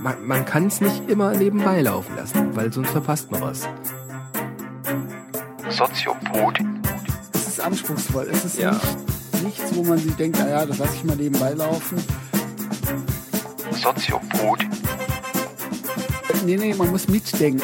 Man, 0.00 0.26
man 0.26 0.44
kann 0.44 0.66
es 0.66 0.80
nicht 0.80 1.08
immer 1.08 1.32
nebenbei 1.32 1.80
laufen 1.82 2.16
lassen, 2.16 2.54
weil 2.56 2.72
sonst 2.72 2.90
verpasst 2.90 3.30
man 3.30 3.40
was. 3.42 3.68
Soziopod. 5.70 6.58
Es 7.34 7.46
ist 7.48 7.60
anspruchsvoll. 7.60 8.28
Es 8.30 8.44
ist 8.44 8.58
Ja. 8.58 8.72
nicht, 8.72 9.44
nichts, 9.44 9.74
wo 9.74 9.84
man 9.84 9.98
sich 9.98 10.14
denkt, 10.16 10.38
naja, 10.38 10.66
das 10.66 10.78
lasse 10.78 10.94
ich 10.96 11.04
mal 11.04 11.16
nebenbei 11.16 11.52
laufen. 11.52 12.02
Soziopod. 13.70 14.66
Nee, 16.44 16.56
nee, 16.56 16.74
man 16.74 16.90
muss 16.90 17.06
mitdenken. 17.08 17.62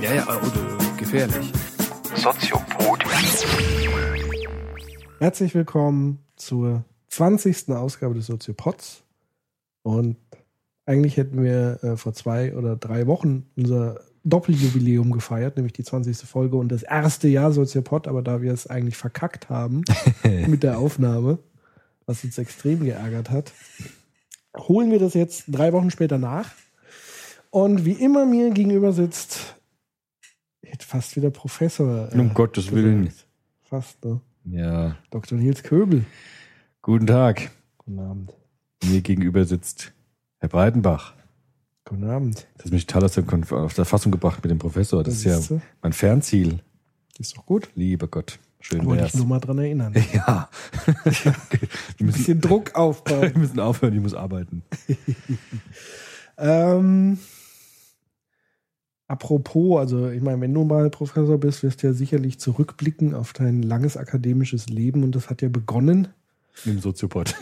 Ja, 0.00 0.14
ja, 0.14 0.22
oder 0.26 0.78
gefährlich. 0.96 1.52
Soziopod. 2.16 3.04
Herzlich 5.20 5.52
willkommen 5.56 6.20
zur 6.36 6.84
20. 7.08 7.70
Ausgabe 7.70 8.14
des 8.14 8.26
Soziopods. 8.26 9.02
Und 9.82 10.16
eigentlich 10.86 11.16
hätten 11.16 11.42
wir 11.42 11.82
äh, 11.82 11.96
vor 11.96 12.12
zwei 12.12 12.54
oder 12.54 12.76
drei 12.76 13.08
Wochen 13.08 13.44
unser 13.56 14.00
Doppeljubiläum 14.22 15.10
gefeiert, 15.10 15.56
nämlich 15.56 15.72
die 15.72 15.82
20. 15.82 16.18
Folge 16.18 16.56
und 16.56 16.70
das 16.70 16.84
erste 16.84 17.26
Jahr 17.26 17.50
Soziopod, 17.50 18.06
aber 18.06 18.22
da 18.22 18.42
wir 18.42 18.52
es 18.52 18.68
eigentlich 18.68 18.96
verkackt 18.96 19.48
haben 19.48 19.82
mit 20.46 20.62
der 20.62 20.78
Aufnahme, 20.78 21.38
was 22.06 22.22
uns 22.22 22.38
extrem 22.38 22.84
geärgert 22.84 23.30
hat, 23.30 23.52
holen 24.56 24.92
wir 24.92 25.00
das 25.00 25.14
jetzt 25.14 25.46
drei 25.48 25.72
Wochen 25.72 25.90
später 25.90 26.18
nach. 26.18 26.52
Und 27.50 27.84
wie 27.84 27.92
immer 27.92 28.24
mir 28.24 28.50
gegenüber 28.50 28.92
sitzt, 28.92 29.56
fast 30.78 31.16
wieder 31.16 31.30
Professor. 31.30 32.08
äh, 32.12 32.18
Um 32.18 32.32
Gottes 32.34 32.70
Willen. 32.70 33.06
gesagt. 33.06 33.26
Fast, 33.62 34.04
ne? 34.04 34.20
Ja, 34.44 34.96
Dr. 35.10 35.38
Nils 35.38 35.62
Köbel. 35.62 36.04
guten 36.82 37.06
Tag. 37.06 37.50
Guten 37.78 37.98
Abend. 37.98 38.34
Mir 38.84 39.00
gegenüber 39.00 39.44
sitzt 39.44 39.92
Herr 40.38 40.48
Breitenbach. 40.48 41.14
Guten 41.84 42.04
Abend. 42.04 42.46
Das 42.56 42.66
hat 42.66 42.72
mich 42.72 42.86
total 42.86 43.04
aus 43.04 43.14
der, 43.14 43.24
Konf 43.24 43.50
aus 43.52 43.74
der 43.74 43.84
Fassung 43.84 44.12
gebracht 44.12 44.42
mit 44.42 44.50
dem 44.50 44.58
Professor. 44.58 45.02
Das 45.02 45.14
ist 45.14 45.24
ja 45.24 45.36
siehste. 45.36 45.62
mein 45.82 45.92
Fernziel. 45.92 46.60
Ist 47.18 47.36
doch 47.36 47.46
gut. 47.46 47.68
Lieber 47.74 48.06
Gott. 48.08 48.38
Schön 48.60 48.84
Wollte 48.84 49.02
wär's. 49.02 49.14
ich 49.14 49.18
nur 49.18 49.26
mal 49.26 49.40
dran 49.40 49.58
erinnern. 49.58 49.94
Ja. 50.12 50.48
Ein 52.00 52.06
bisschen 52.06 52.40
Druck 52.40 52.74
aufbauen. 52.74 53.22
wir 53.34 53.38
müssen 53.38 53.60
aufhören, 53.60 53.94
ich 53.94 54.00
muss 54.00 54.14
arbeiten. 54.14 54.62
ähm, 56.36 57.18
apropos, 59.08 59.78
also 59.80 60.08
ich 60.10 60.22
meine, 60.22 60.40
wenn 60.42 60.54
du 60.54 60.64
mal 60.64 60.90
Professor 60.90 61.38
bist, 61.38 61.62
wirst 61.62 61.82
du 61.82 61.88
ja 61.88 61.92
sicherlich 61.92 62.38
zurückblicken 62.38 63.14
auf 63.14 63.32
dein 63.32 63.62
langes 63.62 63.96
akademisches 63.96 64.68
Leben 64.68 65.02
und 65.02 65.14
das 65.14 65.28
hat 65.30 65.42
ja 65.42 65.48
begonnen. 65.48 66.08
Im 66.64 66.78
Soziopod. 66.78 67.34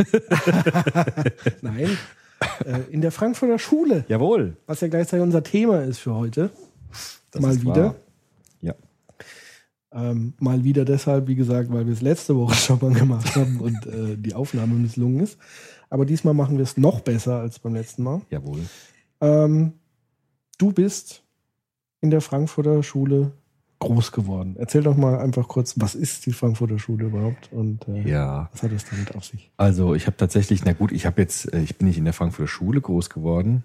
Nein, 1.63 1.99
äh, 2.65 2.81
in 2.91 3.01
der 3.01 3.13
Frankfurter 3.13 3.59
Schule, 3.59 4.05
Jawohl. 4.09 4.57
was 4.67 4.81
ja 4.81 4.89
gleichzeitig 4.89 5.23
unser 5.23 5.43
Thema 5.43 5.83
ist 5.83 5.99
für 5.99 6.15
heute. 6.15 6.51
Das 7.31 7.43
mal 7.43 7.61
wieder. 7.61 7.75
wahr. 7.75 7.95
Ja. 8.61 8.75
Ähm, 9.93 10.35
mal 10.39 10.65
wieder 10.65 10.85
deshalb, 10.85 11.29
wie 11.29 11.35
gesagt, 11.35 11.73
weil 11.73 11.87
wir 11.87 11.93
es 11.93 12.03
letzte 12.03 12.37
Woche 12.37 12.55
schon 12.57 12.79
mal 12.81 12.93
gemacht 12.93 13.35
haben 13.37 13.61
und 13.61 13.87
äh, 13.87 14.17
die 14.17 14.35
Aufnahme 14.35 14.75
misslungen 14.75 15.21
ist. 15.21 15.39
Aber 15.89 16.05
diesmal 16.05 16.35
machen 16.35 16.57
wir 16.57 16.65
es 16.65 16.77
noch 16.77 17.01
besser 17.01 17.41
als 17.41 17.59
beim 17.59 17.75
letzten 17.75 18.03
Mal. 18.03 18.21
Jawohl. 18.31 18.61
Ähm, 19.21 19.73
du 20.59 20.73
bist 20.73 21.23
in 22.07 22.11
der 22.13 22.21
Frankfurter 22.21 22.85
Schule 22.85 23.33
groß 23.81 24.13
geworden. 24.13 24.55
Erzähl 24.59 24.83
doch 24.85 24.97
mal 24.97 25.19
einfach 25.19 25.49
kurz, 25.49 25.75
was 25.77 25.97
ist 25.97 26.25
die 26.27 26.33
Frankfurter 26.33 26.79
Schule 26.79 27.07
überhaupt 27.07 27.53
und 27.53 27.87
äh, 27.89 28.09
Ja. 28.09 28.49
was 28.53 28.63
hat 28.63 28.71
es 28.71 28.85
damit 28.89 29.15
auf 29.17 29.25
sich? 29.25 29.51
Also 29.57 29.95
ich 29.97 30.07
habe 30.07 30.17
tatsächlich, 30.17 30.65
na 30.65 30.73
gut, 30.73 30.93
ich 30.93 31.05
habe 31.05 31.21
jetzt, 31.21 31.53
äh, 31.53 31.61
ich 31.61 31.77
bin 31.77 31.89
nicht 31.89 31.99
in 31.99 32.05
der 32.05 32.13
Frankfurter 32.15 32.47
Schule 32.49 32.81
groß 32.81 33.11
geworden, 33.11 33.65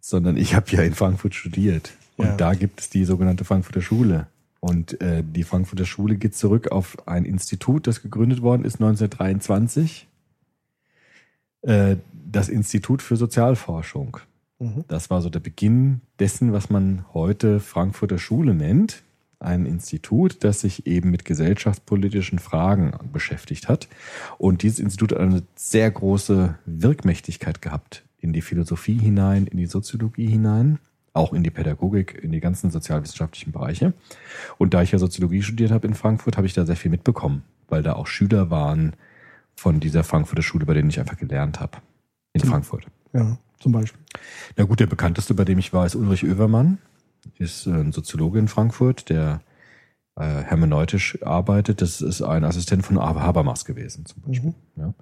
sondern 0.00 0.36
ich 0.36 0.54
habe 0.54 0.66
ja 0.70 0.82
in 0.82 0.92
Frankfurt 0.94 1.34
studiert. 1.34 1.92
Und 2.18 2.26
Ja. 2.26 2.36
da 2.36 2.54
gibt 2.54 2.80
es 2.80 2.90
die 2.90 3.04
sogenannte 3.04 3.44
Frankfurter 3.44 3.80
Schule. 3.80 4.26
Und 4.60 5.00
äh, 5.00 5.24
die 5.24 5.44
Frankfurter 5.44 5.86
Schule 5.86 6.16
geht 6.16 6.34
zurück 6.36 6.70
auf 6.70 6.96
ein 7.08 7.24
Institut, 7.24 7.86
das 7.86 8.02
gegründet 8.02 8.42
worden 8.42 8.64
ist 8.64 8.74
1923. 8.74 10.06
Äh, 11.62 11.96
das 12.30 12.48
Institut 12.50 13.00
für 13.02 13.16
Sozialforschung. 13.16 14.18
Mhm. 14.58 14.84
Das 14.88 15.10
war 15.10 15.22
so 15.22 15.30
der 15.30 15.40
Beginn 15.40 16.00
dessen, 16.18 16.52
was 16.52 16.70
man 16.70 17.04
heute 17.14 17.60
Frankfurter 17.60 18.18
Schule 18.18 18.54
nennt. 18.54 19.02
Ein 19.40 19.66
Institut, 19.66 20.42
das 20.42 20.60
sich 20.62 20.86
eben 20.86 21.10
mit 21.10 21.24
gesellschaftspolitischen 21.24 22.40
Fragen 22.40 22.92
beschäftigt 23.12 23.68
hat. 23.68 23.88
Und 24.36 24.62
dieses 24.62 24.80
Institut 24.80 25.12
hat 25.12 25.20
eine 25.20 25.42
sehr 25.54 25.88
große 25.90 26.58
Wirkmächtigkeit 26.66 27.62
gehabt 27.62 28.02
in 28.20 28.32
die 28.32 28.40
Philosophie 28.42 28.98
hinein, 28.98 29.46
in 29.46 29.58
die 29.58 29.66
Soziologie 29.66 30.26
hinein, 30.26 30.80
auch 31.12 31.32
in 31.32 31.44
die 31.44 31.50
Pädagogik, 31.50 32.18
in 32.20 32.32
die 32.32 32.40
ganzen 32.40 32.72
sozialwissenschaftlichen 32.72 33.52
Bereiche. 33.52 33.92
Und 34.58 34.74
da 34.74 34.82
ich 34.82 34.90
ja 34.90 34.98
Soziologie 34.98 35.42
studiert 35.42 35.70
habe 35.70 35.86
in 35.86 35.94
Frankfurt, 35.94 36.36
habe 36.36 36.48
ich 36.48 36.54
da 36.54 36.66
sehr 36.66 36.76
viel 36.76 36.90
mitbekommen, 36.90 37.44
weil 37.68 37.84
da 37.84 37.92
auch 37.92 38.08
Schüler 38.08 38.50
waren 38.50 38.94
von 39.54 39.78
dieser 39.78 40.02
Frankfurter 40.02 40.42
Schule, 40.42 40.66
bei 40.66 40.74
denen 40.74 40.90
ich 40.90 40.98
einfach 40.98 41.16
gelernt 41.16 41.60
habe. 41.60 41.78
In 42.32 42.42
Hm. 42.42 42.48
Frankfurt. 42.48 42.86
Ja, 43.12 43.38
zum 43.60 43.72
Beispiel. 43.72 44.00
Na 44.56 44.64
gut, 44.64 44.80
der 44.80 44.86
bekannteste, 44.86 45.34
bei 45.34 45.44
dem 45.44 45.58
ich 45.58 45.72
war, 45.72 45.86
ist 45.86 45.94
Ulrich 45.94 46.24
Oevermann. 46.24 46.78
Ist 47.38 47.66
äh, 47.66 47.70
ein 47.70 47.92
Soziologe 47.92 48.38
in 48.38 48.48
Frankfurt, 48.48 49.08
der 49.08 49.40
äh, 50.16 50.42
hermeneutisch 50.42 51.22
arbeitet. 51.22 51.82
Das 51.82 52.00
ist 52.00 52.22
ein 52.22 52.44
Assistent 52.44 52.84
von 52.84 53.00
Habermas 53.00 53.64
gewesen, 53.64 54.06
zum 54.06 54.22
Beispiel. 54.22 54.54
Mhm. 54.76 54.82
Ja. 54.82 54.94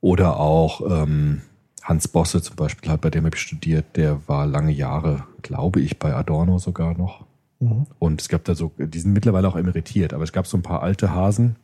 Oder 0.00 0.38
auch 0.38 0.80
ähm, 0.88 1.42
Hans 1.82 2.08
Bosse 2.08 2.42
zum 2.42 2.56
Beispiel, 2.56 2.90
hat, 2.90 3.00
bei 3.00 3.10
dem 3.10 3.24
habe 3.24 3.36
ich 3.36 3.42
studiert. 3.42 3.96
Der 3.96 4.26
war 4.28 4.46
lange 4.46 4.72
Jahre, 4.72 5.26
glaube 5.42 5.80
ich, 5.80 5.98
bei 5.98 6.14
Adorno 6.14 6.58
sogar 6.58 6.96
noch. 6.96 7.26
Mhm. 7.60 7.86
Und 7.98 8.20
es 8.20 8.28
gab 8.28 8.44
da 8.44 8.54
so, 8.54 8.72
die 8.78 8.98
sind 8.98 9.12
mittlerweile 9.12 9.48
auch 9.48 9.56
emeritiert, 9.56 10.12
aber 10.12 10.24
es 10.24 10.32
gab 10.32 10.46
so 10.46 10.56
ein 10.56 10.62
paar 10.62 10.82
alte 10.82 11.14
Hasen, 11.14 11.56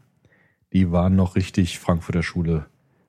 die 0.73 0.93
waren 0.93 1.17
noch 1.17 1.37
richtig 1.37 1.79
Frankfurter 1.79 2.23
Schule 2.23 2.67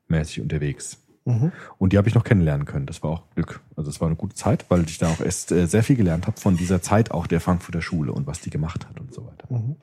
mäßig 0.07 0.41
unterwegs. 0.41 0.97
Mhm. 1.25 1.51
Und 1.77 1.93
die 1.93 1.97
habe 1.97 2.07
ich 2.07 2.15
noch 2.15 2.23
kennenlernen 2.23 2.65
können. 2.65 2.85
Das 2.87 3.03
war 3.03 3.11
auch 3.11 3.23
Glück. 3.35 3.61
Also 3.75 3.89
es 3.89 4.01
war 4.01 4.07
eine 4.07 4.15
gute 4.15 4.35
Zeit, 4.35 4.65
weil 4.69 4.83
ich 4.85 4.97
da 4.97 5.09
auch 5.09 5.21
erst 5.21 5.51
äh, 5.51 5.67
sehr 5.67 5.83
viel 5.83 5.95
gelernt 5.95 6.25
habe 6.27 6.39
von 6.39 6.57
dieser 6.57 6.81
Zeit 6.81 7.11
auch 7.11 7.27
der 7.27 7.39
Frankfurter 7.41 7.81
Schule 7.81 8.11
und 8.11 8.25
was 8.27 8.41
die 8.41 8.49
gemacht 8.49 8.87
hat 8.87 8.99
und 8.99 9.13
so 9.13 9.25
weiter. 9.25 9.47
Mhm. 9.49 9.75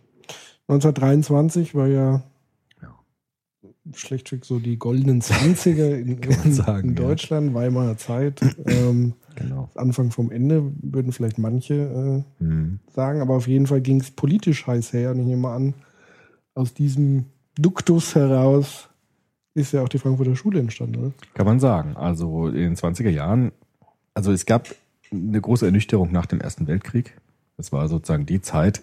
1923 0.69 1.75
war 1.75 1.87
ja, 1.87 2.22
Ja. 2.82 2.94
schlechtweg 3.94 4.44
so 4.44 4.59
die 4.59 4.78
goldenen 4.78 5.22
20er 5.22 5.94
in, 5.98 6.19
in, 6.19 6.53
sagen, 6.53 6.91
in 6.91 6.97
ja. 6.97 7.03
Deutschland, 7.09 7.54
Weimarer 7.54 7.97
Zeit. 7.97 8.41
Ähm, 8.66 9.15
Genau. 9.37 9.69
Anfang 9.77 10.10
vom 10.10 10.32
Ende 10.32 10.72
würden 10.82 11.12
vielleicht 11.12 11.38
manche 11.38 12.25
äh, 12.41 12.43
Hm. 12.44 12.81
sagen, 12.93 13.21
aber 13.21 13.34
auf 13.37 13.47
jeden 13.47 13.69
Fall 13.69 13.81
ging 13.81 14.00
es 14.00 14.10
politisch 14.10 14.66
heiß 14.66 14.93
her. 14.93 15.12
Und 15.12 15.21
ich 15.21 15.27
nehme 15.27 15.48
an, 15.48 15.75
aus 16.56 16.75
diesem 16.75 17.27
Duktus 17.56 18.16
heraus 18.16 18.88
ist 19.58 19.72
ja 19.72 19.82
auch 19.82 19.88
die 19.88 19.98
Frankfurter 19.98 20.36
Schule 20.36 20.60
entstanden, 20.60 20.96
oder? 20.96 21.12
Kann 21.34 21.46
man 21.46 21.60
sagen. 21.60 21.96
Also 21.96 22.48
in 22.48 22.54
den 22.54 22.76
20er 22.76 23.10
Jahren, 23.10 23.52
also 24.14 24.32
es 24.32 24.46
gab 24.46 24.69
eine 25.12 25.41
große 25.41 25.66
Ernüchterung 25.66 26.12
nach 26.12 26.26
dem 26.26 26.41
Ersten 26.41 26.66
Weltkrieg. 26.66 27.16
Das 27.56 27.72
war 27.72 27.88
sozusagen 27.88 28.26
die 28.26 28.41
Zeit, 28.41 28.82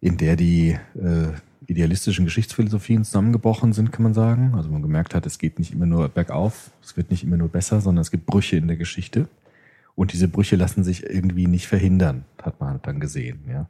in 0.00 0.16
der 0.16 0.36
die 0.36 0.78
äh, 0.94 1.32
idealistischen 1.66 2.24
Geschichtsphilosophien 2.24 3.04
zusammengebrochen 3.04 3.72
sind, 3.72 3.92
kann 3.92 4.02
man 4.02 4.14
sagen. 4.14 4.54
Also 4.54 4.70
man 4.70 4.82
gemerkt 4.82 5.14
hat, 5.14 5.26
es 5.26 5.38
geht 5.38 5.58
nicht 5.58 5.72
immer 5.72 5.86
nur 5.86 6.08
bergauf, 6.08 6.70
es 6.82 6.96
wird 6.96 7.10
nicht 7.10 7.24
immer 7.24 7.36
nur 7.36 7.48
besser, 7.48 7.80
sondern 7.80 8.02
es 8.02 8.10
gibt 8.10 8.26
Brüche 8.26 8.56
in 8.56 8.68
der 8.68 8.76
Geschichte. 8.76 9.28
Und 9.94 10.12
diese 10.12 10.28
Brüche 10.28 10.56
lassen 10.56 10.84
sich 10.84 11.04
irgendwie 11.04 11.46
nicht 11.46 11.66
verhindern, 11.66 12.24
hat 12.40 12.60
man 12.60 12.80
dann 12.82 13.00
gesehen, 13.00 13.40
ja. 13.48 13.68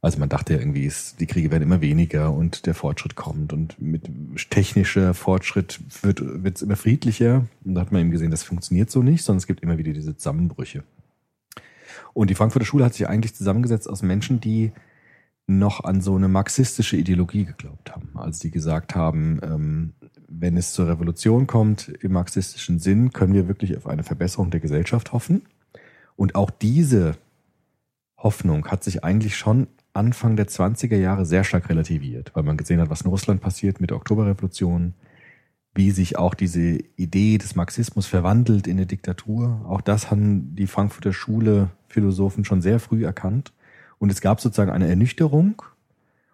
Also 0.00 0.18
man 0.18 0.28
dachte 0.28 0.54
ja 0.54 0.60
irgendwie, 0.60 0.84
ist, 0.84 1.18
die 1.20 1.26
Kriege 1.26 1.50
werden 1.50 1.64
immer 1.64 1.80
weniger 1.80 2.32
und 2.32 2.66
der 2.66 2.74
Fortschritt 2.74 3.16
kommt 3.16 3.52
und 3.52 3.80
mit 3.82 4.08
technischer 4.50 5.12
Fortschritt 5.12 5.80
wird 6.02 6.56
es 6.56 6.62
immer 6.62 6.76
friedlicher. 6.76 7.46
Und 7.64 7.74
da 7.74 7.80
hat 7.80 7.90
man 7.90 8.02
eben 8.02 8.10
gesehen, 8.12 8.30
das 8.30 8.44
funktioniert 8.44 8.90
so 8.90 9.02
nicht, 9.02 9.24
sondern 9.24 9.38
es 9.38 9.48
gibt 9.48 9.60
immer 9.60 9.76
wieder 9.76 9.92
diese 9.92 10.16
Zusammenbrüche. 10.16 10.84
Und 12.14 12.30
die 12.30 12.36
Frankfurter 12.36 12.66
Schule 12.66 12.84
hat 12.84 12.94
sich 12.94 13.08
eigentlich 13.08 13.34
zusammengesetzt 13.34 13.88
aus 13.88 14.02
Menschen, 14.02 14.40
die 14.40 14.72
noch 15.48 15.82
an 15.82 16.00
so 16.00 16.14
eine 16.14 16.28
marxistische 16.28 16.96
Ideologie 16.96 17.44
geglaubt 17.46 17.90
haben. 17.90 18.10
Also 18.14 18.42
die 18.42 18.50
gesagt 18.50 18.94
haben, 18.94 19.40
ähm, 19.42 19.92
wenn 20.28 20.56
es 20.56 20.72
zur 20.72 20.88
Revolution 20.88 21.46
kommt 21.46 21.88
im 21.88 22.12
marxistischen 22.12 22.78
Sinn, 22.78 23.12
können 23.12 23.32
wir 23.32 23.48
wirklich 23.48 23.76
auf 23.76 23.86
eine 23.86 24.04
Verbesserung 24.04 24.50
der 24.50 24.60
Gesellschaft 24.60 25.12
hoffen. 25.12 25.42
Und 26.16 26.34
auch 26.34 26.50
diese 26.50 27.16
Hoffnung 28.18 28.66
hat 28.66 28.84
sich 28.84 29.04
eigentlich 29.04 29.36
schon 29.36 29.68
Anfang 29.98 30.36
der 30.36 30.48
20er 30.48 30.96
Jahre 30.96 31.26
sehr 31.26 31.44
stark 31.44 31.68
relativiert, 31.68 32.30
weil 32.34 32.44
man 32.44 32.56
gesehen 32.56 32.80
hat, 32.80 32.88
was 32.88 33.02
in 33.02 33.10
Russland 33.10 33.40
passiert 33.40 33.80
mit 33.80 33.90
der 33.90 33.96
Oktoberrevolution, 33.96 34.94
wie 35.74 35.90
sich 35.90 36.16
auch 36.16 36.34
diese 36.34 36.78
Idee 36.96 37.38
des 37.38 37.54
Marxismus 37.54 38.06
verwandelt 38.06 38.66
in 38.66 38.78
eine 38.78 38.86
Diktatur. 38.86 39.64
Auch 39.68 39.80
das 39.80 40.10
haben 40.10 40.54
die 40.54 40.66
Frankfurter 40.66 41.12
Schule 41.12 41.70
Philosophen 41.88 42.44
schon 42.44 42.62
sehr 42.62 42.80
früh 42.80 43.04
erkannt. 43.04 43.52
Und 43.98 44.10
es 44.10 44.20
gab 44.20 44.40
sozusagen 44.40 44.70
eine 44.70 44.88
Ernüchterung 44.88 45.62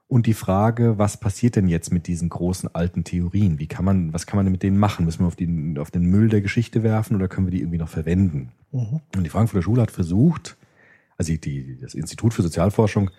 Und 0.07 0.27
die 0.27 0.35
Frage, 0.35 0.99
was 0.99 1.19
passiert 1.19 1.57
denn 1.57 1.67
jetzt 1.67 1.93
mit 1.93 2.07
diesen 2.07 2.29
großen 2.29 2.75
alten 2.75 3.05
Theorien? 3.05 3.59
Wie 3.59 3.67
kann 3.67 3.85
man, 3.85 4.13
was 4.13 4.27
kann 4.27 4.37
man 4.37 4.47
denn 4.47 4.53
mit 4.53 4.63
denen 4.63 4.79
machen? 4.79 5.07
Müssen 5.07 5.21
wir 5.21 5.27
auf, 5.27 5.37
die, 5.37 5.75
auf 5.79 5.91
den 5.91 6.05
Müll 6.05 6.29
der 6.29 6.43
Geschichte 6.43 6.83
werfen 6.83 7.17
oder 7.17 7.27
können 7.27 7.47
wir 7.47 7.51
die 7.51 7.61
irgendwie 7.61 7.79
noch 7.79 7.89
verwenden? 7.89 8.53
Mhm. 8.71 9.01
Und 9.17 9.25
die 9.25 9.31
Frankfurter 9.31 9.63
Schule 9.63 9.83
hat 9.83 9.91
versucht, 9.91 10.57
also 11.17 11.35
die, 11.35 11.79
das 11.81 11.95
Institut 11.95 12.35
für 12.35 12.43
Sozialforschung 12.43 13.11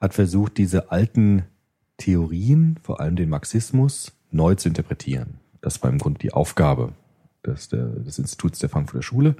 hat 0.00 0.14
versucht, 0.14 0.56
diese 0.56 0.90
alten 0.90 1.44
Theorien, 1.98 2.78
vor 2.82 3.00
allem 3.00 3.16
den 3.16 3.28
Marxismus, 3.28 4.12
neu 4.30 4.54
zu 4.54 4.68
interpretieren. 4.68 5.38
Das 5.60 5.82
war 5.82 5.90
im 5.90 5.98
Grunde 5.98 6.18
die 6.18 6.32
Aufgabe 6.32 6.92
des, 7.44 7.68
des 7.68 8.18
Instituts 8.18 8.58
der 8.58 8.68
Frankfurter 8.68 9.02
Schule. 9.02 9.36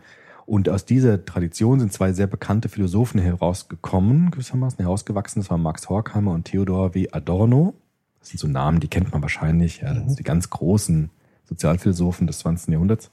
Und 0.46 0.68
aus 0.68 0.84
dieser 0.84 1.24
Tradition 1.24 1.80
sind 1.80 1.92
zwei 1.92 2.12
sehr 2.12 2.26
bekannte 2.26 2.68
Philosophen 2.68 3.20
herausgekommen, 3.20 4.30
gewissermaßen 4.30 4.80
herausgewachsen. 4.80 5.40
Das 5.40 5.50
waren 5.50 5.62
Max 5.62 5.88
Horkheimer 5.88 6.32
und 6.32 6.44
Theodor 6.44 6.94
W. 6.94 7.08
Adorno. 7.12 7.74
Das 8.18 8.30
sind 8.30 8.40
so 8.40 8.48
Namen, 8.48 8.80
die 8.80 8.88
kennt 8.88 9.12
man 9.12 9.22
wahrscheinlich. 9.22 9.80
Ja, 9.80 9.94
das 9.94 10.06
sind 10.06 10.18
die 10.18 10.24
ganz 10.24 10.50
großen 10.50 11.10
Sozialphilosophen 11.44 12.26
des 12.26 12.40
20. 12.40 12.72
Jahrhunderts. 12.72 13.10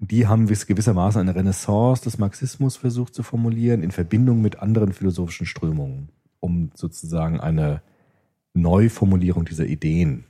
Und 0.00 0.10
die 0.10 0.26
haben 0.26 0.46
gewissermaßen 0.46 1.20
eine 1.20 1.34
Renaissance 1.34 2.02
des 2.02 2.18
Marxismus 2.18 2.76
versucht 2.76 3.14
zu 3.14 3.22
formulieren 3.22 3.82
in 3.82 3.92
Verbindung 3.92 4.42
mit 4.42 4.58
anderen 4.58 4.92
philosophischen 4.92 5.46
Strömungen, 5.46 6.08
um 6.42 6.70
sozusagen 6.74 7.40
eine 7.40 7.80
Neuformulierung 8.52 9.44
dieser 9.44 9.64
Ideen 9.66 10.24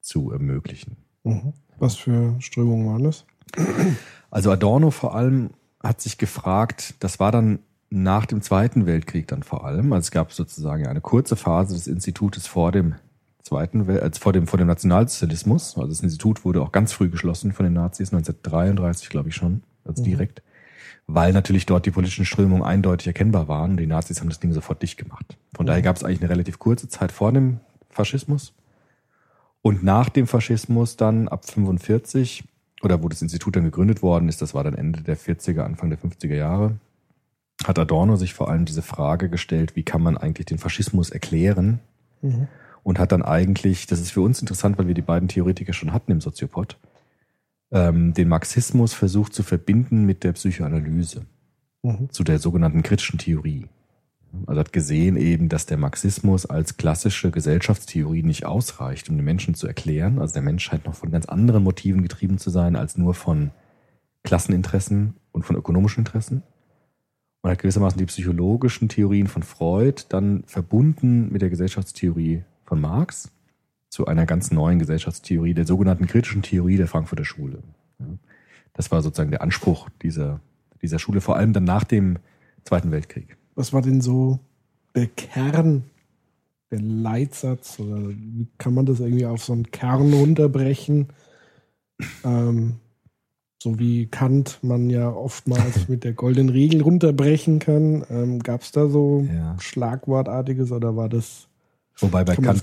zu 0.00 0.30
ermöglichen. 0.30 0.96
Mhm. 1.24 1.52
Was 1.78 1.96
für 1.96 2.36
Strömungen 2.38 2.86
waren 2.86 3.02
das? 3.04 3.24
Also 4.30 4.50
Adorno 4.50 4.90
vor 4.90 5.14
allem 5.14 5.50
hat 5.82 6.00
sich 6.00 6.18
gefragt, 6.18 6.94
das 7.00 7.18
war 7.18 7.32
dann 7.32 7.58
nach 7.90 8.26
dem 8.26 8.42
Zweiten 8.42 8.86
Weltkrieg 8.86 9.28
dann 9.28 9.42
vor 9.42 9.64
allem, 9.64 9.92
also 9.92 10.06
es 10.06 10.10
gab 10.10 10.32
sozusagen 10.32 10.86
eine 10.86 11.00
kurze 11.00 11.36
Phase 11.36 11.74
des 11.74 11.86
Institutes 11.86 12.46
vor 12.46 12.72
dem 12.72 12.94
Zweiten 13.42 13.86
Wel 13.86 13.98
äh, 13.98 14.10
vor 14.18 14.32
dem 14.32 14.46
vor 14.48 14.58
dem 14.58 14.66
Nationalsozialismus. 14.66 15.76
Also 15.76 15.88
das 15.88 16.00
Institut 16.00 16.44
wurde 16.44 16.60
auch 16.62 16.72
ganz 16.72 16.92
früh 16.92 17.08
geschlossen 17.08 17.52
von 17.52 17.64
den 17.64 17.74
Nazis 17.74 18.12
1933, 18.12 19.08
glaube 19.08 19.28
ich 19.28 19.36
schon, 19.36 19.62
also 19.84 20.02
Mhm. 20.02 20.06
direkt, 20.06 20.42
weil 21.06 21.32
natürlich 21.32 21.66
dort 21.66 21.86
die 21.86 21.90
politischen 21.90 22.24
Strömungen 22.24 22.64
eindeutig 22.64 23.06
erkennbar 23.06 23.48
waren. 23.48 23.76
Die 23.76 23.86
Nazis 23.86 24.20
haben 24.20 24.28
das 24.28 24.40
Ding 24.40 24.52
sofort 24.52 24.82
dicht 24.82 24.98
gemacht. 24.98 25.36
Von 25.54 25.66
daher 25.66 25.82
gab 25.82 25.96
es 25.96 26.04
eigentlich 26.04 26.20
eine 26.20 26.30
relativ 26.30 26.58
kurze 26.58 26.88
Zeit 26.88 27.12
vor 27.12 27.32
dem 27.32 27.60
Faschismus 27.90 28.52
und 29.62 29.82
nach 29.82 30.08
dem 30.08 30.26
Faschismus 30.26 30.96
dann 30.96 31.28
ab 31.28 31.44
45 31.44 32.44
oder 32.82 33.02
wo 33.02 33.08
das 33.08 33.22
Institut 33.22 33.56
dann 33.56 33.64
gegründet 33.64 34.02
worden 34.02 34.28
ist, 34.28 34.42
das 34.42 34.54
war 34.54 34.62
dann 34.62 34.74
Ende 34.74 35.02
der 35.02 35.16
40er, 35.16 35.62
Anfang 35.62 35.90
der 35.90 35.98
50er 35.98 36.34
Jahre, 36.34 36.78
hat 37.64 37.78
Adorno 37.78 38.16
sich 38.16 38.34
vor 38.34 38.50
allem 38.50 38.64
diese 38.64 38.82
Frage 38.82 39.28
gestellt, 39.28 39.74
wie 39.74 39.82
kann 39.82 40.02
man 40.02 40.16
eigentlich 40.16 40.46
den 40.46 40.58
Faschismus 40.58 41.10
erklären 41.10 41.80
Mhm. 42.22 42.48
und 42.82 42.98
hat 42.98 43.12
dann 43.12 43.22
eigentlich, 43.22 43.86
das 43.86 44.00
ist 44.00 44.10
für 44.10 44.20
uns 44.20 44.40
interessant, 44.40 44.78
weil 44.78 44.86
wir 44.86 44.94
die 44.94 45.02
beiden 45.02 45.28
Theoretiker 45.28 45.72
schon 45.72 45.92
hatten 45.92 46.12
im 46.12 46.20
Soziopod, 46.20 46.78
ähm, 47.70 48.14
den 48.14 48.28
Marxismus 48.28 48.94
versucht 48.94 49.34
zu 49.34 49.42
verbinden 49.42 50.04
mit 50.04 50.24
der 50.24 50.32
Psychoanalyse, 50.32 51.26
Mhm. 51.82 52.10
zu 52.10 52.24
der 52.24 52.38
sogenannten 52.38 52.82
kritischen 52.82 53.18
Theorie. 53.18 53.68
Also 54.46 54.60
hat 54.60 54.72
gesehen 54.72 55.16
eben, 55.16 55.48
dass 55.48 55.66
der 55.66 55.78
Marxismus 55.78 56.46
als 56.46 56.76
klassische 56.76 57.30
Gesellschaftstheorie 57.30 58.22
nicht 58.22 58.44
ausreicht, 58.44 59.08
um 59.08 59.16
den 59.16 59.24
Menschen 59.24 59.54
zu 59.54 59.66
erklären. 59.66 60.18
Also 60.18 60.34
der 60.34 60.42
Mensch 60.42 60.64
scheint 60.64 60.84
noch 60.84 60.94
von 60.94 61.10
ganz 61.10 61.26
anderen 61.26 61.62
Motiven 61.62 62.02
getrieben 62.02 62.38
zu 62.38 62.50
sein, 62.50 62.76
als 62.76 62.98
nur 62.98 63.14
von 63.14 63.50
Klasseninteressen 64.24 65.14
und 65.32 65.44
von 65.44 65.56
ökonomischen 65.56 66.00
Interessen. 66.00 66.42
Und 67.42 67.50
hat 67.50 67.60
gewissermaßen 67.60 67.98
die 67.98 68.06
psychologischen 68.06 68.88
Theorien 68.88 69.28
von 69.28 69.42
Freud 69.42 70.02
dann 70.08 70.42
verbunden 70.46 71.32
mit 71.32 71.42
der 71.42 71.50
Gesellschaftstheorie 71.50 72.42
von 72.64 72.80
Marx 72.80 73.30
zu 73.96 74.04
einer 74.04 74.26
ganz 74.26 74.50
neuen 74.50 74.78
Gesellschaftstheorie, 74.78 75.54
der 75.54 75.64
sogenannten 75.64 76.06
kritischen 76.06 76.42
Theorie 76.42 76.76
der 76.76 76.86
Frankfurter 76.86 77.24
Schule. 77.24 77.62
Das 78.74 78.90
war 78.90 79.00
sozusagen 79.00 79.30
der 79.30 79.40
Anspruch 79.40 79.88
dieser, 80.02 80.40
dieser 80.82 80.98
Schule, 80.98 81.22
vor 81.22 81.36
allem 81.36 81.54
dann 81.54 81.64
nach 81.64 81.84
dem 81.84 82.18
Zweiten 82.62 82.90
Weltkrieg. 82.90 83.38
Was 83.54 83.72
war 83.72 83.80
denn 83.80 84.02
so 84.02 84.38
der 84.94 85.06
Kern, 85.06 85.84
der 86.70 86.82
Leitsatz? 86.82 87.80
Oder 87.80 88.10
wie 88.10 88.46
kann 88.58 88.74
man 88.74 88.84
das 88.84 89.00
irgendwie 89.00 89.24
auf 89.24 89.42
so 89.42 89.54
einen 89.54 89.70
Kern 89.70 90.12
runterbrechen? 90.12 91.06
Ähm, 92.22 92.74
so 93.62 93.78
wie 93.78 94.08
Kant 94.08 94.58
man 94.60 94.90
ja 94.90 95.08
oftmals 95.08 95.88
mit 95.88 96.04
der 96.04 96.12
goldenen 96.12 96.50
Regel 96.50 96.82
runterbrechen 96.82 97.60
kann. 97.60 98.04
Ähm, 98.10 98.40
Gab 98.40 98.60
es 98.60 98.72
da 98.72 98.88
so 98.88 99.26
Ja. 99.32 99.56
Schlagwortartiges 99.58 100.70
oder 100.70 100.96
war 100.96 101.08
das? 101.08 101.45
Wobei 101.98 102.24
bei 102.24 102.36
Kant, 102.36 102.60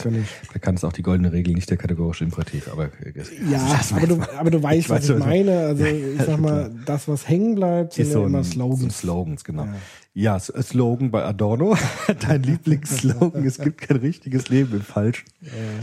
bei 0.54 0.60
Kant 0.60 0.78
ist 0.78 0.84
auch 0.84 0.94
die 0.94 1.02
goldene 1.02 1.32
Regel 1.32 1.56
nicht 1.56 1.68
der 1.70 1.78
kategorische 1.78 2.24
Imperativ, 2.24 2.68
aber 2.72 2.86
äh, 3.04 3.14
Ja, 3.52 3.80
aber 3.96 4.06
du, 4.08 4.22
aber 4.38 4.52
du 4.52 4.62
weißt, 4.62 4.80
Ich 4.80 4.90
was 4.90 5.10
weiß, 5.10 5.18
ich 5.18 5.26
meine. 5.26 5.58
Also 5.60 5.84
Ja, 5.86 5.92
ich 5.92 6.20
ja, 6.20 6.26
sag 6.26 6.40
mal, 6.40 6.72
das, 6.86 7.08
was 7.08 7.28
hängen 7.28 7.56
bleibt, 7.56 7.94
sind 7.94 8.04
ist 8.04 8.10
ja 8.10 8.20
so 8.20 8.26
immer 8.26 8.40
ein, 8.40 8.44
Slogans. 8.44 8.82
So 8.82 8.90
Slogans, 8.90 9.44
genau. 9.44 9.64
Ja. 9.66 9.74
Ja, 10.16 10.38
S- 10.38 10.54
Slogan 10.62 11.10
bei 11.10 11.24
Adorno. 11.26 11.76
Dein 12.20 12.44
Lieblingsslogan, 12.44 13.44
es 13.46 13.58
gibt 13.58 13.82
kein 13.82 13.98
richtiges 13.98 14.50
Leben 14.50 14.74
im 14.74 14.82
Falschen. 14.82 15.26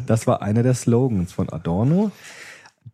Das 0.06 0.28
war 0.28 0.42
einer 0.42 0.62
der 0.62 0.74
Slogans 0.74 1.32
von 1.32 1.48
Adorno, 1.48 2.12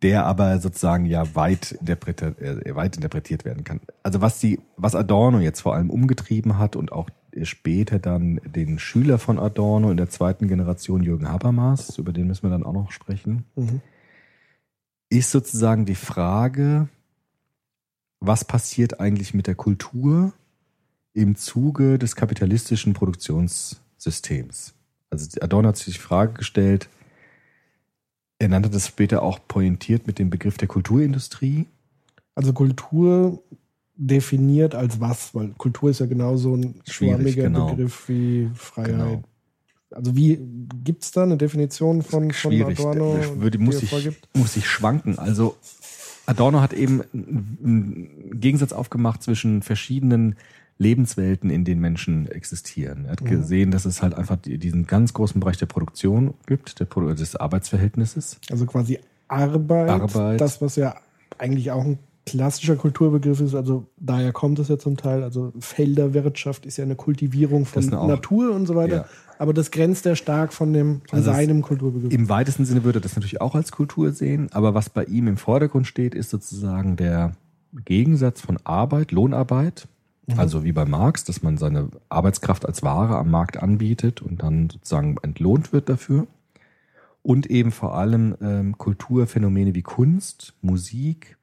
der 0.01 0.25
aber 0.25 0.59
sozusagen 0.59 1.05
ja 1.05 1.35
weit 1.35 1.73
interpretiert, 1.73 2.41
äh, 2.41 2.75
weit 2.75 2.95
interpretiert 2.95 3.45
werden 3.45 3.63
kann. 3.63 3.81
Also 4.01 4.21
was 4.21 4.39
die, 4.39 4.59
was 4.77 4.95
Adorno 4.95 5.39
jetzt 5.39 5.61
vor 5.61 5.75
allem 5.75 5.91
umgetrieben 5.91 6.57
hat 6.57 6.75
und 6.75 6.91
auch 6.91 7.09
später 7.43 7.99
dann 7.99 8.39
den 8.45 8.79
Schüler 8.79 9.17
von 9.19 9.39
Adorno 9.39 9.91
in 9.91 9.97
der 9.97 10.09
zweiten 10.09 10.47
Generation 10.47 11.03
Jürgen 11.03 11.27
Habermas, 11.29 11.97
über 11.97 12.13
den 12.13 12.27
müssen 12.27 12.43
wir 12.43 12.49
dann 12.49 12.63
auch 12.63 12.73
noch 12.73 12.91
sprechen, 12.91 13.45
Mhm. 13.55 13.81
ist 15.09 15.31
sozusagen 15.31 15.85
die 15.85 15.95
Frage, 15.95 16.89
was 18.19 18.45
passiert 18.45 18.99
eigentlich 18.99 19.33
mit 19.33 19.47
der 19.47 19.55
Kultur 19.55 20.33
im 21.13 21.35
Zuge 21.35 21.99
des 21.99 22.15
kapitalistischen 22.15 22.93
Produktionssystems? 22.93 24.73
Also 25.09 25.39
Adorno 25.41 25.69
hat 25.69 25.77
sich 25.77 25.93
die 25.95 25.99
Frage 25.99 26.33
gestellt, 26.33 26.89
er 28.39 28.49
nannte 28.49 28.69
das 28.69 28.87
später 28.87 29.23
auch 29.23 29.39
pointiert 29.47 30.05
mit 30.05 30.19
dem 30.19 30.29
Begriff 30.29 30.57
der 30.57 30.67
Kulturindustrie. 30.67 31.65
Also 32.35 32.53
Kultur 32.53 33.41
definiert 33.97 34.75
als 34.75 34.99
was? 34.99 35.33
Weil 35.33 35.49
Kultur 35.57 35.89
ist 35.89 35.99
ja 35.99 36.05
genauso 36.05 36.55
ein 36.55 36.75
schwammiger 36.87 37.43
genau. 37.43 37.71
Begriff 37.71 38.07
wie 38.07 38.49
Freiheit. 38.53 38.91
Genau. 38.91 39.23
Also 39.91 40.15
wie 40.15 40.37
gibt 40.83 41.03
es 41.03 41.11
da 41.11 41.23
eine 41.23 41.37
Definition 41.37 42.01
von, 42.01 42.31
von. 42.31 42.61
Adorno, 42.61 43.17
würde, 43.37 43.57
muss, 43.57 43.81
ich, 43.81 43.91
muss 44.35 44.57
ich 44.57 44.67
schwanken. 44.67 45.17
Also 45.17 45.55
Adorno 46.25 46.59
hat 46.61 46.73
eben 46.73 47.01
einen 47.13 48.31
Gegensatz 48.39 48.73
aufgemacht 48.73 49.23
zwischen 49.23 49.61
verschiedenen 49.61 50.35
Lebenswelten, 50.77 51.49
in 51.49 51.63
denen 51.63 51.81
Menschen 51.81 52.27
existieren. 52.29 53.05
Er 53.05 53.13
hat 53.13 53.21
Mhm. 53.21 53.29
gesehen, 53.29 53.71
dass 53.71 53.85
es 53.85 54.03
halt 54.03 54.13
einfach 54.13 54.35
die- 54.35 54.57
diesen 54.59 54.85
ganz 54.85 55.13
großen 55.13 55.39
Bereich 55.39 55.57
der 55.57 55.65
Produktion 55.65 56.33
gibt, 56.45 56.79
der, 56.79 56.87
Produ- 56.87 57.15
des 57.15 57.35
Arbeitsverhältnisses. 57.35 58.39
Also 58.51 58.65
quasi 58.67 58.99
Arbeit, 59.27 59.89
Arbeit. 59.89 60.39
das, 60.41 60.61
was 60.61 60.75
ja 60.75 60.95
eigentlich 61.39 61.71
auch 61.71 61.83
ein 61.83 61.97
klassischer 62.27 62.75
Kulturbegriff 62.75 63.39
ist, 63.41 63.55
also 63.55 63.87
daher 63.97 64.31
kommt 64.33 64.59
es 64.59 64.67
ja 64.67 64.77
zum 64.77 64.97
Teil, 64.97 65.23
also 65.23 65.51
Felderwirtschaft 65.59 66.65
ist 66.65 66.77
ja 66.77 66.83
eine 66.83 66.95
Kultivierung 66.95 67.65
von 67.65 67.83
eine 67.83 68.07
Natur 68.07 68.53
und 68.53 68.67
so 68.67 68.75
weiter, 68.75 68.95
Ja. 68.95 69.05
aber 69.39 69.53
das 69.53 69.71
grenzt 69.71 70.05
ja 70.05 70.15
stark 70.15 70.53
von 70.53 70.73
dem 70.73 71.01
von 71.09 71.19
Also 71.19 71.31
seinem 71.31 71.61
Kulturbegriff. 71.61 72.13
Im 72.13 72.29
weitesten 72.29 72.65
Sinne 72.65 72.83
würde 72.83 72.99
er 72.99 73.01
das 73.01 73.15
natürlich 73.15 73.41
auch 73.41 73.55
als 73.55 73.71
Kultur 73.71 74.11
sehen, 74.11 74.49
aber 74.51 74.73
was 74.73 74.89
bei 74.89 75.05
ihm 75.05 75.27
im 75.27 75.37
Vordergrund 75.37 75.87
steht, 75.87 76.13
ist 76.13 76.29
sozusagen 76.29 76.97
der 76.97 77.31
Gegensatz 77.85 78.41
von 78.41 78.57
Arbeit, 78.63 79.11
Lohnarbeit, 79.11 79.87
also 80.35 80.65
wie 80.65 80.73
bei 80.73 80.83
Marx, 80.83 81.23
dass 81.23 81.41
man 81.41 81.57
seine 81.57 81.87
Arbeitskraft 82.09 82.65
als 82.65 82.83
Ware 82.83 83.17
am 83.17 83.31
Markt 83.31 83.63
anbietet 83.63 84.21
und 84.21 84.43
dann 84.43 84.69
sozusagen 84.69 85.15
entlohnt 85.21 85.71
wird 85.71 85.87
dafür. 85.87 86.27
Und 87.23 87.45
eben 87.49 87.71
vor 87.71 87.95
allem 87.95 88.35
ähm, 88.41 88.77
Kulturphänomene 88.77 89.73
wie 89.73 89.81
Kunst, 89.83 90.53
Musik, 90.61 91.36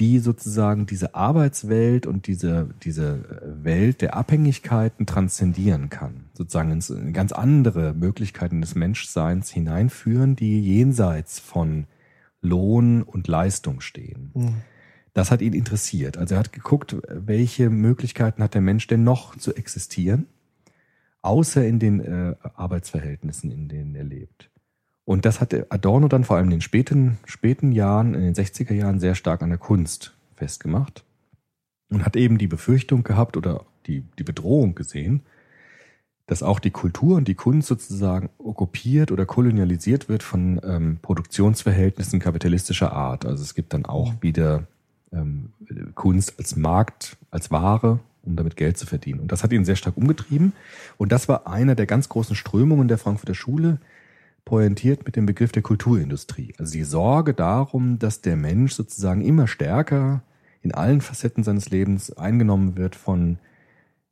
die 0.00 0.18
sozusagen 0.18 0.86
diese 0.86 1.14
Arbeitswelt 1.14 2.06
und 2.06 2.26
diese, 2.26 2.70
diese 2.82 3.04
äh, 3.12 3.64
Welt 3.64 4.00
der 4.00 4.16
Abhängigkeiten 4.16 5.06
transzendieren 5.06 5.88
kann. 5.88 6.24
Sozusagen 6.34 6.72
ins- 6.72 6.90
in 6.90 7.12
ganz 7.12 7.32
andere 7.32 7.94
Möglichkeiten 7.94 8.60
des 8.60 8.74
Menschseins 8.74 9.50
hineinführen, 9.50 10.34
die 10.34 10.60
jenseits 10.60 11.38
von 11.38 11.86
Lohn 12.40 13.02
und 13.02 13.28
Leistung 13.28 13.80
stehen. 13.80 14.32
Mhm. 14.34 14.54
Das 15.12 15.30
hat 15.30 15.40
ihn 15.42 15.52
interessiert. 15.52 16.18
Also 16.18 16.34
er 16.34 16.40
hat 16.40 16.52
geguckt, 16.52 16.96
welche 17.08 17.70
Möglichkeiten 17.70 18.42
hat 18.42 18.54
der 18.54 18.60
Mensch 18.62 18.88
denn 18.88 19.04
noch 19.04 19.36
zu 19.36 19.54
existieren, 19.54 20.26
außer 21.22 21.64
in 21.64 21.78
den 21.78 22.00
äh, 22.00 22.34
Arbeitsverhältnissen, 22.54 23.52
in 23.52 23.68
denen 23.68 23.94
er 23.94 24.04
lebt. 24.04 24.50
Und 25.04 25.26
das 25.26 25.40
hat 25.40 25.54
Adorno 25.70 26.08
dann 26.08 26.24
vor 26.24 26.36
allem 26.36 26.46
in 26.46 26.52
den 26.52 26.60
späten, 26.60 27.18
späten 27.26 27.72
Jahren, 27.72 28.14
in 28.14 28.22
den 28.22 28.34
60er 28.34 28.72
Jahren 28.72 29.00
sehr 29.00 29.14
stark 29.14 29.42
an 29.42 29.50
der 29.50 29.58
Kunst 29.58 30.16
festgemacht 30.34 31.04
und 31.90 32.04
hat 32.04 32.16
eben 32.16 32.38
die 32.38 32.46
Befürchtung 32.46 33.04
gehabt 33.04 33.36
oder 33.36 33.64
die, 33.86 34.04
die 34.18 34.24
Bedrohung 34.24 34.74
gesehen, 34.74 35.22
dass 36.26 36.42
auch 36.42 36.58
die 36.58 36.70
Kultur 36.70 37.16
und 37.16 37.28
die 37.28 37.34
Kunst 37.34 37.68
sozusagen 37.68 38.30
okkupiert 38.38 39.12
oder 39.12 39.26
kolonialisiert 39.26 40.08
wird 40.08 40.22
von 40.22 40.58
ähm, 40.64 40.98
Produktionsverhältnissen 41.02 42.18
kapitalistischer 42.18 42.92
Art. 42.92 43.26
Also 43.26 43.42
es 43.42 43.54
gibt 43.54 43.74
dann 43.74 43.84
auch 43.84 44.14
wieder 44.22 44.66
ähm, 45.12 45.52
Kunst 45.94 46.38
als 46.38 46.56
Markt, 46.56 47.18
als 47.30 47.50
Ware, 47.50 48.00
um 48.22 48.36
damit 48.36 48.56
Geld 48.56 48.78
zu 48.78 48.86
verdienen. 48.86 49.20
Und 49.20 49.32
das 49.32 49.42
hat 49.42 49.52
ihn 49.52 49.66
sehr 49.66 49.76
stark 49.76 49.98
umgetrieben. 49.98 50.54
Und 50.96 51.12
das 51.12 51.28
war 51.28 51.46
einer 51.46 51.74
der 51.74 51.86
ganz 51.86 52.08
großen 52.08 52.34
Strömungen 52.34 52.88
der 52.88 52.96
Frankfurter 52.96 53.34
Schule, 53.34 53.78
pointiert 54.44 55.06
mit 55.06 55.16
dem 55.16 55.26
Begriff 55.26 55.52
der 55.52 55.62
Kulturindustrie. 55.62 56.54
Also 56.58 56.72
die 56.72 56.84
Sorge 56.84 57.34
darum, 57.34 57.98
dass 57.98 58.20
der 58.20 58.36
Mensch 58.36 58.74
sozusagen 58.74 59.22
immer 59.22 59.46
stärker 59.46 60.22
in 60.62 60.72
allen 60.72 61.00
Facetten 61.00 61.44
seines 61.44 61.70
Lebens 61.70 62.12
eingenommen 62.16 62.76
wird 62.76 62.96
von 62.96 63.38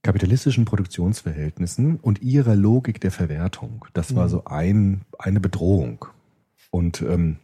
kapitalistischen 0.02 0.64
Produktionsverhältnissen 0.64 1.96
und 1.96 2.22
ihrer 2.22 2.56
Logik 2.56 3.00
der 3.00 3.10
Verwertung. 3.10 3.84
Das 3.92 4.14
war 4.16 4.24
Mhm. 4.24 4.30
so 4.30 4.44
ein, 4.46 5.00
eine 5.18 5.40
Bedrohung. 5.40 6.06
Und 6.70 7.02
ähm, 7.02 7.36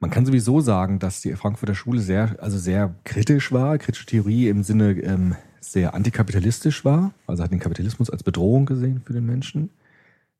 man 0.00 0.10
kann 0.10 0.24
sowieso 0.24 0.60
sagen, 0.60 0.98
dass 1.00 1.20
die 1.20 1.34
Frankfurter 1.34 1.74
Schule 1.74 2.00
sehr, 2.00 2.36
also 2.40 2.56
sehr 2.56 2.94
kritisch 3.04 3.52
war, 3.52 3.78
kritische 3.78 4.06
Theorie 4.06 4.48
im 4.48 4.62
Sinne 4.62 4.92
ähm, 4.92 5.34
sehr 5.60 5.92
antikapitalistisch 5.94 6.84
war, 6.84 7.12
also 7.26 7.42
hat 7.42 7.50
den 7.50 7.58
Kapitalismus 7.58 8.08
als 8.08 8.22
Bedrohung 8.22 8.64
gesehen 8.64 9.02
für 9.04 9.12
den 9.12 9.26
Menschen, 9.26 9.70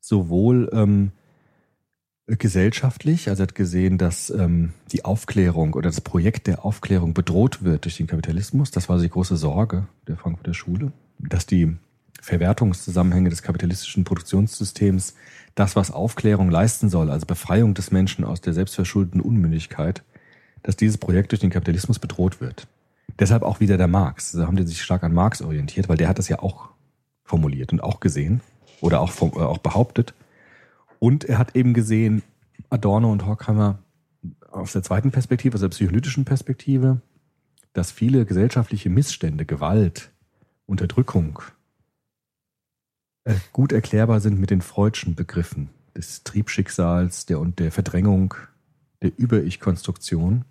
sowohl 0.01 0.71
ähm, 0.73 1.13
gesellschaftlich, 2.27 3.29
also 3.29 3.43
hat 3.43 3.55
gesehen, 3.55 3.97
dass 3.97 4.29
ähm, 4.29 4.75
die 4.93 5.05
Aufklärung 5.05 5.73
oder 5.73 5.89
das 5.89 6.03
Projekt 6.03 6.47
der 6.47 6.65
Aufklärung 6.65 7.15
bedroht 7.15 7.63
wird 7.63 7.85
durch 7.85 7.97
den 7.97 8.07
Kapitalismus. 8.07 8.71
Das 8.71 8.89
war 8.89 8.99
die 8.99 9.09
große 9.09 9.37
Sorge 9.37 9.87
der 10.07 10.19
Frankfurter 10.19 10.53
Schule, 10.53 10.93
dass 11.19 11.47
die 11.47 11.77
Verwertungszusammenhänge 12.21 13.31
des 13.31 13.43
kapitalistischen 13.43 14.05
Produktionssystems, 14.05 15.15
das, 15.55 15.75
was 15.75 15.91
Aufklärung 15.91 16.51
leisten 16.51 16.91
soll, 16.91 17.11
also 17.11 17.27
Befreiung 17.27 17.75
des 17.75 17.91
Menschen 17.91 18.25
aus 18.25 18.41
der 18.41 18.53
selbstverschuldeten 18.53 19.21
Unmündigkeit, 19.21 20.03
dass 20.63 20.77
dieses 20.77 20.99
Projekt 20.99 21.33
durch 21.33 21.41
den 21.41 21.51
Kapitalismus 21.51 21.99
bedroht 21.99 22.41
wird. 22.41 22.67
Deshalb 23.19 23.43
auch 23.43 23.61
wieder 23.61 23.79
der 23.79 23.89
Marx. 23.89 24.33
Da 24.33 24.47
haben 24.47 24.57
die 24.57 24.67
sich 24.67 24.83
stark 24.83 25.03
an 25.03 25.15
Marx 25.15 25.41
orientiert, 25.41 25.89
weil 25.89 25.97
der 25.97 26.09
hat 26.09 26.19
das 26.19 26.29
ja 26.29 26.41
auch 26.41 26.69
formuliert 27.25 27.73
und 27.73 27.83
auch 27.83 28.01
gesehen 28.01 28.43
oder 28.81 29.01
auch, 29.01 29.11
vom- 29.11 29.33
äh, 29.33 29.41
auch 29.41 29.59
behauptet. 29.59 30.15
Und 30.99 31.25
er 31.25 31.39
hat 31.39 31.57
eben 31.57 31.75
gesehen, 31.75 32.23
Adorno 32.71 33.11
und 33.11 33.27
Horkheimer 33.27 33.79
aus 34.51 34.73
der 34.73 34.83
zweiten 34.83 35.11
Perspektive, 35.11 35.55
also 35.55 35.67
der 35.67 35.75
psycholytischen 35.75 36.25
Perspektive, 36.25 37.01
dass 37.73 37.93
viele 37.93 38.25
gesellschaftliche 38.25 38.91
Missstände, 38.91 39.45
Gewalt, 39.47 40.11
Unterdrückung 40.67 41.41
äh, 43.25 43.35
gut 43.53 43.73
erklärbar 43.73 44.21
sind 44.21 44.39
mit 44.41 44.51
den 44.51 44.61
freudschen 44.63 45.15
Begriffen 45.15 45.71
des 45.95 46.25
Triebschicksals 46.25 47.27
der 47.27 47.41
und 47.41 47.59
der 47.59 47.73
Verdrängung, 47.73 48.35
der 49.03 49.17
Über-Ich-Konstruktion 49.17 50.45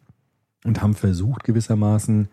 und 0.63 0.81
haben 0.81 0.93
versucht 0.93 1.43
gewissermaßen 1.43 2.29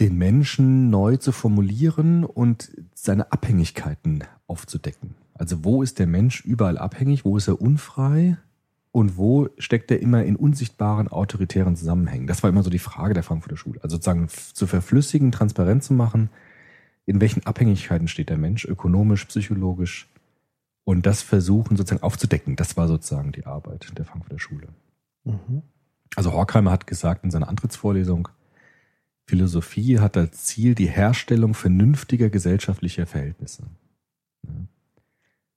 den 0.00 0.16
Menschen 0.16 0.90
neu 0.90 1.16
zu 1.16 1.32
formulieren 1.32 2.24
und 2.24 2.72
seine 2.94 3.30
Abhängigkeiten 3.32 4.24
aufzudecken. 4.46 5.14
Also 5.34 5.64
wo 5.64 5.82
ist 5.82 5.98
der 5.98 6.06
Mensch 6.06 6.44
überall 6.44 6.78
abhängig, 6.78 7.24
wo 7.24 7.36
ist 7.36 7.48
er 7.48 7.60
unfrei 7.60 8.36
und 8.90 9.16
wo 9.16 9.48
steckt 9.58 9.90
er 9.90 10.00
immer 10.00 10.24
in 10.24 10.36
unsichtbaren 10.36 11.08
autoritären 11.08 11.76
Zusammenhängen? 11.76 12.26
Das 12.26 12.42
war 12.42 12.50
immer 12.50 12.62
so 12.62 12.70
die 12.70 12.78
Frage 12.78 13.14
der 13.14 13.22
Frankfurter 13.22 13.56
Schule. 13.56 13.80
Also 13.82 13.96
sozusagen 13.96 14.28
zu 14.28 14.66
verflüssigen, 14.66 15.32
transparent 15.32 15.82
zu 15.82 15.94
machen, 15.94 16.30
in 17.06 17.20
welchen 17.20 17.44
Abhängigkeiten 17.46 18.08
steht 18.08 18.28
der 18.28 18.38
Mensch, 18.38 18.64
ökonomisch, 18.64 19.24
psychologisch 19.24 20.08
und 20.84 21.06
das 21.06 21.22
versuchen 21.22 21.76
sozusagen 21.76 22.02
aufzudecken. 22.02 22.56
Das 22.56 22.76
war 22.76 22.88
sozusagen 22.88 23.32
die 23.32 23.46
Arbeit 23.46 23.96
der 23.96 24.04
Frankfurter 24.04 24.38
Schule. 24.38 24.68
Mhm. 25.24 25.62
Also 26.14 26.32
Horkheimer 26.32 26.70
hat 26.70 26.86
gesagt 26.86 27.24
in 27.24 27.30
seiner 27.30 27.48
Antrittsvorlesung, 27.48 28.28
Philosophie 29.26 29.98
hat 29.98 30.16
als 30.16 30.44
Ziel 30.44 30.74
die 30.74 30.88
Herstellung 30.88 31.54
vernünftiger 31.54 32.28
gesellschaftlicher 32.30 33.06
Verhältnisse. 33.06 33.64
Ja. 34.44 34.50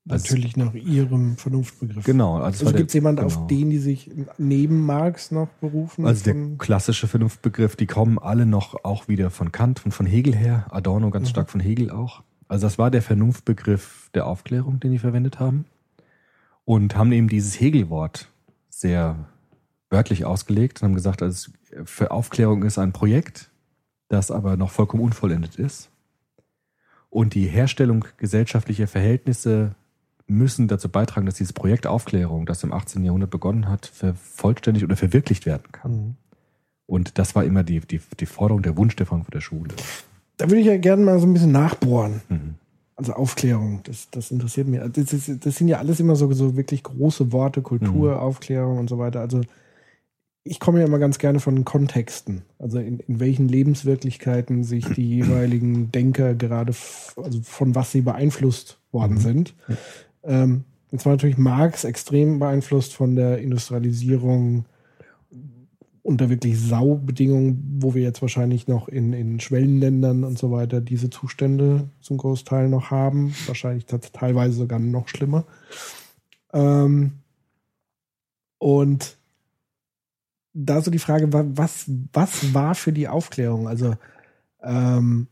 Also- 0.08 0.24
Natürlich 0.28 0.56
nach 0.56 0.74
ihrem 0.76 1.36
Vernunftbegriff. 1.36 2.04
Genau. 2.06 2.36
Also, 2.36 2.66
Also 2.68 2.78
gibt 2.78 2.90
es 2.90 2.94
jemanden, 2.94 3.24
genau. 3.28 3.36
auf 3.42 3.48
den 3.48 3.72
die 3.72 3.80
sich 3.80 4.12
neben 4.38 4.86
Marx 4.86 5.32
noch 5.32 5.48
berufen? 5.62 6.06
Also 6.06 6.24
der 6.26 6.36
klassische 6.60 7.08
Vernunftbegriff, 7.08 7.76
die 7.76 7.88
kommen 7.88 8.20
alle 8.20 8.46
noch 8.46 8.84
auch 8.86 9.08
wieder 9.08 9.32
von 9.32 9.52
Kant 9.52 9.84
und 9.84 9.94
von 9.94 10.06
Hegel 10.06 10.36
her, 10.36 10.68
Adorno 10.70 11.10
ganz 11.10 11.30
Mhm. 11.30 11.32
stark 11.32 11.50
von 11.50 11.60
Hegel 11.60 11.90
auch. 11.90 12.22
Also 12.48 12.68
das 12.68 12.78
war 12.78 12.92
der 12.92 13.02
Vernunftbegriff 13.02 14.12
der 14.14 14.28
Aufklärung, 14.28 14.80
den 14.80 14.92
die 14.92 15.00
verwendet 15.00 15.40
haben. 15.40 15.66
Und 16.66 16.96
haben 16.96 17.12
eben 17.12 17.28
dieses 17.28 17.60
Hegel-Wort 17.60 18.30
sehr 18.70 19.28
wörtlich 19.90 20.26
ausgelegt 20.26 20.82
und 20.82 20.90
haben 20.90 20.96
gesagt, 20.96 21.24
also 21.24 21.52
für 21.86 22.12
Aufklärung 22.12 22.62
ist 22.64 22.78
ein 22.78 22.92
Projekt, 22.94 23.50
das 24.08 24.32
aber 24.32 24.58
noch 24.58 24.72
vollkommen 24.72 25.04
unvollendet 25.04 25.56
ist. 25.56 25.90
Und 27.10 27.34
die 27.34 27.48
Herstellung 27.48 28.06
gesellschaftlicher 28.18 28.88
Verhältnisse 28.88 29.76
müssen 30.28 30.68
dazu 30.68 30.90
beitragen, 30.90 31.26
dass 31.26 31.36
dieses 31.36 31.54
Projekt 31.54 31.88
Aufklärung, 31.88 32.46
das 32.46 32.64
im 32.64 32.74
18. 32.74 33.04
Jahrhundert 33.06 33.30
begonnen 33.30 33.70
hat, 33.70 33.86
vervollständigt 33.86 34.84
oder 34.84 34.96
verwirklicht 34.96 35.46
werden 35.46 35.72
kann. 35.72 35.92
Mhm. 35.92 36.16
Und 36.88 37.18
das 37.18 37.36
war 37.36 37.44
immer 37.44 37.64
die, 37.64 37.80
die, 37.80 38.02
die 38.20 38.26
Forderung, 38.26 38.62
der 38.62 38.78
Wunsch 38.78 38.96
der 38.96 39.06
Frankfurter 39.06 39.42
Schule. 39.42 39.74
Da 40.38 40.46
würde 40.46 40.60
ich 40.60 40.68
ja 40.68 40.78
gerne 40.78 41.04
mal 41.04 41.20
so 41.20 41.26
ein 41.26 41.34
bisschen 41.34 41.52
nachbohren. 41.52 42.22
Mhm. 42.30 42.56
Also 42.96 43.14
Aufklärung, 43.14 43.82
das, 43.84 44.10
das 44.10 44.32
interessiert 44.32 44.68
mich. 44.68 44.80
Das, 44.94 45.12
ist, 45.12 45.46
das 45.46 45.56
sind 45.56 45.68
ja 45.68 45.80
alles 45.80 46.00
immer 46.00 46.16
so, 46.16 46.32
so 46.34 46.56
wirklich 46.56 46.84
große 46.84 47.32
Worte, 47.32 47.62
Kultur, 47.62 48.14
Mhm. 48.14 48.20
Aufklärung 48.20 48.78
und 48.78 48.90
so 48.90 48.98
weiter. 48.98 49.20
Also 49.20 49.42
ich 50.48 50.60
komme 50.60 50.80
ja 50.80 50.86
immer 50.86 51.00
ganz 51.00 51.18
gerne 51.18 51.40
von 51.40 51.66
Kontexten. 51.66 52.44
Also 52.60 52.78
in, 52.78 53.00
in 53.00 53.20
welchen 53.20 53.48
Lebenswirklichkeiten 53.48 54.64
sich 54.64 54.86
die 54.86 55.10
jeweiligen 55.10 55.92
Denker 55.92 56.36
gerade, 56.36 56.74
also 57.18 57.42
von 57.42 57.74
was 57.74 57.92
sie 57.92 58.02
beeinflusst 58.02 58.78
worden 58.92 59.16
Mhm. 59.16 59.22
sind. 59.22 59.56
Ähm, 60.24 60.64
jetzt 60.92 61.04
war 61.06 61.14
natürlich 61.14 61.40
Marx 61.40 61.84
extrem 61.84 62.38
beeinflusst 62.38 62.94
von 62.94 63.16
der 63.16 63.40
Industrialisierung 63.40 64.66
unter 66.04 66.30
wirklich 66.30 66.60
Saubedingungen, 66.62 67.78
wo 67.80 67.96
wir 67.96 68.04
jetzt 68.04 68.22
wahrscheinlich 68.22 68.68
noch 68.68 68.88
in, 68.88 69.14
in 69.14 69.40
Schwellenländern 69.40 70.24
und 70.24 70.38
so 70.38 70.52
weiter 70.52 70.80
diese 70.80 71.10
Zustände 71.10 71.90
zum 72.02 72.18
Großteil 72.18 72.70
noch 72.70 72.92
haben. 72.92 73.34
Wahrscheinlich 73.48 73.88
teilweise 73.88 74.54
sogar 74.54 74.78
noch 74.78 75.08
schlimmer. 75.08 75.46
Ähm, 76.54 77.14
und 78.60 79.18
da 80.56 80.82
so 80.82 80.90
die 80.90 81.00
Frage, 81.00 81.32
wa- 81.34 81.46
was, 81.48 81.86
was 82.14 82.54
war 82.54 82.74
für 82.76 82.92
die 82.94 83.08
Aufklärung? 83.08 83.68
Also 83.68 83.96
ähm, 84.64 85.28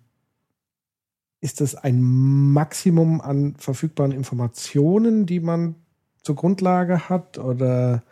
ist 1.41 1.61
das 1.61 1.75
ein 1.75 2.01
Maximum 2.01 3.21
an 3.21 3.55
verfügbaren 3.57 4.11
Informationen, 4.11 5.25
die 5.25 5.39
man 5.39 5.75
zur 6.21 6.35
Grundlage 6.35 7.09
hat? 7.09 7.37
Oder 7.37 8.03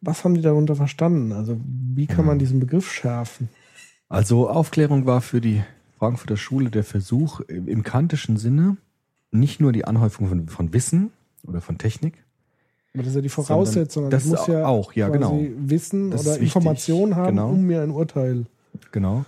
was 0.00 0.24
haben 0.24 0.34
die 0.34 0.42
darunter 0.42 0.76
verstanden? 0.76 1.32
Also 1.32 1.58
wie 1.94 2.06
kann 2.06 2.26
man 2.26 2.36
Mhm. 2.36 2.40
diesen 2.40 2.60
Begriff 2.60 2.92
schärfen? 2.92 3.48
Also 4.08 4.48
Aufklärung 4.50 5.06
war 5.06 5.20
für 5.20 5.40
die 5.40 5.62
Frankfurter 5.98 6.36
Schule 6.36 6.70
der 6.70 6.84
Versuch 6.84 7.40
im 7.40 7.66
im 7.68 7.82
kantischen 7.82 8.36
Sinne, 8.36 8.76
nicht 9.30 9.60
nur 9.60 9.72
die 9.72 9.84
Anhäufung 9.84 10.28
von, 10.28 10.48
von 10.48 10.72
Wissen 10.72 11.10
oder 11.44 11.60
von 11.60 11.78
Technik. 11.78 12.24
Aber 12.96 13.02
das 13.02 13.10
ist 13.10 13.16
ja 13.16 13.20
die 13.20 13.28
Voraussetzung. 13.28 14.04
Also 14.04 14.16
das 14.16 14.24
ich 14.24 14.30
muss 14.30 14.46
ja 14.46 14.66
auch, 14.66 14.94
ja, 14.94 15.10
genau. 15.10 15.38
Wissen 15.58 16.10
Das 16.10 16.22
oder 16.22 16.30
wichtig, 16.32 16.46
Informationen 16.46 17.14
haben, 17.14 17.36
genau. 17.36 17.50
um 17.50 17.62
mir 17.62 17.82
ein 17.82 17.90
Urteil. 17.90 18.46
Genau. 18.90 19.26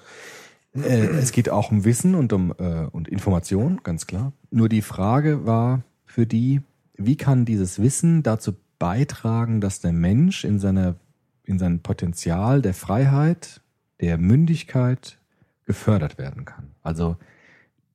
Äh, 0.74 1.06
es 1.18 1.32
geht 1.32 1.50
auch 1.50 1.70
um 1.70 1.84
Wissen 1.84 2.14
und 2.14 2.32
um 2.32 2.54
äh, 2.58 2.86
und 2.90 3.08
Information, 3.08 3.80
ganz 3.82 4.06
klar. 4.06 4.32
Nur 4.50 4.70
die 4.70 4.80
Frage 4.80 5.44
war 5.44 5.82
für 6.06 6.26
die, 6.26 6.62
wie 6.94 7.16
kann 7.16 7.44
dieses 7.44 7.80
Wissen 7.80 8.22
dazu 8.22 8.52
beitragen, 8.78 9.60
dass 9.60 9.80
der 9.80 9.92
Mensch 9.92 10.44
in 10.44 10.58
seiner 10.58 10.96
in 11.44 11.58
seinem 11.58 11.80
Potenzial 11.80 12.62
der 12.62 12.74
Freiheit, 12.74 13.60
der 14.00 14.16
Mündigkeit 14.16 15.18
gefördert 15.66 16.16
werden 16.16 16.46
kann. 16.46 16.70
Also 16.82 17.16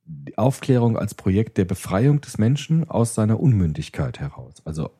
die 0.06 0.36
Aufklärung 0.38 0.96
als 0.96 1.14
Projekt 1.14 1.58
der 1.58 1.64
Befreiung 1.64 2.20
des 2.20 2.38
Menschen 2.38 2.88
aus 2.88 3.14
seiner 3.14 3.40
Unmündigkeit 3.40 4.20
heraus. 4.20 4.54
Also 4.64 4.90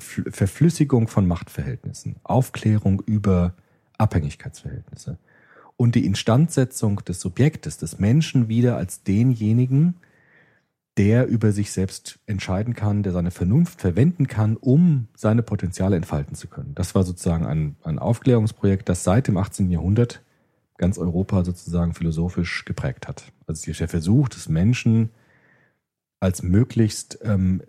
Verflüssigung 0.00 1.08
von 1.08 1.26
Machtverhältnissen, 1.26 2.16
Aufklärung 2.22 3.02
über 3.06 3.54
Abhängigkeitsverhältnisse 3.98 5.18
und 5.76 5.94
die 5.94 6.04
Instandsetzung 6.04 7.04
des 7.04 7.20
Subjektes, 7.20 7.78
des 7.78 7.98
Menschen 7.98 8.48
wieder 8.48 8.76
als 8.76 9.02
denjenigen, 9.02 9.94
der 10.96 11.26
über 11.26 11.52
sich 11.52 11.72
selbst 11.72 12.18
entscheiden 12.26 12.74
kann, 12.74 13.02
der 13.02 13.12
seine 13.12 13.30
Vernunft 13.30 13.80
verwenden 13.80 14.26
kann, 14.26 14.56
um 14.56 15.08
seine 15.16 15.42
Potenziale 15.42 15.96
entfalten 15.96 16.34
zu 16.34 16.48
können. 16.48 16.74
Das 16.74 16.94
war 16.94 17.04
sozusagen 17.04 17.46
ein, 17.46 17.76
ein 17.82 17.98
Aufklärungsprojekt, 17.98 18.88
das 18.88 19.04
seit 19.04 19.28
dem 19.28 19.36
18. 19.36 19.70
Jahrhundert 19.70 20.22
ganz 20.76 20.98
Europa 20.98 21.44
sozusagen 21.44 21.94
philosophisch 21.94 22.64
geprägt 22.64 23.08
hat. 23.08 23.32
Also 23.46 23.72
der 23.72 23.88
Versuch 23.88 24.28
des 24.28 24.48
Menschen, 24.48 25.10
als 26.20 26.42
möglichst 26.42 27.18
ähm, 27.22 27.62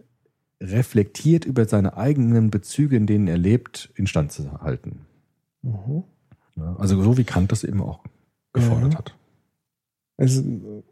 reflektiert 0.61 1.43
über 1.45 1.65
seine 1.65 1.97
eigenen 1.97 2.51
Bezüge, 2.51 2.95
in 2.95 3.07
denen 3.07 3.27
er 3.27 3.37
lebt, 3.37 3.91
instand 3.95 4.31
zu 4.31 4.61
halten. 4.61 5.01
Mhm. 5.63 6.03
Also 6.77 7.01
so 7.01 7.17
wie 7.17 7.23
Kant 7.23 7.51
das 7.51 7.63
eben 7.63 7.81
auch 7.81 8.03
gefordert 8.53 8.93
Ja. 8.93 8.99
hat. 8.99 9.15
Es 10.17 10.35
ist 10.35 10.45
äh, 10.45 10.83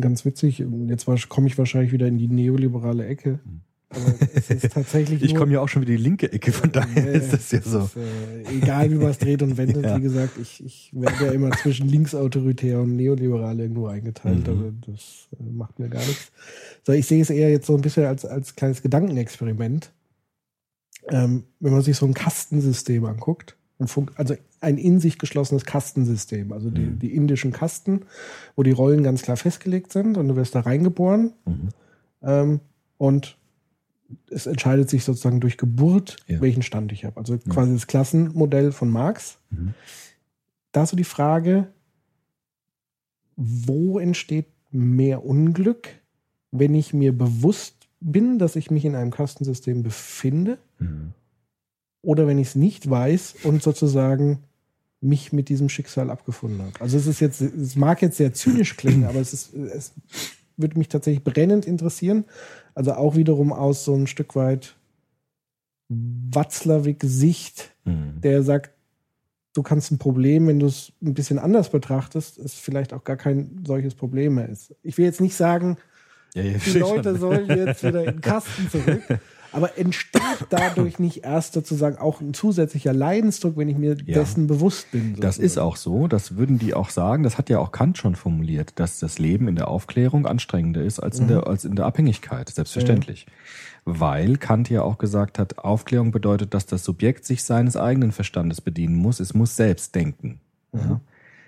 ganz 0.00 0.24
witzig. 0.24 0.64
Jetzt 0.86 1.06
komme 1.28 1.48
ich 1.48 1.58
wahrscheinlich 1.58 1.92
wieder 1.92 2.06
in 2.06 2.18
die 2.18 2.28
neoliberale 2.28 3.06
Ecke. 3.06 3.40
Aber 3.88 4.14
es 4.34 4.50
ist 4.50 4.72
tatsächlich. 4.72 5.22
Ich 5.26 5.34
komme 5.34 5.52
ja 5.52 5.60
auch 5.60 5.68
schon 5.68 5.82
wieder 5.82 5.92
die 5.96 6.02
linke 6.02 6.30
Ecke, 6.32 6.50
von 6.52 6.72
daher 6.72 7.06
Äh, 7.14 7.18
ist 7.18 7.32
das 7.32 7.50
ja 7.52 7.62
so. 7.62 7.80
ist, 7.80 7.96
äh, 7.96 8.56
egal 8.58 8.90
wie 8.90 8.96
man 8.96 9.08
es 9.10 9.18
dreht 9.18 9.42
und 9.42 9.56
wendet, 9.56 9.84
Ja. 9.84 9.96
wie 9.96 10.02
gesagt, 10.02 10.38
ich, 10.40 10.64
ich 10.64 10.90
werde 10.92 11.26
ja 11.26 11.30
immer 11.32 11.50
zwischen 11.52 11.88
linksautoritär 11.88 12.80
und 12.80 12.96
neoliberal 12.96 13.58
irgendwo 13.60 13.86
eingeteilt, 13.86 14.46
Mhm. 14.48 14.52
aber 14.52 14.72
das 14.92 15.28
äh, 15.38 15.42
macht 15.52 15.78
mir 15.78 15.88
gar 15.88 16.04
nichts. 16.04 16.32
So, 16.84 16.92
ich 16.92 17.06
sehe 17.06 17.22
es 17.22 17.30
eher 17.30 17.50
jetzt 17.50 17.66
so 17.66 17.74
ein 17.76 17.80
bisschen 17.82 18.04
als, 18.06 18.24
als 18.24 18.56
kleines 18.56 18.82
Gedankenexperiment. 18.82 19.92
Ähm, 21.08 21.44
wenn 21.60 21.72
man 21.72 21.82
sich 21.82 21.96
so 21.96 22.04
ein 22.06 22.14
Kastensystem 22.14 23.04
anguckt, 23.04 23.56
also 24.16 24.34
ein 24.60 24.78
in 24.78 24.98
sich 24.98 25.18
geschlossenes 25.18 25.64
Kastensystem, 25.64 26.50
also 26.52 26.70
die, 26.70 26.80
Mhm. 26.80 26.98
die 26.98 27.14
indischen 27.14 27.52
Kasten, 27.52 28.00
wo 28.56 28.62
die 28.64 28.72
Rollen 28.72 29.04
ganz 29.04 29.22
klar 29.22 29.36
festgelegt 29.36 29.92
sind 29.92 30.16
und 30.16 30.26
du 30.28 30.34
wirst 30.34 30.56
da 30.56 30.60
reingeboren 30.60 31.32
Mhm. 31.44 31.68
ähm, 32.22 32.60
und 32.98 33.36
es 34.30 34.46
entscheidet 34.46 34.88
sich 34.90 35.04
sozusagen 35.04 35.40
durch 35.40 35.56
Geburt, 35.58 36.16
Ja. 36.26 36.40
welchen 36.40 36.62
Stand 36.62 36.92
ich 36.92 37.04
habe. 37.04 37.16
Also 37.18 37.38
quasi 37.38 37.72
das 37.72 37.86
Klassenmodell 37.86 38.72
von 38.72 38.88
Marx. 38.90 39.38
Mhm. 39.50 39.74
Da 40.72 40.82
ist 40.84 40.90
so 40.90 40.96
die 40.96 41.04
Frage, 41.04 41.68
wo 43.36 43.98
entsteht 43.98 44.46
mehr 44.70 45.24
Unglück, 45.24 45.88
wenn 46.50 46.74
ich 46.74 46.94
mir 46.94 47.16
bewusst 47.16 47.74
bin, 48.00 48.38
dass 48.38 48.56
ich 48.56 48.70
mich 48.70 48.84
in 48.84 48.94
einem 48.94 49.10
Kastensystem 49.10 49.82
befinde 49.82 50.58
Mhm. 50.78 51.12
oder 52.02 52.26
wenn 52.26 52.38
ich 52.38 52.48
es 52.48 52.54
nicht 52.54 52.88
weiß 52.88 53.36
und 53.44 53.62
sozusagen 53.62 54.40
mich 55.00 55.32
mit 55.32 55.48
diesem 55.48 55.68
Schicksal 55.68 56.10
abgefunden 56.10 56.62
habe. 56.62 56.80
Also 56.80 56.96
es 56.96 57.06
ist 57.06 57.20
jetzt, 57.20 57.40
es 57.40 57.76
mag 57.76 58.00
jetzt 58.02 58.16
sehr 58.16 58.32
zynisch 58.32 58.76
klingen, 58.76 59.04
aber 59.08 59.20
es 59.20 59.32
ist, 59.32 59.54
es 59.54 59.92
würde 60.56 60.78
mich 60.78 60.88
tatsächlich 60.88 61.22
brennend 61.24 61.66
interessieren. 61.66 62.24
Also 62.76 62.92
auch 62.92 63.16
wiederum 63.16 63.52
aus 63.52 63.84
so 63.84 63.94
ein 63.94 64.06
Stück 64.06 64.36
weit 64.36 64.76
Watzlawick-Sicht, 65.88 67.72
Mhm. 67.84 68.20
der 68.20 68.42
sagt, 68.42 68.70
du 69.54 69.62
kannst 69.62 69.90
ein 69.92 69.98
Problem, 69.98 70.46
wenn 70.48 70.58
du 70.58 70.66
es 70.66 70.92
ein 71.02 71.14
bisschen 71.14 71.38
anders 71.38 71.70
betrachtest, 71.70 72.38
es 72.38 72.54
vielleicht 72.54 72.92
auch 72.92 73.04
gar 73.04 73.16
kein 73.16 73.62
solches 73.66 73.94
Problem 73.94 74.34
mehr 74.34 74.48
ist. 74.48 74.74
Ich 74.82 74.98
will 74.98 75.04
jetzt 75.06 75.20
nicht 75.20 75.34
sagen, 75.36 75.76
Ja, 76.34 76.42
die 76.42 76.78
Leute 76.78 77.16
sollen 77.16 77.48
jetzt 77.48 77.82
wieder 77.82 78.00
in 78.04 78.16
den 78.16 78.20
Kasten 78.20 78.68
zurück. 78.70 79.02
Aber 79.52 79.78
entsteht 79.78 80.22
dadurch 80.50 80.98
nicht 80.98 81.24
erst 81.24 81.54
sozusagen 81.54 81.98
auch 81.98 82.20
ein 82.20 82.34
zusätzlicher 82.34 82.92
Leidensdruck, 82.92 83.56
wenn 83.56 83.68
ich 83.68 83.76
mir 83.76 83.96
Ja. 84.04 84.14
dessen 84.14 84.46
bewusst 84.46 84.90
bin? 84.90 85.16
Das 85.18 85.38
ist 85.38 85.58
auch 85.58 85.76
so, 85.76 86.08
das 86.08 86.36
würden 86.36 86.58
die 86.58 86.74
auch 86.74 86.90
sagen, 86.90 87.22
das 87.22 87.38
hat 87.38 87.48
ja 87.50 87.58
auch 87.58 87.72
Kant 87.72 87.98
schon 87.98 88.16
formuliert, 88.16 88.72
dass 88.76 88.98
das 88.98 89.18
Leben 89.18 89.48
in 89.48 89.56
der 89.56 89.68
Aufklärung 89.68 90.26
anstrengender 90.26 90.82
ist 90.82 91.00
als 91.00 91.18
in, 91.18 91.28
der, 91.28 91.46
als 91.46 91.64
in 91.64 91.76
der 91.76 91.86
Abhängigkeit, 91.86 92.48
selbstverständlich. 92.48 93.26
Weil 93.84 94.36
Kant 94.36 94.68
ja 94.68 94.82
auch 94.82 94.98
gesagt 94.98 95.38
hat, 95.38 95.58
Aufklärung 95.58 96.10
bedeutet, 96.10 96.54
dass 96.54 96.66
das 96.66 96.82
Subjekt 96.82 97.24
sich 97.24 97.44
seines 97.44 97.76
eigenen 97.76 98.12
Verstandes 98.12 98.60
bedienen 98.60 98.96
muss, 98.96 99.20
es 99.20 99.32
muss 99.32 99.54
selbst 99.56 99.94
denken. 99.94 100.40
Ja? 100.72 101.00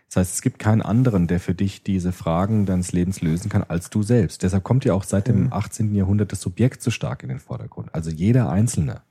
Das 0.09 0.17
heißt, 0.17 0.35
es 0.35 0.43
gibt 0.43 0.59
keinen 0.59 0.81
anderen, 0.81 1.27
der 1.27 1.39
für 1.39 1.55
dich 1.55 1.83
diese 1.83 2.13
Fragen 2.13 2.65
deines 2.65 2.93
Lebens 2.93 3.21
lösen 3.21 3.51
kann, 3.51 3.63
als 3.63 3.91
du 3.91 4.03
selbst. 4.03 4.43
Deshalb 4.43 4.65
kommt 4.65 4.87
ja 4.87 4.95
auch 4.95 5.05
seit 5.05 5.29
dem 5.29 5.53
18. 5.53 5.95
Jahrhundert 5.95 6.33
das 6.33 6.41
Subjekt 6.41 6.83
so 6.83 6.91
stark 6.91 7.23
in 7.23 7.29
den 7.29 7.39
Vordergrund. 7.39 7.95
Also 7.95 8.11
jeder 8.11 8.49
Einzelne 8.49 9.03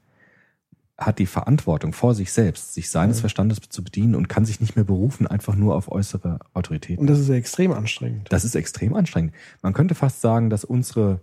hat 0.98 1.20
die 1.20 1.28
Verantwortung 1.28 1.94
vor 1.94 2.16
sich 2.16 2.32
selbst, 2.32 2.74
sich 2.74 2.90
seines 2.90 3.20
Verstandes 3.20 3.60
zu 3.70 3.84
bedienen 3.84 4.16
und 4.16 4.28
kann 4.28 4.46
sich 4.46 4.60
nicht 4.60 4.76
mehr 4.76 4.86
berufen, 4.86 5.28
einfach 5.28 5.56
nur 5.56 5.76
auf 5.76 5.92
äußere 5.92 6.40
Autoritäten. 6.56 7.02
Und 7.02 7.08
das 7.08 7.20
ist 7.20 7.30
ja 7.30 7.36
extrem 7.36 7.72
anstrengend. 7.72 8.28
Das 8.32 8.44
ist 8.44 8.56
extrem 8.56 8.96
anstrengend. 8.96 9.34
Man 9.62 9.74
könnte 9.74 9.94
fast 9.94 10.22
sagen, 10.22 10.50
dass 10.50 10.66
unsere 10.66 11.22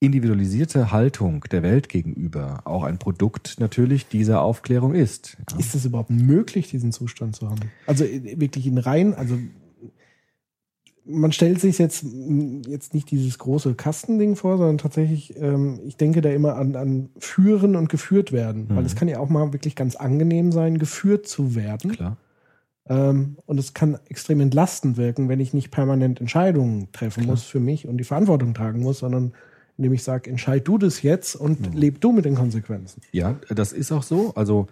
individualisierte 0.00 0.92
Haltung 0.92 1.44
der 1.50 1.62
Welt 1.62 1.88
gegenüber 1.88 2.62
auch 2.64 2.84
ein 2.84 2.98
Produkt 2.98 3.56
natürlich 3.58 4.06
dieser 4.08 4.42
Aufklärung 4.42 4.94
ist. 4.94 5.36
Ja. 5.50 5.58
Ist 5.58 5.74
es 5.74 5.84
überhaupt 5.84 6.10
möglich, 6.10 6.68
diesen 6.68 6.92
Zustand 6.92 7.36
zu 7.36 7.48
haben? 7.48 7.70
Also 7.86 8.04
äh, 8.04 8.38
wirklich 8.38 8.66
in 8.66 8.78
rein, 8.78 9.14
also 9.14 9.38
man 11.06 11.32
stellt 11.32 11.60
sich 11.60 11.78
jetzt, 11.78 12.04
jetzt 12.66 12.94
nicht 12.94 13.10
dieses 13.10 13.38
große 13.38 13.74
Kastending 13.74 14.36
vor, 14.36 14.56
sondern 14.56 14.78
tatsächlich, 14.78 15.38
ähm, 15.38 15.80
ich 15.84 15.96
denke 15.96 16.22
da 16.22 16.30
immer 16.30 16.56
an, 16.56 16.76
an 16.76 17.10
Führen 17.18 17.76
und 17.76 17.88
geführt 17.90 18.32
werden. 18.32 18.68
Weil 18.70 18.80
Mhm. 18.80 18.86
es 18.86 18.96
kann 18.96 19.08
ja 19.08 19.20
auch 19.20 19.28
mal 19.28 19.52
wirklich 19.52 19.76
ganz 19.76 19.96
angenehm 19.96 20.50
sein, 20.50 20.78
geführt 20.78 21.26
zu 21.26 21.54
werden. 21.54 21.92
Klar. 21.92 22.16
Ähm, 22.86 23.36
und 23.46 23.58
es 23.58 23.74
kann 23.74 23.98
extrem 24.08 24.40
entlastend 24.40 24.96
wirken, 24.96 25.28
wenn 25.28 25.40
ich 25.40 25.52
nicht 25.54 25.70
permanent 25.70 26.20
Entscheidungen 26.20 26.88
treffen 26.92 27.26
muss 27.26 27.42
für 27.42 27.60
mich 27.60 27.86
und 27.86 27.98
die 27.98 28.04
Verantwortung 28.04 28.54
tragen 28.54 28.80
muss, 28.80 28.98
sondern 29.00 29.32
indem 29.76 29.92
ich 29.92 30.02
sage, 30.02 30.30
entscheid 30.30 30.66
du 30.66 30.78
das 30.78 31.02
jetzt 31.02 31.34
und 31.36 31.74
leb 31.74 32.00
du 32.00 32.12
mit 32.12 32.24
den 32.24 32.34
Konsequenzen. 32.34 33.02
Ja, 33.12 33.36
das 33.48 33.72
ist 33.72 33.90
auch 33.92 34.02
so. 34.02 34.32
Also 34.34 34.68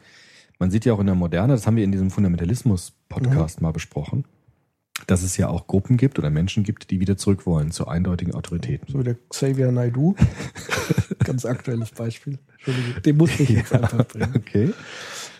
man 0.58 0.70
sieht 0.70 0.84
ja 0.84 0.92
auch 0.92 1.00
in 1.00 1.06
der 1.06 1.14
Moderne, 1.14 1.54
das 1.54 1.66
haben 1.66 1.76
wir 1.76 1.84
in 1.84 1.92
diesem 1.92 2.10
Fundamentalismus-Podcast 2.10 3.60
mal 3.60 3.72
besprochen, 3.72 4.24
dass 5.06 5.22
es 5.22 5.36
ja 5.36 5.48
auch 5.48 5.66
Gruppen 5.66 5.96
gibt 5.96 6.18
oder 6.18 6.30
Menschen 6.30 6.62
gibt, 6.62 6.90
die 6.90 7.00
wieder 7.00 7.16
zurück 7.16 7.46
wollen 7.46 7.72
zu 7.72 7.88
eindeutigen 7.88 8.34
Autoritäten. 8.34 8.86
So 8.92 9.00
wie 9.00 9.04
der 9.04 9.16
Xavier 9.28 9.72
Naidu. 9.72 10.14
Ganz 11.24 11.44
aktuelles 11.44 11.90
Beispiel. 11.90 12.38
Entschuldigung, 12.58 13.02
den 13.02 13.16
musste 13.16 13.42
ich 13.42 13.48
jetzt 13.50 13.72
einfach 13.72 14.06
bringen. 14.06 14.34
Okay. 14.36 14.72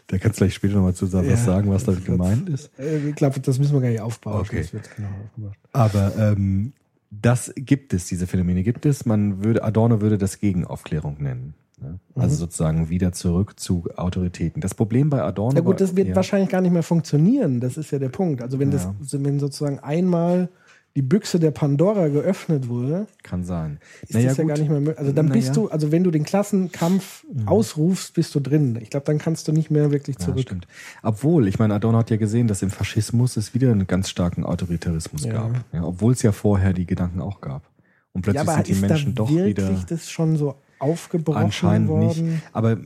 Da 0.09 0.19
kannst 0.19 0.41
du 0.41 0.45
gleich 0.45 0.55
später 0.55 0.75
nochmal 0.75 0.95
zu 0.95 1.11
was 1.13 1.25
Ja, 1.27 1.37
sagen, 1.37 1.71
was 1.71 1.85
damit 1.85 2.05
gemeint 2.05 2.49
ist. 2.49 2.71
Äh, 2.79 3.09
Ich 3.11 3.15
glaube, 3.15 3.39
das 3.41 3.59
müssen 3.59 3.73
wir 3.75 3.81
gar 3.81 3.89
nicht 3.89 4.01
aufbauen. 4.01 4.41
Okay. 4.41 4.59
Das 4.63 4.73
wird 4.73 4.91
genau. 4.97 5.09
Aber 5.73 6.13
ähm, 6.19 6.73
das 7.21 7.53
gibt 7.55 7.93
es, 7.93 8.07
diese 8.07 8.27
Phänomene 8.27 8.63
gibt 8.63 8.87
es. 8.87 9.05
Man 9.05 9.45
würde, 9.45 9.63
Adorno 9.63 10.01
würde 10.01 10.17
das 10.17 10.41
Gegenaufklärung 10.41 11.17
nennen. 11.21 11.55
Ne? 11.81 11.99
Also 12.15 12.37
sozusagen 12.37 12.89
wieder 12.89 13.13
zurück 13.13 13.59
zu 13.61 13.85
Autoritäten. 13.97 14.61
Das 14.61 14.75
Problem 14.75 15.11
bei 15.11 15.23
Adorno 15.23 15.57
Ja 15.57 15.63
gut, 15.63 15.81
das 15.81 15.95
wird 15.97 16.09
ja, 16.09 16.17
wahrscheinlich 16.17 16.49
gar 16.49 16.61
nicht 16.61 16.73
mehr 16.73 16.83
funktionieren. 16.83 17.61
Das 17.61 17.77
ist 17.77 17.91
ja 17.91 17.99
der 17.99 18.09
Punkt. 18.09 18.41
Also 18.41 18.59
wenn 18.59 18.73
Ja. 18.73 18.95
das, 19.01 19.23
wenn 19.23 19.39
sozusagen 19.41 19.79
einmal 19.81 20.49
die 20.95 21.03
Büchse 21.03 21.41
der 21.41 21.53
Pandora 21.53 22.09
geöffnet 22.09 22.69
wurde, 22.69 23.07
kann 23.23 23.45
sein. 23.45 23.79
ist 24.03 24.15
das 24.15 24.37
ja 24.37 24.45
gar 24.45 24.59
nicht 24.59 24.69
mehr 24.69 24.81
möglich. 24.81 24.99
Also 24.99 25.13
dann 25.13 25.27
Naja. 25.27 25.41
bist 25.41 25.57
du, 25.57 25.69
also 25.69 25.91
wenn 25.91 26.05
du 26.05 26.11
den 26.11 26.25
Klassenkampf 26.25 27.25
ausrufst, 27.47 28.13
bist 28.15 28.35
du 28.35 28.41
drin. 28.41 28.79
Ich 28.81 28.91
glaube, 28.91 29.07
dann 29.07 29.19
kannst 29.19 29.49
du 29.49 29.53
nicht 29.53 29.71
mehr 29.71 29.91
wirklich 29.91 30.17
Ja, 30.19 30.27
zurück. 30.27 30.41
stimmt. 30.43 30.67
Obwohl, 31.03 31.49
ich 31.49 31.59
meine, 31.59 31.75
Adorno 31.75 31.99
hat 31.99 32.11
ja 32.11 32.17
gesehen, 32.19 32.47
dass 32.47 32.61
im 32.63 32.71
Faschismus 32.71 33.37
es 33.39 33.55
wieder 33.55 33.71
einen 33.71 33.87
ganz 33.87 34.11
starken 34.11 34.45
Autoritarismus 34.45 35.25
Ja. 35.25 35.33
gab. 35.33 35.65
Ja, 35.73 35.85
obwohl 35.85 36.13
es 36.13 36.23
ja 36.23 36.33
vorher 36.33 36.73
die 36.75 36.85
Gedanken 36.87 37.21
auch 37.23 37.41
gab. 37.41 37.63
Und 38.13 38.23
plötzlich 38.23 38.47
ja, 38.47 38.55
sind 38.55 38.67
die 38.67 38.73
ist 38.73 38.81
Menschen 38.83 39.15
doch 39.15 39.31
wieder 39.31 39.71
das 39.89 40.11
schon 40.11 40.37
so 40.37 40.57
aufgebrochen 40.79 41.39
anscheinend 41.45 41.89
worden? 41.89 42.27
nicht. 42.33 42.43
Aber 42.53 42.77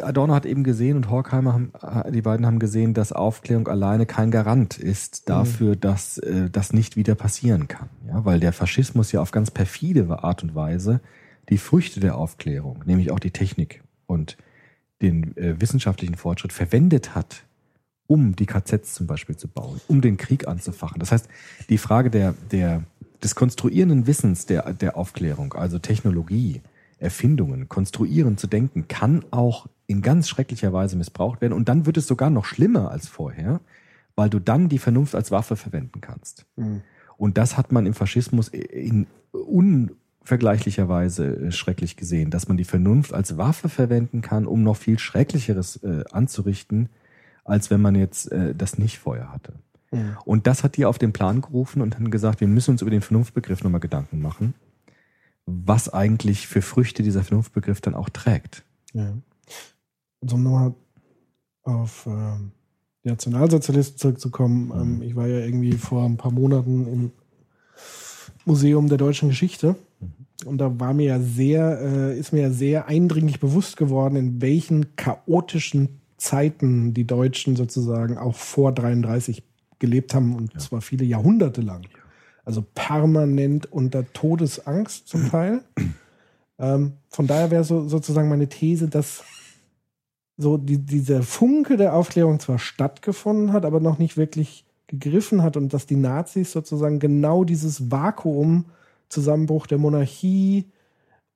Adorno 0.00 0.34
hat 0.34 0.46
eben 0.46 0.64
gesehen 0.64 0.96
und 0.96 1.08
Horkheimer 1.08 1.52
haben, 1.52 1.72
äh, 1.80 2.10
die 2.10 2.22
beiden 2.22 2.46
haben 2.46 2.58
gesehen, 2.58 2.94
dass 2.94 3.12
Aufklärung 3.12 3.68
alleine 3.68 4.06
kein 4.06 4.30
Garant 4.30 4.78
ist 4.78 5.28
dafür, 5.28 5.76
dass 5.76 6.18
äh, 6.18 6.50
das 6.50 6.72
nicht 6.72 6.96
wieder 6.96 7.14
passieren 7.14 7.68
kann. 7.68 7.88
Ja, 8.08 8.24
weil 8.24 8.40
der 8.40 8.52
Faschismus 8.52 9.12
ja 9.12 9.20
auf 9.20 9.30
ganz 9.30 9.50
perfide 9.50 10.08
Art 10.22 10.42
und 10.42 10.54
Weise 10.54 11.00
die 11.48 11.58
Früchte 11.58 12.00
der 12.00 12.16
Aufklärung, 12.16 12.82
nämlich 12.86 13.10
auch 13.10 13.20
die 13.20 13.30
Technik 13.30 13.82
und 14.06 14.36
den 15.02 15.36
äh, 15.36 15.60
wissenschaftlichen 15.60 16.16
Fortschritt 16.16 16.52
verwendet 16.52 17.14
hat, 17.14 17.44
um 18.06 18.34
die 18.36 18.46
KZs 18.46 18.94
zum 18.94 19.06
Beispiel 19.06 19.36
zu 19.36 19.48
bauen, 19.48 19.80
um 19.86 20.00
den 20.00 20.16
Krieg 20.16 20.48
anzufachen. 20.48 20.98
Das 20.98 21.12
heißt, 21.12 21.28
die 21.68 21.78
Frage 21.78 22.10
der, 22.10 22.34
der, 22.50 22.82
des 23.22 23.34
konstruierenden 23.34 24.06
Wissens 24.06 24.46
der, 24.46 24.72
der 24.72 24.96
Aufklärung, 24.96 25.54
also 25.54 25.78
Technologie, 25.78 26.62
Erfindungen, 26.98 27.68
konstruieren 27.68 28.38
zu 28.38 28.46
denken, 28.46 28.88
kann 28.88 29.24
auch 29.30 29.66
in 29.86 30.02
ganz 30.02 30.28
schrecklicher 30.28 30.72
Weise 30.72 30.96
missbraucht 30.96 31.40
werden. 31.40 31.52
Und 31.52 31.68
dann 31.68 31.86
wird 31.86 31.96
es 31.96 32.06
sogar 32.06 32.30
noch 32.30 32.44
schlimmer 32.44 32.90
als 32.90 33.08
vorher, 33.08 33.60
weil 34.16 34.30
du 34.30 34.38
dann 34.38 34.68
die 34.68 34.78
Vernunft 34.78 35.14
als 35.14 35.30
Waffe 35.30 35.56
verwenden 35.56 36.00
kannst. 36.00 36.46
Mhm. 36.56 36.82
Und 37.16 37.38
das 37.38 37.56
hat 37.56 37.72
man 37.72 37.86
im 37.86 37.94
Faschismus 37.94 38.48
in 38.48 39.06
unvergleichlicher 39.32 40.88
Weise 40.88 41.36
äh, 41.36 41.52
schrecklich 41.52 41.96
gesehen, 41.96 42.30
dass 42.30 42.48
man 42.48 42.56
die 42.56 42.64
Vernunft 42.64 43.12
als 43.12 43.36
Waffe 43.36 43.68
verwenden 43.68 44.22
kann, 44.22 44.46
um 44.46 44.62
noch 44.62 44.76
viel 44.76 44.98
Schrecklicheres 44.98 45.76
äh, 45.82 46.04
anzurichten, 46.10 46.88
als 47.44 47.70
wenn 47.70 47.80
man 47.80 47.94
jetzt 47.94 48.32
äh, 48.32 48.54
das 48.54 48.78
nicht 48.78 48.98
vorher 48.98 49.32
hatte. 49.32 49.54
Mhm. 49.90 50.16
Und 50.24 50.46
das 50.46 50.64
hat 50.64 50.76
die 50.76 50.86
auf 50.86 50.98
den 50.98 51.12
Plan 51.12 51.40
gerufen 51.40 51.82
und 51.82 51.96
haben 51.96 52.10
gesagt, 52.10 52.40
wir 52.40 52.48
müssen 52.48 52.72
uns 52.72 52.82
über 52.82 52.90
den 52.90 53.02
Vernunftbegriff 53.02 53.62
nochmal 53.62 53.80
Gedanken 53.80 54.20
machen, 54.20 54.54
was 55.46 55.92
eigentlich 55.92 56.46
für 56.46 56.62
Früchte 56.62 57.02
dieser 57.02 57.22
Vernunftbegriff 57.22 57.80
dann 57.80 57.94
auch 57.94 58.08
trägt. 58.08 58.64
Ja. 58.92 59.12
Also 60.24 60.36
um 60.36 60.42
nochmal 60.42 60.74
auf 61.64 62.06
ähm, 62.06 62.52
die 63.04 63.08
Nationalsozialisten 63.08 63.98
zurückzukommen. 63.98 64.72
Ähm, 64.74 65.02
ich 65.02 65.14
war 65.14 65.26
ja 65.26 65.40
irgendwie 65.40 65.72
vor 65.72 66.04
ein 66.04 66.16
paar 66.16 66.32
Monaten 66.32 66.86
im 66.86 67.10
Museum 68.46 68.88
der 68.88 68.98
deutschen 68.98 69.28
Geschichte 69.28 69.76
und 70.46 70.58
da 70.58 70.80
war 70.80 70.94
mir 70.94 71.06
ja 71.06 71.20
sehr, 71.20 71.78
äh, 71.80 72.18
ist 72.18 72.32
mir 72.32 72.42
ja 72.42 72.50
sehr 72.50 72.88
eindringlich 72.88 73.40
bewusst 73.40 73.76
geworden, 73.76 74.16
in 74.16 74.40
welchen 74.40 74.96
chaotischen 74.96 76.00
Zeiten 76.16 76.94
die 76.94 77.06
Deutschen 77.06 77.56
sozusagen 77.56 78.16
auch 78.16 78.34
vor 78.34 78.72
33 78.72 79.42
gelebt 79.78 80.14
haben 80.14 80.34
und 80.34 80.58
zwar 80.60 80.80
viele 80.80 81.04
Jahrhunderte 81.04 81.60
lang. 81.60 81.86
Also 82.44 82.64
permanent 82.74 83.70
unter 83.70 84.10
Todesangst 84.12 85.08
zum 85.08 85.28
Teil. 85.30 85.62
ähm, 86.58 86.92
von 87.10 87.26
daher 87.26 87.50
wäre 87.50 87.64
so 87.64 87.88
sozusagen 87.88 88.28
meine 88.30 88.48
These, 88.48 88.88
dass 88.88 89.22
so 90.36 90.56
die, 90.56 90.78
dieser 90.78 91.22
Funke 91.22 91.76
der 91.76 91.94
Aufklärung 91.94 92.40
zwar 92.40 92.58
stattgefunden 92.58 93.52
hat, 93.52 93.64
aber 93.64 93.80
noch 93.80 93.98
nicht 93.98 94.16
wirklich 94.16 94.64
gegriffen 94.86 95.42
hat 95.42 95.56
und 95.56 95.72
dass 95.72 95.86
die 95.86 95.96
Nazis 95.96 96.52
sozusagen 96.52 96.98
genau 96.98 97.44
dieses 97.44 97.90
Vakuum, 97.90 98.66
Zusammenbruch 99.08 99.66
der 99.66 99.78
Monarchie, 99.78 100.66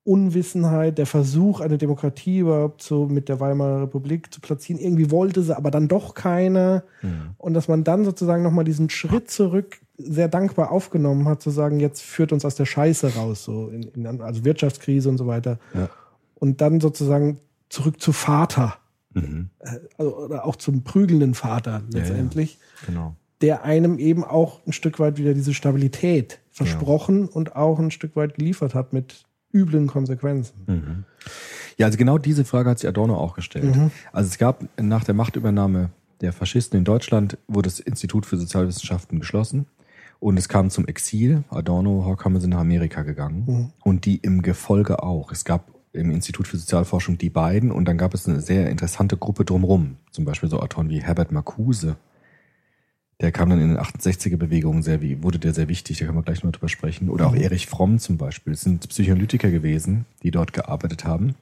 Unwissenheit, 0.03 0.97
der 0.97 1.05
Versuch, 1.05 1.59
eine 1.59 1.77
Demokratie 1.77 2.39
überhaupt 2.39 2.81
so 2.81 3.05
mit 3.05 3.29
der 3.29 3.39
Weimarer 3.39 3.83
Republik 3.83 4.33
zu 4.33 4.41
platzieren, 4.41 4.81
irgendwie 4.81 5.11
wollte 5.11 5.43
sie, 5.43 5.55
aber 5.55 5.69
dann 5.69 5.87
doch 5.87 6.15
keine. 6.15 6.83
Und 7.37 7.53
dass 7.53 7.67
man 7.67 7.83
dann 7.83 8.05
sozusagen 8.05 8.41
nochmal 8.41 8.65
diesen 8.65 8.89
Schritt 8.89 9.29
zurück 9.29 9.79
sehr 9.97 10.27
dankbar 10.27 10.71
aufgenommen 10.71 11.27
hat, 11.27 11.43
zu 11.43 11.51
sagen, 11.51 11.79
jetzt 11.79 12.01
führt 12.01 12.31
uns 12.31 12.43
aus 12.43 12.55
der 12.55 12.65
Scheiße 12.65 13.15
raus, 13.15 13.43
so 13.43 13.67
in, 13.67 13.83
in, 13.83 14.21
also 14.21 14.45
Wirtschaftskrise 14.45 15.09
und 15.09 15.17
so 15.17 15.27
weiter. 15.27 15.59
Ja. 15.75 15.89
Und 16.35 16.61
dann 16.61 16.79
sozusagen 16.79 17.39
zurück 17.67 18.01
zu 18.01 18.11
Vater, 18.11 18.78
Mhm. 19.13 19.49
also, 19.97 20.17
oder 20.17 20.45
auch 20.45 20.55
zum 20.55 20.83
prügelnden 20.83 21.33
Vater 21.33 21.71
Ja, 21.71 21.99
ja. 21.99 22.05
letztendlich, 22.05 22.59
Genau. 22.85 23.15
der 23.41 23.63
einem 23.63 23.97
eben 23.99 24.23
auch 24.23 24.65
ein 24.67 24.73
Stück 24.73 24.99
weit 24.99 25.17
wieder 25.17 25.33
diese 25.33 25.53
Stabilität 25.53 26.39
versprochen 26.51 27.27
und 27.27 27.55
auch 27.55 27.79
ein 27.79 27.91
Stück 27.91 28.15
weit 28.15 28.35
geliefert 28.35 28.75
hat 28.75 28.93
mit 28.93 29.23
üblen 29.53 29.87
Konsequenzen. 29.87 31.05
Ja, 31.77 31.87
also 31.87 31.97
genau 31.97 32.17
diese 32.17 32.45
Frage 32.45 32.69
hat 32.69 32.79
sich 32.79 32.87
Adorno 32.89 33.15
auch 33.17 33.33
gestellt. 33.35 33.75
Also 34.11 34.27
es 34.27 34.37
gab 34.37 34.65
nach 34.79 35.03
der 35.03 35.15
Machtübernahme 35.15 35.89
der 36.21 36.33
Faschisten 36.33 36.77
in 36.77 36.83
Deutschland 36.83 37.37
wurde 37.47 37.69
das 37.69 37.79
Institut 37.79 38.25
für 38.25 38.35
Sozialwissenschaften 38.37 39.19
geschlossen 39.19 39.67
und 40.19 40.37
es 40.37 40.49
kam 40.49 40.69
zum 40.69 40.85
Exil. 40.85 41.43
Adorno, 41.49 42.03
Horkheimer 42.05 42.41
sind 42.41 42.49
nach 42.49 42.59
Amerika 42.59 43.03
gegangen 43.03 43.71
und 43.83 44.05
die 44.05 44.17
im 44.17 44.41
Gefolge 44.41 45.01
auch. 45.01 45.31
Es 45.31 45.45
gab 45.45 45.71
im 45.93 46.11
Institut 46.11 46.47
für 46.47 46.57
Sozialforschung 46.57 47.17
die 47.17 47.29
beiden 47.29 47.71
und 47.71 47.85
dann 47.85 47.97
gab 47.97 48.13
es 48.13 48.27
eine 48.27 48.41
sehr 48.41 48.69
interessante 48.69 49.17
Gruppe 49.17 49.45
drumherum. 49.45 49.97
Zum 50.11 50.25
Beispiel 50.25 50.49
so 50.49 50.59
Autoren 50.59 50.89
wie 50.89 51.01
Herbert 51.01 51.31
Marcuse. 51.31 51.95
Der 53.21 53.31
kam 53.31 53.49
dann 53.49 53.59
in 53.59 53.69
den 53.69 53.77
68er-Bewegungen 53.79 54.81
sehr, 54.81 55.01
wie- 55.01 55.21
wurde 55.23 55.39
der 55.39 55.53
sehr 55.53 55.67
wichtig, 55.67 55.97
da 55.99 56.05
können 56.05 56.17
wir 56.17 56.23
gleich 56.23 56.43
noch 56.43 56.51
drüber 56.51 56.69
sprechen. 56.69 57.09
Oder 57.09 57.27
auch 57.27 57.35
Erich 57.35 57.67
Fromm 57.67 57.99
zum 57.99 58.17
Beispiel. 58.17 58.53
Es 58.53 58.61
sind 58.61 58.87
Psychoanalytiker 58.87 59.51
gewesen, 59.51 60.05
die 60.23 60.31
dort 60.31 60.53
gearbeitet 60.53 61.03
haben, 61.03 61.35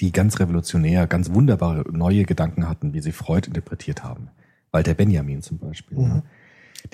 die 0.00 0.12
ganz 0.12 0.38
revolutionär, 0.40 1.06
ganz 1.06 1.30
wunderbare 1.30 1.84
neue 1.92 2.24
Gedanken 2.24 2.68
hatten, 2.68 2.94
wie 2.94 3.00
sie 3.00 3.12
Freud 3.12 3.46
interpretiert 3.48 4.02
haben. 4.02 4.28
Walter 4.70 4.94
Benjamin 4.94 5.42
zum 5.42 5.58
Beispiel. 5.58 5.98
Ja. 5.98 6.08
Der 6.08 6.22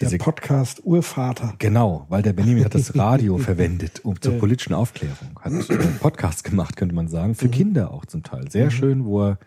Diese, 0.01 0.19
Podcast 0.19 0.81
Urvater. 0.85 1.55
genau, 1.59 2.07
Walter 2.09 2.33
Benjamin 2.33 2.65
hat 2.65 2.75
das 2.75 2.95
Radio 2.99 3.39
verwendet 3.39 4.01
um 4.05 4.21
zur 4.21 4.39
politischen 4.39 4.75
Aufklärung. 4.75 5.39
Hat 5.41 5.53
äh, 5.53 5.77
Podcasts 6.01 6.43
gemacht, 6.43 6.77
könnte 6.77 6.95
man 6.95 7.07
sagen, 7.09 7.35
für 7.35 7.49
Kinder 7.49 7.93
auch 7.93 8.05
zum 8.07 8.23
Teil. 8.23 8.51
Sehr 8.51 8.71
schön, 8.71 9.05
wo 9.05 9.23
er 9.23 9.39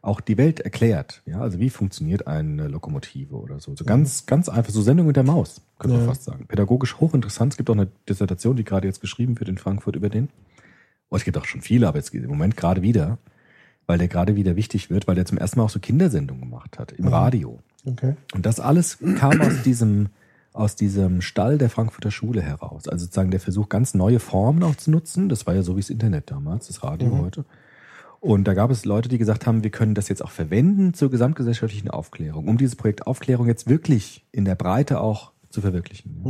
auch 0.00 0.20
die 0.20 0.36
Welt 0.36 0.58
erklärt. 0.58 1.22
Ja, 1.26 1.40
also 1.40 1.60
wie 1.60 1.70
funktioniert 1.70 2.26
eine 2.26 2.66
Lokomotive 2.66 3.36
oder 3.36 3.60
so. 3.60 3.76
So 3.76 3.84
ganz, 3.84 4.26
ganz 4.26 4.48
einfach, 4.48 4.72
so 4.72 4.82
Sendung 4.82 5.06
mit 5.06 5.14
der 5.14 5.22
Maus, 5.22 5.60
könnte 5.78 5.96
man 5.96 6.06
Ja. 6.06 6.10
fast 6.10 6.24
sagen. 6.24 6.46
Pädagogisch 6.48 6.96
hochinteressant. 6.98 7.52
Es 7.52 7.56
gibt 7.56 7.70
auch 7.70 7.74
eine 7.76 7.86
Dissertation, 8.08 8.56
die 8.56 8.64
gerade 8.64 8.88
jetzt 8.88 9.00
geschrieben 9.00 9.38
wird 9.38 9.48
in 9.48 9.58
Frankfurt 9.58 9.94
über 9.94 10.08
den. 10.08 10.28
Oh, 11.10 11.16
es 11.16 11.22
gibt 11.24 11.36
auch 11.38 11.44
schon 11.44 11.60
viele, 11.60 11.86
aber 11.86 11.98
jetzt 11.98 12.12
im 12.12 12.26
Moment 12.26 12.56
gerade 12.56 12.82
wieder, 12.82 13.18
weil 13.86 13.98
der 13.98 14.08
gerade 14.08 14.34
wieder 14.34 14.56
wichtig 14.56 14.90
wird, 14.90 15.06
weil 15.06 15.14
der 15.14 15.26
zum 15.26 15.38
ersten 15.38 15.60
Mal 15.60 15.66
auch 15.66 15.70
so 15.70 15.78
Kindersendungen 15.78 16.42
gemacht 16.42 16.80
hat 16.80 16.90
im 16.90 17.06
Radio. 17.06 17.60
Okay. 17.84 18.16
Und 18.34 18.46
das 18.46 18.60
alles 18.60 18.98
kam 19.16 19.40
aus 19.40 19.62
diesem, 19.62 20.08
aus 20.52 20.76
diesem 20.76 21.20
Stall 21.20 21.58
der 21.58 21.70
Frankfurter 21.70 22.10
Schule 22.10 22.42
heraus. 22.42 22.88
Also 22.88 23.04
sozusagen 23.04 23.30
der 23.30 23.40
Versuch, 23.40 23.68
ganz 23.68 23.94
neue 23.94 24.20
Formen 24.20 24.62
auch 24.62 24.76
zu 24.76 24.90
nutzen. 24.90 25.28
Das 25.28 25.46
war 25.46 25.54
ja 25.54 25.62
so 25.62 25.76
wie 25.76 25.80
das 25.80 25.90
Internet 25.90 26.30
damals, 26.30 26.68
das 26.68 26.82
Radio 26.82 27.18
heute. 27.18 27.44
Und 28.20 28.44
da 28.44 28.54
gab 28.54 28.70
es 28.70 28.84
Leute, 28.84 29.08
die 29.08 29.18
gesagt 29.18 29.48
haben, 29.48 29.64
wir 29.64 29.70
können 29.70 29.96
das 29.96 30.08
jetzt 30.08 30.22
auch 30.24 30.30
verwenden 30.30 30.94
zur 30.94 31.10
gesamtgesellschaftlichen 31.10 31.90
Aufklärung, 31.90 32.46
um 32.46 32.56
dieses 32.56 32.76
Projekt 32.76 33.08
Aufklärung 33.08 33.48
jetzt 33.48 33.68
wirklich 33.68 34.24
in 34.30 34.44
der 34.44 34.54
Breite 34.54 35.00
auch 35.00 35.32
zu 35.50 35.60
verwirklichen. 35.60 36.22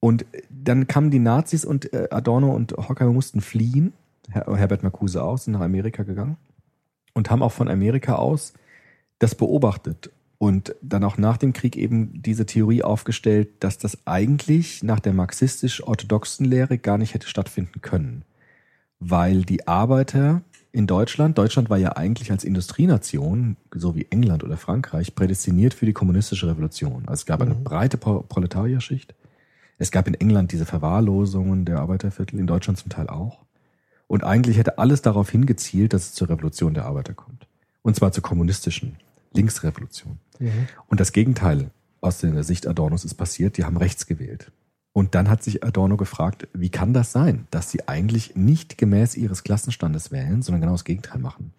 Und 0.00 0.24
dann 0.48 0.86
kamen 0.86 1.10
die 1.10 1.18
Nazis 1.18 1.66
und 1.66 1.92
äh, 1.92 2.08
Adorno 2.10 2.54
und 2.54 2.72
Horkheimer 2.72 3.12
mussten 3.12 3.42
fliehen. 3.42 3.92
Her 4.30 4.46
Herbert 4.54 4.82
Marcuse 4.82 5.22
auch, 5.22 5.36
sind 5.36 5.52
nach 5.52 5.60
Amerika 5.60 6.02
gegangen 6.02 6.38
und 7.12 7.30
haben 7.30 7.42
auch 7.42 7.52
von 7.52 7.68
Amerika 7.68 8.14
aus 8.14 8.54
das 9.18 9.34
beobachtet 9.34 10.10
und 10.40 10.74
dann 10.80 11.04
auch 11.04 11.18
nach 11.18 11.36
dem 11.36 11.52
Krieg 11.52 11.76
eben 11.76 12.22
diese 12.22 12.46
Theorie 12.46 12.82
aufgestellt, 12.82 13.50
dass 13.60 13.76
das 13.76 14.06
eigentlich 14.06 14.82
nach 14.82 14.98
der 14.98 15.12
marxistisch-orthodoxen 15.12 16.46
Lehre 16.46 16.78
gar 16.78 16.96
nicht 16.96 17.12
hätte 17.12 17.28
stattfinden 17.28 17.82
können. 17.82 18.24
Weil 19.00 19.42
die 19.42 19.68
Arbeiter 19.68 20.40
in 20.72 20.86
Deutschland, 20.86 21.36
Deutschland 21.36 21.68
war 21.68 21.76
ja 21.76 21.90
eigentlich 21.96 22.30
als 22.32 22.44
Industrienation, 22.44 23.58
so 23.74 23.94
wie 23.94 24.06
England 24.08 24.42
oder 24.42 24.56
Frankreich, 24.56 25.14
prädestiniert 25.14 25.74
für 25.74 25.84
die 25.84 25.92
kommunistische 25.92 26.46
Revolution. 26.46 27.02
Also 27.06 27.20
es 27.20 27.26
gab 27.26 27.42
eine 27.42 27.54
breite 27.54 27.98
Pro- 27.98 28.22
Proletarierschicht. 28.22 29.14
Es 29.76 29.90
gab 29.90 30.08
in 30.08 30.14
England 30.14 30.52
diese 30.52 30.64
Verwahrlosungen 30.64 31.66
der 31.66 31.80
Arbeiterviertel, 31.80 32.38
in 32.38 32.46
Deutschland 32.46 32.78
zum 32.78 32.88
Teil 32.88 33.08
auch. 33.08 33.40
Und 34.06 34.24
eigentlich 34.24 34.56
hätte 34.56 34.78
alles 34.78 35.02
darauf 35.02 35.28
hingezielt, 35.28 35.92
dass 35.92 36.04
es 36.04 36.14
zur 36.14 36.30
Revolution 36.30 36.72
der 36.72 36.86
Arbeiter 36.86 37.12
kommt. 37.12 37.46
Und 37.82 37.94
zwar 37.94 38.10
zur 38.12 38.22
kommunistischen 38.22 38.96
Linksrevolution. 39.34 40.18
Und 40.88 41.00
das 41.00 41.12
Gegenteil 41.12 41.70
aus 42.00 42.18
der 42.18 42.42
Sicht 42.44 42.66
Adornos 42.66 43.04
ist 43.04 43.14
passiert, 43.14 43.56
die 43.58 43.64
haben 43.64 43.76
rechts 43.76 44.06
gewählt. 44.06 44.50
Und 44.92 45.14
dann 45.14 45.28
hat 45.28 45.42
sich 45.42 45.62
Adorno 45.62 45.96
gefragt, 45.96 46.48
wie 46.52 46.70
kann 46.70 46.92
das 46.92 47.12
sein, 47.12 47.46
dass 47.50 47.70
sie 47.70 47.86
eigentlich 47.88 48.34
nicht 48.34 48.76
gemäß 48.78 49.16
ihres 49.16 49.44
Klassenstandes 49.44 50.10
wählen, 50.10 50.42
sondern 50.42 50.62
genau 50.62 50.72
das 50.72 50.84
Gegenteil 50.84 51.20
machen. 51.20 51.52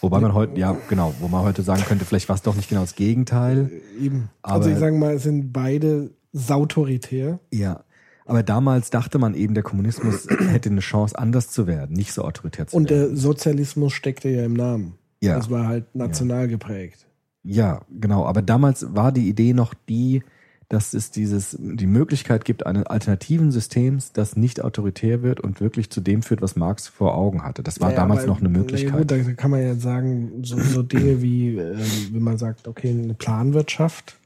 Wobei 0.00 0.20
man 0.20 0.34
heute, 0.34 0.58
ja 0.58 0.76
genau, 0.88 1.14
wo 1.20 1.28
man 1.28 1.42
heute 1.42 1.62
sagen 1.62 1.82
könnte, 1.82 2.04
vielleicht 2.04 2.28
war 2.28 2.36
es 2.36 2.42
doch 2.42 2.54
nicht 2.54 2.68
genau 2.68 2.82
das 2.82 2.94
Gegenteil. 2.94 3.70
Eben. 4.00 4.30
Aber- 4.42 4.54
also 4.56 4.70
ich 4.70 4.78
sage 4.78 4.96
mal, 4.96 5.14
es 5.14 5.22
sind 5.22 5.52
beide 5.52 6.10
sautoritär. 6.32 7.40
Ja. 7.52 7.84
Aber 8.26 8.42
damals 8.42 8.90
dachte 8.90 9.18
man 9.18 9.34
eben, 9.34 9.54
der 9.54 9.62
Kommunismus 9.62 10.26
hätte 10.48 10.70
eine 10.70 10.80
Chance, 10.80 11.18
anders 11.18 11.50
zu 11.50 11.66
werden, 11.66 11.94
nicht 11.94 12.12
so 12.12 12.22
autoritär 12.24 12.66
zu 12.66 12.76
Und 12.76 12.88
werden. 12.90 13.08
der 13.10 13.16
Sozialismus 13.16 13.92
steckte 13.92 14.28
ja 14.28 14.44
im 14.44 14.54
Namen. 14.54 14.94
Ja. 15.24 15.36
Das 15.36 15.50
war 15.50 15.66
halt 15.66 15.94
national 15.94 16.48
geprägt. 16.48 17.06
Ja, 17.42 17.82
genau. 17.90 18.24
Aber 18.24 18.42
damals 18.42 18.94
war 18.94 19.12
die 19.12 19.28
Idee 19.28 19.52
noch 19.52 19.74
die, 19.88 20.22
dass 20.68 20.94
es 20.94 21.10
dieses, 21.10 21.56
die 21.60 21.86
Möglichkeit 21.86 22.44
gibt, 22.44 22.66
eines 22.66 22.86
alternativen 22.86 23.52
Systems, 23.52 24.12
das 24.12 24.34
nicht 24.36 24.62
autoritär 24.62 25.22
wird 25.22 25.40
und 25.40 25.60
wirklich 25.60 25.90
zu 25.90 26.00
dem 26.00 26.22
führt, 26.22 26.40
was 26.40 26.56
Marx 26.56 26.88
vor 26.88 27.14
Augen 27.14 27.44
hatte. 27.44 27.62
Das 27.62 27.80
war 27.80 27.88
Naja, 27.88 28.00
damals 28.00 28.20
aber, 28.20 28.28
noch 28.28 28.40
eine 28.40 28.48
Möglichkeit. 28.48 28.96
Gut, 28.96 29.10
da 29.10 29.18
kann 29.34 29.50
man 29.50 29.62
ja 29.62 29.74
sagen, 29.74 30.42
so, 30.42 30.58
so 30.58 30.82
Dinge 30.82 31.20
wie, 31.22 31.56
ähm, 31.56 31.78
wenn 32.12 32.22
man 32.22 32.38
sagt, 32.38 32.66
okay, 32.66 32.90
eine 32.90 33.14
Planwirtschaft 33.14 34.18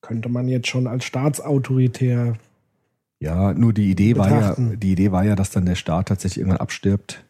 könnte 0.00 0.28
man 0.28 0.48
jetzt 0.48 0.68
schon 0.68 0.86
als 0.86 1.04
staatsautoritär 1.04 2.36
ja, 3.18 3.54
nur 3.54 3.72
die 3.72 3.90
Idee 3.90 4.16
war 4.16 4.28
ja, 4.28 4.36
betrachten. 4.36 4.78
die 4.78 4.92
Idee 4.92 5.10
war 5.10 5.24
ja, 5.24 5.34
dass 5.36 5.50
dann 5.50 5.64
der 5.64 5.74
Staat 5.74 6.08
tatsächlich 6.08 6.38
irgendwann 6.38 6.60
abstirbt 6.60 7.24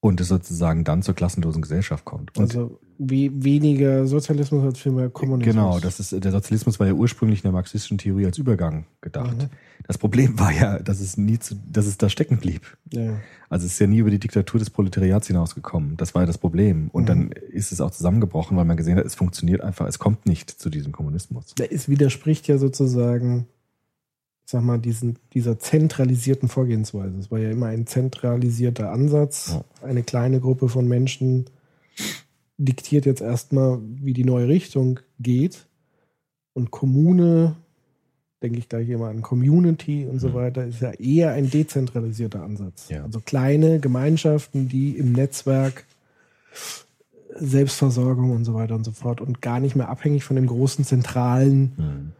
und 0.00 0.20
es 0.20 0.28
sozusagen 0.28 0.84
dann 0.84 1.02
zur 1.02 1.14
klassenlosen 1.14 1.60
Gesellschaft 1.60 2.04
kommt. 2.04 2.36
Und 2.36 2.44
Also 2.44 2.78
we 2.98 3.30
weniger 3.32 4.06
Sozialismus 4.06 4.64
als 4.64 4.78
viel 4.78 4.92
mehr 4.92 5.08
Kommunismus. 5.08 5.54
Genau, 5.54 5.80
das 5.80 5.98
ist, 5.98 6.12
der 6.24 6.30
Sozialismus 6.30 6.78
war 6.78 6.86
ja 6.86 6.92
ursprünglich 6.92 7.40
in 7.40 7.42
der 7.44 7.52
marxistischen 7.52 7.98
Theorie 7.98 8.26
als 8.26 8.38
Übergang 8.38 8.86
gedacht. 9.00 9.36
Mhm. 9.36 9.48
Das 9.86 9.98
Problem 9.98 10.38
war 10.38 10.52
ja, 10.52 10.78
dass 10.78 11.00
es 11.00 11.16
nie 11.16 11.38
zu, 11.38 11.56
dass 11.70 11.86
es 11.86 11.98
da 11.98 12.08
stecken 12.08 12.38
blieb. 12.38 12.76
Ja. 12.92 13.14
Also 13.48 13.66
es 13.66 13.72
ist 13.72 13.78
ja 13.78 13.86
nie 13.86 13.98
über 13.98 14.10
die 14.10 14.18
Diktatur 14.18 14.60
des 14.60 14.70
Proletariats 14.70 15.26
hinausgekommen. 15.26 15.96
Das 15.96 16.14
war 16.14 16.22
ja 16.22 16.26
das 16.26 16.38
Problem. 16.38 16.90
Und 16.92 17.08
dann 17.08 17.30
ist 17.32 17.72
es 17.72 17.80
auch 17.80 17.90
zusammengebrochen, 17.90 18.56
weil 18.56 18.64
man 18.64 18.76
gesehen 18.76 18.98
hat, 18.98 19.06
es 19.06 19.14
funktioniert 19.14 19.62
einfach, 19.62 19.86
es 19.86 19.98
kommt 19.98 20.26
nicht 20.26 20.50
zu 20.50 20.70
diesem 20.70 20.92
Kommunismus. 20.92 21.54
Es 21.70 21.88
widerspricht 21.88 22.46
ja 22.46 22.58
sozusagen, 22.58 23.46
sag 24.50 24.62
mal, 24.62 24.78
diesen, 24.78 25.18
dieser 25.34 25.58
zentralisierten 25.58 26.48
Vorgehensweise. 26.48 27.18
Es 27.18 27.30
war 27.30 27.38
ja 27.38 27.50
immer 27.50 27.66
ein 27.66 27.86
zentralisierter 27.86 28.90
Ansatz. 28.90 29.58
Eine 29.82 30.02
kleine 30.02 30.40
Gruppe 30.40 30.70
von 30.70 30.88
Menschen 30.88 31.50
diktiert 32.56 33.04
jetzt 33.04 33.20
erstmal, 33.20 33.78
wie 33.82 34.14
die 34.14 34.24
neue 34.24 34.48
Richtung 34.48 35.00
geht. 35.20 35.66
Und 36.54 36.70
Kommune, 36.70 37.56
denke 38.42 38.58
ich 38.58 38.70
gleich 38.70 38.88
immer 38.88 39.08
an 39.08 39.20
Community 39.20 40.06
und 40.06 40.18
so 40.18 40.32
weiter, 40.32 40.64
ist 40.64 40.80
ja 40.80 40.92
eher 40.92 41.32
ein 41.32 41.50
dezentralisierter 41.50 42.42
Ansatz. 42.42 42.88
Ja. 42.88 43.02
Also 43.02 43.20
kleine 43.20 43.80
Gemeinschaften, 43.80 44.66
die 44.66 44.96
im 44.96 45.12
Netzwerk 45.12 45.84
Selbstversorgung 47.34 48.30
und 48.30 48.46
so 48.46 48.54
weiter 48.54 48.76
und 48.76 48.84
so 48.84 48.92
fort 48.92 49.20
und 49.20 49.42
gar 49.42 49.60
nicht 49.60 49.76
mehr 49.76 49.90
abhängig 49.90 50.24
von 50.24 50.36
dem 50.36 50.46
großen 50.46 50.86
zentralen 50.86 52.14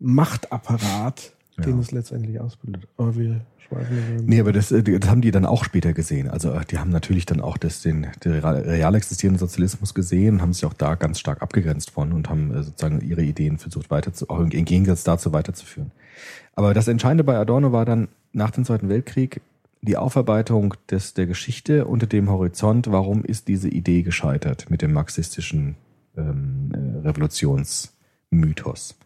Machtapparat 0.00 1.37
Ja. 1.58 1.64
den 1.64 1.78
es 1.80 1.90
letztendlich 1.90 2.40
ausbildet. 2.40 2.86
Aber 2.96 3.16
wir 3.16 3.40
schweifen 3.58 4.24
Nee, 4.24 4.40
aber 4.40 4.52
das, 4.52 4.70
äh, 4.72 4.82
das 4.82 5.10
haben 5.10 5.20
die 5.20 5.30
dann 5.30 5.44
auch 5.44 5.64
später 5.64 5.92
gesehen. 5.92 6.28
Also 6.28 6.52
äh, 6.52 6.64
die 6.64 6.78
haben 6.78 6.90
natürlich 6.90 7.26
dann 7.26 7.40
auch 7.40 7.56
das, 7.56 7.82
den, 7.82 8.06
den 8.24 8.32
real 8.32 8.94
existierenden 8.94 9.38
Sozialismus 9.38 9.94
gesehen, 9.94 10.40
haben 10.40 10.52
sich 10.52 10.64
auch 10.64 10.72
da 10.72 10.94
ganz 10.94 11.18
stark 11.18 11.42
abgegrenzt 11.42 11.90
von 11.90 12.12
und 12.12 12.28
haben 12.30 12.54
äh, 12.54 12.62
sozusagen 12.62 13.00
ihre 13.00 13.22
Ideen 13.22 13.58
versucht 13.58 13.90
weiter 13.90 14.12
zu, 14.12 14.28
auch 14.30 14.40
im 14.40 14.50
Gegensatz 14.50 15.04
dazu 15.04 15.32
weiterzuführen. 15.32 15.90
Aber 16.54 16.74
das 16.74 16.88
Entscheidende 16.88 17.24
bei 17.24 17.36
Adorno 17.36 17.72
war 17.72 17.84
dann 17.84 18.08
nach 18.32 18.50
dem 18.50 18.64
Zweiten 18.64 18.88
Weltkrieg 18.88 19.40
die 19.80 19.96
Aufarbeitung 19.96 20.74
des, 20.90 21.14
der 21.14 21.26
Geschichte 21.26 21.86
unter 21.86 22.06
dem 22.06 22.30
Horizont, 22.30 22.90
warum 22.90 23.24
ist 23.24 23.48
diese 23.48 23.68
Idee 23.68 24.02
gescheitert 24.02 24.70
mit 24.70 24.82
dem 24.82 24.92
marxistischen 24.92 25.76
ähm, 26.16 26.72
äh, 28.30 28.36
Revolutionsmythos. 28.36 28.98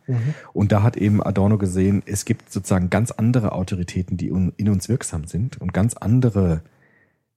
Und 0.52 0.72
da 0.72 0.82
hat 0.82 0.96
eben 0.96 1.22
Adorno 1.22 1.58
gesehen, 1.58 2.02
es 2.06 2.24
gibt 2.24 2.52
sozusagen 2.52 2.90
ganz 2.90 3.10
andere 3.10 3.52
Autoritäten, 3.52 4.16
die 4.16 4.28
in 4.28 4.68
uns 4.68 4.88
wirksam 4.88 5.26
sind 5.26 5.60
und 5.60 5.72
ganz 5.72 5.94
andere 5.94 6.62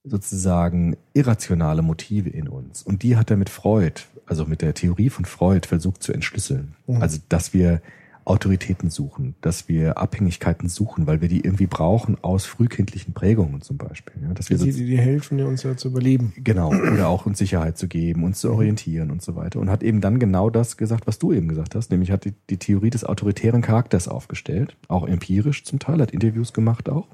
sozusagen 0.04 0.96
irrationale 1.14 1.82
Motive 1.82 2.30
in 2.30 2.48
uns. 2.48 2.82
Und 2.82 3.02
die 3.02 3.16
hat 3.16 3.30
er 3.30 3.36
mit 3.36 3.50
Freud, 3.50 4.02
also 4.26 4.44
mit 4.44 4.62
der 4.62 4.74
Theorie 4.74 5.10
von 5.10 5.24
Freud, 5.24 5.66
versucht 5.66 6.02
zu 6.02 6.12
entschlüsseln. 6.12 6.76
Also, 7.00 7.18
dass 7.28 7.52
wir 7.52 7.80
Autoritäten 8.26 8.90
suchen, 8.90 9.36
dass 9.40 9.68
wir 9.68 9.98
Abhängigkeiten 9.98 10.68
suchen, 10.68 11.06
weil 11.06 11.20
wir 11.20 11.28
die 11.28 11.42
irgendwie 11.42 11.68
brauchen 11.68 12.18
aus 12.22 12.44
frühkindlichen 12.44 13.14
Prägungen 13.14 13.62
zum 13.62 13.76
Beispiel. 13.76 14.20
Ja, 14.20 14.34
dass 14.34 14.50
wir 14.50 14.58
Die, 14.58 14.72
so, 14.72 14.78
die, 14.78 14.84
die 14.84 14.98
helfen 14.98 15.40
uns 15.42 15.62
ja 15.62 15.76
zu 15.76 15.88
überleben. 15.88 16.32
Genau, 16.36 16.70
oder 16.70 17.06
auch 17.06 17.24
uns 17.24 17.38
Sicherheit 17.38 17.78
zu 17.78 17.86
geben, 17.86 18.24
uns 18.24 18.40
zu 18.40 18.50
orientieren 18.50 19.12
und 19.12 19.22
so 19.22 19.36
weiter. 19.36 19.60
Und 19.60 19.70
hat 19.70 19.84
eben 19.84 20.00
dann 20.00 20.18
genau 20.18 20.50
das 20.50 20.76
gesagt, 20.76 21.06
was 21.06 21.20
du 21.20 21.32
eben 21.32 21.46
gesagt 21.46 21.76
hast, 21.76 21.92
nämlich 21.92 22.10
hat 22.10 22.24
die, 22.24 22.34
die 22.50 22.56
Theorie 22.56 22.90
des 22.90 23.04
autoritären 23.04 23.62
Charakters 23.62 24.08
aufgestellt, 24.08 24.76
auch 24.88 25.06
empirisch 25.06 25.62
zum 25.62 25.78
Teil, 25.78 26.00
hat 26.00 26.10
Interviews 26.10 26.52
gemacht 26.52 26.88
auch. 26.88 27.06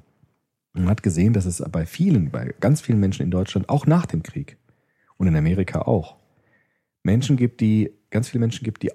Und 0.74 0.88
hat 0.88 1.02
gesehen, 1.02 1.34
dass 1.34 1.44
es 1.44 1.62
bei 1.70 1.84
vielen, 1.84 2.30
bei 2.30 2.54
ganz 2.60 2.80
vielen 2.80 2.98
Menschen 2.98 3.22
in 3.22 3.30
Deutschland, 3.30 3.68
auch 3.68 3.86
nach 3.86 4.06
dem 4.06 4.22
Krieg 4.22 4.56
und 5.18 5.26
in 5.26 5.36
Amerika 5.36 5.82
auch, 5.82 6.16
Menschen 7.02 7.36
gibt, 7.36 7.60
die, 7.60 7.92
ganz 8.08 8.30
viele 8.30 8.40
Menschen 8.40 8.64
gibt, 8.64 8.82
die 8.82 8.94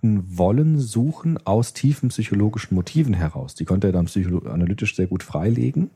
Autoritäten 0.00 0.38
wollen, 0.38 0.78
suchen 0.78 1.38
aus 1.44 1.72
tiefen 1.72 2.08
psychologischen 2.08 2.74
Motiven 2.74 3.14
heraus. 3.14 3.54
Die 3.54 3.64
konnte 3.64 3.88
er 3.88 3.92
dann 3.92 4.06
psychoanalytisch 4.06 4.96
sehr 4.96 5.06
gut 5.06 5.22
freilegen 5.22 5.90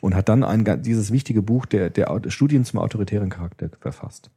und 0.00 0.14
hat 0.14 0.28
dann 0.28 0.44
ein, 0.44 0.82
dieses 0.82 1.12
wichtige 1.12 1.42
Buch 1.42 1.66
der, 1.66 1.90
der 1.90 2.20
Studien 2.28 2.64
zum 2.64 2.80
autoritären 2.80 3.30
Charakter 3.30 3.70
verfasst. 3.80 4.30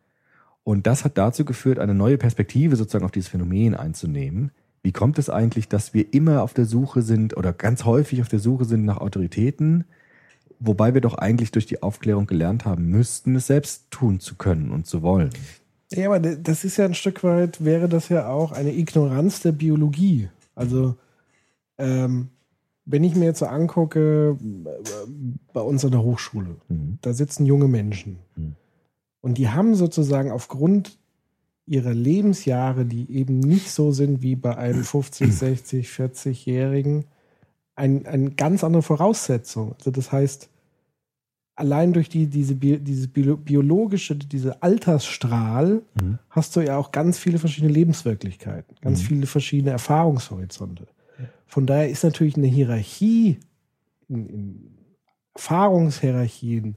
Und 0.63 0.86
das 0.86 1.06
hat 1.06 1.17
dazu 1.17 1.46
geführt, 1.46 1.80
eine 1.80 1.93
neue 1.93 2.17
Perspektive 2.17 2.76
sozusagen 2.76 3.06
auf 3.06 3.12
dieses 3.12 3.30
Phänomen 3.30 3.76
einzunehmen. 3.76 4.52
Wie 4.84 4.91
kommt 4.91 5.17
es 5.17 5.30
eigentlich, 5.30 5.70
dass 5.70 5.93
wir 5.93 6.13
immer 6.13 6.43
auf 6.43 6.54
der 6.54 6.65
Suche 6.65 7.02
sind 7.02 7.36
oder 7.36 7.54
ganz 7.54 7.86
häufig 7.86 8.22
auf 8.22 8.28
der 8.28 8.39
Suche 8.39 8.65
sind 8.65 8.84
nach 8.84 8.98
Autoritäten, 8.98 9.86
wobei 10.60 10.93
wir 10.93 11.02
doch 11.02 11.15
eigentlich 11.15 11.52
durch 11.52 11.65
die 11.65 11.82
Aufklärung 11.82 12.28
gelernt 12.28 12.65
haben 12.65 12.89
müssten, 12.89 13.36
es 13.36 13.48
selbst 13.48 13.89
tun 13.91 14.20
zu 14.20 14.36
können 14.36 14.72
und 14.72 14.86
zu 14.86 15.02
wollen? 15.02 15.30
Ja, 15.91 16.08
aber 16.08 16.19
das 16.19 16.63
ist 16.65 16.78
ja 16.78 16.86
ein 16.86 16.93
Stück 16.93 17.23
weit, 17.23 17.63
wäre 17.63 17.88
das 17.88 18.10
ja 18.10 18.28
auch 18.28 18.52
eine 18.52 18.73
Ignoranz 18.73 19.41
der 19.41 19.54
Biologie. 19.54 20.30
Also, 20.54 20.95
ähm, 21.78 22.30
wenn 22.86 23.04
ich 23.04 23.15
mir 23.15 23.26
jetzt 23.26 23.39
so 23.39 23.45
angucke, 23.45 24.38
äh, 24.41 25.10
bei 25.54 25.62
uns 25.62 25.86
an 25.86 25.91
der 25.91 26.04
Hochschule, 26.04 26.56
Mhm. 26.67 27.00
da 27.02 27.13
sitzen 27.13 27.45
junge 27.45 27.67
Menschen. 27.67 28.19
Mhm. 28.36 28.56
Und 29.21 29.38
die 29.38 29.50
haben 29.50 29.76
sozusagen 29.76 30.32
aufgrund 30.32 30.97
ihrer 31.65 31.93
Lebensjahre, 31.93 32.86
die 32.86 33.12
eben 33.12 33.39
nicht 33.39 33.71
so 33.71 33.91
sind 33.91 34.21
wie 34.21 34.36
bei 34.36 34.56
einem 34.56 34.84
50, 34.84 35.34
60, 35.34 35.89
40-Jährigen, 35.89 37.06
ein, 37.76 38.06
eine 38.06 38.32
ganz 38.32 38.63
andere 38.63 38.84
Voraussetzung. 38.84 39.76
Also 39.78 39.91
das 39.91 40.12
heißt, 40.12 40.50
allein 41.58 41.91
durch 41.91 42.08
die, 42.08 42.28
diese, 42.28 42.56
diese 42.56 43.08
bio- 43.08 43.36
biologische, 43.38 44.15
diese 44.15 44.62
Altersstrahl, 44.62 45.82
Mhm. 46.02 46.20
hast 46.30 46.56
du 46.56 46.62
ja 46.62 46.78
auch 46.78 46.91
ganz 46.91 47.17
viele 47.17 47.39
verschiedene 47.39 47.74
Lebenswirklichkeiten, 47.74 48.76
ganz 48.82 49.02
Mhm. 49.02 49.06
viele 49.06 49.26
verschiedene 49.28 49.72
Erfahrungshorizonte. 49.72 50.88
Von 51.46 51.65
daher 51.65 51.89
ist 51.89 52.04
natürlich 52.04 52.38
eine 52.38 52.48
Hierarchie, 52.48 53.39
in, 54.08 54.28
in 54.30 54.67
Erfahrungshierarchien, 55.36 56.76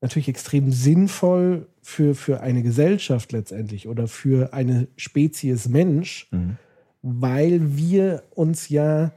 natürlich 0.00 0.28
extrem 0.28 0.70
sinnvoll 0.70 1.66
für, 1.80 2.14
für 2.14 2.40
eine 2.40 2.62
Gesellschaft 2.62 3.32
letztendlich 3.32 3.88
oder 3.88 4.06
für 4.08 4.52
eine 4.52 4.88
Spezies 4.96 5.68
Mensch, 5.68 6.28
Mhm. 6.30 6.56
weil 7.02 7.76
wir 7.76 8.22
uns 8.34 8.68
ja 8.68 9.12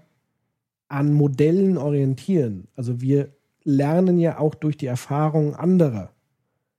an 0.87 1.13
Modellen 1.13 1.77
orientieren. 1.77 2.67
Also 2.75 3.01
wir 3.01 3.29
lernen 3.65 4.19
ja 4.19 4.37
auch 4.37 4.55
durch 4.55 4.77
die 4.77 4.85
Erfahrungen 4.85 5.53
anderer. 5.55 6.11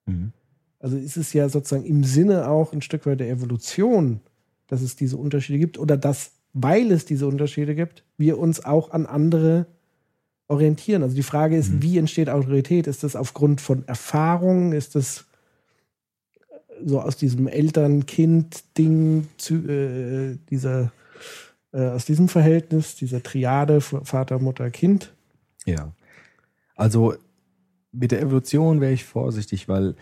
Mhm. 0.07 0.33
Also 0.79 0.97
ist 0.97 1.17
es 1.17 1.33
ja 1.33 1.49
sozusagen 1.49 1.85
im 1.85 2.05
Sinne 2.05 2.49
auch 2.49 2.73
ein 2.73 2.81
Stück 2.81 3.07
weit 3.07 3.21
der 3.21 3.29
Evolution, 3.29 4.21
dass 4.69 4.83
es 4.83 4.97
diese 4.97 5.17
Unterschiede 5.17 5.59
gibt 5.59 5.79
oder 5.79 5.97
dass, 5.97 6.33
weil 6.53 6.91
es 6.93 7.05
diese 7.05 7.27
Unterschiede 7.27 7.75
gibt, 7.75 8.05
wir 8.17 8.39
uns 8.39 8.65
auch 8.65 8.91
an 8.91 9.05
andere 9.05 9.67
orientieren. 10.49 11.03
Also 11.03 11.17
die 11.17 11.23
Frage 11.23 11.57
ist, 11.57 11.83
wie 11.83 11.99
entsteht 11.99 12.31
Autorität? 12.31 12.87
Ist 12.87 13.03
das 13.03 13.17
aufgrund 13.17 13.61
von 13.61 13.87
Erfahrungen? 13.89 14.73
Ist 14.73 14.95
das 14.95 15.25
so 16.85 17.01
aus 17.01 17.17
diesem 17.17 17.49
Eltern-Kind-Ding, 17.49 19.27
äh, 19.51 20.37
dieser, 20.51 20.93
äh, 21.73 21.89
aus 21.89 22.05
diesem 22.05 22.29
Verhältnis, 22.29 22.95
dieser 22.95 23.23
Triade 23.23 23.81
Vater, 23.81 24.39
Mutter, 24.39 24.71
Kind? 24.71 25.13
Ja. 25.65 25.93
Also 26.77 27.15
mit 27.93 28.13
der 28.13 28.21
Evolution 28.23 28.81
wäre 28.81 28.93
ich 28.93 29.05
vorsichtig, 29.05 29.69
weil 29.69 29.97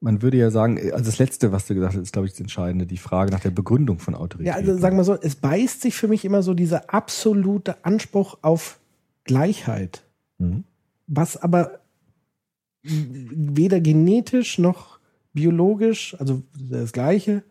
man 0.00 0.20
würde 0.20 0.36
ja 0.36 0.50
sagen, 0.50 0.78
also 0.92 1.04
das 1.04 1.18
Letzte, 1.18 1.52
was 1.52 1.66
du 1.66 1.74
gesagt 1.74 1.94
hast, 1.94 2.02
ist, 2.02 2.12
glaube 2.12 2.26
ich, 2.26 2.32
das 2.32 2.40
Entscheidende, 2.40 2.86
die 2.86 2.98
Frage 2.98 3.30
nach 3.30 3.40
der 3.40 3.50
Begründung 3.50 3.98
von 3.98 4.14
Autorität. 4.14 4.48
Ja, 4.48 4.54
also 4.54 4.76
sagen 4.76 4.96
wir 4.96 5.04
so, 5.04 5.14
es 5.14 5.36
beißt 5.36 5.80
sich 5.80 5.94
für 5.94 6.08
mich 6.08 6.24
immer 6.24 6.42
so 6.42 6.52
dieser 6.52 6.92
absolute 6.92 7.84
Anspruch 7.84 8.38
auf 8.42 8.80
Gleichheit, 9.24 10.02
Mhm. 10.38 10.64
was 11.06 11.36
aber 11.36 11.80
weder 12.82 13.80
genetisch 13.80 14.58
noch 14.58 14.98
biologisch, 15.32 16.16
also 16.18 16.42
das 16.58 16.92
Gleiche, 16.92 17.42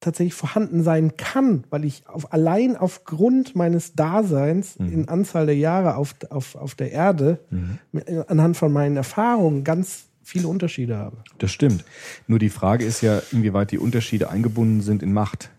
tatsächlich 0.00 0.34
vorhanden 0.34 0.82
sein 0.82 1.16
kann, 1.16 1.64
weil 1.70 1.84
ich 1.84 2.04
auf, 2.08 2.32
allein 2.32 2.76
aufgrund 2.76 3.56
meines 3.56 3.94
Daseins 3.94 4.78
Mhm. 4.78 4.92
in 4.92 5.08
Anzahl 5.08 5.46
der 5.46 5.56
Jahre 5.56 5.96
auf, 5.96 6.14
auf, 6.30 6.54
auf 6.54 6.74
der 6.74 6.92
Erde 6.92 7.40
Mhm. 7.50 7.78
mit- 7.92 8.08
anhand 8.30 8.56
von 8.56 8.72
meinen 8.72 8.96
Erfahrungen 8.96 9.64
ganz 9.64 10.04
viele 10.22 10.46
Unterschiede 10.48 10.96
habe. 10.96 11.16
Das 11.38 11.50
stimmt. 11.50 11.84
Nur 12.26 12.38
die 12.38 12.50
Frage 12.50 12.84
ist 12.84 13.00
ja, 13.00 13.22
inwieweit 13.32 13.70
die 13.72 13.78
Unterschiede 13.78 14.30
eingebunden 14.30 14.82
sind 14.82 15.02
in 15.02 15.12
Macht. 15.12 15.50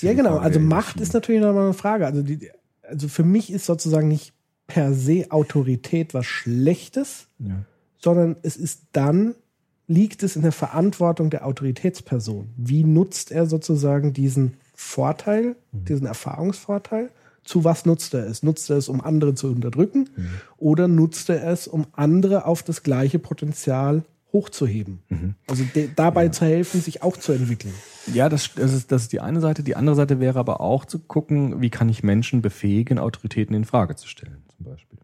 Ja, 0.00 0.14
genau. 0.14 0.30
Frage 0.30 0.44
Also 0.44 0.60
Macht 0.60 1.00
ist 1.00 1.12
natürlich 1.12 1.42
nochmal 1.42 1.64
eine 1.64 1.74
Frage. 1.74 2.06
Also, 2.06 2.22
die, 2.22 2.50
also 2.82 3.08
für 3.08 3.24
mich 3.24 3.52
ist 3.52 3.66
sozusagen 3.66 4.08
nicht 4.08 4.32
per 4.66 4.94
se 4.94 5.26
Autorität 5.28 6.14
was 6.14 6.24
Schlechtes, 6.26 7.28
Ja. 7.38 7.56
sondern 7.98 8.36
es 8.42 8.56
ist 8.56 8.84
dann, 8.92 9.34
liegt 9.88 10.22
es 10.22 10.36
in 10.36 10.42
der 10.42 10.52
Verantwortung 10.52 11.30
der 11.30 11.46
Autoritätsperson. 11.46 12.48
Wie 12.56 12.84
nutzt 12.84 13.30
er 13.30 13.46
sozusagen 13.46 14.12
diesen 14.12 14.54
Vorteil, 14.74 15.56
diesen 15.72 16.06
Erfahrungsvorteil? 16.06 17.10
Zu 17.44 17.62
was 17.62 17.86
nutzt 17.86 18.12
er 18.14 18.26
es? 18.26 18.42
Nutzt 18.42 18.68
er 18.70 18.76
es, 18.76 18.88
um 18.88 19.00
andere 19.00 19.34
zu 19.34 19.46
unterdrücken? 19.48 20.08
Oder 20.58 20.88
nutzt 20.88 21.28
er 21.30 21.46
es, 21.46 21.68
um 21.68 21.86
andere 21.92 22.44
auf 22.44 22.62
das 22.64 22.82
gleiche 22.82 23.20
Potenzial 23.20 24.02
hochzuheben? 24.32 24.98
Also 25.46 25.64
de, 25.74 25.88
dabei 25.94 26.28
zu 26.28 26.44
helfen, 26.44 26.80
sich 26.80 27.04
auch 27.04 27.16
zu 27.16 27.32
entwickeln. 27.32 27.72
Ja, 28.12 28.28
das, 28.28 28.50
das, 28.54 28.74
ist, 28.74 28.90
das 28.90 29.02
ist 29.02 29.12
die 29.12 29.20
eine 29.20 29.40
Seite. 29.40 29.62
Die 29.62 29.76
andere 29.76 29.94
Seite 29.94 30.18
wäre 30.18 30.40
aber 30.40 30.60
auch 30.60 30.84
zu 30.84 30.98
gucken, 30.98 31.60
wie 31.60 31.70
kann 31.70 31.88
ich 31.88 32.02
Menschen 32.02 32.42
befähigen, 32.42 32.98
Autoritäten 32.98 33.54
in 33.54 33.64
Frage 33.64 33.94
zu 33.94 34.08
stellen, 34.08 34.42
zum 34.56 34.66
Beispiel. 34.66 34.98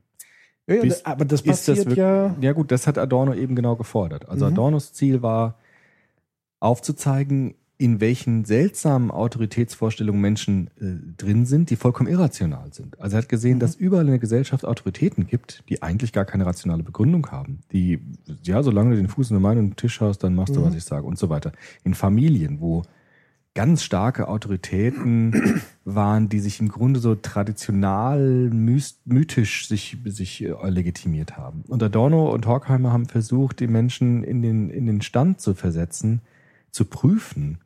Ja, 0.68 0.76
Ist- 0.76 1.04
aber 1.06 1.24
das 1.24 1.40
Ist 1.40 1.48
das 1.48 1.56
passiert 1.66 1.78
wirklich- 1.78 1.98
ja. 1.98 2.36
Ja 2.40 2.52
gut, 2.52 2.70
das 2.70 2.86
hat 2.86 2.96
Adorno 2.98 3.34
eben 3.34 3.56
genau 3.56 3.76
gefordert. 3.76 4.28
Also 4.28 4.46
Mhm. 4.46 4.52
Adornos 4.52 4.92
Ziel 4.92 5.20
war 5.22 5.58
aufzuzeigen, 6.60 7.54
in 7.78 8.00
welchen 8.00 8.44
seltsamen 8.44 9.10
Autoritätsvorstellungen 9.10 10.20
Menschen 10.20 10.68
äh, 10.80 11.14
drin 11.16 11.46
sind, 11.46 11.68
die 11.70 11.74
vollkommen 11.74 12.08
irrational 12.08 12.72
sind. 12.72 13.00
Also 13.00 13.16
er 13.16 13.22
hat 13.22 13.28
gesehen, 13.28 13.58
dass 13.58 13.74
überall 13.74 14.04
in 14.04 14.10
der 14.12 14.18
Gesellschaft 14.20 14.64
Autoritäten 14.64 15.26
gibt, 15.26 15.64
die 15.68 15.82
eigentlich 15.82 16.12
gar 16.12 16.24
keine 16.24 16.46
rationale 16.46 16.84
Begründung 16.84 17.26
haben. 17.32 17.58
Die, 17.72 17.98
ja, 18.44 18.62
solange 18.62 18.90
du 18.90 18.96
den 18.98 19.08
Fuß 19.08 19.32
in 19.32 19.40
meinen 19.42 19.74
Tisch 19.74 20.00
hast, 20.00 20.18
dann 20.18 20.36
machst 20.36 20.54
du, 20.54 20.60
Mhm. 20.60 20.66
was 20.66 20.74
ich 20.76 20.84
sage 20.84 21.04
und 21.04 21.18
so 21.18 21.28
weiter. 21.28 21.50
In 21.82 21.94
Familien, 21.94 22.60
wo 22.60 22.82
ganz 23.54 23.82
starke 23.82 24.28
Autoritäten 24.28 25.60
waren, 25.84 26.28
die 26.28 26.40
sich 26.40 26.60
im 26.60 26.68
Grunde 26.68 27.00
so 27.00 27.14
traditional 27.14 28.50
mythisch 28.52 29.68
sich, 29.68 29.98
sich 30.06 30.44
äh, 30.44 30.68
legitimiert 30.68 31.36
haben. 31.36 31.64
Und 31.68 31.82
Adorno 31.82 32.32
und 32.32 32.46
Horkheimer 32.46 32.92
haben 32.92 33.06
versucht, 33.06 33.60
die 33.60 33.66
Menschen 33.66 34.24
in 34.24 34.42
den, 34.42 34.70
in 34.70 34.86
den 34.86 35.02
Stand 35.02 35.40
zu 35.40 35.54
versetzen, 35.54 36.22
zu 36.70 36.86
prüfen, 36.86 37.58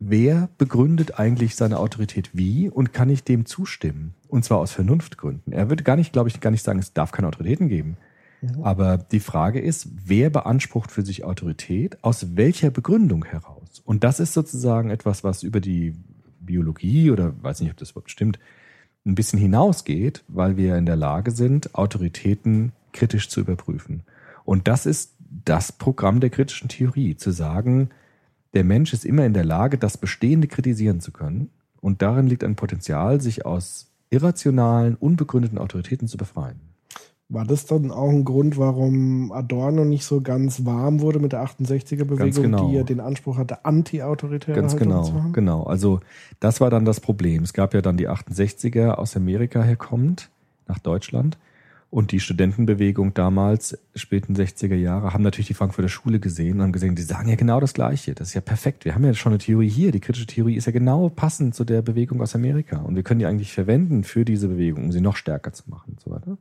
wer 0.00 0.48
begründet 0.58 1.18
eigentlich 1.18 1.54
seine 1.54 1.78
Autorität 1.78 2.30
wie 2.32 2.68
und 2.68 2.92
kann 2.92 3.10
ich 3.10 3.24
dem 3.24 3.46
zustimmen? 3.46 4.14
Und 4.26 4.44
zwar 4.44 4.58
aus 4.58 4.72
Vernunftgründen. 4.72 5.52
Er 5.52 5.70
würde 5.70 5.84
gar 5.84 5.96
nicht, 5.96 6.12
glaube 6.12 6.28
ich, 6.28 6.40
gar 6.40 6.50
nicht 6.50 6.64
sagen, 6.64 6.78
es 6.78 6.92
darf 6.92 7.12
keine 7.12 7.28
Autoritäten 7.28 7.68
geben. 7.68 7.96
Aber 8.62 8.98
die 8.98 9.20
Frage 9.20 9.60
ist, 9.60 9.88
wer 10.04 10.30
beansprucht 10.30 10.92
für 10.92 11.02
sich 11.04 11.24
Autorität? 11.24 11.98
Aus 12.02 12.36
welcher 12.36 12.70
Begründung 12.70 13.24
heraus? 13.24 13.57
Und 13.84 14.04
das 14.04 14.20
ist 14.20 14.34
sozusagen 14.34 14.90
etwas, 14.90 15.24
was 15.24 15.42
über 15.42 15.60
die 15.60 15.94
Biologie 16.40 17.10
oder 17.10 17.32
weiß 17.42 17.60
nicht, 17.60 17.70
ob 17.70 17.76
das 17.76 17.90
überhaupt 17.90 18.10
stimmt, 18.10 18.38
ein 19.06 19.14
bisschen 19.14 19.38
hinausgeht, 19.38 20.24
weil 20.28 20.56
wir 20.56 20.76
in 20.76 20.86
der 20.86 20.96
Lage 20.96 21.30
sind, 21.30 21.74
Autoritäten 21.74 22.72
kritisch 22.92 23.28
zu 23.28 23.40
überprüfen. 23.40 24.02
Und 24.44 24.68
das 24.68 24.86
ist 24.86 25.14
das 25.44 25.72
Programm 25.72 26.20
der 26.20 26.30
kritischen 26.30 26.68
Theorie, 26.68 27.16
zu 27.16 27.30
sagen, 27.30 27.90
der 28.54 28.64
Mensch 28.64 28.92
ist 28.92 29.04
immer 29.04 29.26
in 29.26 29.34
der 29.34 29.44
Lage, 29.44 29.78
das 29.78 29.98
Bestehende 29.98 30.48
kritisieren 30.48 31.00
zu 31.00 31.12
können. 31.12 31.50
Und 31.80 32.02
darin 32.02 32.26
liegt 32.26 32.44
ein 32.44 32.56
Potenzial, 32.56 33.20
sich 33.20 33.44
aus 33.44 33.88
irrationalen, 34.10 34.94
unbegründeten 34.94 35.58
Autoritäten 35.58 36.08
zu 36.08 36.16
befreien. 36.16 36.60
War 37.30 37.44
das 37.44 37.66
dann 37.66 37.90
auch 37.90 38.08
ein 38.08 38.24
Grund, 38.24 38.56
warum 38.56 39.32
Adorno 39.32 39.84
nicht 39.84 40.04
so 40.04 40.22
ganz 40.22 40.64
warm 40.64 41.00
wurde 41.00 41.18
mit 41.18 41.32
der 41.32 41.44
68er-Bewegung, 41.44 42.42
genau. 42.42 42.68
die 42.68 42.76
ja 42.76 42.84
den 42.84 43.00
Anspruch 43.00 43.36
hatte, 43.36 43.66
anti-autoritäre 43.66 44.58
Ganz 44.58 44.72
Haltung 44.72 44.88
genau, 44.88 45.02
zu 45.02 45.14
haben? 45.14 45.32
genau. 45.34 45.62
Also 45.64 46.00
das 46.40 46.62
war 46.62 46.70
dann 46.70 46.86
das 46.86 47.00
Problem. 47.00 47.42
Es 47.42 47.52
gab 47.52 47.74
ja 47.74 47.82
dann 47.82 47.98
die 47.98 48.08
68er 48.08 48.92
aus 48.92 49.14
Amerika 49.14 49.62
herkommend 49.62 50.30
nach 50.68 50.78
Deutschland 50.78 51.36
und 51.90 52.12
die 52.12 52.20
Studentenbewegung 52.20 53.12
damals, 53.12 53.78
späten 53.94 54.34
60er 54.34 54.74
Jahre, 54.74 55.12
haben 55.12 55.22
natürlich 55.22 55.48
die 55.48 55.54
Frankfurter 55.54 55.88
Schule 55.90 56.20
gesehen 56.20 56.56
und 56.56 56.62
haben 56.62 56.72
gesehen, 56.72 56.94
die 56.94 57.02
sagen 57.02 57.28
ja 57.28 57.36
genau 57.36 57.60
das 57.60 57.74
Gleiche. 57.74 58.14
Das 58.14 58.28
ist 58.28 58.34
ja 58.34 58.40
perfekt. 58.40 58.86
Wir 58.86 58.94
haben 58.94 59.04
ja 59.04 59.12
schon 59.12 59.32
eine 59.32 59.38
Theorie 59.38 59.68
hier. 59.68 59.92
Die 59.92 60.00
kritische 60.00 60.26
Theorie 60.26 60.56
ist 60.56 60.64
ja 60.64 60.72
genau 60.72 61.10
passend 61.10 61.54
zu 61.54 61.64
der 61.64 61.82
Bewegung 61.82 62.22
aus 62.22 62.34
Amerika 62.34 62.78
und 62.78 62.96
wir 62.96 63.02
können 63.02 63.20
die 63.20 63.26
eigentlich 63.26 63.52
verwenden 63.52 64.04
für 64.04 64.24
diese 64.24 64.48
Bewegung, 64.48 64.84
um 64.84 64.92
sie 64.92 65.02
noch 65.02 65.16
stärker 65.16 65.52
zu 65.52 65.64
machen 65.68 65.92
und 65.92 66.00
so 66.00 66.10
weiter. 66.10 66.38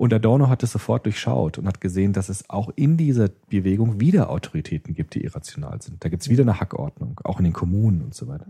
Und 0.00 0.14
Adorno 0.14 0.48
hat 0.48 0.62
es 0.62 0.72
sofort 0.72 1.04
durchschaut 1.04 1.58
und 1.58 1.66
hat 1.66 1.82
gesehen, 1.82 2.14
dass 2.14 2.30
es 2.30 2.48
auch 2.48 2.70
in 2.74 2.96
dieser 2.96 3.28
Bewegung 3.50 4.00
wieder 4.00 4.30
Autoritäten 4.30 4.94
gibt, 4.94 5.14
die 5.14 5.22
irrational 5.22 5.82
sind. 5.82 6.02
Da 6.02 6.08
gibt 6.08 6.22
es 6.22 6.30
wieder 6.30 6.40
eine 6.40 6.58
Hackordnung, 6.58 7.20
auch 7.22 7.36
in 7.38 7.44
den 7.44 7.52
Kommunen 7.52 8.00
und 8.00 8.14
so 8.14 8.26
weiter. 8.26 8.46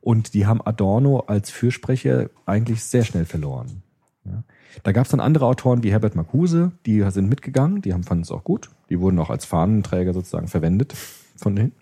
Und 0.00 0.32
die 0.32 0.46
haben 0.46 0.62
Adorno 0.62 1.24
als 1.26 1.50
Fürsprecher 1.50 2.30
eigentlich 2.46 2.82
sehr 2.84 3.04
schnell 3.04 3.26
verloren. 3.26 3.82
Ja. 4.24 4.44
Da 4.82 4.92
gab 4.92 5.04
es 5.04 5.10
dann 5.10 5.20
andere 5.20 5.44
Autoren 5.44 5.82
wie 5.82 5.92
Herbert 5.92 6.16
Marcuse, 6.16 6.72
die 6.86 7.02
sind 7.10 7.28
mitgegangen, 7.28 7.82
die 7.82 7.92
haben 7.92 8.02
fanden 8.02 8.22
es 8.22 8.30
auch 8.30 8.42
gut. 8.42 8.70
Die 8.88 8.98
wurden 8.98 9.18
auch 9.18 9.28
als 9.28 9.44
Fahnenträger 9.44 10.14
sozusagen 10.14 10.48
verwendet 10.48 10.94
von 11.36 11.54
denen. 11.54 11.72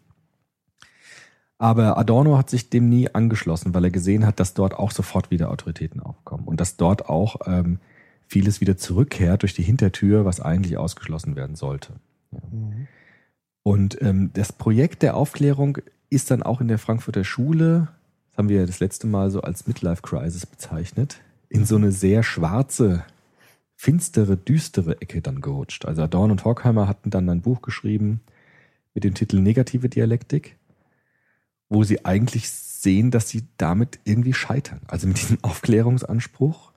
Aber 1.59 1.97
Adorno 1.97 2.37
hat 2.37 2.51
sich 2.51 2.71
dem 2.71 2.89
nie 2.89 3.09
angeschlossen, 3.15 3.73
weil 3.73 3.85
er 3.85 3.91
gesehen 3.91 4.27
hat, 4.27 4.41
dass 4.41 4.53
dort 4.53 4.75
auch 4.75 4.91
sofort 4.91 5.31
wieder 5.31 5.53
Autoritäten 5.53 6.01
aufkommen 6.01 6.49
und 6.49 6.61
dass 6.61 6.77
dort 6.77 7.09
auch 7.09 7.37
ähm, 7.47 7.79
vieles 8.31 8.61
wieder 8.61 8.77
zurückkehrt 8.77 9.43
durch 9.43 9.55
die 9.55 9.63
Hintertür, 9.63 10.25
was 10.25 10.41
eigentlich 10.41 10.79
ausgeschlossen 10.79 11.35
werden 11.35 11.57
sollte. 11.57 11.95
Ja. 12.31 12.39
Und 13.65 14.01
ähm, 14.01 14.31
das 14.33 14.53
Projekt 14.53 15.03
der 15.03 15.17
Aufklärung 15.17 15.79
ist 16.11 16.31
dann 16.31 16.43
auch 16.43 16.61
in 16.61 16.69
der 16.69 16.79
Frankfurter 16.79 17.25
Schule, 17.25 17.89
das 18.29 18.39
haben 18.39 18.49
wir 18.49 18.61
ja 18.61 18.67
das 18.67 18.79
letzte 18.79 19.09
Mal 19.09 19.31
so 19.31 19.43
als 19.43 19.67
Midlife 19.67 20.03
Crisis 20.03 20.47
bezeichnet, 20.47 21.21
in 21.49 21.67
so 21.67 21.75
eine 21.75 21.91
sehr 21.91 22.23
schwarze, 22.23 23.05
finstere, 23.75 24.37
düstere 24.37 25.01
Ecke 25.01 25.21
dann 25.21 25.41
gerutscht. 25.41 25.85
Also 25.85 26.03
Adorno 26.03 26.33
und 26.33 26.45
Horkheimer 26.45 26.87
hatten 26.87 27.11
dann 27.11 27.29
ein 27.29 27.43
Buch 27.43 27.63
geschrieben 27.63 28.21
mit 28.95 29.03
dem 29.03 29.15
Titel 29.15 29.41
Negative 29.41 29.89
Dialektik, 29.89 30.57
wo 31.69 31.83
sie 31.83 32.05
eigentlich 32.05 32.49
sehen, 32.49 33.11
dass 33.11 33.29
sie 33.29 33.43
damit 33.57 33.99
irgendwie 34.05 34.35
scheitern. 34.35 34.81
Also 34.87 35.09
mit 35.09 35.21
diesem 35.21 35.39
Aufklärungsanspruch 35.43 36.70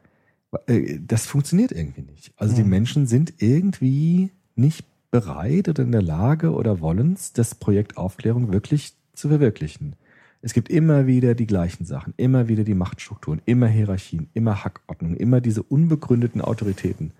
das 0.99 1.25
funktioniert 1.25 1.71
irgendwie 1.71 2.01
nicht. 2.01 2.31
Also 2.37 2.55
die 2.55 2.63
Menschen 2.63 3.07
sind 3.07 3.33
irgendwie 3.37 4.31
nicht 4.55 4.85
bereit 5.11 5.69
oder 5.69 5.83
in 5.83 5.91
der 5.91 6.01
Lage 6.01 6.51
oder 6.51 6.81
wollens, 6.81 7.33
das 7.33 7.55
Projekt 7.55 7.97
Aufklärung 7.97 8.51
wirklich 8.51 8.93
zu 9.13 9.29
verwirklichen. 9.29 9.95
Es 10.41 10.53
gibt 10.53 10.69
immer 10.69 11.07
wieder 11.07 11.35
die 11.35 11.47
gleichen 11.47 11.85
Sachen, 11.85 12.13
immer 12.17 12.49
wieder 12.49 12.63
die 12.63 12.73
Machtstrukturen, 12.73 13.41
immer 13.45 13.67
Hierarchien, 13.67 14.29
immer 14.33 14.63
Hackordnungen, 14.63 15.15
immer 15.15 15.39
diese 15.39 15.63
unbegründeten 15.63 16.41
Autoritäten. 16.41 17.13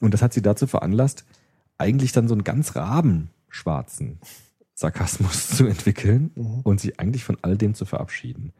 Und 0.00 0.12
das 0.12 0.22
hat 0.22 0.32
sie 0.32 0.42
dazu 0.42 0.66
veranlasst, 0.66 1.24
eigentlich 1.76 2.12
dann 2.12 2.26
so 2.26 2.34
einen 2.34 2.44
ganz 2.44 2.74
rabenschwarzen 2.74 4.18
Sarkasmus 4.74 5.48
zu 5.56 5.66
entwickeln 5.66 6.30
und 6.64 6.80
sich 6.80 6.98
eigentlich 6.98 7.24
von 7.24 7.36
all 7.42 7.56
dem 7.56 7.74
zu 7.74 7.84
verabschieden. 7.84 8.52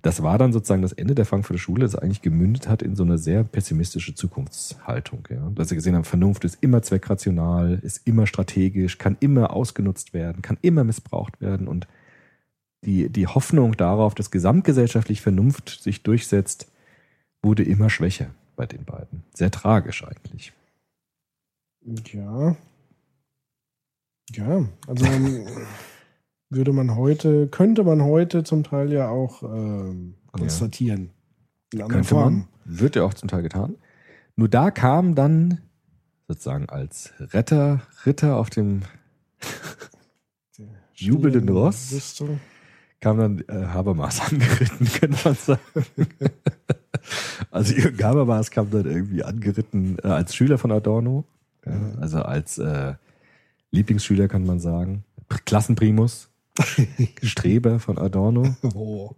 Das 0.00 0.22
war 0.22 0.38
dann 0.38 0.52
sozusagen 0.52 0.82
das 0.82 0.92
Ende 0.92 1.14
der 1.14 1.26
Frankfurter 1.26 1.60
Schule, 1.60 1.82
das 1.82 1.94
eigentlich 1.94 2.22
gemündet 2.22 2.68
hat 2.68 2.82
in 2.82 2.96
so 2.96 3.02
eine 3.02 3.18
sehr 3.18 3.44
pessimistische 3.44 4.14
Zukunftshaltung. 4.14 5.28
Ja. 5.30 5.50
Dass 5.54 5.68
sie 5.68 5.74
gesehen 5.74 5.94
haben, 5.94 6.04
Vernunft 6.04 6.44
ist 6.44 6.58
immer 6.62 6.82
zweckrational, 6.82 7.78
ist 7.82 8.06
immer 8.06 8.26
strategisch, 8.26 8.98
kann 8.98 9.16
immer 9.20 9.52
ausgenutzt 9.52 10.14
werden, 10.14 10.42
kann 10.42 10.58
immer 10.62 10.82
missbraucht 10.84 11.40
werden 11.40 11.68
und 11.68 11.86
die, 12.84 13.08
die 13.10 13.26
Hoffnung 13.26 13.76
darauf, 13.76 14.14
dass 14.14 14.30
gesamtgesellschaftlich 14.30 15.20
Vernunft 15.20 15.82
sich 15.82 16.02
durchsetzt, 16.02 16.68
wurde 17.42 17.62
immer 17.62 17.90
schwächer 17.90 18.30
bei 18.56 18.66
den 18.66 18.84
beiden. 18.84 19.22
Sehr 19.34 19.50
tragisch 19.50 20.04
eigentlich. 20.04 20.52
Ja. 22.12 22.56
Ja, 24.30 24.64
also 24.86 25.04
würde 26.54 26.72
man 26.72 26.96
heute, 26.96 27.48
könnte 27.48 27.82
man 27.84 28.02
heute 28.02 28.44
zum 28.44 28.62
Teil 28.62 28.92
ja 28.92 29.08
auch 29.08 29.42
ähm, 29.42 30.14
konstatieren. 30.32 31.10
In 31.72 31.80
anderen 31.80 32.02
Könnte 32.02 32.08
Formen. 32.08 32.48
man, 32.64 32.78
wird 32.78 32.96
ja 32.96 33.04
auch 33.04 33.14
zum 33.14 33.28
Teil 33.28 33.42
getan. 33.42 33.76
Nur 34.36 34.48
da 34.48 34.70
kam 34.70 35.14
dann 35.14 35.60
sozusagen 36.28 36.68
als 36.68 37.12
Retter, 37.18 37.82
Ritter 38.04 38.36
auf 38.36 38.50
dem 38.50 38.82
jubelnden 40.94 41.48
Ross, 41.48 41.92
Rüstung. 41.92 42.40
kam 43.00 43.18
dann 43.18 43.44
äh, 43.48 43.66
Habermas 43.68 44.20
angeritten, 44.30 44.86
könnte 44.86 45.18
man 45.24 45.34
sagen. 45.34 45.60
also 47.50 47.74
Jürgen 47.74 48.04
Habermas 48.04 48.50
kam 48.50 48.70
dann 48.70 48.84
irgendwie 48.84 49.24
angeritten 49.24 49.96
äh, 50.02 50.08
als 50.08 50.34
Schüler 50.34 50.58
von 50.58 50.70
Adorno, 50.70 51.24
ja, 51.64 51.72
also 52.00 52.22
als 52.22 52.58
äh, 52.58 52.94
Lieblingsschüler 53.70 54.28
kann 54.28 54.44
man 54.44 54.60
sagen, 54.60 55.04
Klassenprimus, 55.46 56.31
Streber 57.22 57.78
von 57.80 57.98
Adorno. 57.98 58.54
Oh. 58.74 59.14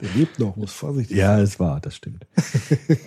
Der 0.00 0.08
lebt 0.14 0.38
noch, 0.38 0.56
muss 0.56 0.72
vorsichtig 0.72 1.16
Ja, 1.16 1.40
es 1.40 1.58
war, 1.58 1.80
das 1.80 1.96
stimmt. 1.96 2.26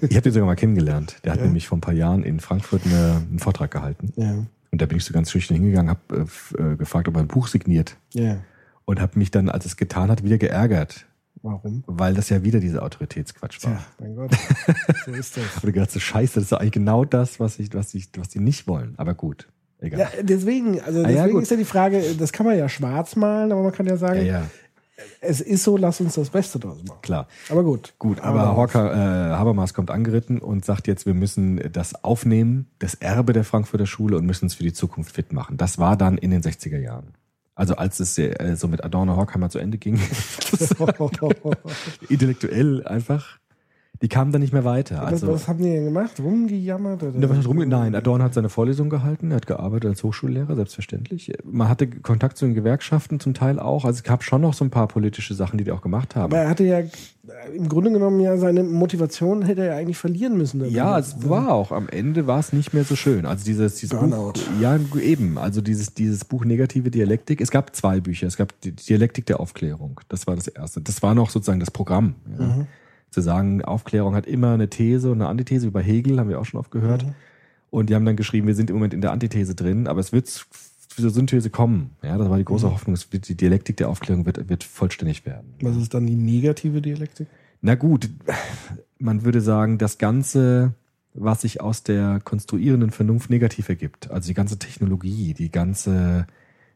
Ich 0.02 0.16
habe 0.16 0.22
den 0.22 0.34
sogar 0.34 0.46
mal 0.48 0.56
kennengelernt. 0.56 1.18
Der 1.24 1.32
hat 1.34 1.40
Ja. 1.40 1.46
nämlich 1.46 1.68
vor 1.68 1.78
ein 1.78 1.82
paar 1.82 1.94
Jahren 1.94 2.24
in 2.24 2.40
Frankfurt 2.40 2.86
eine, 2.86 3.22
einen 3.30 3.40
Vortrag 3.40 3.72
gehalten. 3.72 4.12
Ja, 4.16 4.46
Und 4.72 4.82
da 4.82 4.86
bin 4.86 4.98
ich 4.98 5.06
so 5.06 5.14
ganz 5.14 5.32
schüchtern 5.32 5.56
hingegangen, 5.58 5.90
habe 5.90 6.28
äh, 6.58 6.62
äh, 6.74 6.76
gefragt, 6.78 7.08
ob 7.08 7.16
er 7.16 7.22
ein 7.22 7.28
Buch 7.28 7.48
signiert. 7.48 7.98
ja. 8.14 8.38
Und 8.86 9.00
habe 9.00 9.18
mich 9.20 9.32
dann, 9.32 9.48
als 9.48 9.66
es 9.66 9.78
getan 9.78 10.10
hat, 10.10 10.24
wieder 10.24 10.38
geärgert. 10.38 11.06
Warum? 11.44 11.84
Weil 11.88 12.14
das 12.14 12.30
ja 12.30 12.44
wieder 12.44 12.60
dieser 12.60 12.84
Autoritätsquatsch 12.84 13.64
war. 13.64 13.74
Tja, 13.78 13.86
mein 14.00 14.16
Gott. 14.16 14.32
So 15.06 15.12
ist 15.12 15.38
das. 15.38 15.44
Ich 15.46 15.56
habe 15.58 15.72
gedacht, 15.72 15.92
so 15.92 16.00
scheiße, 16.00 16.36
das 16.36 16.46
ist 16.46 16.54
eigentlich 16.54 16.72
genau 16.72 17.06
das, 17.06 17.40
was 17.40 17.60
ich, 17.60 17.74
was 17.74 17.94
ich, 17.94 18.10
was 18.18 18.30
die 18.30 18.40
nicht 18.40 18.68
wollen. 18.68 18.96
Aber 18.98 19.14
gut, 19.14 19.48
egal. 19.82 20.00
Ja, 20.00 20.10
deswegen, 20.22 20.80
also 20.82 21.04
Ah, 21.04 21.10
ja, 21.10 21.24
deswegen 21.24 21.42
ist 21.42 21.52
ja 21.52 21.58
die 21.58 21.66
Frage, 21.66 22.02
das 22.18 22.32
kann 22.32 22.46
man 22.46 22.58
ja 22.58 22.70
schwarz 22.70 23.16
malen, 23.16 23.52
aber 23.52 23.62
man 23.64 23.72
kann 23.72 23.86
ja 23.86 23.98
sagen, 23.98 24.26
ja, 24.26 24.44
es 25.20 25.42
ist 25.42 25.64
so, 25.64 25.78
lass 25.78 26.00
uns 26.02 26.16
das 26.16 26.30
Beste 26.30 26.60
draus 26.60 26.78
machen. 26.88 27.02
klar. 27.02 27.28
Aber 27.50 27.64
gut. 27.64 27.94
Gut, 28.00 28.20
aber 28.22 28.56
Horker, 28.56 28.94
äh, 28.94 29.36
Habermas 29.36 29.74
kommt 29.74 29.92
angeritten 29.92 30.40
und 30.40 30.66
sagt 30.66 30.88
jetzt, 30.88 31.06
wir 31.06 31.14
müssen 31.14 31.62
das 31.72 32.04
aufnehmen, 32.04 32.68
das 32.80 32.96
Erbe 32.96 33.34
der 33.34 33.44
Frankfurter 33.44 33.86
Schule 33.86 34.18
und 34.18 34.26
müssen 34.26 34.46
uns 34.46 34.56
für 34.56 34.64
die 34.64 34.74
Zukunft 34.74 35.16
fit 35.16 35.34
machen. 35.34 35.58
Das 35.58 35.78
war 35.78 35.98
dann 35.98 36.18
in 36.18 36.32
den 36.32 36.42
60er 36.42 36.80
Jahren. 36.80 37.14
Also 37.56 37.76
als 37.76 38.00
es 38.00 38.18
äh, 38.18 38.56
so 38.56 38.68
mit 38.68 38.84
Adorno 38.84 39.16
Horkheimer 39.16 39.50
zu 39.50 39.60
Ende 39.60 39.78
ging, 39.78 40.00
intellektuell 42.10 42.86
einfach, 42.88 43.40
die 44.02 44.08
kamen 44.08 44.32
dann 44.32 44.42
nicht 44.42 44.54
mehr 44.54 44.66
weiter. 44.66 45.02
was, 45.02 45.14
Also, 45.14 45.28
was 45.28 45.48
haben 45.48 45.60
die 45.60 45.70
denn 45.70 45.86
gemacht? 45.86 46.20
Rumgejammert? 46.20 47.04
Oder? 47.04 47.42
Rumge 47.44 47.68
Nein, 47.68 47.94
Adorno 47.94 48.24
hat 48.24 48.34
seine 48.34 48.50
Vorlesung 48.50 48.90
gehalten, 48.90 49.32
er 49.32 49.38
hat 49.38 49.48
gearbeitet 49.48 49.92
als 49.92 50.04
Hochschullehrer, 50.04 50.56
selbstverständlich. 50.56 51.32
Man 51.44 51.70
hatte 51.70 51.88
Kontakt 51.88 52.38
zu 52.38 52.46
den 52.46 52.56
Gewerkschaften 52.56 53.20
zum 53.20 53.34
Teil 53.34 53.60
auch. 53.60 53.86
Also 53.86 53.98
es 53.98 54.04
gab 54.04 54.24
schon 54.24 54.42
noch 54.42 54.54
so 54.54 54.66
ein 54.66 54.72
paar 54.72 54.88
politische 54.88 55.36
Sachen, 55.36 55.58
die 55.58 55.64
die 55.64 55.72
auch 55.72 55.82
gemacht 55.82 56.16
haben. 56.16 56.34
Aber 56.34 56.38
er 56.38 56.50
hatte 56.50 56.64
ja 56.64 56.80
äh, 56.80 56.90
im 57.56 57.70
Grunde 57.70 57.92
genommen 57.92 58.20
ja 58.20 58.38
seine 58.38 58.64
Motivation 58.64 59.44
hätte 59.44 59.62
er 59.62 59.68
ja 59.68 59.78
eigentlich 59.78 59.98
verlieren 59.98 60.36
müssen. 60.38 60.68
Ja, 60.72 60.98
es 60.98 61.30
war 61.30 61.52
auch. 61.52 61.72
Am 61.72 61.88
Ende 61.88 62.26
war 62.26 62.40
es 62.40 62.54
nicht 62.54 62.74
mehr 62.74 62.84
so 62.84 62.96
schön. 62.96 63.28
Also 63.28 63.46
dieses, 63.46 63.76
dieses 63.76 63.98
Burnout. 63.98 64.34
Buch, 64.34 64.42
ja, 64.60 64.80
eben. 65.00 65.38
Also 65.38 65.62
dieses, 65.62 65.94
dieses 65.94 66.26
Buch 66.26 66.44
Negative 66.44 66.90
Dialektik. 66.90 67.40
Es 67.40 67.52
gab 67.52 67.76
zwei 67.76 68.00
Bücher. 68.00 68.26
Es 68.26 68.38
gab 68.38 68.60
die 68.62 68.72
Dialektik 68.72 69.28
der 69.28 69.40
Aufklärung. 69.40 70.02
Das 70.10 70.26
war 70.26 70.36
das 70.36 70.48
erste. 70.48 70.82
Das 70.82 71.04
war 71.04 71.14
noch 71.14 71.30
sozusagen 71.30 71.60
das 71.60 71.70
Programm. 71.70 72.16
Ja. 72.40 72.66
Zu 73.12 73.22
sagen, 73.22 73.62
Aufklärung 73.64 74.16
hat 74.16 74.26
immer 74.26 74.54
eine 74.54 74.70
These 74.70 75.12
und 75.12 75.22
eine 75.22 75.30
Antithese, 75.30 75.68
wie 75.68 75.72
bei 75.72 75.84
Hegel, 75.84 76.18
haben 76.18 76.30
wir 76.30 76.40
auch 76.40 76.46
schon 76.46 76.60
oft 76.60 76.72
gehört. 76.72 77.06
Und 77.70 77.90
die 77.90 77.96
haben 77.96 78.06
dann 78.06 78.16
geschrieben, 78.16 78.48
wir 78.48 78.56
sind 78.56 78.70
im 78.70 78.78
Moment 78.78 78.94
in 78.94 79.02
der 79.02 79.12
Antithese 79.12 79.54
drin, 79.54 79.88
aber 79.88 80.00
es 80.00 80.12
wird 80.14 80.28
z- 80.28 80.46
zur 80.88 81.10
Synthese 81.10 81.50
kommen. 81.50 81.92
Ja, 82.04 82.18
das 82.18 82.30
war 82.30 82.38
die 82.38 82.46
große 82.46 82.72
Hoffnung, 82.72 82.94
es 82.94 83.12
wird, 83.12 83.28
die 83.28 83.36
Dialektik 83.36 83.78
der 83.78 83.90
Aufklärung 83.90 84.26
wird, 84.26 84.50
wird 84.50 84.64
vollständig 84.64 85.26
werden. 85.26 85.54
Was 85.62 85.76
ist 85.78 85.94
dann 85.94 86.08
die 86.08 86.16
negative 86.16 86.82
Dialektik? 86.82 87.28
Na 87.62 87.76
gut, 87.76 88.10
man 88.98 89.24
würde 89.24 89.40
sagen, 89.42 89.78
das 89.78 89.98
Ganze, 89.98 90.74
was 91.14 91.42
sich 91.42 91.62
aus 91.62 91.84
der 91.84 92.22
konstruierenden 92.24 92.92
Vernunft 92.92 93.30
negativ 93.30 93.68
ergibt, 93.70 94.10
also 94.10 94.28
die 94.28 94.34
ganze 94.34 94.58
Technologie, 94.58 95.34
die 95.34 95.52
ganze 95.52 96.28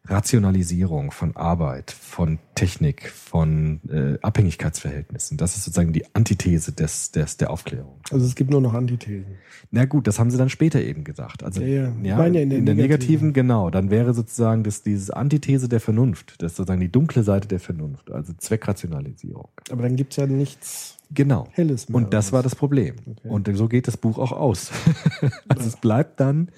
Rationalisierung 0.08 1.12
von 1.12 1.36
Arbeit, 1.36 1.92
von 1.92 2.40
Technik, 2.54 3.10
von 3.10 3.82
äh, 3.90 4.18
Abhängigkeitsverhältnissen, 4.22 5.38
das 5.38 5.56
ist 5.58 5.66
sozusagen 5.66 5.94
die 5.94 6.06
Antithese 6.14 6.72
des, 6.72 7.12
des, 7.12 7.38
der 7.38 7.52
Aufklärung. 7.52 8.00
Also 8.12 8.26
es 8.26 8.36
gibt 8.36 8.52
nur 8.52 8.62
noch 8.62 8.74
Antithesen. 8.74 9.36
Na 9.72 9.86
gut, 9.86 10.08
das 10.08 10.20
haben 10.20 10.32
sie 10.32 10.38
dann 10.38 10.50
später 10.50 10.82
eben 10.82 11.04
gesagt. 11.04 11.44
Also 11.44 11.62
Ja, 11.62 11.68
ja. 11.68 11.94
Ja, 12.04 12.18
meine 12.18 12.42
in 12.42 12.52
in 12.52 12.66
der 12.66 12.76
der, 12.76 12.84
negativen, 12.84 13.28
negativen. 13.28 13.34
genau, 13.34 13.70
dann 13.70 13.90
wäre 13.90 14.14
sozusagen 14.14 14.64
das 14.64 14.84
diese 14.84 15.16
Antithese 15.16 15.68
der 15.68 15.80
Vernunft, 15.80 16.36
das 16.42 16.54
ist 16.54 16.58
sozusagen 16.58 16.82
die 16.82 16.92
dunkle 16.92 17.24
Seite 17.24 17.48
der 17.48 17.60
Vernunft, 17.60 18.12
also 18.12 18.34
Zweckrationalisierung. 18.38 19.50
Aber 19.72 19.84
dann 19.84 19.96
gibt's 19.96 20.16
ja 20.16 20.28
nichts 20.28 20.96
Genau. 21.14 21.48
Helles 21.52 21.90
mehr. 21.90 21.98
Und 21.98 22.14
das 22.14 22.32
war 22.32 22.44
das 22.44 22.56
Problem. 22.56 22.96
Okay. 23.06 23.30
Und 23.30 23.50
so 23.56 23.68
geht 23.68 23.88
das 23.88 23.98
Buch 23.98 24.18
auch 24.18 24.32
aus. 24.32 24.72
also 25.48 25.68
es 25.68 25.78
bleibt 25.78 26.20
dann 26.20 26.50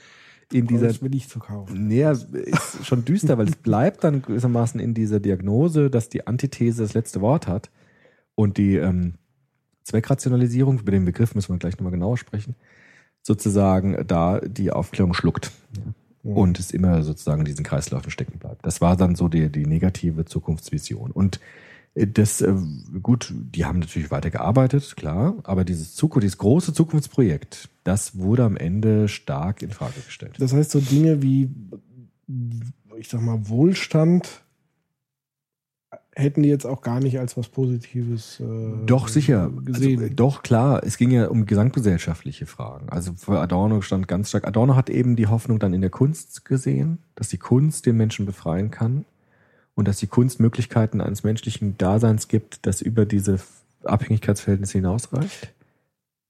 in 0.51 0.67
dieser 0.67 0.87
Das 0.87 1.01
will 1.01 1.13
ich 1.15 1.27
zu 1.27 1.39
kaufen. 1.39 1.87
Nee, 1.87 2.09
ist 2.09 2.85
schon 2.85 3.03
düster, 3.05 3.37
weil 3.37 3.47
es 3.47 3.55
bleibt 3.63 4.03
dann 4.03 4.21
gewissermaßen 4.21 4.79
in 4.79 4.93
dieser 4.93 5.19
Diagnose, 5.19 5.89
dass 5.89 6.09
die 6.09 6.25
Antithese 6.25 6.83
das 6.83 6.93
letzte 6.93 7.21
Wort 7.21 7.47
hat 7.47 7.69
und 8.35 8.57
die 8.57 8.75
ähm, 8.75 9.15
Zweckrationalisierung, 9.83 10.79
über 10.79 10.91
den 10.91 11.05
Begriff 11.05 11.35
müssen 11.35 11.53
wir 11.53 11.59
gleich 11.59 11.77
nochmal 11.77 11.91
genauer 11.91 12.17
sprechen, 12.17 12.55
sozusagen 13.21 14.05
da 14.07 14.39
die 14.39 14.71
Aufklärung 14.71 15.13
schluckt 15.13 15.51
und 16.23 16.59
es 16.59 16.71
immer 16.71 17.03
sozusagen 17.03 17.41
in 17.41 17.45
diesen 17.45 17.63
Kreisläufen 17.63 18.11
stecken 18.11 18.39
bleibt. 18.39 18.65
Das 18.65 18.81
war 18.81 18.97
dann 18.97 19.15
so 19.15 19.29
die, 19.29 19.49
die 19.49 19.65
negative 19.65 20.25
Zukunftsvision. 20.25 21.11
Und 21.11 21.39
das, 22.05 22.41
äh, 22.41 22.53
gut, 23.01 23.33
die 23.33 23.65
haben 23.65 23.79
natürlich 23.79 24.11
weitergearbeitet, 24.11 24.95
klar, 24.95 25.35
aber 25.43 25.65
dieses 25.65 25.95
Zukunft, 25.95 26.23
dieses 26.23 26.37
große 26.37 26.73
Zukunftsprojekt, 26.73 27.69
das 27.83 28.17
wurde 28.17 28.43
am 28.43 28.55
Ende 28.55 29.07
stark 29.07 29.61
in 29.61 29.71
Frage 29.71 29.99
gestellt. 30.05 30.35
Das 30.37 30.53
heißt, 30.53 30.71
so 30.71 30.79
Dinge 30.79 31.21
wie, 31.21 31.49
ich 32.97 33.09
sag 33.09 33.21
mal, 33.21 33.49
Wohlstand 33.49 34.43
hätten 36.13 36.43
die 36.43 36.49
jetzt 36.49 36.65
auch 36.65 36.81
gar 36.81 36.99
nicht 36.99 37.19
als 37.19 37.37
was 37.37 37.47
Positives 37.47 38.39
äh, 38.39 38.85
Doch, 38.85 39.07
sicher. 39.07 39.51
gesehen. 39.63 40.01
Also, 40.01 40.13
doch, 40.15 40.41
klar. 40.41 40.81
Es 40.83 40.97
ging 40.97 41.11
ja 41.11 41.27
um 41.27 41.45
gesamtgesellschaftliche 41.45 42.47
Fragen. 42.47 42.89
Also 42.89 43.13
für 43.13 43.39
Adorno 43.39 43.81
stand 43.81 44.07
ganz 44.07 44.29
stark, 44.29 44.47
Adorno 44.47 44.75
hat 44.75 44.89
eben 44.89 45.15
die 45.15 45.27
Hoffnung 45.27 45.59
dann 45.59 45.73
in 45.73 45.81
der 45.81 45.91
Kunst 45.91 46.43
gesehen, 46.43 46.99
dass 47.15 47.29
die 47.29 47.37
Kunst 47.37 47.85
den 47.85 47.97
Menschen 47.97 48.25
befreien 48.25 48.71
kann 48.71 49.05
und 49.78 49.88
dass 49.88 49.97
die 49.97 50.07
Kunst 50.07 50.39
Möglichkeiten 50.39 50.99
eines 51.01 51.23
menschlichen 51.23 51.78
Daseins 51.78 52.28
gibt, 52.28 52.65
das 52.65 52.82
über 52.82 53.05
diese 53.05 53.39
Abhängigkeitsverhältnisse 53.84 54.80
hinausreicht. 54.80 55.53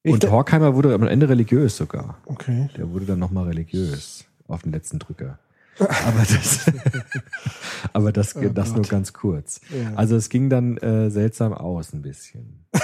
Ich 0.03 0.13
und 0.13 0.29
Horkheimer 0.29 0.75
wurde 0.75 0.93
am 0.93 1.07
Ende 1.07 1.29
religiös 1.29 1.77
sogar. 1.77 2.17
okay. 2.25 2.69
Der 2.77 2.91
wurde 2.91 3.05
dann 3.05 3.19
nochmal 3.19 3.45
religiös 3.45 4.25
auf 4.47 4.63
den 4.63 4.73
letzten 4.73 4.99
Drücker. 4.99 5.39
Aber 5.79 6.19
das, 6.19 6.71
aber 7.93 8.11
das, 8.11 8.35
Oh 8.35 8.49
das 8.49 8.73
nur 8.73 8.81
ganz 8.81 9.13
kurz. 9.13 9.61
Ja. 9.69 9.93
Also 9.95 10.15
es 10.15 10.29
ging 10.29 10.49
dann 10.49 10.77
äh, 10.77 11.11
seltsam 11.11 11.53
aus 11.53 11.93
ein 11.93 12.01
bisschen. 12.01 12.65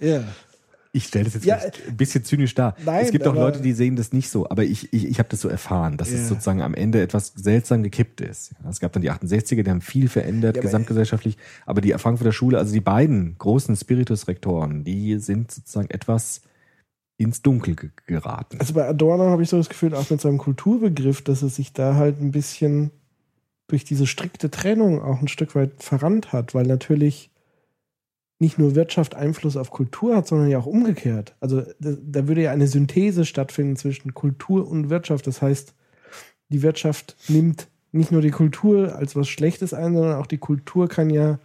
Ja. 0.00 0.22
Ich 0.92 1.04
stelle 1.06 1.24
das 1.26 1.34
jetzt 1.34 1.44
Ja, 1.44 1.58
ein 1.88 1.96
bisschen 1.96 2.24
zynisch 2.24 2.54
dar. 2.56 2.74
nein, 2.84 3.04
es 3.04 3.12
gibt 3.12 3.24
auch 3.26 3.34
Leute, 3.34 3.60
die 3.60 3.72
sehen 3.72 3.94
das 3.94 4.12
nicht 4.12 4.28
so, 4.28 4.50
aber 4.50 4.64
ich, 4.64 4.92
ich, 4.92 5.06
ich 5.06 5.18
habe 5.20 5.28
das 5.28 5.40
so 5.40 5.48
erfahren, 5.48 5.96
dass 5.96 6.10
Ja. 6.10 6.16
es 6.18 6.28
sozusagen 6.28 6.62
am 6.62 6.74
Ende 6.74 7.00
etwas 7.00 7.32
seltsam 7.36 7.84
gekippt 7.84 8.20
ist. 8.20 8.52
Es 8.68 8.80
gab 8.80 8.92
dann 8.92 9.02
die 9.02 9.10
68er, 9.10 9.62
die 9.62 9.70
haben 9.70 9.82
viel 9.82 10.08
verändert, 10.08 10.56
Ja, 10.56 10.60
aber- 10.62 10.66
gesamtgesellschaftlich, 10.68 11.36
aber 11.64 11.80
die 11.80 11.92
Frankfurter 11.92 12.32
Schule, 12.32 12.58
also 12.58 12.72
die 12.72 12.80
beiden 12.80 13.36
großen 13.38 13.76
Spiritus-Rektoren, 13.76 14.82
die 14.82 15.18
sind 15.18 15.52
sozusagen 15.52 15.90
etwas 15.90 16.40
ins 17.18 17.40
Dunkel 17.42 17.76
ge 17.76 17.90
geraten. 18.06 18.58
Also 18.58 18.74
bei 18.74 18.88
Adorno 18.88 19.26
habe 19.30 19.42
ich 19.44 19.48
so 19.48 19.58
das 19.58 19.68
Gefühl, 19.68 19.94
auch 19.94 20.10
mit 20.10 20.20
seinem 20.20 20.38
Kulturbegriff, 20.38 21.22
dass 21.22 21.42
es 21.42 21.54
sich 21.54 21.72
da 21.72 21.94
halt 21.94 22.20
ein 22.20 22.32
bisschen 22.32 22.90
durch 23.68 23.84
diese 23.84 24.08
strikte 24.08 24.50
Trennung 24.50 25.00
auch 25.00 25.20
ein 25.20 25.28
Stück 25.28 25.54
weit 25.54 25.70
verrannt 25.84 26.32
hat, 26.32 26.54
weil 26.56 26.66
natürlich 26.66 27.29
nicht 28.40 28.58
nur 28.58 28.74
Wirtschaft 28.74 29.14
Einfluss 29.14 29.56
auf 29.56 29.70
Kultur 29.70 30.16
hat, 30.16 30.26
sondern 30.26 30.48
ja 30.48 30.58
auch 30.58 30.66
umgekehrt. 30.66 31.36
Also 31.40 31.60
da, 31.78 31.92
da 32.02 32.26
würde 32.26 32.42
ja 32.42 32.50
eine 32.50 32.66
Synthese 32.66 33.24
stattfinden 33.24 33.76
zwischen 33.76 34.14
Kultur 34.14 34.66
und 34.66 34.90
Wirtschaft. 34.90 35.26
Das 35.26 35.42
heißt, 35.42 35.74
die 36.48 36.62
Wirtschaft 36.62 37.16
nimmt 37.28 37.68
nicht 37.92 38.10
nur 38.10 38.22
die 38.22 38.30
Kultur 38.30 38.96
als 38.96 39.14
was 39.14 39.28
Schlechtes 39.28 39.74
ein, 39.74 39.94
sondern 39.94 40.16
auch 40.16 40.26
die 40.26 40.38
Kultur 40.38 40.88
kann 40.88 41.10
ja 41.10 41.38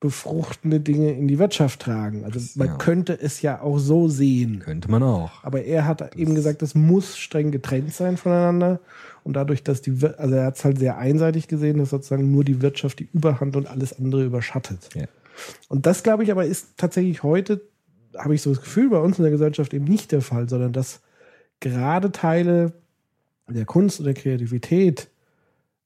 befruchtende 0.00 0.80
Dinge 0.80 1.12
in 1.12 1.28
die 1.28 1.38
Wirtschaft 1.38 1.80
tragen. 1.80 2.24
Also 2.24 2.38
man 2.58 2.66
Ja. 2.68 2.76
könnte 2.76 3.18
es 3.18 3.40
ja 3.40 3.62
auch 3.62 3.78
so 3.78 4.08
sehen. 4.08 4.58
Könnte 4.58 4.90
man 4.90 5.02
auch. 5.02 5.42
Aber 5.44 5.62
er 5.62 5.86
hat 5.86 6.14
eben 6.16 6.34
gesagt, 6.34 6.60
das 6.60 6.74
muss 6.74 7.16
streng 7.16 7.52
getrennt 7.52 7.94
sein 7.94 8.16
voneinander. 8.18 8.80
Und 9.22 9.34
dadurch, 9.34 9.62
dass 9.62 9.80
die, 9.80 9.92
also 10.18 10.34
er 10.34 10.46
hat 10.46 10.56
es 10.56 10.64
halt 10.64 10.78
sehr 10.78 10.98
einseitig 10.98 11.48
gesehen, 11.48 11.78
dass 11.78 11.90
sozusagen 11.90 12.30
nur 12.30 12.44
die 12.44 12.60
Wirtschaft 12.60 12.98
die 12.98 13.08
Überhand 13.14 13.56
und 13.56 13.66
alles 13.66 13.96
andere 13.98 14.24
überschattet. 14.24 14.90
Ja. 14.94 15.04
Und 15.68 15.86
das, 15.86 16.02
glaube 16.02 16.22
ich, 16.22 16.30
aber 16.30 16.44
ist 16.44 16.76
tatsächlich 16.76 17.22
heute, 17.22 17.62
habe 18.16 18.34
ich 18.34 18.42
so 18.42 18.50
das 18.50 18.62
Gefühl, 18.62 18.90
bei 18.90 18.98
uns 18.98 19.18
in 19.18 19.24
der 19.24 19.32
Gesellschaft 19.32 19.74
eben 19.74 19.84
nicht 19.84 20.12
der 20.12 20.22
Fall, 20.22 20.48
sondern 20.48 20.72
dass 20.72 21.00
gerade 21.60 22.12
Teile 22.12 22.72
der 23.48 23.64
Kunst 23.64 23.98
und 23.98 24.06
der 24.06 24.14
Kreativität 24.14 25.08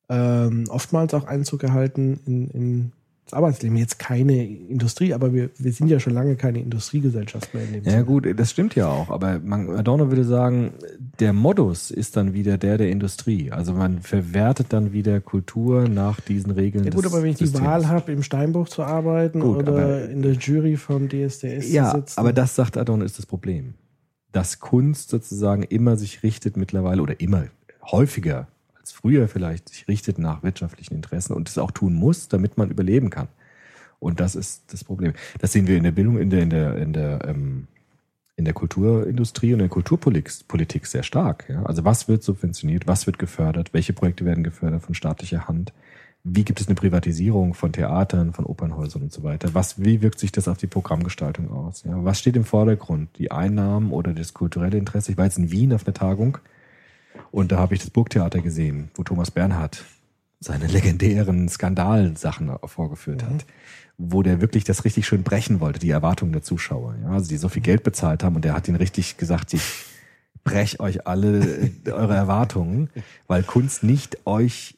ähm, 0.09 0.65
oftmals 0.69 1.15
auch 1.15 1.25
Einzug 1.25 1.63
erhalten 1.63 2.21
in, 2.27 2.51
in 2.51 2.93
das 3.31 3.37
Arbeitsleben. 3.37 3.77
Jetzt 3.77 3.99
keine 3.99 4.45
Industrie, 4.47 5.13
aber 5.15 5.33
wir, 5.35 5.51
wir 5.59 5.73
sind 5.73 5.89
ja 5.89 6.01
schon 6.01 6.15
lange 6.15 6.37
keine 6.37 6.61
Industriegesellschaft 6.61 7.53
mehr 7.55 7.65
in 7.65 7.73
dem 7.75 7.85
Ja 7.85 7.91
Sinne. 7.93 8.05
gut, 8.05 8.27
das 8.37 8.51
stimmt 8.51 8.75
ja 8.75 8.89
auch, 8.89 9.11
aber 9.11 9.39
man, 9.39 9.71
Adorno 9.71 10.09
würde 10.11 10.25
sagen, 10.25 10.73
der 11.21 11.33
Modus 11.33 11.91
ist 11.91 12.17
dann 12.17 12.33
wieder 12.35 12.59
der 12.59 12.79
der 12.79 12.91
Industrie. 12.91 13.51
Also 13.53 13.73
man 13.75 14.01
verwertet 14.01 14.69
dann 14.73 14.93
wieder 14.93 15.21
Kultur 15.21 15.89
nach 15.89 16.21
diesen 16.21 16.51
Regeln. 16.53 16.85
Ja 16.85 16.91
gut, 16.91 17.07
aber 17.07 17.23
wenn 17.23 17.31
ich 17.31 17.37
die 17.37 17.45
Systems. 17.47 17.65
Wahl 17.67 17.89
habe, 17.89 18.13
im 18.13 18.23
Steinbruch 18.23 18.69
zu 18.69 18.83
arbeiten 18.83 19.41
Gut, 19.41 19.59
oder 19.59 19.73
aber- 19.73 20.09
in 20.09 20.23
der 20.23 20.33
Jury 20.33 20.77
vom 20.77 21.09
DSDS 21.09 21.71
Ja, 21.73 21.91
zu 21.91 21.97
sitzen. 21.99 22.19
aber 22.21 22.33
das 22.33 22.55
sagt 22.55 22.77
Adorno 22.77 23.05
ist 23.05 23.19
das 23.19 23.27
Problem. 23.27 23.75
Dass 24.33 24.61
Kunst 24.61 25.09
sozusagen 25.11 25.63
immer 25.63 25.97
sich 25.97 26.23
richtet 26.23 26.57
mittlerweile 26.57 27.03
oder 27.03 27.21
immer 27.21 27.45
häufiger 27.91 28.47
als 28.89 28.93
früher 28.93 29.29
vielleicht 29.29 29.69
sich 29.69 29.87
richtet 29.87 30.19
nach 30.19 30.43
wirtschaftlichen 30.43 30.95
Interessen 30.95 31.35
und 31.35 31.49
es 31.49 31.59
auch 31.59 31.71
tun 31.71 31.93
muss, 31.93 32.29
damit 32.29 32.57
man 32.57 32.71
überleben 32.71 33.11
kann. 33.11 33.29
Und 34.01 34.21
das 34.21 34.35
ist 34.35 34.73
das 34.73 34.85
Problem. 34.85 35.13
Das 35.41 35.53
sehen 35.53 35.67
wir 35.67 35.77
in 35.77 35.83
der 35.83 35.91
Bildung, 35.91 36.19
in 36.19 36.31
der, 36.31 36.43
in 36.43 36.51
der, 36.51 36.77
in 36.77 36.93
der, 36.93 37.25
ähm, 37.27 37.67
in 38.37 38.45
der 38.45 38.55
Kulturindustrie 38.55 39.49
und 39.49 39.61
in 39.61 39.67
der 39.67 39.69
Kulturpolitik 39.69 40.49
Politik 40.49 40.87
sehr 40.87 41.03
stark. 41.03 41.47
Ja? 41.49 41.65
Also 41.65 41.85
was 41.85 42.09
wird 42.09 42.23
subventioniert, 42.23 42.87
was 42.87 43.07
wird 43.07 43.19
gefördert, 43.19 43.75
welche 43.75 43.93
Projekte 43.93 44.25
werden 44.25 44.45
gefördert 44.45 44.83
von 44.83 44.95
staatlicher 44.95 45.49
Hand, 45.49 45.73
wie 46.25 46.45
gibt 46.45 46.61
es 46.61 46.67
eine 46.67 46.75
Privatisierung 46.75 47.55
von 47.55 47.73
Theatern, 47.73 48.33
von 48.33 48.45
Opernhäusern 48.45 49.03
und 49.03 49.13
so 49.13 49.23
weiter? 49.23 49.55
Was, 49.55 49.83
wie 49.83 50.03
wirkt 50.03 50.19
sich 50.19 50.33
das 50.33 50.49
auf 50.49 50.59
die 50.59 50.67
Programmgestaltung 50.67 51.51
aus? 51.51 51.85
Ja, 51.85 52.05
was 52.05 52.19
steht 52.19 52.37
im 52.37 52.45
Vordergrund? 52.45 53.11
Die 53.19 53.31
Einnahmen 53.31 53.93
oder 53.93 54.13
das 54.13 54.35
kulturelle 54.35 54.79
Interesse? 54.79 55.13
Ich 55.13 55.19
war 55.19 55.25
jetzt 55.25 55.39
in 55.39 55.51
Wien 55.51 55.73
auf 55.73 55.87
einer 55.87 55.95
Tagung 55.95 56.39
und 57.31 57.53
da 57.53 57.59
habe 57.59 57.75
ich 57.75 57.81
das 57.81 57.91
Burgtheater 57.91 58.41
gesehen, 58.41 58.91
wo 58.95 59.03
Thomas 59.03 59.31
Bernhard 59.31 59.85
seine 60.41 60.67
legendären 60.67 61.49
Skandalsachen 61.49 62.51
vorgeführt 62.65 63.25
hat, 63.25 63.45
wo 63.97 64.23
der 64.23 64.41
wirklich 64.41 64.65
das 64.65 64.85
richtig 64.85 65.07
schön 65.07 65.23
brechen 65.25 65.61
wollte, 65.61 65.81
die 65.81 65.91
Erwartungen 65.91 66.33
der 66.33 66.43
Zuschauer. 66.43 66.95
Ja, 67.03 67.11
also 67.11 67.29
die 67.29 67.37
so 67.37 67.49
viel 67.49 67.63
Geld 67.63 67.83
bezahlt 67.83 68.23
haben 68.23 68.37
und 68.37 68.45
der 68.45 68.55
hat 68.55 68.69
ihnen 68.69 68.77
richtig 68.77 69.17
gesagt, 69.17 69.53
ich 69.55 69.63
brech 70.45 70.81
euch 70.81 71.07
alle 71.07 71.71
äh, 71.85 71.91
eure 71.91 72.15
Erwartungen, 72.15 72.91
weil 73.27 73.43
Kunst 73.43 73.83
nicht 73.83 74.27
euch 74.27 74.77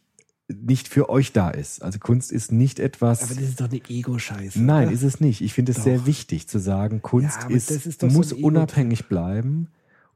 nicht 0.49 0.89
für 0.89 1.09
euch 1.09 1.33
da 1.33 1.51
ist. 1.51 1.81
Also 1.83 2.01
Kunst 2.01 2.33
ist 2.33 2.51
nicht 2.51 2.81
etwas. 2.81 3.23
aber 3.23 3.35
das 3.35 3.45
ist 3.51 3.61
doch 3.61 3.69
eine 3.71 3.81
Ego-Scheiße. 3.89 4.61
Nein, 4.61 4.89
oder? 4.89 4.95
ist 4.95 5.05
es 5.05 5.21
nicht. 5.21 5.43
Ich 5.43 5.53
finde 5.53 5.71
es 5.71 5.77
Doch. 5.79 5.85
sehr 5.85 6.07
wichtig 6.07 6.49
zu 6.49 6.59
sagen, 6.59 7.03
Kunst 7.03 7.39
Ja, 7.49 7.55
ist, 7.55 7.71
ist 7.71 8.01
so 8.01 8.09
muss 8.09 8.33
Ego-Trip. 8.33 8.45
unabhängig 8.45 9.07
bleiben 9.07 9.69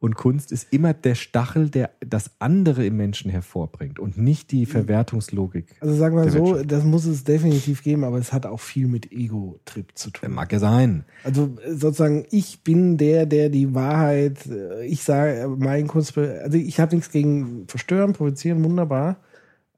und 0.05 0.17
Kunst 0.17 0.53
ist 0.53 0.71
immer 0.71 0.93
der 0.93 1.15
Stachel, 1.15 1.71
der 1.71 1.91
das 2.01 2.31
andere 2.39 2.85
im 2.85 2.99
Menschen 2.99 3.31
hervorbringt 3.31 3.99
und 3.99 4.19
nicht 4.19 4.53
die 4.53 4.67
Verwertungslogik. 4.67 5.77
Also 5.81 5.95
sagen 5.95 6.15
wir 6.15 6.31
so, 6.31 6.45
Wirtschaft. 6.45 6.73
das 6.73 6.85
muss 6.85 7.07
es 7.07 7.25
definitiv 7.25 7.83
geben, 7.83 8.05
aber 8.05 8.19
es 8.19 8.31
hat 8.31 8.45
auch 8.45 8.61
viel 8.61 8.87
mit 8.87 9.13
Ego-Trip 9.13 9.87
zu 9.95 10.11
tun. 10.11 10.31
Mag 10.31 10.53
ja 10.53 10.59
sein. 10.59 11.07
Also 11.25 11.57
äh, 11.65 11.73
sozusagen, 11.73 12.27
ich 12.31 12.63
bin 12.63 12.99
der, 12.99 13.25
der 13.25 13.49
die 13.49 13.75
Wahrheit, 13.75 14.45
äh, 14.47 14.85
ich 14.85 15.03
sage, 15.03 15.41
äh, 15.41 15.47
mein 15.47 15.87
Kunst, 15.87 16.19
also 16.19 16.59
ich 16.59 16.79
habe 16.81 16.95
nichts 16.95 17.11
gegen 17.11 17.67
Verstören, 17.67 18.13
Provozieren, 18.13 18.63
wunderbar. 18.63 19.17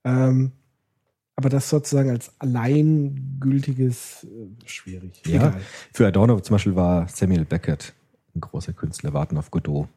Ähm, 0.02 0.50
aber 1.36 1.50
das 1.50 1.70
sozusagen 1.70 2.10
als 2.10 2.32
alleingültiges, 2.40 4.24
äh, 4.24 4.68
schwierig. 4.68 5.22
Ja. 5.24 5.36
Egal. 5.36 5.60
Für 5.92 6.08
Adorno 6.08 6.40
zum 6.40 6.54
Beispiel 6.54 6.74
war 6.74 7.06
Samuel 7.06 7.44
Beckett 7.44 7.94
ein 8.34 8.40
großer 8.40 8.72
Künstler, 8.72 9.12
Warten 9.12 9.36
auf 9.38 9.52
Godot. 9.52 9.88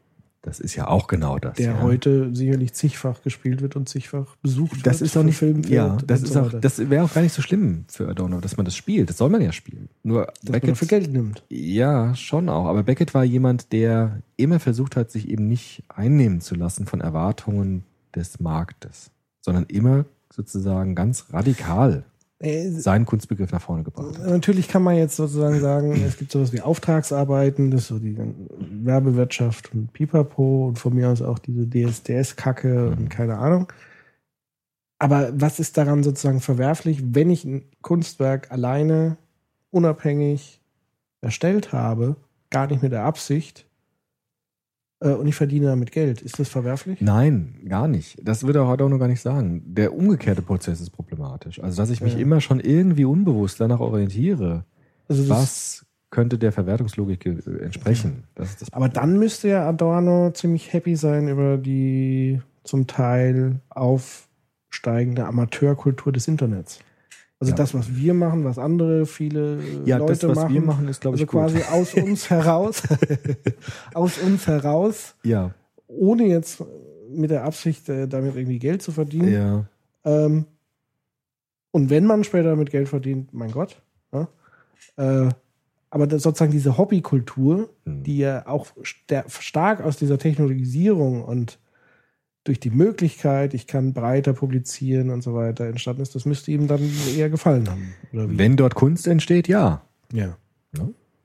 Das 0.41 0.61
ist 0.61 0.75
ja 0.75 0.87
auch 0.87 1.07
genau 1.07 1.37
das. 1.37 1.57
der 1.57 1.73
ja. 1.73 1.81
heute 1.81 2.33
sicherlich 2.33 2.73
zigfach 2.73 3.21
gespielt 3.23 3.61
wird 3.61 3.75
und 3.75 3.89
zigfach 3.89 4.37
besucht 4.41 4.85
Das 4.85 5.01
wird. 5.01 5.07
ist 5.07 5.15
doch 5.15 5.23
nicht, 5.23 5.69
ja, 5.69 5.97
das 6.05 6.21
ist 6.21 6.33
so 6.33 6.41
auch, 6.41 6.53
das 6.53 6.89
wäre 6.89 7.03
auch 7.03 7.13
gar 7.13 7.21
nicht 7.21 7.33
so 7.33 7.41
schlimm 7.41 7.83
für 7.89 8.07
Adorno, 8.07 8.39
dass 8.39 8.55
man 8.55 8.65
das 8.65 8.75
spielt. 8.75 9.09
Das 9.09 9.17
soll 9.17 9.29
man 9.29 9.41
ja 9.41 9.51
spielen. 9.51 9.89
Nur 10.01 10.27
dass 10.27 10.43
man 10.43 10.51
Beckett 10.53 10.69
dafür 10.71 10.87
Geld 10.87 11.11
nimmt. 11.11 11.43
Ja, 11.49 12.15
schon 12.15 12.47
auch. 12.47 12.67
Aber 12.67 12.83
Beckett 12.83 13.13
war 13.13 13.25
jemand, 13.25 13.73
der 13.73 14.21
immer 14.37 14.61
versucht 14.61 14.95
hat, 14.95 15.11
sich 15.11 15.27
eben 15.27 15.47
nicht 15.47 15.83
einnehmen 15.89 16.39
zu 16.39 16.55
lassen 16.55 16.85
von 16.85 17.01
Erwartungen 17.01 17.83
des 18.15 18.39
Marktes, 18.39 19.11
sondern 19.41 19.65
immer 19.65 20.05
sozusagen 20.31 20.95
ganz 20.95 21.33
radikal 21.33 22.05
seinen 22.41 23.05
Kunstbegriff 23.05 23.51
nach 23.51 23.61
vorne 23.61 23.83
gebracht 23.83 24.17
hat. 24.17 24.25
Natürlich 24.25 24.69
kann 24.69 24.81
man 24.81 24.95
jetzt 24.95 25.17
sozusagen 25.17 25.59
sagen, 25.59 26.01
es 26.05 26.17
gibt 26.17 26.31
sowas 26.31 26.53
wie 26.53 26.61
Auftragsarbeiten, 26.61 27.69
das 27.69 27.81
ist 27.81 27.87
so 27.89 27.99
die 27.99 28.17
Werbewirtschaft 28.17 29.73
und 29.73 29.91
Pipapo 29.91 30.67
und 30.67 30.79
von 30.79 30.95
mir 30.95 31.09
aus 31.09 31.21
auch 31.21 31.39
diese 31.39 31.67
DSDS-Kacke 31.69 32.91
und 32.91 33.09
keine 33.09 33.37
Ahnung. 33.37 33.71
Aber 34.99 35.31
was 35.33 35.59
ist 35.59 35.77
daran 35.77 36.03
sozusagen 36.03 36.39
verwerflich, 36.39 37.01
wenn 37.13 37.29
ich 37.29 37.43
ein 37.43 37.63
Kunstwerk 37.81 38.51
alleine, 38.51 39.17
unabhängig 39.71 40.61
erstellt 41.21 41.73
habe, 41.73 42.15
gar 42.49 42.67
nicht 42.67 42.81
mit 42.81 42.93
der 42.93 43.03
Absicht, 43.03 43.61
äh, 43.61 43.68
und 45.07 45.27
ich 45.27 45.35
verdiene 45.35 45.67
damit 45.67 45.91
Geld? 45.91 46.21
Ist 46.21 46.39
das 46.39 46.49
verwerflich? 46.49 46.99
Nein, 47.01 47.55
gar 47.67 47.87
nicht. 47.87 48.17
Das 48.21 48.43
würde 48.45 48.59
er 48.59 48.67
heute 48.67 48.83
auch 48.83 48.89
noch 48.89 48.99
gar 48.99 49.07
nicht 49.07 49.21
sagen. 49.21 49.63
Der 49.65 49.93
umgekehrte 49.93 50.41
Prozess 50.41 50.81
ist 50.81 50.89
problematisch. 50.89 51.61
Also, 51.63 51.81
dass 51.81 51.89
ich 51.89 52.01
mich 52.01 52.13
Ja. 52.15 52.19
immer 52.19 52.41
schon 52.41 52.59
irgendwie 52.59 53.05
unbewusst 53.05 53.59
danach 53.61 53.79
orientiere, 53.79 54.65
Also 55.07 55.23
das- 55.23 55.29
was 55.29 55.85
könnte 56.11 56.37
der 56.37 56.51
Verwertungslogik 56.51 57.25
äh, 57.25 57.63
entsprechen. 57.63 58.23
Das 58.35 58.49
ist 58.49 58.61
das 58.63 58.73
Aber 58.73 58.89
dann 58.89 59.19
müsste 59.19 59.47
ja 59.49 59.69
Adorno 59.69 60.31
ziemlich 60.31 60.73
happy 60.73 60.95
sein 60.95 61.27
über 61.29 61.57
die 61.57 62.41
zum 62.63 62.87
Teil 62.87 63.59
aufsteigende 63.69 65.25
Amateurkultur 65.25 66.11
des 66.11 66.27
Internets. 66.27 66.79
Also 67.41 67.51
Ja. 67.51 67.55
das, 67.55 67.73
was 67.73 67.95
wir 67.95 68.13
machen, 68.13 68.43
was 68.43 68.57
andere 68.59 69.05
viele 69.05 69.57
äh, 69.61 69.83
ja, 69.85 69.97
Leute 69.97 70.13
das, 70.13 70.27
was 70.29 70.35
machen. 70.37 70.53
wir 70.53 70.61
machen, 70.61 70.87
ist, 70.89 70.99
glaube 71.01 71.15
also 71.15 71.23
ich, 71.23 71.29
gut. 71.29 71.39
quasi 71.41 71.61
aus 71.63 71.93
uns 71.93 72.29
heraus, 72.29 72.83
aus 73.93 74.17
uns 74.17 74.45
heraus, 74.47 75.15
Ja, 75.23 75.51
ohne 75.87 76.25
jetzt 76.27 76.61
mit 77.11 77.31
der 77.31 77.43
Absicht, 77.45 77.87
äh, 77.89 78.07
damit 78.07 78.35
irgendwie 78.35 78.59
Geld 78.59 78.81
zu 78.81 78.91
verdienen. 78.91 79.31
ja. 79.33 79.65
Ähm, 80.05 80.45
und 81.71 81.89
wenn 81.89 82.05
man 82.05 82.23
später 82.23 82.49
damit 82.49 82.71
Geld 82.71 82.89
verdient, 82.89 83.33
mein 83.33 83.51
Gott. 83.51 83.81
Ja? 84.11 84.27
Äh, 84.97 85.29
aber 85.91 86.19
sozusagen 86.19 86.51
diese 86.51 86.77
Hobbykultur, 86.77 87.69
Hm. 87.85 88.03
die 88.03 88.17
ja 88.19 88.45
auch 88.47 88.67
ster 88.83 89.25
stark 89.29 89.81
aus 89.81 89.97
dieser 89.97 90.17
Technologisierung 90.17 91.23
und 91.23 91.59
durch 92.49 92.59
die 92.59 92.71
Möglichkeit, 92.71 93.53
ich 93.53 93.67
kann 93.67 93.93
breiter 93.93 94.33
publizieren 94.33 95.11
und 95.11 95.21
so 95.21 95.35
weiter 95.35 95.65
entstanden 95.65 96.01
ist, 96.01 96.15
das 96.15 96.25
müsste 96.25 96.51
ihm 96.51 96.67
dann 96.67 96.81
eher 97.15 97.29
gefallen 97.29 97.69
haben. 97.69 97.93
Wenn 98.11 98.57
dort 98.57 98.73
Kunst 98.73 99.07
entsteht, 99.07 99.47
ja. 99.47 99.83
ja. 100.11 100.35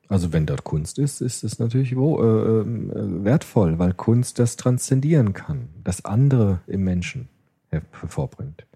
Also 0.09 0.35
wenn 0.35 0.45
dort 0.45 0.65
Kunst 0.65 0.99
ist, 0.99 1.23
ist 1.23 1.43
es 1.43 1.59
natürlich 1.59 1.97
wo, 1.97 2.23
äh, 2.23 2.61
äh, 2.61 3.25
wertvoll, 3.25 3.79
weil 3.79 3.95
Kunst 3.95 4.39
das 4.39 4.57
transzendieren 4.57 5.33
kann, 5.33 5.71
das 5.83 6.05
andere 6.05 6.61
im 6.67 6.85
Menschen 6.85 7.29
her 7.71 7.81
hervorbringt. 8.01 8.67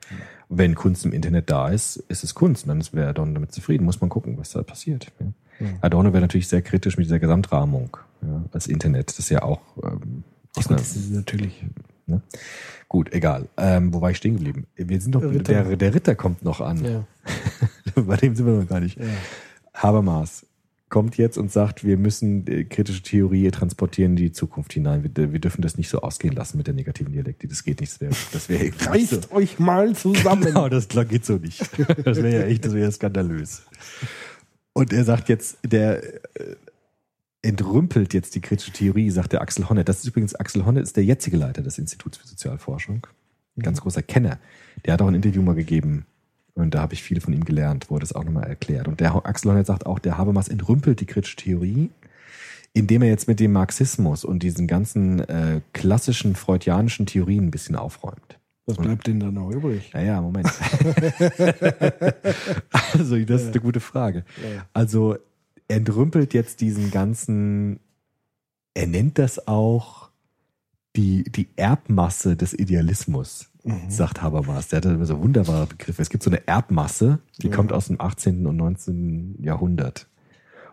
Wenn 0.48 0.74
Kunst 0.74 1.04
im 1.04 1.12
Internet 1.12 1.50
da 1.50 1.68
ist, 1.68 1.96
ist 2.08 2.24
es 2.24 2.34
Kunst. 2.34 2.66
Und 2.66 2.68
dann 2.68 2.92
wäre 2.92 3.10
Adorno 3.10 3.34
damit 3.34 3.52
zufrieden. 3.52 3.84
Muss 3.84 4.00
man 4.00 4.08
gucken, 4.08 4.38
was 4.38 4.50
da 4.50 4.62
passiert. 4.62 5.12
Ja. 5.20 5.26
Ja. 5.60 5.72
Adorno 5.82 6.14
wäre 6.14 6.22
natürlich 6.22 6.48
sehr 6.48 6.62
kritisch 6.62 6.96
mit 6.96 7.04
dieser 7.04 7.18
Gesamtrahmung. 7.18 7.98
Ja, 8.22 8.44
das 8.52 8.66
Internet, 8.66 9.18
das 9.18 9.28
ja 9.28 9.42
auch 9.42 9.60
ähm, 9.82 10.24
aus 10.56 10.68
einer, 10.68 10.78
Das 10.78 10.96
ist 10.96 11.10
natürlich. 11.10 11.64
Ne? 12.08 12.22
Gut, 12.88 13.12
egal. 13.12 13.48
Ähm, 13.56 13.92
wo 13.92 14.00
war 14.00 14.10
ich 14.10 14.16
stehen 14.16 14.36
geblieben? 14.36 14.66
Wir 14.74 15.00
sind 15.00 15.14
doch, 15.14 15.20
Der 15.20 15.30
Ritter. 15.30 15.64
der, 15.64 15.76
der 15.76 15.94
Ritter 15.94 16.14
kommt 16.14 16.42
noch 16.42 16.60
an. 16.60 16.84
Ja. 16.84 17.04
Bei 18.02 18.16
dem 18.16 18.34
sind 18.34 18.46
wir 18.46 18.54
noch 18.54 18.68
gar 18.68 18.80
nicht. 18.80 18.98
Ja. 18.98 19.04
Habermas 19.74 20.46
kommt 20.88 21.18
jetzt 21.18 21.36
und 21.36 21.52
sagt, 21.52 21.84
wir 21.84 21.96
müssen 21.96 22.46
äh, 22.46 22.64
kritische 22.64 23.02
Theorie 23.02 23.50
transportieren 23.50 24.12
in 24.12 24.16
die 24.16 24.32
Zukunft 24.32 24.72
hinein. 24.72 25.04
Wir, 25.04 25.32
wir 25.32 25.38
dürfen 25.38 25.60
das 25.60 25.76
nicht 25.76 25.90
so 25.90 26.00
ausgehen 26.00 26.34
lassen 26.34 26.56
mit 26.56 26.66
der 26.66 26.74
negativen 26.74 27.12
Dialektik. 27.12 27.50
Das 27.50 27.62
geht 27.62 27.80
nicht. 27.80 27.92
Das 27.92 28.00
wäre 28.00 28.14
das 28.32 28.48
wär 28.48 28.58
nicht 28.58 28.80
so. 28.80 28.90
Reißt 28.90 29.32
euch 29.32 29.58
mal 29.58 29.94
zusammen. 29.94 30.44
Genau, 30.44 30.68
das 30.68 30.88
geht 30.88 31.24
so 31.26 31.34
nicht. 31.36 31.60
Das 32.04 32.22
wäre 32.22 32.40
ja 32.40 32.46
echt, 32.46 32.64
das 32.64 32.74
wäre 32.74 32.90
skandalös. 32.90 33.62
Und 34.72 34.92
er 34.92 35.04
sagt 35.04 35.28
jetzt, 35.28 35.58
der 35.62 36.02
äh, 36.04 36.56
entrümpelt 37.42 38.14
jetzt 38.14 38.34
die 38.34 38.40
kritische 38.40 38.72
Theorie, 38.72 39.10
sagt 39.10 39.32
der 39.32 39.42
Axel 39.42 39.68
Honneth. 39.68 39.88
Das 39.88 39.98
ist 39.98 40.06
übrigens, 40.06 40.34
Axel 40.34 40.64
Honneth 40.64 40.82
ist 40.84 40.96
der 40.96 41.04
jetzige 41.04 41.36
Leiter 41.36 41.62
des 41.62 41.78
Instituts 41.78 42.18
für 42.18 42.26
Sozialforschung. 42.26 43.06
Ein 43.56 43.62
ganz 43.62 43.80
großer 43.80 44.02
Kenner. 44.02 44.38
Der 44.84 44.94
hat 44.94 45.02
auch 45.02 45.08
ein 45.08 45.14
Interview 45.14 45.42
mal 45.42 45.54
gegeben. 45.54 46.06
Und 46.54 46.74
da 46.74 46.80
habe 46.80 46.94
ich 46.94 47.02
viel 47.02 47.20
von 47.20 47.32
ihm 47.32 47.44
gelernt, 47.44 47.86
wo 47.88 47.96
er 47.96 48.00
das 48.00 48.12
auch 48.12 48.24
nochmal 48.24 48.48
erklärt. 48.48 48.88
Und 48.88 49.00
der 49.00 49.14
Axel 49.26 49.52
Honneth 49.52 49.66
sagt 49.66 49.86
auch, 49.86 50.00
der 50.00 50.18
Habermas 50.18 50.48
entrümpelt 50.48 51.00
die 51.00 51.06
kritische 51.06 51.36
Theorie, 51.36 51.90
indem 52.72 53.02
er 53.02 53.08
jetzt 53.08 53.28
mit 53.28 53.38
dem 53.38 53.52
Marxismus 53.52 54.24
und 54.24 54.42
diesen 54.42 54.66
ganzen 54.66 55.20
äh, 55.20 55.60
klassischen 55.72 56.34
freudianischen 56.34 57.06
Theorien 57.06 57.46
ein 57.46 57.50
bisschen 57.52 57.76
aufräumt. 57.76 58.38
Was 58.66 58.76
bleibt 58.76 59.06
denn 59.06 59.18
da 59.18 59.30
noch 59.30 59.50
übrig? 59.50 59.92
Naja, 59.94 60.20
Moment. 60.20 60.46
also, 62.92 63.18
das 63.24 63.42
ist 63.42 63.52
eine 63.52 63.60
gute 63.62 63.80
Frage. 63.80 64.24
Also, 64.74 65.16
entrümpelt 65.68 66.34
jetzt 66.34 66.60
diesen 66.60 66.90
ganzen, 66.90 67.80
er 68.74 68.86
nennt 68.86 69.18
das 69.18 69.46
auch 69.46 70.08
die, 70.96 71.24
die 71.24 71.48
Erbmasse 71.56 72.36
des 72.36 72.54
Idealismus, 72.54 73.50
Mhm. 73.64 73.90
sagt 73.90 74.22
Habermas. 74.22 74.68
Der 74.68 74.80
hat 74.80 75.06
so 75.06 75.20
wunderbare 75.20 75.66
Begriffe. 75.66 76.00
Es 76.00 76.08
gibt 76.10 76.22
so 76.24 76.30
eine 76.30 76.46
Erbmasse, 76.46 77.18
die 77.42 77.48
Ja. 77.48 77.54
kommt 77.54 77.72
aus 77.72 77.88
dem 77.88 78.00
18. 78.00 78.46
und 78.46 78.56
19. 78.56 79.36
Jahrhundert. 79.42 80.06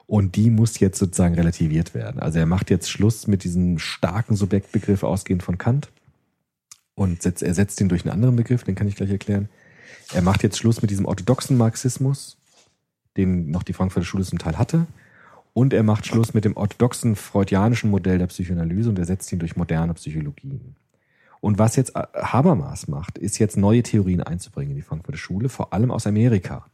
Und 0.07 0.35
die 0.35 0.49
muss 0.51 0.79
jetzt 0.79 0.99
sozusagen 0.99 1.35
relativiert 1.35 1.93
werden. 1.95 2.19
Also 2.21 2.39
er 2.39 2.45
macht 2.45 2.69
jetzt 2.69 2.89
Schluss 2.89 3.27
mit 3.27 3.43
diesem 3.43 3.79
starken 3.79 4.35
Subjektbegriff 4.35 5.03
ausgehend 5.03 5.41
von 5.43 5.57
Kant 5.57 5.89
und 6.93 7.21
setzt, 7.23 7.41
ersetzt 7.43 7.81
ihn 7.81 7.89
durch 7.89 8.03
einen 8.05 8.13
anderen 8.13 8.35
Begriff, 8.35 8.63
den 8.63 8.75
kann 8.75 8.87
ich 8.87 8.95
gleich 8.95 9.09
erklären. 9.09 9.49
Er 10.13 10.21
macht 10.21 10.43
jetzt 10.43 10.57
Schluss 10.59 10.81
mit 10.81 10.91
diesem 10.91 11.05
orthodoxen 11.05 11.57
Marxismus, 11.57 12.37
den 13.17 13.51
noch 13.51 13.63
die 13.63 13.73
Frankfurter 13.73 14.05
Schule 14.05 14.23
zum 14.23 14.39
Teil 14.39 14.57
hatte. 14.57 14.87
Und 15.53 15.73
er 15.73 15.83
macht 15.83 16.05
Schluss 16.05 16.33
mit 16.33 16.43
dem 16.43 16.57
orthodoxen 16.57 17.15
freudianischen 17.15 17.89
Modell 17.89 18.17
der 18.17 18.27
Psychoanalyse 18.27 18.89
und 18.89 18.99
ersetzt 18.99 19.31
ihn 19.31 19.39
durch 19.39 19.55
moderne 19.55 19.93
Psychologien. 19.93 20.75
Und 21.39 21.59
was 21.59 21.75
jetzt 21.75 21.93
Habermas 21.95 22.87
macht, 22.87 23.17
ist 23.17 23.37
jetzt 23.37 23.55
neue 23.55 23.83
Theorien 23.83 24.21
einzubringen 24.21 24.71
in 24.71 24.75
die 24.77 24.81
Frankfurter 24.81 25.17
Schule, 25.17 25.47
vor 25.47 25.73
allem 25.73 25.91
aus 25.91 26.07
Amerika. 26.07 26.65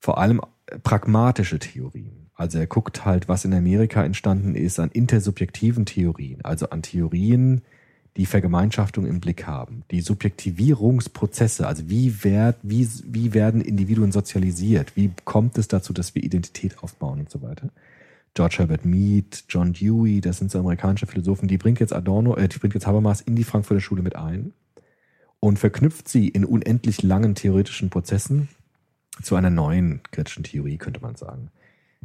Vor 0.00 0.18
allem 0.18 0.40
pragmatische 0.82 1.58
Theorien. 1.58 2.30
Also 2.34 2.58
er 2.58 2.66
guckt 2.66 3.04
halt, 3.04 3.28
was 3.28 3.44
in 3.44 3.54
Amerika 3.54 4.02
entstanden 4.02 4.54
ist 4.54 4.80
an 4.80 4.90
intersubjektiven 4.90 5.86
Theorien, 5.86 6.44
also 6.44 6.70
an 6.70 6.82
Theorien, 6.82 7.62
die 8.16 8.26
Vergemeinschaftung 8.26 9.06
im 9.06 9.20
Blick 9.20 9.46
haben, 9.46 9.82
die 9.90 10.00
Subjektivierungsprozesse, 10.00 11.66
also 11.66 11.88
wie, 11.88 12.22
werd, 12.22 12.56
wie, 12.62 12.88
wie 13.06 13.34
werden 13.34 13.60
Individuen 13.60 14.12
sozialisiert, 14.12 14.94
wie 14.96 15.10
kommt 15.24 15.58
es 15.58 15.66
dazu, 15.66 15.92
dass 15.92 16.14
wir 16.14 16.22
Identität 16.22 16.78
aufbauen 16.82 17.20
und 17.20 17.30
so 17.30 17.42
weiter. 17.42 17.70
George 18.34 18.56
Herbert 18.58 18.84
Mead, 18.84 19.44
John 19.48 19.72
Dewey, 19.72 20.20
das 20.20 20.38
sind 20.38 20.50
so 20.50 20.58
amerikanische 20.58 21.06
Philosophen, 21.06 21.48
die 21.48 21.58
bringt 21.58 21.80
jetzt 21.80 21.92
Adorno, 21.92 22.36
äh, 22.36 22.48
die 22.48 22.58
bringt 22.58 22.74
jetzt 22.74 22.86
Habermas 22.86 23.20
in 23.20 23.36
die 23.36 23.44
Frankfurter 23.44 23.80
Schule 23.80 24.02
mit 24.02 24.16
ein 24.16 24.52
und 25.40 25.58
verknüpft 25.58 26.08
sie 26.08 26.28
in 26.28 26.44
unendlich 26.44 27.02
langen 27.02 27.34
theoretischen 27.34 27.90
Prozessen 27.90 28.48
zu 29.22 29.36
einer 29.36 29.50
neuen 29.50 30.02
kritischen 30.10 30.44
Theorie, 30.44 30.78
könnte 30.78 31.00
man 31.00 31.16
sagen. 31.16 31.50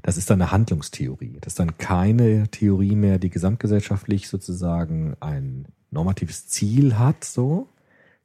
Das 0.01 0.17
ist 0.17 0.29
dann 0.29 0.41
eine 0.41 0.51
Handlungstheorie. 0.51 1.37
Das 1.41 1.53
ist 1.53 1.59
dann 1.59 1.77
keine 1.77 2.47
Theorie 2.49 2.95
mehr, 2.95 3.19
die 3.19 3.29
gesamtgesellschaftlich 3.29 4.29
sozusagen 4.29 5.15
ein 5.19 5.67
normatives 5.91 6.47
Ziel 6.47 6.97
hat, 6.97 7.23
so, 7.23 7.67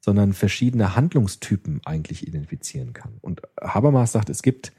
sondern 0.01 0.33
verschiedene 0.33 0.97
Handlungstypen 0.97 1.81
eigentlich 1.85 2.27
identifizieren 2.27 2.93
kann. 2.93 3.15
Und 3.21 3.43
Habermas 3.61 4.13
sagt, 4.13 4.29
es 4.29 4.43
gibt 4.43 4.73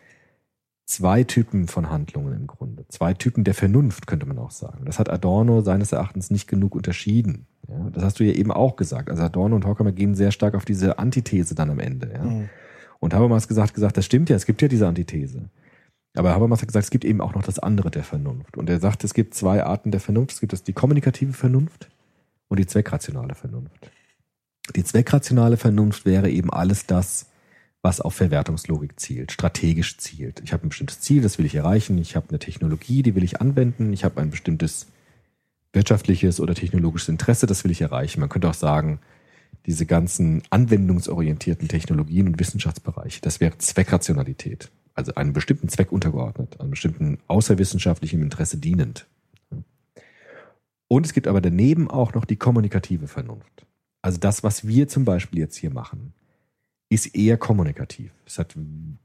zwei 0.85 1.23
Typen 1.23 1.67
von 1.67 1.89
Handlungen 1.89 2.33
im 2.33 2.47
Grunde. 2.47 2.85
Zwei 2.89 3.13
Typen 3.13 3.43
der 3.43 3.55
Vernunft, 3.55 4.05
könnte 4.05 4.27
man 4.27 4.37
auch 4.37 4.51
sagen. 4.51 4.85
Das 4.85 4.99
hat 4.99 5.09
Adorno 5.09 5.61
seines 5.61 5.91
Erachtens 5.91 6.29
nicht 6.29 6.47
genug 6.47 6.75
unterschieden. 6.75 7.47
Ja, 7.67 7.89
das 7.91 8.03
hast 8.03 8.19
du 8.19 8.23
ja 8.23 8.33
eben 8.33 8.51
auch 8.51 8.75
gesagt. 8.75 9.09
Also 9.09 9.23
Adorno 9.23 9.55
und 9.55 9.65
Horkheimer 9.65 9.91
gehen 9.91 10.13
sehr 10.13 10.31
stark 10.31 10.53
auf 10.53 10.65
diese 10.65 10.99
Antithese 10.99 11.55
dann 11.55 11.71
am 11.71 11.79
Ende. 11.79 12.11
Ja. 12.13 12.23
Mhm. 12.23 12.49
Und 12.99 13.13
Habermas 13.13 13.47
gesagt, 13.47 13.73
gesagt, 13.73 13.97
das 13.97 14.05
stimmt 14.05 14.29
ja, 14.29 14.35
es 14.35 14.45
gibt 14.45 14.61
ja 14.61 14.67
diese 14.67 14.87
Antithese. 14.87 15.49
Aber 16.15 16.33
Habermas 16.33 16.61
hat 16.61 16.67
gesagt, 16.67 16.85
es 16.85 16.91
gibt 16.91 17.03
eben 17.03 17.19
auch 17.19 17.33
noch 17.33 17.43
das 17.43 17.59
andere 17.59 17.91
der 17.91 18.03
Vernunft. 18.03 18.55
Und 18.57 18.69
er 18.69 18.79
sagt, 18.79 19.03
es 19.03 19.13
gibt 19.13 19.33
zwei 19.33 19.63
Arten 19.63 19.91
der 19.91 19.99
Vernunft. 19.99 20.33
Es 20.33 20.39
gibt 20.39 20.53
das 20.53 20.63
die 20.63 20.73
kommunikative 20.73 21.33
Vernunft 21.33 21.89
und 22.47 22.59
die 22.59 22.65
zweckrationale 22.65 23.35
Vernunft. 23.35 23.91
Die 24.75 24.83
zweckrationale 24.83 25.57
Vernunft 25.57 26.05
wäre 26.05 26.29
eben 26.29 26.51
alles 26.51 26.85
das, 26.87 27.27
was 27.81 28.01
auf 28.01 28.15
Verwertungslogik 28.15 28.99
zielt, 28.99 29.31
strategisch 29.31 29.97
zielt. 29.97 30.41
Ich 30.43 30.53
habe 30.53 30.65
ein 30.65 30.69
bestimmtes 30.69 31.01
Ziel, 31.01 31.21
das 31.21 31.37
will 31.37 31.45
ich 31.45 31.53
erreichen. 31.53 31.99
Ich 31.99 32.15
habe 32.15 32.29
eine 32.29 32.39
Technologie, 32.39 33.03
die 33.03 33.13
will 33.13 33.23
ich 33.23 33.41
anwenden. 33.41 33.93
Ich 33.93 34.03
habe 34.03 34.19
ein 34.21 34.31
bestimmtes 34.31 34.87
wirtschaftliches 35.71 36.39
oder 36.39 36.55
technologisches 36.55 37.09
Interesse, 37.09 37.45
das 37.45 37.63
will 37.63 37.69
ich 37.69 37.81
erreichen. 37.81 38.21
Man 38.21 38.29
könnte 38.29 38.49
auch 38.49 38.55
sagen, 38.55 38.99
diese 39.67 39.85
ganzen 39.85 40.41
anwendungsorientierten 40.49 41.67
Technologien 41.67 42.27
und 42.27 42.39
Wissenschaftsbereiche, 42.39 43.21
das 43.21 43.39
wäre 43.39 43.57
Zweckrationalität. 43.57 44.71
Also 44.95 45.13
einem 45.15 45.33
bestimmten 45.33 45.69
Zweck 45.69 45.91
untergeordnet, 45.91 46.59
einem 46.59 46.71
bestimmten 46.71 47.19
außerwissenschaftlichen 47.27 48.21
Interesse 48.21 48.57
dienend. 48.57 49.05
Und 50.95 51.05
es 51.05 51.11
gibt 51.11 51.27
aber 51.27 51.41
daneben 51.41 51.89
auch 51.89 52.13
noch 52.13 52.23
die 52.23 52.37
kommunikative 52.37 53.09
Vernunft. 53.09 53.67
Also 54.01 54.17
das, 54.17 54.43
was 54.43 54.65
wir 54.65 54.87
zum 54.87 55.03
Beispiel 55.03 55.39
jetzt 55.39 55.57
hier 55.57 55.69
machen, 55.69 56.13
ist 56.87 57.13
eher 57.17 57.35
kommunikativ. 57.35 58.13
Es 58.25 58.39
hat 58.39 58.55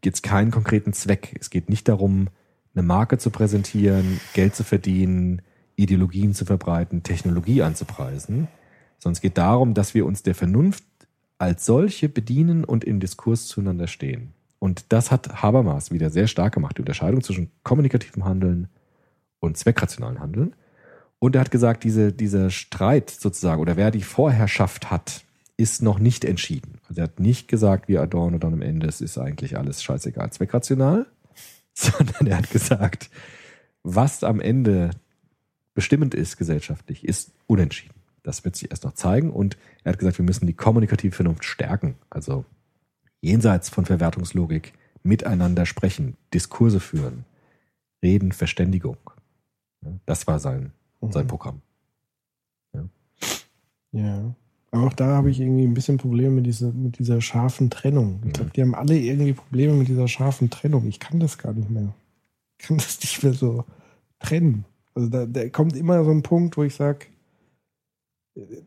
jetzt 0.05 0.23
keinen 0.23 0.53
konkreten 0.53 0.93
Zweck. 0.93 1.37
Es 1.41 1.51
geht 1.51 1.69
nicht 1.69 1.89
darum, 1.89 2.29
eine 2.75 2.85
Marke 2.85 3.19
zu 3.19 3.31
präsentieren, 3.31 4.21
Geld 4.35 4.55
zu 4.55 4.63
verdienen, 4.63 5.43
Ideologien 5.75 6.33
zu 6.33 6.45
verbreiten, 6.45 7.03
Technologie 7.03 7.61
anzupreisen, 7.63 8.47
sondern 9.01 9.15
es 9.15 9.21
geht 9.21 9.37
darum, 9.37 9.75
dass 9.75 9.93
wir 9.93 10.07
uns 10.07 10.23
der 10.23 10.37
Vernunft 10.37 10.85
als 11.39 11.67
solche 11.67 12.09
bedienen 12.09 12.63
und 12.63 12.85
im 12.85 13.01
Diskurs 13.01 13.49
zueinander 13.49 13.89
stehen. 13.89 14.33
Und 14.61 14.85
das 14.91 15.11
hat 15.11 15.43
Habermas 15.43 15.91
wieder 15.91 16.11
sehr 16.11 16.29
stark 16.29 16.55
gemacht, 16.55 16.79
die 16.79 16.83
Unterscheidung 16.83 17.25
zwischen 17.25 17.51
kommunikativem 17.65 18.25
Handeln 18.25 18.69
und 19.41 19.57
zweckrationalen 19.57 20.21
Handeln. 20.21 20.55
Und 21.21 21.37
er 21.37 21.43
hat 21.43 21.51
gesagt, 21.51 21.85
diese, 21.85 22.13
dieser 22.13 22.51
Streit 22.51 23.11
sozusagen 23.11 23.61
oder 23.61 23.77
wer 23.77 23.91
die 23.91 24.03
Vorherrschaft 24.03 24.91
hat, 24.91 25.25
ist 25.57 25.83
noch 25.83 25.99
nicht 25.99 26.25
entschieden. 26.25 26.79
Also 26.89 27.03
er 27.03 27.05
hat 27.05 27.21
nicht 27.21 27.47
gesagt, 27.47 27.87
wie 27.89 27.99
Adorno 27.99 28.39
dann 28.39 28.55
am 28.55 28.63
Ende, 28.63 28.89
es 28.89 29.03
ist 29.03 29.19
eigentlich 29.19 29.59
alles 29.59 29.83
scheißegal, 29.83 30.33
zweckrational, 30.33 31.07
sondern 31.75 32.27
er 32.27 32.39
hat 32.39 32.51
gesagt, 32.51 33.11
was 33.83 34.25
am 34.25 34.41
Ende 34.41 34.91
bestimmend 35.75 36.15
ist 36.15 36.39
gesellschaftlich, 36.39 37.05
ist 37.05 37.33
unentschieden. 37.47 37.95
Das 38.23 38.45
wird 38.45 38.57
sich 38.57 38.71
erst 38.71 38.85
noch 38.85 38.95
zeigen. 38.95 39.31
Und 39.31 39.59
er 39.85 39.93
hat 39.93 39.99
gesagt, 39.99 40.19
wir 40.19 40.25
müssen 40.25 40.47
die 40.47 40.55
kommunikative 40.55 41.15
Vernunft 41.15 41.45
stärken. 41.45 41.97
Also 42.09 42.47
jenseits 43.21 43.69
von 43.69 43.85
Verwertungslogik 43.85 44.73
miteinander 45.03 45.67
sprechen, 45.67 46.17
Diskurse 46.33 46.81
führen, 46.81 47.25
reden, 48.03 48.33
Verständigung. 48.33 48.97
Das 50.07 50.27
war 50.27 50.39
sein, 50.39 50.73
sein 51.03 51.25
Mhm. 51.25 51.29
Programm. 51.29 51.63
Ja. 53.93 54.35
Aber 54.73 54.87
auch 54.87 54.93
da 54.93 55.17
habe 55.17 55.31
ich 55.31 55.41
irgendwie 55.41 55.65
ein 55.65 55.75
bisschen 55.75 55.97
Probleme 55.99 56.31
mit 56.37 56.47
dieser, 56.47 56.71
mit 56.73 56.99
dieser 57.01 57.21
scharfen 57.21 57.71
Trennung. 57.71 58.21
Ich 58.25 58.35
glaube, 58.35 58.51
die 58.55 58.63
haben 58.63 58.75
alle 58.77 58.97
irgendwie 58.97 59.33
Probleme 59.33 59.73
mit 59.75 59.89
dieser 59.89 60.07
scharfen 60.07 60.49
Trennung. 60.49 60.87
Ich 60.87 61.01
kann 61.01 61.19
das 61.19 61.39
gar 61.39 61.53
nicht 61.53 61.71
mehr. 61.71 61.93
Ich 62.61 62.69
kann 62.69 62.77
das 62.77 63.01
nicht 63.01 63.21
mehr 63.25 63.33
so 63.33 63.65
trennen. 64.21 64.65
Also 64.95 65.09
da, 65.09 65.27
da 65.27 65.49
kommt 65.49 65.77
immer 65.77 66.05
so 66.05 66.11
ein 66.13 66.23
Punkt, 66.23 66.57
wo 66.57 66.63
ich 66.63 66.75
sage, 66.77 67.07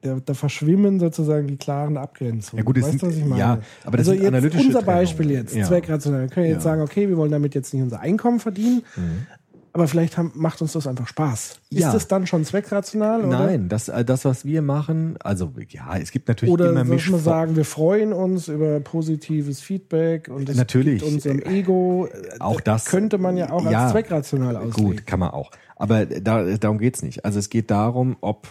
da, 0.01 0.19
da 0.19 0.33
verschwimmen 0.33 0.99
sozusagen 0.99 1.47
die 1.47 1.55
klaren 1.55 1.95
Abgrenzungen. 1.95 2.57
Ja 2.59 2.65
gut, 2.65 2.81
weißt 2.81 3.01
du, 3.01 3.07
was 3.07 3.15
ich 3.15 3.23
meine? 3.23 3.39
ja, 3.39 3.61
aber 3.85 3.95
das 3.97 4.09
also 4.09 4.11
sind 4.11 4.23
jetzt 4.23 4.27
analytische 4.27 4.67
unser. 4.67 4.81
Beispiel 4.81 5.31
jetzt, 5.31 5.55
Ja. 5.55 5.65
zweckrational. 5.65 6.21
Wir 6.23 6.27
können 6.27 6.47
jetzt 6.47 6.55
Ja. 6.57 6.61
sagen, 6.61 6.81
okay, 6.81 7.07
wir 7.07 7.15
wollen 7.15 7.31
damit 7.31 7.55
jetzt 7.55 7.73
nicht 7.73 7.81
unser 7.81 8.01
Einkommen 8.01 8.41
verdienen, 8.41 8.83
Mhm. 8.97 9.25
Aber 9.73 9.87
vielleicht 9.87 10.17
haben, 10.17 10.31
macht 10.35 10.61
uns 10.61 10.73
das 10.73 10.85
einfach 10.87 11.07
Spaß. 11.07 11.59
Ja. 11.71 11.87
Ist 11.87 11.93
das 11.95 12.07
dann 12.07 12.27
schon 12.27 12.45
zweckrational? 12.45 13.25
Oder? 13.25 13.39
Nein, 13.39 13.69
das, 13.69 13.89
äh, 13.89 14.05
das, 14.05 14.23
was 14.23 14.45
wir 14.45 14.61
machen, 14.61 15.17
also 15.19 15.51
ja, 15.69 15.97
es 15.97 16.11
gibt 16.11 16.27
natürlich 16.27 16.53
Oder 16.53 16.69
immer 16.69 16.83
Misch 16.83 17.09
man 17.09 17.19
sagen, 17.19 17.55
wir 17.55 17.65
freuen 17.65 18.13
uns 18.13 18.47
über 18.47 18.79
positives 18.79 19.61
Feedback 19.61 20.27
und 20.29 20.47
es 20.47 20.55
Natürlich. 20.57 21.01
gibt 21.01 21.11
unserem 21.11 21.39
Ego. 21.41 22.07
äh, 22.07 22.39
Auch 22.39 22.61
das- 22.61 22.85
könnte 22.85 23.17
man 23.17 23.35
ja 23.35 23.51
auch 23.51 23.69
Ja, 23.69 23.83
als 23.83 23.91
zweckrational 23.93 24.55
auslegen. 24.57 24.91
Gut, 24.91 25.07
kann 25.07 25.19
man 25.19 25.31
auch. 25.31 25.49
Aber 25.75 26.05
da, 26.05 26.55
darum 26.57 26.77
geht's 26.77 27.01
nicht. 27.01 27.25
Also 27.25 27.39
es 27.39 27.49
geht 27.49 27.71
darum, 27.71 28.15
ob 28.21 28.47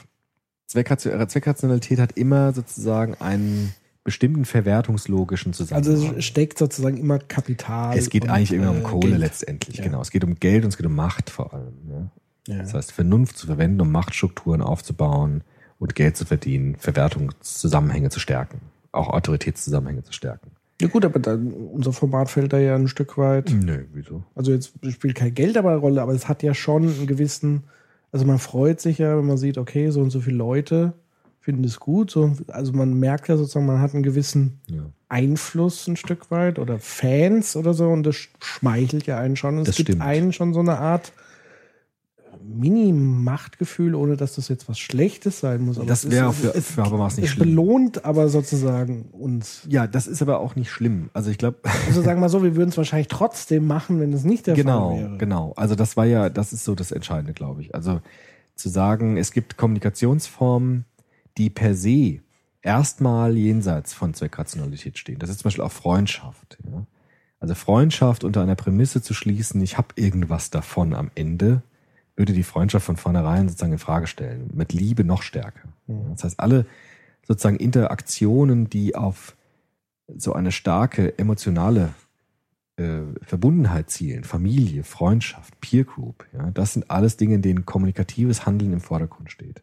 Zweckration, 0.66 1.20
äh, 1.20 1.28
Zweckrationalität 1.28 1.98
hat 2.00 2.12
immer 2.16 2.52
sozusagen 2.52 3.14
einen 3.20 3.72
bestimmten 4.04 4.44
verwertungslogischen 4.44 5.50
Also 5.52 5.64
Zusammenhang. 5.64 6.18
es 6.18 6.24
steckt 6.24 6.58
sozusagen 6.58 6.96
immer 6.96 7.18
Kapital. 7.18 7.96
es 7.96 8.10
geht 8.10 8.24
und, 8.24 8.30
eigentlich 8.30 8.52
immer 8.52 8.66
äh, 8.66 8.76
um 8.76 8.82
Kohle 8.82 9.08
Geld. 9.10 9.20
letztendlich, 9.20 9.76
Ja. 9.78 9.84
genau. 9.84 10.00
Es 10.00 10.10
geht 10.10 10.24
um 10.24 10.34
Geld 10.36 10.64
und 10.64 10.70
es 10.70 10.76
geht 10.76 10.86
um 10.86 10.94
Macht 10.94 11.30
vor 11.30 11.54
allem. 11.54 11.74
Ja? 11.88 12.10
Ja. 12.54 12.58
Das 12.62 12.74
heißt, 12.74 12.90
Vernunft 12.92 13.36
zu 13.36 13.46
verwenden, 13.46 13.80
um 13.80 13.92
Machtstrukturen 13.92 14.60
aufzubauen 14.62 15.42
und 15.78 15.94
Geld 15.94 16.16
zu 16.16 16.24
verdienen, 16.24 16.74
Verwertungszusammenhänge 16.76 18.10
zu 18.10 18.18
stärken, 18.20 18.60
auch 18.92 19.08
Autoritätszusammenhänge 19.08 20.02
zu 20.02 20.12
stärken. 20.12 20.50
ja 20.80 20.88
gut, 20.88 21.04
aber 21.04 21.20
dann, 21.20 21.52
unser 21.52 21.92
Format 21.92 22.28
fällt 22.30 22.52
da 22.52 22.58
ja 22.58 22.74
ein 22.74 22.88
Stück 22.88 23.16
weit. 23.18 23.52
Nö, 23.52 23.84
wieso? 23.92 24.24
Also 24.34 24.50
jetzt 24.52 24.72
spielt 24.90 25.14
kein 25.14 25.34
Geld 25.34 25.54
dabei 25.56 25.70
eine 25.70 25.78
Rolle, 25.78 26.02
aber 26.02 26.12
es 26.12 26.26
hat 26.28 26.42
ja 26.42 26.54
schon 26.54 26.82
einen 26.88 27.06
gewissen, 27.06 27.64
also 28.10 28.24
man 28.26 28.38
freut 28.40 28.80
sich 28.80 28.98
ja, 28.98 29.16
wenn 29.16 29.26
man 29.26 29.38
sieht, 29.38 29.58
okay, 29.58 29.90
so 29.90 30.00
und 30.00 30.10
so 30.10 30.20
viele 30.20 30.36
Leute 30.36 30.92
finden 31.42 31.64
es 31.64 31.78
gut. 31.78 32.10
So, 32.10 32.32
also 32.48 32.72
man 32.72 32.94
merkt 32.94 33.28
ja 33.28 33.36
sozusagen, 33.36 33.66
man 33.66 33.80
hat 33.80 33.92
einen 33.92 34.02
gewissen 34.02 34.60
Ja. 34.70 34.84
Einfluss 35.10 35.86
ein 35.88 35.96
Stück 35.96 36.30
weit 36.30 36.58
oder 36.58 36.78
Fans 36.78 37.54
oder 37.56 37.74
so 37.74 37.88
und 37.90 38.04
das 38.04 38.16
schmeichelt 38.40 39.04
ja 39.06 39.18
einen 39.18 39.36
schon. 39.36 39.58
Es 39.58 39.66
Das 39.66 39.76
gibt 39.76 39.88
stimmt. 39.90 40.02
einen 40.02 40.32
schon 40.32 40.54
so 40.54 40.60
eine 40.60 40.78
Art 40.78 41.12
Mini-Machtgefühl, 42.44 43.94
ohne 43.94 44.16
dass 44.16 44.34
das 44.34 44.48
jetzt 44.48 44.68
was 44.68 44.78
Schlechtes 44.78 45.40
sein 45.40 45.62
muss. 45.64 45.78
Aber 45.78 45.86
Das 45.86 46.04
es 46.04 46.10
wäre 46.10 46.32
für- 46.32 46.54
es- 46.54 46.70
für 46.72 46.82
Habermas 46.84 47.16
nicht 47.16 47.26
es 47.26 47.32
schlimm. 47.32 47.48
belohnt 47.50 48.04
aber 48.04 48.28
sozusagen 48.28 49.02
uns. 49.12 49.62
Ja, 49.68 49.86
das 49.86 50.06
ist 50.06 50.22
aber 50.22 50.40
auch 50.40 50.56
nicht 50.56 50.70
schlimm. 50.70 51.10
Also 51.12 51.30
ich 51.30 51.38
glaube, 51.38 51.58
Also 51.86 52.02
sagen 52.02 52.18
wir 52.18 52.22
mal 52.22 52.28
so, 52.28 52.42
wir 52.42 52.56
würden 52.56 52.70
es 52.70 52.76
wahrscheinlich 52.76 53.08
trotzdem 53.08 53.66
machen, 53.66 54.00
wenn 54.00 54.12
es 54.12 54.24
nicht 54.24 54.46
der 54.46 54.54
genau, 54.54 54.90
Fall 54.96 55.00
wäre. 55.08 55.18
genau. 55.18 55.52
Also 55.56 55.74
das 55.74 55.96
war 55.96 56.04
ja, 56.06 56.30
das 56.30 56.52
ist 56.52 56.64
so 56.64 56.74
das 56.74 56.90
Entscheidende, 56.92 57.32
glaube 57.32 57.60
ich. 57.62 57.74
Also 57.74 58.00
zu 58.54 58.68
sagen, 58.68 59.16
es 59.16 59.32
gibt 59.32 59.56
Kommunikationsformen, 59.56 60.84
die 61.38 61.50
per 61.50 61.74
se 61.74 62.20
erstmal 62.62 63.36
jenseits 63.36 63.92
von 63.92 64.14
Zweckrationalität 64.14 64.98
stehen. 64.98 65.18
Das 65.18 65.30
ist 65.30 65.40
zum 65.40 65.44
Beispiel 65.44 65.64
auch 65.64 65.72
Freundschaft. 65.72 66.58
Ja? 66.64 66.86
Also 67.40 67.54
Freundschaft 67.54 68.24
unter 68.24 68.42
einer 68.42 68.54
Prämisse 68.54 69.02
zu 69.02 69.14
schließen, 69.14 69.60
ich 69.62 69.76
habe 69.76 69.88
irgendwas 69.96 70.50
davon 70.50 70.94
am 70.94 71.10
Ende, 71.14 71.62
würde 72.14 72.32
die 72.32 72.44
Freundschaft 72.44 72.86
von 72.86 72.96
vornherein 72.96 73.48
sozusagen 73.48 73.72
in 73.72 73.78
Frage 73.78 74.06
stellen. 74.06 74.50
Mit 74.54 74.72
Liebe 74.72 75.02
noch 75.02 75.22
stärker. 75.22 75.68
Ja? 75.88 75.96
Das 76.12 76.24
heißt, 76.24 76.40
alle 76.40 76.66
sozusagen 77.26 77.56
Interaktionen, 77.56 78.70
die 78.70 78.94
auf 78.94 79.36
so 80.16 80.32
eine 80.34 80.52
starke 80.52 81.18
emotionale 81.18 81.94
äh, 82.76 83.00
Verbundenheit 83.22 83.90
zielen, 83.90 84.24
Familie, 84.24 84.84
Freundschaft, 84.84 85.60
Peer 85.60 85.84
Group, 85.84 86.26
ja, 86.32 86.50
das 86.50 86.74
sind 86.74 86.90
alles 86.90 87.16
Dinge, 87.16 87.36
in 87.36 87.42
denen 87.42 87.66
kommunikatives 87.66 88.46
Handeln 88.46 88.72
im 88.72 88.80
Vordergrund 88.80 89.30
steht. 89.30 89.62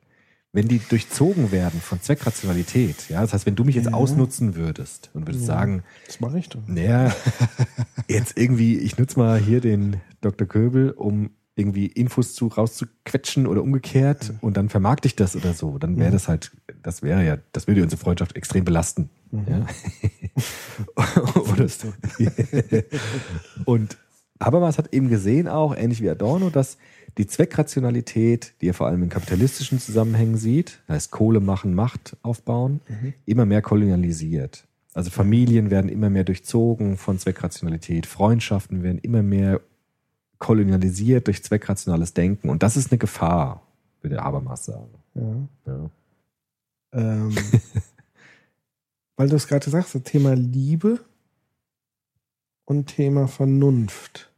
Wenn 0.51 0.67
die 0.67 0.79
durchzogen 0.79 1.51
werden 1.51 1.79
von 1.79 2.01
Zweckrationalität, 2.01 3.07
ja, 3.09 3.21
das 3.21 3.33
heißt, 3.33 3.45
wenn 3.45 3.55
du 3.55 3.63
mich 3.63 3.75
jetzt 3.75 3.85
Ja. 3.85 3.93
ausnutzen 3.93 4.55
würdest 4.55 5.11
und 5.13 5.27
würdest 5.27 5.41
Ja. 5.47 5.53
sagen, 5.53 5.83
Das 6.07 6.19
mache 6.19 6.39
ich 6.39 6.49
doch. 6.49 6.59
naja, 6.65 7.13
jetzt 8.07 8.35
irgendwie, 8.35 8.79
ich 8.79 8.97
nutze 8.97 9.19
mal 9.19 9.39
hier 9.39 9.61
den 9.61 9.97
Dr. 10.21 10.47
Köbel, 10.47 10.89
um 10.91 11.29
irgendwie 11.55 11.85
Infos 11.85 12.33
zu 12.33 12.47
rauszuquetschen 12.47 13.45
oder 13.45 13.61
umgekehrt 13.61 14.33
und 14.41 14.57
dann 14.57 14.69
vermarkte 14.69 15.07
ich 15.07 15.15
das 15.15 15.35
oder 15.35 15.53
so, 15.53 15.77
dann 15.77 15.99
wäre 15.99 16.11
das 16.11 16.27
halt, 16.27 16.51
das 16.81 17.03
wäre 17.03 17.23
ja, 17.23 17.37
das 17.51 17.67
würde 17.67 17.83
unsere 17.83 17.99
Freundschaft 18.01 18.35
extrem 18.35 18.63
belasten. 18.65 19.09
Mhm. 19.29 19.45
Ja? 19.47 19.67
und 23.65 23.97
Habermas 24.41 24.77
hat 24.77 24.93
eben 24.93 25.09
gesehen 25.09 25.47
auch, 25.47 25.75
ähnlich 25.75 26.01
wie 26.01 26.09
Adorno, 26.09 26.49
dass 26.49 26.77
die 27.17 27.27
Zweckrationalität, 27.27 28.53
die 28.61 28.69
er 28.69 28.73
vor 28.73 28.87
allem 28.87 29.03
in 29.03 29.09
kapitalistischen 29.09 29.79
Zusammenhängen 29.79 30.37
sieht, 30.37 30.81
heißt 30.87 31.11
Kohle 31.11 31.39
machen, 31.39 31.73
Macht 31.73 32.17
aufbauen, 32.21 32.81
immer 33.25 33.45
mehr 33.45 33.61
kolonialisiert. 33.61 34.65
Also 34.93 35.11
Familien 35.11 35.69
werden 35.69 35.89
immer 35.89 36.09
mehr 36.09 36.23
durchzogen 36.23 36.97
von 36.97 37.19
Zweckrationalität, 37.19 38.05
Freundschaften 38.05 38.83
werden 38.83 38.99
immer 38.99 39.21
mehr 39.21 39.61
kolonialisiert 40.39 41.27
durch 41.27 41.43
zweckrationales 41.43 42.13
Denken. 42.13 42.49
Und 42.49 42.63
das 42.63 42.77
ist 42.77 42.91
eine 42.91 42.97
Gefahr, 42.97 43.61
würde 44.01 44.21
Habermas 44.21 44.65
sagen. 44.65 44.89
Ja. 45.13 45.71
Ja. 45.73 45.89
Ähm, 46.93 47.35
weil 49.15 49.29
du 49.29 49.35
es 49.35 49.47
gerade 49.47 49.69
sagst, 49.69 49.95
das 49.95 50.03
Thema 50.03 50.33
Liebe 50.33 51.01
und 52.65 52.87
Thema 52.87 53.27
Vernunft. 53.27 54.28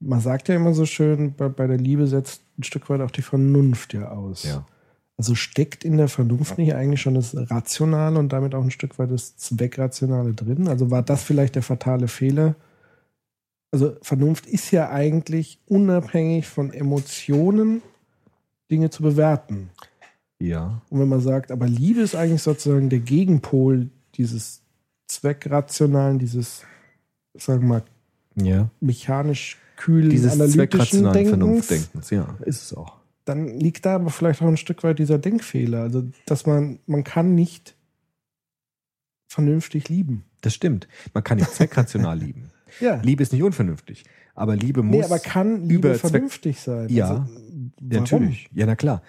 Man 0.00 0.20
sagt 0.20 0.48
ja 0.48 0.54
immer 0.54 0.74
so 0.74 0.86
schön, 0.86 1.34
bei, 1.34 1.48
bei 1.48 1.66
der 1.66 1.78
Liebe 1.78 2.06
setzt 2.06 2.42
ein 2.58 2.62
Stück 2.62 2.88
weit 2.88 3.00
auch 3.00 3.10
die 3.10 3.22
Vernunft 3.22 3.94
ja 3.94 4.10
aus. 4.10 4.44
Ja. 4.44 4.64
Also 5.16 5.34
steckt 5.34 5.84
in 5.84 5.96
der 5.96 6.08
Vernunft 6.08 6.58
nicht 6.58 6.74
eigentlich 6.74 7.02
schon 7.02 7.14
das 7.14 7.34
Rationale 7.50 8.18
und 8.18 8.32
damit 8.32 8.54
auch 8.54 8.62
ein 8.62 8.70
Stück 8.70 8.98
weit 9.00 9.10
das 9.10 9.36
Zweckrationale 9.36 10.32
drin? 10.32 10.68
Also 10.68 10.92
war 10.92 11.02
das 11.02 11.24
vielleicht 11.24 11.56
der 11.56 11.64
fatale 11.64 12.06
Fehler? 12.06 12.54
Also 13.72 13.96
Vernunft 14.00 14.46
ist 14.46 14.70
ja 14.70 14.90
eigentlich 14.90 15.58
unabhängig 15.66 16.46
von 16.46 16.72
Emotionen 16.72 17.82
Dinge 18.70 18.90
zu 18.90 19.02
bewerten. 19.02 19.70
Ja. 20.40 20.80
Und 20.88 21.00
wenn 21.00 21.08
man 21.08 21.20
sagt, 21.20 21.50
aber 21.50 21.66
Liebe 21.66 22.00
ist 22.00 22.14
eigentlich 22.14 22.42
sozusagen 22.42 22.88
der 22.88 23.00
Gegenpol 23.00 23.88
dieses 24.14 24.62
zweckrationalen, 25.08 26.18
dieses, 26.18 26.62
sagen 27.36 27.62
wir 27.62 27.68
mal, 27.68 27.82
Ja. 28.36 28.68
mechanisch 28.80 29.58
kühlen, 29.78 30.10
Dieses 30.10 30.32
analytischen 30.32 30.58
zweckrationalen 30.60 31.14
Denkens, 31.14 31.30
Vernunftdenkens, 31.38 32.10
ja, 32.10 32.36
ist 32.44 32.62
es 32.62 32.74
auch. 32.74 32.98
dann 33.24 33.48
liegt 33.58 33.86
da 33.86 33.94
aber 33.94 34.10
vielleicht 34.10 34.42
auch 34.42 34.46
ein 34.48 34.56
Stück 34.58 34.82
weit 34.84 34.98
dieser 34.98 35.18
Denkfehler. 35.18 35.80
Also, 35.82 36.04
dass 36.26 36.44
man, 36.44 36.78
man 36.86 37.02
kann 37.04 37.34
nicht 37.34 37.74
vernünftig 39.28 39.88
lieben. 39.88 40.24
Das 40.40 40.54
stimmt. 40.54 40.88
Man 41.14 41.24
kann 41.24 41.38
nicht 41.38 41.50
zweckrational 41.52 42.18
lieben. 42.24 42.50
Ja. 42.80 43.00
Liebe 43.02 43.22
ist 43.22 43.32
nicht 43.32 43.42
unvernünftig. 43.42 44.04
Aber 44.34 44.54
Liebe 44.54 44.82
muss. 44.82 44.96
Nee, 44.96 45.02
aber 45.04 45.18
kann 45.18 45.68
Liebe 45.68 45.94
vernünftig 45.96 46.60
sein? 46.60 46.88
Ja, 46.90 47.08
also, 47.10 47.26
natürlich. 47.80 48.48
Ja, 48.54 48.66
na 48.66 48.76
klar. 48.76 49.02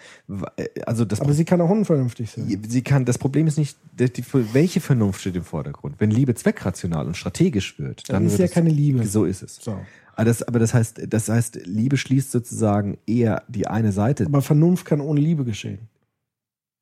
Äh, 0.55 0.67
Also 0.85 1.05
das 1.05 1.21
Aber 1.21 1.33
sie 1.33 1.45
kann 1.45 1.61
auch 1.61 1.69
unvernünftig 1.69 2.31
sein. 2.31 2.61
Sie 2.67 2.81
kann, 2.81 3.05
das 3.05 3.17
Problem 3.19 3.45
ist 3.45 3.57
nicht, 3.57 3.77
die, 3.99 4.11
die, 4.11 4.23
welche 4.53 4.79
Vernunft 4.81 5.21
steht 5.21 5.35
im 5.35 5.43
Vordergrund. 5.43 5.95
Wenn 5.99 6.09
Liebe 6.09 6.33
zweckrational 6.35 7.05
und 7.05 7.15
strategisch 7.15 7.77
wird, 7.77 8.09
dann 8.09 8.15
Dann 8.15 8.25
ist 8.25 8.31
wird 8.33 8.39
ja 8.39 8.45
es- 8.45 8.51
keine 8.51 8.69
Liebe. 8.71 9.05
So 9.05 9.25
ist 9.25 9.43
es. 9.43 9.57
So. 9.57 9.77
Aber 10.19 10.25
das, 10.25 10.43
aber 10.43 10.59
das 10.59 10.73
heißt, 10.73 11.01
das 11.07 11.29
heißt, 11.29 11.65
Liebe 11.65 11.95
schließt 11.95 12.29
sozusagen 12.31 12.97
eher 13.07 13.43
die 13.47 13.67
eine 13.67 13.93
Seite. 13.93 14.25
Aber 14.25 14.41
Vernunft 14.41 14.83
kann 14.85 14.99
ohne 14.99 15.21
Liebe 15.21 15.45
geschehen. 15.45 15.87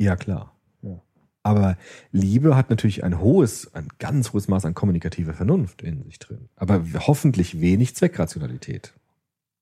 ja, 0.01 0.15
klar. 0.15 0.55
Ja. 0.81 0.99
Aber 1.43 1.77
Liebe 2.11 2.55
hat 2.55 2.71
natürlich 2.71 3.03
ein 3.03 3.19
hohes, 3.19 3.71
ein 3.75 3.89
ganz 3.99 4.33
hohes 4.33 4.47
Maß 4.47 4.65
an 4.65 4.73
kommunikativer 4.73 5.35
Vernunft 5.35 5.83
in 5.83 6.01
sich 6.03 6.17
drin. 6.17 6.49
Aber 6.55 6.83
hoffentlich 7.05 7.61
wenig 7.61 7.95
Zweckrationalität. 7.95 8.93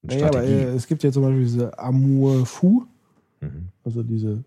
Und 0.02 0.14
aber 0.14 0.20
Strategie. 0.30 0.54
äh, 0.54 0.74
es 0.74 0.88
gibt 0.88 1.04
ja 1.04 1.12
zum 1.12 1.24
Beispiel 1.24 1.44
diese 1.44 1.78
Amour 1.78 2.46
fou, 2.46 2.84
Mhm. 3.42 3.68
also 3.84 4.04
diese 4.04 4.44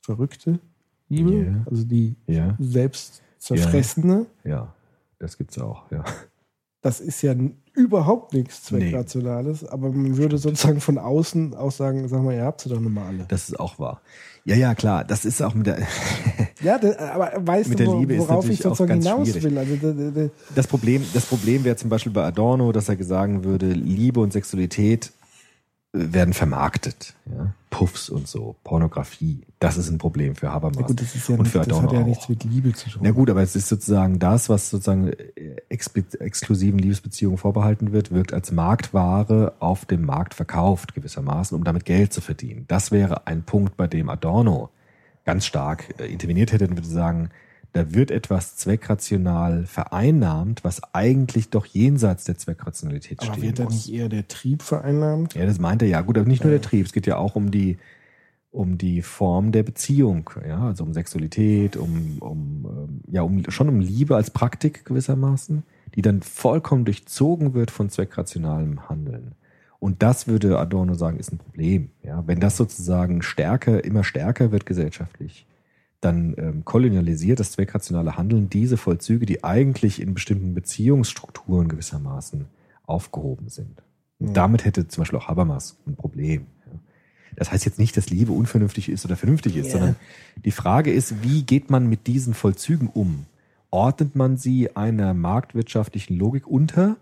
verrückte 0.00 0.58
Liebe, 1.10 1.44
Ja. 1.44 1.62
also 1.70 1.84
die 1.84 2.14
Ja, 2.26 2.56
selbst 2.58 3.20
zerfressene. 3.36 4.24
ja. 4.44 4.74
Das 5.18 5.36
gibt's 5.36 5.58
auch, 5.58 5.90
ja. 5.92 6.02
Das 6.82 7.00
ist 7.00 7.22
ja 7.22 7.34
überhaupt 7.74 8.34
nichts 8.34 8.64
Zweckrationales, 8.64 9.64
aber 9.64 9.90
man 9.92 10.16
würde 10.16 10.36
sozusagen 10.36 10.80
von 10.80 10.98
außen 10.98 11.54
auch 11.54 11.70
sagen, 11.70 12.06
sag 12.08 12.22
mal, 12.22 12.34
ihr 12.34 12.44
habt 12.44 12.60
sie 12.60 12.68
doch 12.68 12.80
nun 12.80 12.92
mal 12.92 13.06
alle. 13.06 13.24
Das 13.28 13.48
ist 13.48 13.58
auch 13.58 13.78
wahr. 13.78 14.00
Ja, 14.44 14.56
ja, 14.56 14.74
klar. 14.74 15.04
Das 15.04 15.24
ist 15.24 15.40
auch 15.42 15.54
mit 15.54 15.68
der, 15.68 15.78
Ja, 16.62 16.78
da- 16.78 16.96
aber 17.14 17.32
weißt 17.46 17.68
Mit 17.70 17.78
du, 17.80 17.86
wo- 17.86 18.18
worauf 18.18 18.48
ich 18.48 18.58
sozusagen 18.60 19.00
hinaus 19.00 19.28
schwierig. 19.28 19.44
will? 19.44 19.58
Also, 19.58 19.76
da- 19.76 19.92
da- 19.92 20.10
da- 20.10 20.30
Das 20.56 20.66
Problem, 20.66 21.04
das 21.14 21.24
Problem 21.26 21.62
wäre 21.64 21.76
zum 21.76 21.88
Beispiel 21.88 22.12
bei 22.12 22.24
Adorno, 22.24 22.72
dass 22.72 22.88
er 22.88 23.02
sagen 23.04 23.44
würde, 23.44 23.66
Liebe 23.72 24.18
und 24.20 24.32
Sexualität 24.32 25.12
werden 25.92 26.32
vermarktet. 26.32 27.14
Ja? 27.26 27.54
Puffs 27.68 28.08
und 28.08 28.26
so, 28.26 28.56
Pornografie. 28.64 29.42
Das 29.58 29.76
ist 29.76 29.90
ein 29.90 29.98
Problem 29.98 30.36
für 30.36 30.50
Habermas. 30.50 30.80
ja 30.80 30.86
gut, 30.86 31.00
das 31.00 31.14
ist 31.14 31.28
ja 31.28 31.36
und 31.36 31.42
nicht, 31.42 31.52
für 31.52 31.58
das 31.58 31.68
Adorno 31.68 31.88
hat 31.88 31.94
ja 31.94 32.00
auch. 32.00 32.06
nichts 32.06 32.28
mit 32.28 32.44
Liebe 32.44 32.72
zu 32.72 32.90
tun. 32.90 33.00
Na 33.02 33.10
gut, 33.10 33.30
aber 33.30 33.42
es 33.42 33.56
ist 33.56 33.68
sozusagen 33.68 34.18
das, 34.18 34.48
was 34.48 34.70
sozusagen 34.70 35.08
äh, 35.08 35.56
exklusiven 35.68 36.78
Liebesbeziehungen 36.78 37.38
vorbehalten 37.38 37.92
wird, 37.92 38.10
wirkt 38.10 38.32
als 38.32 38.52
Marktware 38.52 39.54
auf 39.58 39.84
dem 39.84 40.04
Markt 40.04 40.34
verkauft 40.34 40.94
gewissermaßen, 40.94 41.56
um 41.56 41.64
damit 41.64 41.84
Geld 41.84 42.12
zu 42.12 42.20
verdienen. 42.20 42.64
Das 42.68 42.90
wäre 42.90 43.26
ein 43.26 43.42
Punkt, 43.42 43.76
bei 43.76 43.86
dem 43.86 44.08
Adorno 44.08 44.70
ganz 45.24 45.46
stark 45.46 45.94
äh, 45.98 46.06
interveniert 46.06 46.52
hätte 46.52 46.66
und 46.66 46.76
würde 46.76 46.88
sagen, 46.88 47.30
da 47.72 47.94
wird 47.94 48.10
etwas 48.10 48.56
zweckrational 48.56 49.64
vereinnahmt, 49.64 50.62
was 50.62 50.82
eigentlich 50.92 51.48
doch 51.48 51.64
jenseits 51.64 52.24
der 52.24 52.36
Zweckrationalität 52.36 53.20
aber 53.20 53.32
stehen 53.32 53.42
wird 53.42 53.58
da 53.58 53.64
nicht 53.64 53.90
eher 53.90 54.08
der 54.08 54.28
Trieb 54.28 54.62
vereinnahmt? 54.62 55.34
Ja, 55.34 55.46
das 55.46 55.58
meint 55.58 55.82
er 55.82 55.88
ja. 55.88 56.02
Gut, 56.02 56.18
aber 56.18 56.28
nicht 56.28 56.44
nur 56.44 56.50
der 56.50 56.60
Trieb. 56.60 56.84
Es 56.84 56.92
geht 56.92 57.06
ja 57.06 57.16
auch 57.16 57.34
um 57.34 57.50
die, 57.50 57.78
um 58.50 58.76
die 58.76 59.00
Form 59.00 59.52
der 59.52 59.62
Beziehung. 59.62 60.28
Ja, 60.46 60.66
also 60.66 60.84
um 60.84 60.92
Sexualität, 60.92 61.76
um, 61.76 62.18
um, 62.20 62.66
ähm, 62.66 63.00
ja, 63.10 63.22
um, 63.22 63.50
schon 63.50 63.70
um 63.70 63.80
Liebe 63.80 64.16
als 64.16 64.30
Praktik 64.30 64.84
gewissermaßen, 64.84 65.62
die 65.94 66.02
dann 66.02 66.20
vollkommen 66.20 66.84
durchzogen 66.84 67.54
wird 67.54 67.70
von 67.70 67.88
zweckrationalem 67.88 68.90
Handeln. 68.90 69.34
Und 69.78 70.02
das 70.02 70.28
würde 70.28 70.58
Adorno 70.58 70.94
sagen, 70.94 71.18
ist 71.18 71.32
ein 71.32 71.38
Problem. 71.38 71.90
Ja, 72.04 72.22
wenn 72.26 72.38
das 72.38 72.56
sozusagen 72.56 73.22
stärker, 73.22 73.82
immer 73.82 74.04
stärker 74.04 74.52
wird 74.52 74.66
gesellschaftlich, 74.66 75.46
dann 76.02 76.34
ähm, 76.36 76.64
kolonialisiert 76.64 77.40
das 77.40 77.52
zweckrationale 77.52 78.16
Handeln 78.18 78.50
diese 78.50 78.76
Vollzüge, 78.76 79.24
die 79.24 79.44
eigentlich 79.44 80.00
in 80.02 80.12
bestimmten 80.12 80.52
Beziehungsstrukturen 80.52 81.68
gewissermaßen 81.68 82.46
aufgehoben 82.84 83.48
sind. 83.48 83.82
Ja. 84.18 84.32
damit 84.32 84.64
hätte 84.64 84.86
zum 84.86 85.00
Beispiel 85.02 85.18
auch 85.18 85.26
Habermas 85.28 85.78
ein 85.86 85.96
Problem. 85.96 86.46
Das 87.34 87.50
heißt 87.50 87.64
jetzt 87.64 87.78
nicht, 87.78 87.96
dass 87.96 88.10
Liebe 88.10 88.30
unvernünftig 88.32 88.88
ist 88.88 89.04
oder 89.04 89.16
vernünftig 89.16 89.56
ist, 89.56 89.66
Ja. 89.66 89.72
sondern 89.72 89.96
die 90.44 90.50
Frage 90.52 90.92
ist, 90.92 91.22
wie 91.24 91.42
geht 91.42 91.70
man 91.70 91.88
mit 91.88 92.06
diesen 92.06 92.34
Vollzügen 92.34 92.88
um? 92.88 93.26
Ordnet 93.70 94.14
man 94.14 94.36
sie 94.36 94.76
einer 94.76 95.14
marktwirtschaftlichen 95.14 96.16
Logik 96.18 96.46
unter 96.46 96.96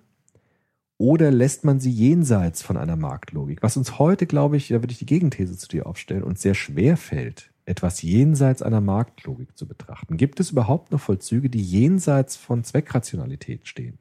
oder 0.98 1.30
lässt 1.30 1.64
man 1.64 1.80
sie 1.80 1.90
jenseits 1.90 2.62
von 2.62 2.76
einer 2.76 2.96
Marktlogik? 2.96 3.62
Was 3.62 3.76
uns 3.76 3.98
heute, 3.98 4.26
glaube 4.26 4.57
ich, 4.57 4.68
da 4.68 4.76
würde 4.76 4.92
ich 4.92 4.98
die 4.98 5.07
Gegenthese 5.07 5.57
zu 5.59 5.66
dir 5.68 5.86
aufstellen, 5.86 6.22
uns 6.22 6.40
sehr 6.42 6.55
schwer 6.55 6.96
fällt, 6.96 7.49
etwas 7.64 8.02
jenseits 8.02 8.62
einer 8.62 8.80
Marktlogik 8.80 9.56
zu 9.56 9.66
betrachten. 9.66 10.16
Gibt 10.16 10.40
es 10.40 10.50
überhaupt 10.50 10.92
noch 10.92 11.00
Vollzüge, 11.00 11.50
die 11.50 11.62
jenseits 11.62 12.36
von 12.36 12.64
Zweckrationalität 12.64 13.68
stehen? 13.68 13.98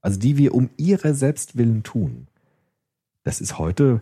Also 0.00 0.18
die 0.18 0.36
wir 0.36 0.54
um 0.54 0.70
ihre 0.76 1.14
Selbstwillen 1.14 1.82
tun. 1.82 2.28
Das 3.22 3.40
ist 3.40 3.58
heute 3.58 4.00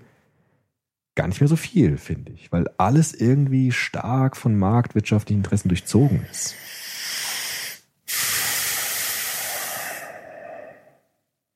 gar 1.14 1.26
nicht 1.26 1.40
mehr 1.40 1.48
so 1.48 1.56
viel, 1.56 1.98
finde 1.98 2.32
ich, 2.32 2.52
weil 2.52 2.68
alles 2.78 3.12
irgendwie 3.12 3.72
stark 3.72 4.36
von 4.36 4.56
marktwirtschaftlichen 4.56 5.40
Interessen 5.40 5.68
durchzogen 5.68 6.24
ist. 6.30 6.54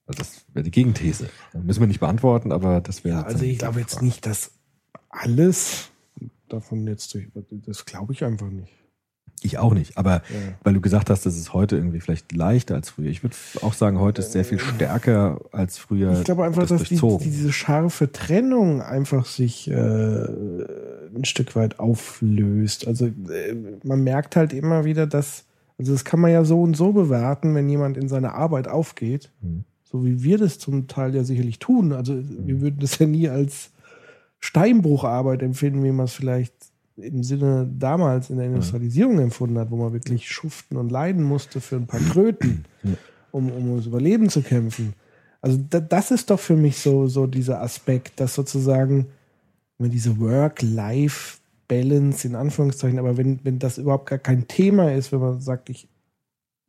Also 0.07 0.19
das 0.19 0.45
wäre 0.53 0.65
die 0.65 0.73
Gegenthese. 0.73 1.31
Müssen 1.53 1.81
wir 1.81 1.87
nicht 1.87 2.01
beantworten, 2.01 2.51
aber 2.51 2.81
das 2.81 3.05
wäre. 3.05 3.21
Ja, 3.21 3.23
also 3.23 3.45
ich 3.45 3.59
glaube 3.59 3.79
jetzt 3.79 4.03
nicht, 4.03 4.27
dass 4.27 4.51
alles 5.09 5.92
davon 6.53 6.87
jetzt 6.87 7.15
durch, 7.15 7.29
das 7.67 7.85
glaube 7.85 8.13
ich 8.13 8.25
einfach 8.25 8.49
nicht. 8.51 8.73
Ich 9.45 9.59
auch 9.59 9.75
nicht, 9.75 9.99
aber 9.99 10.17
Ja. 10.29 10.55
weil 10.63 10.75
du 10.75 10.81
gesagt 10.81 11.11
hast, 11.11 11.27
das 11.27 11.37
ist 11.37 11.53
heute 11.53 11.75
irgendwie 11.77 11.99
vielleicht 11.99 12.31
leichter 12.33 12.77
als 12.77 12.91
früher. 12.91 13.11
Ich 13.11 13.25
würde 13.25 13.35
auch 13.63 13.73
sagen, 13.73 13.99
heute 13.99 14.23
ist 14.23 14.31
sehr 14.31 14.45
viel 14.45 14.61
stärker 14.61 15.41
als 15.51 15.79
früher. 15.79 16.13
Ich 16.13 16.23
glaube 16.25 16.45
einfach, 16.45 16.65
das 16.65 16.79
dass 16.81 16.89
die, 16.89 17.01
diese 17.25 17.51
scharfe 17.53 18.13
Trennung 18.13 18.83
einfach 18.83 19.25
sich 19.27 19.69
äh, 19.69 19.75
ein 19.75 21.25
Stück 21.25 21.57
weit 21.57 21.81
auflöst. 21.81 22.87
Also 22.87 23.07
äh, 23.07 23.55
man 23.85 24.05
merkt 24.05 24.37
halt 24.37 24.53
immer 24.53 24.85
wieder, 24.85 25.07
dass, 25.09 25.45
also 25.77 25.93
das 25.93 26.05
kann 26.05 26.21
man 26.21 26.31
ja 26.31 26.45
so 26.45 26.63
und 26.63 26.77
so 26.77 26.93
bewerten, 26.93 27.55
wenn 27.57 27.69
jemand 27.69 27.97
in 27.97 28.09
seine 28.09 28.35
Arbeit 28.35 28.69
aufgeht, 28.69 29.31
Hm. 29.41 29.65
so 29.83 30.05
wie 30.05 30.23
wir 30.23 30.39
das 30.39 30.59
zum 30.61 30.87
Teil 30.87 31.15
ja 31.17 31.25
sicherlich 31.25 31.59
tun. 31.59 31.93
Also 31.93 32.17
wir 32.17 32.61
würden 32.61 32.79
das 32.81 32.99
ja 32.99 33.07
nie 33.07 33.29
als 33.29 33.71
Steinbrucharbeit 34.45 35.43
empfinden, 35.43 35.85
wie 35.85 35.93
man 35.93 36.07
es 36.07 36.15
vielleicht 36.15 36.53
im 36.97 37.23
Sinne 37.23 37.71
damals 37.79 38.29
in 38.29 38.37
der 38.37 38.47
Industrialisierung 38.47 39.19
empfunden 39.21 39.59
hat, 39.59 39.71
wo 39.71 39.77
man 39.77 39.93
wirklich 39.93 40.31
schuften 40.31 40.77
und 40.77 40.91
leiden 40.93 41.23
musste 41.23 41.61
für 41.61 41.77
ein 41.77 41.87
paar 41.87 42.01
Kröten, 42.01 42.65
um, 43.31 43.51
um 43.51 43.71
ums 43.71 43.87
Überleben 43.87 44.29
zu 44.29 44.43
kämpfen. 44.43 44.95
Also 45.41 45.59
da, 45.71 45.81
das 45.81 46.11
ist 46.11 46.31
doch 46.31 46.41
für 46.41 46.57
mich 46.57 46.79
so, 46.79 47.07
so 47.09 47.27
dieser 47.27 47.63
Aspekt, 47.63 48.21
dass 48.21 48.35
sozusagen, 48.35 49.07
wenn 49.79 49.91
diese 49.91 50.21
Work-Life-Balance 50.21 52.29
in 52.29 52.35
Anführungszeichen, 52.35 52.99
aber 52.99 53.17
wenn, 53.17 53.41
wenn 53.45 53.59
das 53.59 53.79
überhaupt 53.79 54.07
gar 54.07 54.19
kein 54.19 54.47
Thema 54.49 54.93
ist, 54.93 55.13
wenn 55.13 55.21
man 55.21 55.41
sagt, 55.41 55.71
ich, 55.71 55.89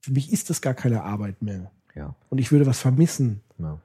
für 0.01 0.11
mich 0.11 0.32
ist 0.32 0.49
das 0.49 0.61
gar 0.61 0.74
keine 0.74 1.03
Arbeit 1.03 1.41
mehr 1.41 1.71
Ja, 1.95 2.15
und 2.30 2.38
ich 2.38 2.51
würde 2.51 2.65
was 2.65 2.80
vermissen. 2.80 3.41
ja. 3.57 3.80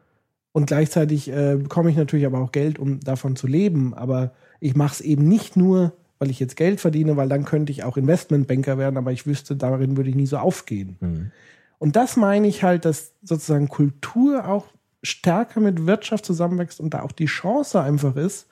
Und 0.58 0.66
gleichzeitig 0.66 1.30
äh, 1.30 1.54
bekomme 1.54 1.88
ich 1.88 1.96
natürlich 1.96 2.26
aber 2.26 2.40
auch 2.40 2.50
Geld, 2.50 2.80
um 2.80 2.98
davon 2.98 3.36
zu 3.36 3.46
leben. 3.46 3.94
Aber 3.94 4.32
ich 4.58 4.74
mache 4.74 4.94
es 4.94 5.00
eben 5.00 5.28
nicht 5.28 5.56
nur, 5.56 5.92
weil 6.18 6.30
ich 6.30 6.40
jetzt 6.40 6.56
Geld 6.56 6.80
verdiene, 6.80 7.16
weil 7.16 7.28
dann 7.28 7.44
könnte 7.44 7.70
ich 7.70 7.84
auch 7.84 7.96
Investmentbanker 7.96 8.76
werden, 8.76 8.96
aber 8.96 9.12
ich 9.12 9.24
wüsste, 9.24 9.54
darin 9.54 9.96
würde 9.96 10.10
ich 10.10 10.16
nie 10.16 10.26
so 10.26 10.36
aufgehen. 10.38 10.96
Mhm. 10.98 11.30
Und 11.78 11.94
das 11.94 12.16
meine 12.16 12.48
ich 12.48 12.64
halt, 12.64 12.84
dass 12.84 13.12
sozusagen 13.22 13.68
Kultur 13.68 14.48
auch 14.48 14.66
stärker 15.00 15.60
mit 15.60 15.86
Wirtschaft 15.86 16.24
zusammenwächst 16.24 16.80
und 16.80 16.92
da 16.92 17.02
auch 17.02 17.12
die 17.12 17.26
Chance 17.26 17.80
einfach 17.80 18.16
ist, 18.16 18.48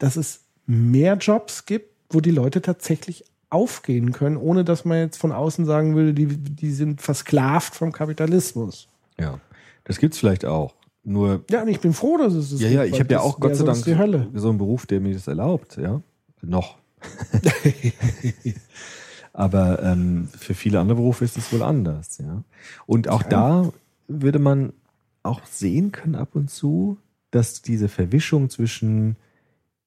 dass 0.00 0.16
es 0.16 0.40
mehr 0.66 1.14
Jobs 1.14 1.66
gibt, 1.66 1.94
wo 2.10 2.20
die 2.20 2.32
Leute 2.32 2.62
tatsächlich 2.62 3.26
aufgehen 3.48 4.10
können, 4.10 4.38
ohne 4.38 4.64
dass 4.64 4.84
man 4.84 4.98
jetzt 4.98 5.18
von 5.18 5.30
außen 5.30 5.66
sagen 5.66 5.94
würde, 5.94 6.14
die, 6.14 6.26
die 6.26 6.72
sind 6.72 7.00
versklavt 7.00 7.76
vom 7.76 7.92
Kapitalismus. 7.92 8.88
ja. 9.20 9.38
Das 9.84 9.98
gibt's 9.98 10.18
vielleicht 10.18 10.46
auch. 10.46 10.74
Nur 11.04 11.44
Ja, 11.50 11.62
und 11.62 11.68
ich 11.68 11.80
bin 11.80 11.92
froh, 11.92 12.16
dass 12.16 12.32
es 12.32 12.50
das 12.50 12.60
Ja, 12.60 12.68
ja, 12.68 12.84
ich 12.84 12.98
habe 12.98 13.12
ja 13.12 13.20
auch 13.20 13.38
Gott 13.38 13.56
sei 13.56 13.64
Dank 13.64 13.76
so 14.34 14.48
einen 14.48 14.58
Beruf, 14.58 14.86
der 14.86 15.00
mir 15.00 15.12
das 15.14 15.26
erlaubt, 15.28 15.76
ja. 15.76 16.00
Noch. 16.42 16.78
Aber 19.32 19.82
ähm, 19.82 20.28
für 20.38 20.54
viele 20.54 20.78
andere 20.80 20.96
Berufe 20.96 21.24
ist 21.24 21.36
es 21.36 21.52
wohl 21.52 21.62
anders, 21.62 22.18
ja. 22.18 22.44
Und 22.86 23.08
auch 23.08 23.22
da 23.22 23.70
würde 24.06 24.38
man 24.38 24.72
auch 25.22 25.44
sehen 25.46 25.90
können 25.92 26.14
ab 26.14 26.30
und 26.34 26.50
zu, 26.50 26.98
dass 27.30 27.62
diese 27.62 27.88
Verwischung 27.88 28.48
zwischen, 28.48 29.16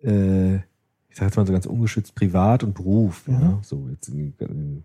äh, 0.04 0.56
ich 0.56 1.16
sage 1.16 1.26
jetzt 1.28 1.38
mal 1.38 1.48
so 1.48 1.54
ganz 1.54 1.66
ungeschützt, 1.66 2.14
Privat 2.16 2.64
und 2.64 2.74
Beruf, 2.76 3.24
ja, 3.28 3.40
Mhm. 3.40 3.60
so 3.62 3.88
jetzt, 3.90 4.10
in- 4.10 4.34
in- 4.40 4.84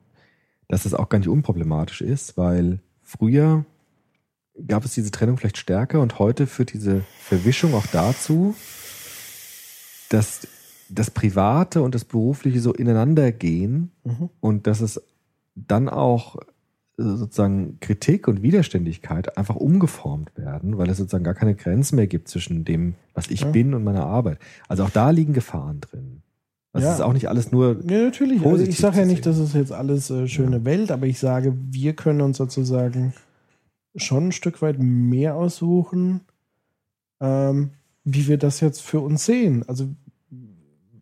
dass 0.68 0.84
das 0.84 0.94
auch 0.94 1.08
gar 1.08 1.18
nicht 1.18 1.28
unproblematisch 1.28 2.00
ist, 2.02 2.36
weil 2.36 2.78
früher 3.02 3.64
gab 4.68 4.84
es 4.84 4.94
diese 4.94 5.10
Trennung 5.10 5.36
vielleicht 5.38 5.58
stärker 5.58 6.00
und 6.00 6.18
heute 6.18 6.46
führt 6.46 6.72
diese 6.72 7.02
Verwischung 7.20 7.74
auch 7.74 7.86
dazu, 7.86 8.54
dass 10.08 10.46
das 10.88 11.10
Private 11.10 11.82
und 11.82 11.94
das 11.94 12.04
Berufliche 12.04 12.60
so 12.60 12.72
ineinander 12.74 13.32
gehen 13.32 13.90
Mhm. 14.04 14.28
und 14.40 14.66
dass 14.66 14.80
es 14.80 15.00
dann 15.54 15.88
auch 15.88 16.36
äh, 16.36 17.02
sozusagen 17.02 17.78
Kritik 17.80 18.28
und 18.28 18.42
Widerständigkeit 18.42 19.38
einfach 19.38 19.56
umgeformt 19.56 20.36
werden, 20.36 20.76
weil 20.76 20.90
es 20.90 20.98
sozusagen 20.98 21.24
gar 21.24 21.34
keine 21.34 21.54
Grenzen 21.54 21.96
mehr 21.96 22.06
gibt 22.06 22.28
zwischen 22.28 22.64
dem, 22.64 22.94
was 23.14 23.28
ich 23.28 23.40
Ja. 23.40 23.50
bin 23.50 23.72
und 23.74 23.84
meiner 23.84 24.04
Arbeit. 24.04 24.38
Also 24.68 24.84
auch 24.84 24.90
da 24.90 25.10
liegen 25.10 25.32
Gefahren 25.32 25.80
drin. 25.80 26.22
Das 26.74 26.84
Ja. 26.84 26.94
ist 26.94 27.00
auch 27.00 27.12
nicht 27.14 27.28
alles 27.28 27.52
nur 27.52 27.80
Ja, 27.88 28.04
natürlich. 28.04 28.44
Also 28.44 28.64
ich 28.64 28.76
sage 28.78 28.98
ja 28.98 29.04
nicht, 29.06 29.24
dass 29.26 29.38
es 29.38 29.52
jetzt 29.54 29.72
alles 29.72 30.10
äh, 30.10 30.26
schöne 30.28 30.64
Welt, 30.66 30.90
aber 30.90 31.06
ich 31.06 31.18
sage, 31.18 31.54
wir 31.70 31.94
können 31.94 32.20
uns 32.20 32.36
sozusagen 32.36 33.12
schon 33.96 34.28
ein 34.28 34.32
Stück 34.32 34.62
weit 34.62 34.78
mehr 34.78 35.36
aussuchen, 35.36 36.22
ähm, 37.20 37.70
wie 38.04 38.26
wir 38.26 38.38
das 38.38 38.60
jetzt 38.60 38.82
für 38.82 39.00
uns 39.00 39.24
sehen. 39.24 39.64
Also 39.68 39.88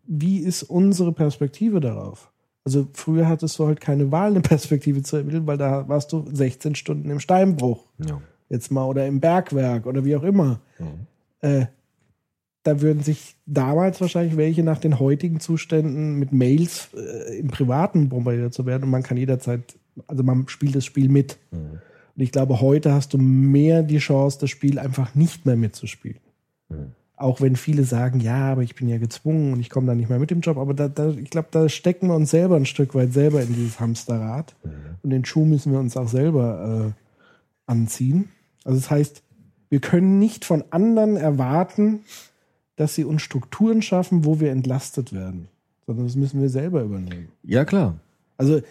wie 0.05 0.39
ist 0.39 0.63
unsere 0.63 1.13
Perspektive 1.13 1.79
darauf? 1.79 2.31
Also 2.63 2.87
früher 2.93 3.27
hattest 3.27 3.57
du 3.57 3.65
halt 3.65 3.81
keine 3.81 4.11
Wahl, 4.11 4.31
eine 4.31 4.41
Perspektive 4.41 5.03
zu 5.03 5.17
ermitteln, 5.17 5.47
weil 5.47 5.57
da 5.57 5.87
warst 5.87 6.11
du 6.11 6.25
16 6.31 6.75
Stunden 6.75 7.09
im 7.09 7.19
Steinbruch 7.19 7.85
ja. 8.05 8.21
jetzt 8.49 8.71
mal 8.71 8.85
oder 8.85 9.07
im 9.07 9.19
Bergwerk 9.19 9.85
oder 9.85 10.05
wie 10.05 10.15
auch 10.15 10.23
immer. 10.23 10.59
Äh, 11.39 11.65
da 12.63 12.81
würden 12.81 13.01
sich 13.01 13.35
damals 13.47 14.01
wahrscheinlich 14.01 14.37
welche 14.37 14.63
nach 14.63 14.77
den 14.77 14.99
heutigen 14.99 15.39
Zuständen 15.39 16.19
mit 16.19 16.31
Mails 16.31 16.89
äh, 16.93 17.39
im 17.39 17.47
Privaten 17.47 18.09
bombardiert 18.09 18.53
zu 18.53 18.65
werden 18.67 18.83
und 18.83 18.91
man 18.91 19.01
kann 19.01 19.17
jederzeit, 19.17 19.75
also 20.05 20.23
man 20.23 20.47
spielt 20.47 20.75
das 20.75 20.85
Spiel 20.85 21.09
mit. 21.09 21.39
Mhm. 21.51 21.79
Und 22.15 22.21
ich 22.21 22.31
glaube, 22.31 22.61
heute 22.61 22.93
hast 22.93 23.13
du 23.13 23.17
mehr 23.17 23.83
die 23.83 23.99
Chance, 23.99 24.39
das 24.39 24.49
Spiel 24.49 24.79
einfach 24.79 25.15
nicht 25.15 25.45
mehr 25.45 25.55
mitzuspielen. 25.55 26.19
Mhm. 26.69 26.91
Auch 27.15 27.39
wenn 27.39 27.55
viele 27.55 27.83
sagen, 27.83 28.19
ja, 28.19 28.51
aber 28.51 28.63
ich 28.63 28.73
bin 28.73 28.89
ja 28.89 28.97
gezwungen 28.97 29.53
und 29.53 29.59
ich 29.59 29.69
komme 29.69 29.85
da 29.85 29.93
nicht 29.93 30.09
mehr 30.09 30.17
mit 30.17 30.31
dem 30.31 30.41
Job. 30.41 30.57
Aber 30.57 30.73
da, 30.73 30.87
da, 30.87 31.09
ich 31.09 31.29
glaube, 31.29 31.49
da 31.51 31.69
stecken 31.69 32.07
wir 32.07 32.15
uns 32.15 32.31
selber 32.31 32.55
ein 32.55 32.65
Stück 32.65 32.95
weit 32.95 33.13
selber 33.13 33.43
in 33.43 33.53
dieses 33.53 33.79
Hamsterrad. 33.79 34.55
Und 35.03 35.11
den 35.11 35.23
Schuh 35.23 35.45
müssen 35.45 35.71
wir 35.71 35.79
uns 35.79 35.95
auch 35.97 36.07
selber 36.07 36.93
äh, 36.95 37.71
anziehen. 37.71 38.29
Also 38.63 38.79
das 38.79 38.89
heißt, 38.89 39.23
wir 39.69 39.79
können 39.79 40.17
nicht 40.17 40.45
von 40.45 40.63
anderen 40.71 41.15
erwarten, 41.15 42.01
dass 42.75 42.95
sie 42.95 43.05
uns 43.05 43.21
Strukturen 43.21 43.81
schaffen, 43.81 44.25
wo 44.25 44.39
wir 44.39 44.51
entlastet 44.51 45.13
werden. 45.13 45.47
Sondern 45.85 46.05
das 46.05 46.15
müssen 46.15 46.41
wir 46.41 46.49
selber 46.49 46.81
übernehmen. 46.81 47.29
ja, 47.43 47.65
klar. 47.65 47.95
Also 48.37 48.61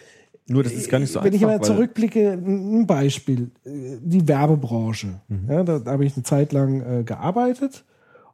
Nur 0.50 0.62
das 0.62 0.72
ist 0.72 0.88
gar 0.90 0.98
nicht 0.98 1.12
so 1.12 1.20
wenn 1.20 1.26
einfach. 1.32 1.36
ich 1.36 1.42
mal 1.46 1.60
zurückblicke, 1.62 2.32
ein 2.32 2.86
Beispiel, 2.86 3.50
äh, 3.64 3.98
die 4.00 4.26
Werbebranche. 4.26 5.20
Mhm. 5.28 5.48
Ja, 5.48 5.62
da, 5.62 5.78
da 5.78 5.92
habe 5.92 6.04
ich 6.04 6.14
eine 6.16 6.24
Zeit 6.24 6.52
lang 6.52 6.80
äh, 6.80 7.02
gearbeitet 7.04 7.84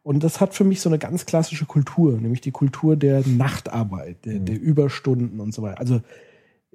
und 0.03 0.25
das 0.25 0.41
hat 0.41 0.55
für 0.55 0.65
mich 0.65 0.81
so 0.81 0.89
eine 0.89 0.99
ganz 0.99 1.27
klassische 1.27 1.67
Kultur, 1.67 2.13
nämlich 2.19 2.41
die 2.41 2.53
Kultur 2.53 2.97
der 2.97 3.23
Nachtarbeit, 3.27 4.25
der, 4.25 4.35
Mhm. 4.41 4.45
der 4.47 4.61
Überstunden 4.61 5.41
und 5.41 5.53
so 5.53 5.63
weiter. 5.63 5.79
Also 5.81 6.01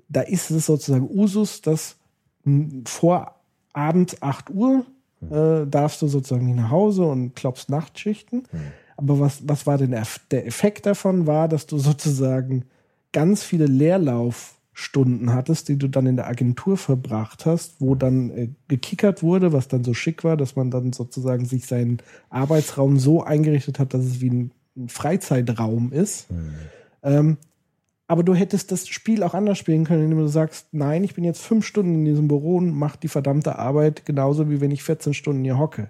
da 0.10 0.22
ist 0.22 0.52
es 0.52 0.66
sozusagen 0.66 1.10
Usus, 1.10 1.62
dass 1.62 1.96
vor 2.86 3.36
abends 3.74 4.22
8 4.22 4.50
Uhr 4.50 4.86
Mhm. 5.22 5.34
äh, 5.34 5.66
darfst 5.68 6.02
du 6.02 6.08
sozusagen 6.08 6.54
nach 6.56 6.72
Hause 6.72 7.04
und 7.06 7.36
klopfst 7.36 7.70
Nachtschichten. 7.70 8.40
Mhm. 8.52 8.58
Aber 8.98 9.20
was, 9.20 9.48
was 9.48 9.66
war 9.66 9.78
denn 9.78 9.92
der, 10.32 10.46
Effekt 10.46 10.86
davon? 10.86 11.26
War, 11.28 11.48
dass 11.48 11.66
du 11.68 11.78
sozusagen 11.80 12.66
ganz 13.14 13.44
viele 13.44 13.66
Leerlaufstunden 14.82 15.34
hattest, 15.34 15.70
die 15.70 15.78
du 15.78 15.88
dann 15.88 16.08
in 16.08 16.16
der 16.16 16.28
Agentur 16.28 16.78
verbracht 16.78 17.46
hast, 17.46 17.80
wo 17.80 17.96
dann 17.96 18.30
äh, 18.32 18.50
gekickert 18.68 19.24
wurde, 19.24 19.54
was 19.54 19.68
dann 19.68 19.84
so 19.84 19.94
schick 19.94 20.24
war, 20.24 20.38
dass 20.38 20.56
man 20.56 20.72
dann 20.72 20.94
sozusagen 20.94 21.46
sich 21.46 21.66
seinen 21.66 22.00
Arbeitsraum 22.30 22.98
so 23.00 23.24
eingerichtet 23.24 23.80
hat, 23.80 23.94
dass 23.94 24.04
es 24.04 24.22
wie 24.22 24.30
ein, 24.30 24.52
ein 24.76 24.90
Freizeitraum 24.90 25.92
ist. 25.92 26.28
Ähm, 27.04 27.38
aber 28.08 28.24
du 28.24 28.36
hättest 28.36 28.72
das 28.72 28.88
Spiel 28.88 29.24
auch 29.24 29.34
anders 29.34 29.58
spielen 29.58 29.86
können, 29.86 30.04
indem 30.04 30.20
du 30.20 30.28
sagst, 30.28 30.68
nein, 30.74 31.04
ich 31.04 31.16
bin 31.16 31.24
jetzt 31.24 31.42
fünf 31.42 31.66
Stunden 31.66 31.96
in 31.96 32.06
diesem 32.06 32.28
Büro 32.28 32.58
und 32.58 32.72
mach 32.72 32.98
die 32.98 33.08
verdammte 33.08 33.58
Arbeit 33.58 34.06
genauso 34.06 34.50
wie 34.50 34.60
wenn 34.60 34.72
ich 34.72 34.84
14 34.84 35.14
Stunden 35.14 35.44
hier 35.44 35.58
hocke. 35.58 35.90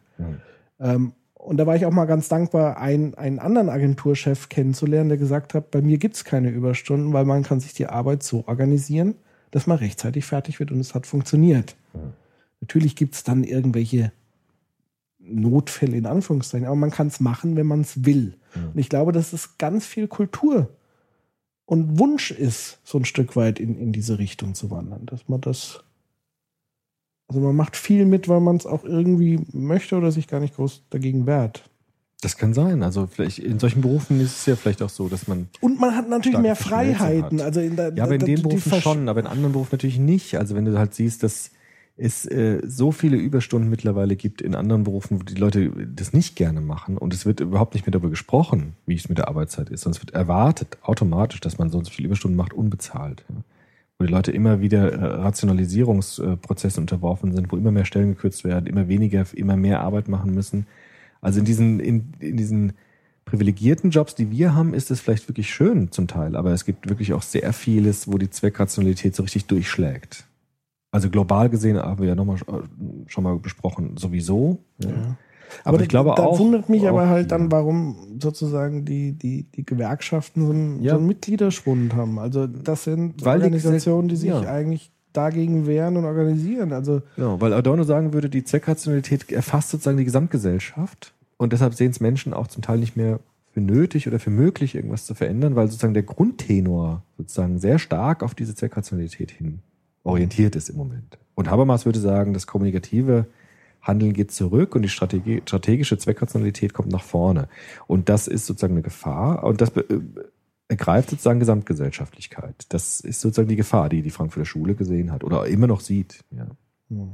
Ähm, 0.79 1.13
und 1.41 1.57
da 1.57 1.65
war 1.65 1.75
ich 1.75 1.85
auch 1.85 1.91
mal 1.91 2.05
ganz 2.05 2.29
dankbar, 2.29 2.77
einen, 2.77 3.15
einen 3.15 3.39
anderen 3.39 3.69
Agenturchef 3.69 4.49
kennenzulernen, 4.49 5.09
der 5.09 5.17
gesagt 5.17 5.53
hat, 5.53 5.71
bei 5.71 5.81
mir 5.81 5.97
gibt's 5.97 6.23
keine 6.23 6.49
Überstunden, 6.49 7.13
weil 7.13 7.25
man 7.25 7.43
kann 7.43 7.59
sich 7.59 7.73
die 7.73 7.87
Arbeit 7.87 8.21
so 8.21 8.47
organisieren, 8.47 9.15
dass 9.49 9.67
man 9.67 9.77
rechtzeitig 9.77 10.25
fertig 10.25 10.59
wird 10.59 10.71
und 10.71 10.79
es 10.79 10.93
hat 10.93 11.07
funktioniert. 11.07 11.75
Natürlich 12.61 12.95
gibt's 12.95 13.23
dann 13.23 13.43
irgendwelche 13.43 14.11
Notfälle 15.19 15.97
in 15.97 16.05
Anführungszeichen, 16.05 16.67
aber 16.67 16.75
man 16.75 16.91
kann 16.91 17.07
es 17.07 17.19
machen, 17.19 17.55
wenn 17.55 17.67
man 17.67 17.81
es 17.81 18.05
will. 18.05 18.35
Und 18.55 18.77
ich 18.77 18.89
glaube, 18.89 19.11
dass 19.11 19.33
es 19.33 19.57
ganz 19.57 19.85
viel 19.85 20.07
Kultur 20.07 20.69
und 21.65 21.99
Wunsch 21.99 22.31
ist, 22.31 22.79
so 22.83 22.97
ein 22.97 23.05
Stück 23.05 23.35
weit 23.35 23.59
in, 23.59 23.77
in 23.77 23.93
diese 23.93 24.19
Richtung 24.19 24.53
zu 24.53 24.69
wandern, 24.69 25.05
dass 25.05 25.27
man 25.27 25.41
das 25.41 25.83
also 27.31 27.39
man 27.39 27.55
macht 27.55 27.77
viel 27.77 28.05
mit, 28.05 28.27
weil 28.27 28.41
man 28.41 28.57
es 28.57 28.65
auch 28.65 28.83
irgendwie 28.83 29.39
möchte 29.53 29.95
oder 29.95 30.11
sich 30.11 30.27
gar 30.27 30.41
nicht 30.41 30.57
groß 30.57 30.83
dagegen 30.89 31.25
wehrt. 31.25 31.63
Das 32.19 32.35
kann 32.35 32.53
sein. 32.53 32.83
Also 32.83 33.07
vielleicht 33.07 33.39
in 33.39 33.57
solchen 33.57 33.81
Berufen 33.81 34.19
ist 34.19 34.39
es 34.39 34.45
ja 34.47 34.57
vielleicht 34.57 34.81
auch 34.81 34.89
so, 34.89 35.07
dass 35.07 35.29
man 35.29 35.47
Und 35.61 35.79
man 35.79 35.95
hat 35.95 36.09
natürlich 36.09 36.39
mehr 36.39 36.57
Freiheiten. 36.57 37.39
Also 37.39 37.61
in 37.61 37.77
der, 37.77 37.93
Ja, 37.95 38.03
aber 38.03 38.15
in 38.15 38.25
den 38.25 38.41
Berufen 38.41 38.81
schon, 38.81 39.07
aber 39.07 39.21
in 39.21 39.27
anderen 39.27 39.53
Berufen 39.53 39.69
natürlich 39.71 39.97
nicht. 39.97 40.35
Also 40.35 40.55
wenn 40.55 40.65
du 40.65 40.77
halt 40.77 40.93
siehst, 40.93 41.23
dass 41.23 41.51
es 41.95 42.25
äh, 42.25 42.59
so 42.67 42.91
viele 42.91 43.15
Überstunden 43.15 43.69
mittlerweile 43.69 44.17
gibt 44.17 44.41
in 44.41 44.53
anderen 44.53 44.83
Berufen, 44.83 45.21
wo 45.21 45.23
die 45.23 45.35
Leute 45.35 45.71
das 45.87 46.11
nicht 46.11 46.35
gerne 46.35 46.59
machen 46.59 46.97
und 46.97 47.13
es 47.13 47.25
wird 47.25 47.39
überhaupt 47.39 47.75
nicht 47.75 47.87
mehr 47.87 47.91
darüber 47.91 48.09
gesprochen, 48.09 48.73
wie 48.85 48.95
es 48.95 49.07
mit 49.07 49.19
der 49.19 49.29
Arbeitszeit 49.29 49.69
ist, 49.69 49.83
sondern 49.83 49.99
es 49.99 50.05
wird 50.05 50.13
erwartet 50.13 50.79
automatisch, 50.81 51.39
dass 51.39 51.57
man 51.57 51.69
so 51.69 51.77
und 51.77 51.85
so 51.85 51.91
viele 51.91 52.07
Überstunden 52.07 52.35
macht, 52.35 52.53
unbezahlt. 52.53 53.23
Ja. 53.29 53.35
Wo 54.01 54.05
die 54.07 54.11
Leute 54.11 54.31
immer 54.31 54.61
wieder 54.61 54.91
äh, 54.91 55.05
Rationalisierungsprozessen 55.21 56.81
unterworfen 56.81 57.35
sind, 57.35 57.51
wo 57.51 57.55
immer 57.55 57.69
mehr 57.69 57.85
Stellen 57.85 58.15
gekürzt 58.15 58.43
werden, 58.43 58.65
immer 58.65 58.87
weniger, 58.87 59.23
immer 59.35 59.55
mehr 59.55 59.81
Arbeit 59.81 60.07
machen 60.07 60.33
müssen. 60.33 60.65
Also 61.21 61.37
in 61.37 61.45
diesen, 61.45 61.79
in, 61.79 62.13
in 62.17 62.35
diesen 62.35 62.73
privilegierten 63.25 63.91
Jobs, 63.91 64.15
die 64.15 64.31
wir 64.31 64.55
haben, 64.55 64.73
ist 64.73 64.89
es 64.89 65.01
vielleicht 65.01 65.29
wirklich 65.29 65.53
schön 65.53 65.91
zum 65.91 66.07
Teil, 66.07 66.35
aber 66.35 66.51
es 66.51 66.65
gibt 66.65 66.89
wirklich 66.89 67.13
auch 67.13 67.21
sehr 67.21 67.53
vieles, 67.53 68.11
wo 68.11 68.17
die 68.17 68.31
Zweckrationalität 68.31 69.15
so 69.15 69.21
richtig 69.21 69.45
durchschlägt. 69.45 70.25
Also 70.89 71.11
global 71.11 71.51
gesehen 71.51 71.77
haben 71.77 72.01
wir 72.01 72.07
ja 72.07 72.15
nochmal 72.15 72.39
schon 73.05 73.23
mal 73.23 73.37
besprochen, 73.37 73.97
sowieso. 73.97 74.63
Ja. 74.79 74.89
Ja. 74.89 75.17
Aber, 75.63 75.77
da- 75.77 75.83
ich 75.83 75.89
glaube 75.89 76.13
da 76.15 76.23
auch. 76.23 76.39
wundert 76.39 76.69
mich 76.69 76.87
aber 76.87 77.03
auch 77.03 77.07
halt 77.07 77.29
hier. 77.29 77.37
dann, 77.37 77.51
warum 77.51 77.95
sozusagen 78.19 78.85
die, 78.85 79.13
die, 79.13 79.43
die 79.55 79.65
Gewerkschaften 79.65 80.45
so 80.45 80.51
einen, 80.51 80.81
Ja. 80.81 80.91
so 80.93 80.97
einen 80.99 81.07
Mitgliederschwund 81.07 81.95
haben. 81.95 82.19
Also 82.19 82.47
das 82.47 82.83
sind 82.83 83.23
Weil 83.25 83.39
die 83.39 83.45
Organisationen, 83.45 84.07
die 84.07 84.15
sich 84.15 84.29
ja. 84.29 84.41
eigentlich 84.41 84.91
dagegen 85.13 85.67
wehren 85.67 85.97
und 85.97 86.05
organisieren. 86.05 86.71
Also 86.73 87.01
Ja, 87.17 87.39
weil 87.41 87.53
Adorno 87.53 87.83
sagen 87.83 88.13
würde, 88.13 88.29
die 88.29 88.43
Zweckrationalität 88.43 89.31
erfasst 89.31 89.69
sozusagen 89.69 89.97
die 89.97 90.05
Gesamtgesellschaft 90.05 91.13
und 91.37 91.53
deshalb 91.53 91.73
sehen 91.73 91.91
es 91.91 91.99
Menschen 91.99 92.33
auch 92.33 92.47
zum 92.47 92.61
Teil 92.61 92.77
nicht 92.79 92.95
mehr 92.95 93.19
für 93.53 93.59
nötig 93.61 94.07
oder 94.07 94.19
für 94.19 94.29
möglich, 94.29 94.75
irgendwas 94.75 95.05
zu 95.05 95.13
verändern, 95.13 95.55
weil 95.57 95.67
sozusagen 95.67 95.93
der 95.93 96.03
Grundtenor 96.03 97.03
sozusagen 97.17 97.59
sehr 97.59 97.79
stark 97.79 98.23
auf 98.23 98.33
diese 98.33 98.55
Zweckrationalität 98.55 99.31
hin 99.31 99.59
orientiert 100.03 100.55
ist 100.55 100.69
im 100.69 100.77
Moment. 100.77 101.17
Und 101.35 101.49
Habermas 101.51 101.85
würde 101.85 101.99
sagen, 101.99 102.33
das 102.33 102.47
kommunikative 102.47 103.25
Handeln 103.81 104.13
geht 104.13 104.31
zurück 104.31 104.75
und 104.75 104.83
die 104.83 104.89
Strategie, 104.89 105.41
strategische 105.45 105.97
Zweckrationalität 105.97 106.73
kommt 106.73 106.91
nach 106.91 107.03
vorne. 107.03 107.47
Und 107.87 108.09
das 108.09 108.27
ist 108.27 108.45
sozusagen 108.45 108.73
eine 108.73 108.83
Gefahr 108.83 109.43
und 109.43 109.61
das 109.61 109.69
äh, 109.75 109.99
ergreift 110.67 111.09
sozusagen 111.09 111.39
Gesamtgesellschaftlichkeit. 111.39 112.65
Das 112.69 112.99
ist 113.01 113.21
sozusagen 113.21 113.49
die 113.49 113.55
Gefahr, 113.55 113.89
die 113.89 114.01
die 114.01 114.09
Frankfurter 114.09 114.45
Schule 114.45 114.75
gesehen 114.75 115.11
hat 115.11 115.23
oder 115.23 115.45
immer 115.47 115.67
noch 115.67 115.81
sieht. 115.81 116.23
Ja. 116.31 116.47
ja. 116.89 117.07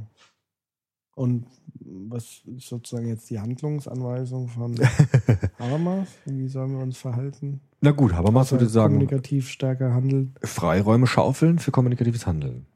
Und 1.14 1.46
was 1.80 2.42
ist 2.46 2.68
sozusagen 2.68 3.08
jetzt 3.08 3.28
die 3.30 3.40
Handlungsanweisung 3.40 4.46
von 4.46 4.78
Habermas? 5.58 6.08
Wie 6.26 6.46
sollen 6.46 6.72
wir 6.72 6.82
uns 6.82 6.96
verhalten? 6.96 7.60
Na 7.80 7.90
gut, 7.90 8.12
Habermas 8.12 8.52
würde 8.52 8.66
sagen, 8.66 8.94
Kommunikativ 8.94 9.48
stärker 9.48 9.92
handeln. 9.92 10.34
Freiräume 10.44 11.08
schaufeln 11.08 11.58
für 11.58 11.72
kommunikatives 11.72 12.26
Handeln. 12.26 12.66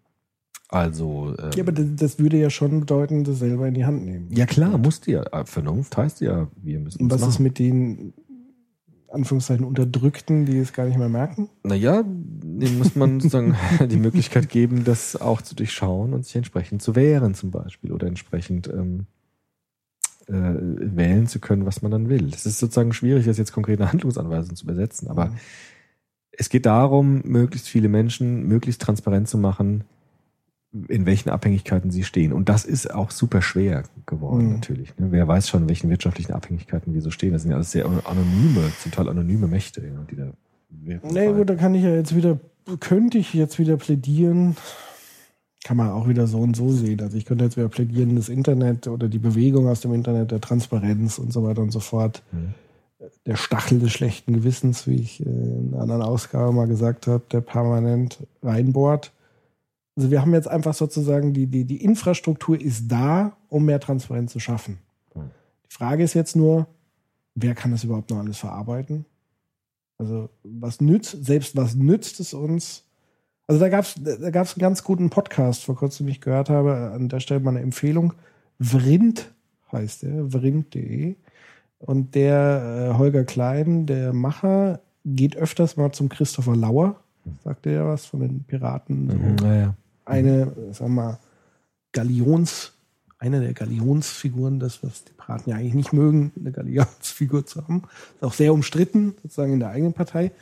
Also, 0.73 1.35
ähm, 1.39 1.51
Ja, 1.55 1.63
aber 1.63 1.73
das, 1.73 1.87
das 1.97 2.19
würde 2.19 2.39
ja 2.39 2.51
schon 2.51 2.81
bedeuten, 2.81 3.25
das 3.25 3.39
selber 3.39 3.69
in 3.69 3.75
die 3.75 3.85
Hand 3.85 4.05
nehmen. 4.05 4.29
ja 4.31 4.47
klar, 4.47 4.79
musst 4.79 5.07
du 5.07 5.13
ja. 5.13 5.23
Äh, 5.31 5.45
Vernunft 5.45 5.97
heißt 5.97 6.21
ja, 6.23 6.49
wir 6.57 6.81
müssen 6.81 7.03
Und 7.03 7.11
was 7.13 7.21
das 7.21 7.29
ist 7.29 7.35
machen. 7.37 7.43
mit 7.45 7.59
den 7.59 8.15
Anführungszeichen 9.11 9.67
Unterdrückten, 9.67 10.47
die 10.47 10.57
es 10.57 10.73
gar 10.73 10.87
nicht 10.87 10.97
mehr 10.99 11.11
merken? 11.11 11.51
Naja, 11.63 12.03
dem 12.07 12.79
muss 12.79 12.97
man 12.97 13.21
sozusagen 13.21 13.55
die 13.91 13.99
Möglichkeit 13.99 14.49
geben, 14.49 14.85
das 14.85 15.15
auch 15.21 15.43
zu 15.43 15.55
durchschauen 15.55 16.15
und 16.15 16.25
sich 16.25 16.37
entsprechend 16.37 16.81
zu 16.83 16.97
wehren 16.97 17.35
zum 17.35 17.51
Beispiel 17.51 17.93
oder 17.93 18.07
entsprechend 18.07 18.69
ähm, 18.69 19.05
äh, 20.29 20.33
wählen 20.33 21.27
zu 21.27 21.41
können, 21.41 21.67
was 21.67 21.83
man 21.83 21.91
dann 21.91 22.09
will. 22.09 22.31
Es 22.33 22.47
ist 22.47 22.59
sozusagen 22.59 22.95
schwierig, 22.95 23.27
das 23.27 23.37
jetzt 23.37 23.53
konkret 23.53 23.81
eine 23.81 23.93
Handlungsanweisung 23.93 24.57
zu 24.57 24.65
übersetzen, 24.65 25.09
aber 25.09 25.27
Mhm. 25.27 25.35
es 26.31 26.49
geht 26.49 26.65
darum, 26.65 27.21
möglichst 27.27 27.69
viele 27.69 27.89
Menschen 27.91 28.45
möglichst 28.49 28.81
transparent 28.81 29.29
zu 29.29 29.37
machen, 29.37 29.85
in 30.89 31.05
welchen 31.05 31.29
Abhängigkeiten 31.29 31.91
sie 31.91 32.03
stehen. 32.03 32.33
Und 32.33 32.49
das 32.49 32.65
ist 32.65 32.93
auch 32.95 33.11
super 33.11 33.43
schwer 33.43 33.83
geworden, 34.07 34.47
Mhm. 34.47 34.53
natürlich. 34.55 34.97
ne? 34.99 35.09
Wer 35.11 35.29
weiß 35.29 35.49
schon, 35.49 35.63
in 35.63 35.69
welchen 35.69 35.91
wirtschaftlichen 35.91 36.33
Abhängigkeiten 36.33 36.95
wir 36.95 37.03
so 37.03 37.11
stehen. 37.11 37.33
Das 37.33 37.43
sind 37.43 37.51
ja 37.51 37.57
alles 37.57 37.71
sehr 37.73 37.85
anonyme, 37.85 38.73
zum 38.83 38.91
Teil 38.93 39.09
anonyme 39.09 39.47
Mächte, 39.49 39.83
ja, 39.83 40.05
die 40.11 40.17
da 40.17 40.33
wirken. 40.71 41.09
Nee, 41.13 41.33
gut, 41.33 41.51
da 41.51 41.57
kann 41.57 41.75
ich 41.75 41.83
ja 41.83 41.95
jetzt 41.95 42.17
wieder, 42.17 42.39
könnte 42.81 43.19
ich 43.19 43.35
jetzt 43.35 43.59
wieder 43.59 43.77
plädieren. 43.77 44.57
Kann 45.65 45.77
man 45.77 45.91
auch 45.91 46.09
wieder 46.09 46.27
so 46.27 46.39
und 46.41 46.57
so 46.57 46.73
sehen. 46.73 47.01
Also 47.03 47.17
ich 47.17 47.25
könnte 47.25 47.45
jetzt 47.45 47.57
wieder 47.57 47.69
plädieren, 47.69 48.17
das 48.17 48.29
Internet 48.29 48.89
oder 48.89 49.09
die 49.09 49.19
Bewegung 49.21 49.69
aus 49.69 49.81
dem 49.81 49.93
Internet, 49.93 50.31
der 50.33 50.41
Transparenz 50.41 51.19
und 51.19 51.33
so 51.33 51.45
weiter 51.45 51.63
und 51.63 51.71
so 51.71 51.79
fort. 51.81 52.23
Mhm. 52.33 52.55
Der 53.27 53.37
Stachel 53.37 53.79
des 53.79 53.93
schlechten 53.93 54.33
Gewissens, 54.33 54.87
wie 54.89 54.97
ich 54.97 55.21
äh, 55.25 55.29
in 55.29 55.71
einer 55.73 55.83
anderen 55.83 56.03
Ausgabe 56.03 56.53
mal 56.53 56.67
gesagt 56.67 57.07
habe, 57.07 57.23
der 57.31 57.43
permanent 57.43 58.19
reinbohrt. 58.43 59.13
Also 59.97 60.11
wir 60.11 60.23
haben 60.23 60.33
jetzt 60.33 60.49
einfach 60.49 60.75
sozusagen, 60.75 61.35
die, 61.35 61.47
die, 61.47 61.65
die 61.65 61.85
Infrastruktur 61.85 62.61
ist 62.61 62.89
da, 62.89 63.37
um 63.49 63.65
mehr 63.65 63.81
Transparenz 63.81 64.33
zu 64.33 64.41
schaffen. 64.41 64.79
Die 65.15 65.75
Frage 65.75 66.03
ist 66.03 66.15
jetzt 66.15 66.37
nur, 66.37 66.67
wer 67.35 67.55
kann 67.55 67.71
das 67.71 67.85
überhaupt 67.85 68.11
noch 68.11 68.19
alles 68.19 68.39
verarbeiten? 68.39 69.05
Also 69.99 70.31
was 70.43 70.81
nützt, 70.81 71.25
selbst 71.25 71.57
was 71.57 71.75
nützt 71.75 72.21
es 72.21 72.35
uns? 72.35 72.85
Also 73.47 73.61
da 73.61 73.69
gab 73.69 73.85
es 73.85 73.95
da 74.03 74.31
gab's 74.31 74.55
einen 74.55 74.61
ganz 74.61 74.83
guten 74.83 75.11
Podcast, 75.11 75.65
vor 75.65 75.77
kurzem 75.77 76.07
den 76.07 76.13
ich 76.13 76.21
gehört 76.21 76.49
habe, 76.49 76.93
an 76.95 77.09
der 77.09 77.21
Stelle 77.21 77.41
mal 77.41 77.51
eine 77.51 77.61
Empfehlung. 77.61 78.15
Vrind 78.59 79.31
heißt 79.73 80.03
der, 80.03 80.31
vrind.de. 80.31 81.17
Und 81.79 82.15
der 82.15 82.91
äh, 82.93 82.99
Holger 82.99 83.25
Klein, 83.25 83.87
der 83.87 84.13
Macher, 84.13 84.81
geht 85.05 85.37
öfters 85.37 85.77
mal 85.77 85.93
zum 85.93 86.09
Christopher 86.09 86.55
Lauer, 86.55 86.97
sagt 87.43 87.67
er 87.67 87.73
ja 87.73 87.87
was 87.87 88.07
von 88.07 88.21
den 88.21 88.45
Piraten. 88.45 89.11
So 89.11 89.17
Mhm, 89.17 89.37
naja. 89.37 89.75
Eine, 90.05 90.53
sagen 90.73 90.95
wir 90.95 91.03
mal, 91.03 91.19
Galions, 91.93 92.73
eine 93.19 93.41
der 93.41 93.55
Galionsfiguren, 93.55 94.59
das, 94.59 94.83
was 94.83 95.05
die 95.05 95.13
Piraten 95.13 95.51
ja 95.51 95.57
eigentlich 95.57 95.75
nicht 95.75 95.93
mögen, 95.93 96.33
eine 96.39 96.53
Galionsfigur 96.53 97.47
zu 97.47 97.63
haben. 97.63 97.83
Ist 98.15 98.25
auch 98.25 98.33
sehr 98.33 98.53
umstritten, 98.53 99.15
sozusagen 99.23 99.53
in 99.53 99.61
der 99.61 99.71
eigenen 99.71 99.93
Partei. 99.93 100.33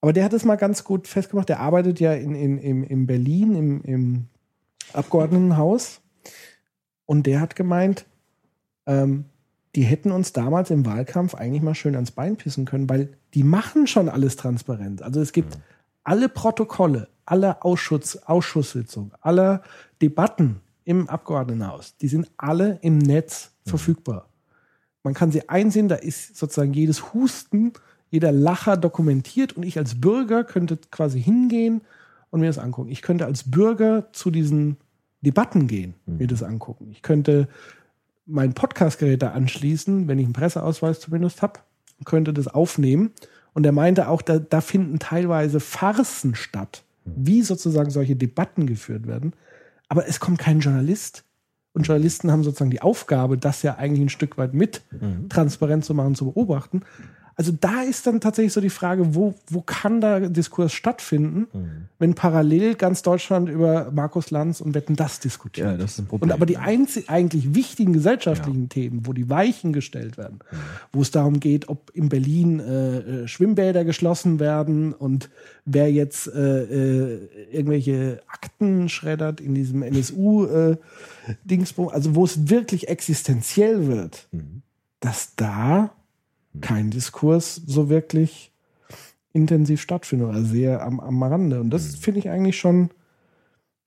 Aber 0.00 0.12
der 0.12 0.24
hat 0.24 0.32
es 0.32 0.44
mal 0.44 0.56
ganz 0.56 0.84
gut 0.84 1.08
festgemacht. 1.08 1.48
Der 1.48 1.60
arbeitet 1.60 2.00
ja 2.00 2.14
in, 2.14 2.34
in, 2.34 2.58
in, 2.58 2.84
in 2.84 3.06
Berlin 3.06 3.54
im, 3.54 3.82
im 3.82 4.26
Abgeordnetenhaus. 4.92 6.00
Und 7.04 7.26
der 7.26 7.40
hat 7.40 7.56
gemeint, 7.56 8.06
ähm, 8.86 9.24
die 9.74 9.82
hätten 9.82 10.12
uns 10.12 10.32
damals 10.32 10.70
im 10.70 10.86
Wahlkampf 10.86 11.34
eigentlich 11.34 11.62
mal 11.62 11.74
schön 11.74 11.94
ans 11.94 12.10
Bein 12.10 12.36
pissen 12.36 12.64
können, 12.64 12.88
weil 12.88 13.10
die 13.34 13.42
machen 13.42 13.86
schon 13.86 14.08
alles 14.08 14.36
transparent. 14.36 15.02
Also 15.02 15.20
es 15.20 15.32
gibt 15.32 15.58
alle 16.04 16.28
Protokolle, 16.28 17.08
alle 17.30 17.62
Ausschuss, 17.62 18.16
Ausschusssitzungen, 18.24 19.12
alle 19.20 19.62
Debatten 20.00 20.60
im 20.84 21.08
Abgeordnetenhaus, 21.08 21.96
die 21.98 22.08
sind 22.08 22.30
alle 22.36 22.78
im 22.82 22.98
Netz 22.98 23.52
verfügbar. 23.66 24.28
Man 25.02 25.14
kann 25.14 25.30
sie 25.30 25.48
einsehen, 25.48 25.88
da 25.88 25.96
ist 25.96 26.36
sozusagen 26.36 26.72
jedes 26.72 27.12
Husten, 27.12 27.72
jeder 28.10 28.32
Lacher 28.32 28.76
dokumentiert 28.76 29.52
und 29.52 29.62
ich 29.62 29.78
als 29.78 30.00
Bürger 30.00 30.44
könnte 30.44 30.78
quasi 30.90 31.22
hingehen 31.22 31.82
und 32.30 32.40
mir 32.40 32.46
das 32.46 32.58
angucken. 32.58 32.90
Ich 32.90 33.02
könnte 33.02 33.26
als 33.26 33.50
Bürger 33.50 34.12
zu 34.12 34.30
diesen 34.30 34.78
Debatten 35.20 35.66
gehen, 35.66 35.94
mir 36.06 36.26
das 36.26 36.42
angucken. 36.42 36.88
Ich 36.90 37.02
könnte 37.02 37.48
mein 38.24 38.54
Podcastgerät 38.54 39.22
da 39.22 39.30
anschließen, 39.32 40.08
wenn 40.08 40.18
ich 40.18 40.24
einen 40.24 40.32
Presseausweis 40.32 41.00
zumindest 41.00 41.42
habe, 41.42 41.60
und 41.98 42.04
könnte 42.04 42.32
das 42.32 42.48
aufnehmen. 42.48 43.12
Und 43.54 43.66
er 43.66 43.72
meinte 43.72 44.08
auch, 44.08 44.22
da, 44.22 44.38
da 44.38 44.60
finden 44.60 44.98
teilweise 44.98 45.58
Farsen 45.58 46.34
statt, 46.34 46.84
wie 47.16 47.42
sozusagen 47.42 47.90
solche 47.90 48.16
Debatten 48.16 48.66
geführt 48.66 49.06
werden. 49.06 49.32
Aber 49.88 50.06
es 50.06 50.20
kommt 50.20 50.38
kein 50.38 50.60
Journalist. 50.60 51.24
Und 51.72 51.86
Journalisten 51.86 52.32
haben 52.32 52.42
sozusagen 52.42 52.70
die 52.70 52.82
Aufgabe, 52.82 53.38
das 53.38 53.62
ja 53.62 53.76
eigentlich 53.76 54.00
ein 54.00 54.08
Stück 54.08 54.36
weit 54.38 54.54
mit 54.54 54.82
transparent 55.28 55.84
zu 55.84 55.94
machen, 55.94 56.14
zu 56.14 56.24
beobachten. 56.32 56.82
Also 57.38 57.52
da 57.52 57.82
ist 57.82 58.04
dann 58.08 58.20
tatsächlich 58.20 58.52
so 58.52 58.60
die 58.60 58.68
Frage, 58.68 59.14
wo, 59.14 59.32
wo 59.48 59.60
kann 59.60 60.00
da 60.00 60.18
Diskurs 60.18 60.72
stattfinden, 60.72 61.46
wenn 62.00 62.14
parallel 62.14 62.74
ganz 62.74 63.02
Deutschland 63.02 63.48
über 63.48 63.92
Markus 63.92 64.32
Lanz 64.32 64.60
und 64.60 64.74
Wetten 64.74 64.96
das 64.96 65.20
diskutiert. 65.20 65.68
Ja, 65.68 65.76
das 65.76 65.92
ist 65.92 66.00
ein 66.00 66.06
Problem. 66.06 66.30
Und 66.30 66.34
aber 66.34 66.46
die 66.46 66.56
einzig, 66.56 67.08
eigentlich 67.08 67.54
wichtigen 67.54 67.92
gesellschaftlichen 67.92 68.68
Themen, 68.68 69.06
wo 69.06 69.12
die 69.12 69.30
Weichen 69.30 69.72
gestellt 69.72 70.18
werden, 70.18 70.40
wo 70.92 71.00
es 71.00 71.12
darum 71.12 71.38
geht, 71.38 71.68
ob 71.68 71.92
in 71.94 72.08
Berlin 72.08 72.58
äh, 72.58 72.98
äh, 72.98 73.28
Schwimmbäder 73.28 73.84
geschlossen 73.84 74.40
werden 74.40 74.92
und 74.92 75.30
wer 75.64 75.92
jetzt 75.92 76.26
äh, 76.26 76.64
äh, 76.64 77.28
irgendwelche 77.52 78.20
Akten 78.26 78.88
schreddert 78.88 79.40
in 79.40 79.54
diesem 79.54 79.84
NSU-Dingsbum, 79.84 81.88
also 81.88 82.16
wo 82.16 82.24
es 82.24 82.50
wirklich 82.50 82.88
existenziell 82.88 83.86
wird, 83.86 84.26
dass 84.98 85.36
da 85.36 85.92
kein 86.60 86.90
Diskurs 86.90 87.56
so 87.66 87.88
wirklich 87.88 88.52
intensiv 89.32 89.80
stattfindet 89.80 90.28
oder 90.28 90.42
sehr 90.42 90.82
am, 90.84 91.00
am 91.00 91.22
Rande. 91.22 91.60
Und 91.60 91.70
das 91.70 91.94
finde 91.96 92.20
ich 92.20 92.28
eigentlich 92.30 92.58
schon, 92.58 92.90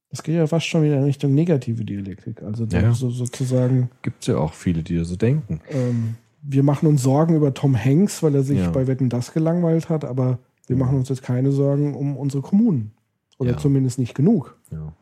das 0.10 0.24
geht 0.24 0.36
ja 0.36 0.46
fast 0.48 0.66
schon 0.68 0.84
wieder 0.84 0.98
in 0.98 1.04
Richtung 1.04 1.34
negative 1.34 1.84
Dialektik. 1.84 2.42
Also 2.44 2.66
Ja, 2.66 2.94
so, 2.94 3.10
sozusagen, 3.10 3.90
Gibt 4.02 4.22
es 4.22 4.28
ja 4.28 4.38
auch 4.38 4.54
viele, 4.54 4.84
die 4.84 5.04
so 5.04 5.16
denken. 5.16 5.62
ähm, 5.70 6.16
wir 6.44 6.64
machen 6.64 6.88
uns 6.88 7.04
Sorgen 7.04 7.36
über 7.36 7.54
Tom 7.54 7.76
Hanks, 7.78 8.24
weil 8.24 8.34
er 8.36 8.44
sich 8.44 8.60
Ja. 8.60 8.72
bei 8.72 8.88
Wetten 8.88 9.10
das 9.10 9.32
gelangweilt 9.34 9.90
hat, 9.90 10.06
aber 10.06 10.40
wir 10.68 10.76
machen 10.76 10.98
uns 10.98 11.10
jetzt 11.10 11.22
keine 11.24 11.52
Sorgen 11.52 11.94
um 11.96 12.18
unsere 12.18 12.42
Kommunen. 12.42 12.92
Oder 13.38 13.52
Ja. 13.52 13.58
zumindest 13.58 14.00
nicht 14.00 14.14
genug. 14.16 14.58
Ja, 14.72 14.94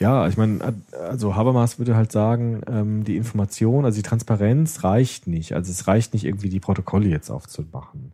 ja 0.00 0.28
ich 0.28 0.36
meine, 0.36 0.74
also 0.92 1.36
Habermas 1.36 1.78
würde 1.78 1.96
halt 1.96 2.12
sagen, 2.12 2.62
ähm, 2.66 3.04
die 3.04 3.16
Information, 3.16 3.84
also 3.84 3.96
die 3.96 4.02
Transparenz 4.02 4.84
reicht 4.84 5.26
nicht. 5.26 5.54
Also 5.54 5.70
es 5.70 5.86
reicht 5.86 6.14
nicht 6.14 6.24
irgendwie 6.24 6.48
die 6.48 6.60
Protokolle 6.60 7.08
jetzt 7.08 7.30
aufzumachen. 7.30 8.12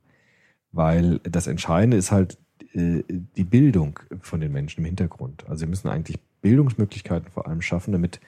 Weil 0.72 1.18
das 1.20 1.46
Entscheidende 1.46 1.96
ist 1.96 2.12
halt 2.12 2.38
äh, 2.74 3.02
die 3.36 3.44
Bildung 3.44 3.98
von 4.20 4.40
den 4.40 4.52
Menschen 4.52 4.80
im 4.80 4.86
Hintergrund. 4.86 5.44
Also 5.48 5.62
wir 5.62 5.68
müssen 5.68 5.88
eigentlich 5.88 6.18
Bildungsmöglichkeiten 6.42 7.30
vor 7.30 7.46
allem 7.46 7.62
schaffen, 7.62 7.92
damit 7.92 8.20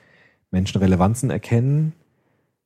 Menschen 0.51 0.79
Relevanzen 0.81 1.31
erkennen 1.31 1.93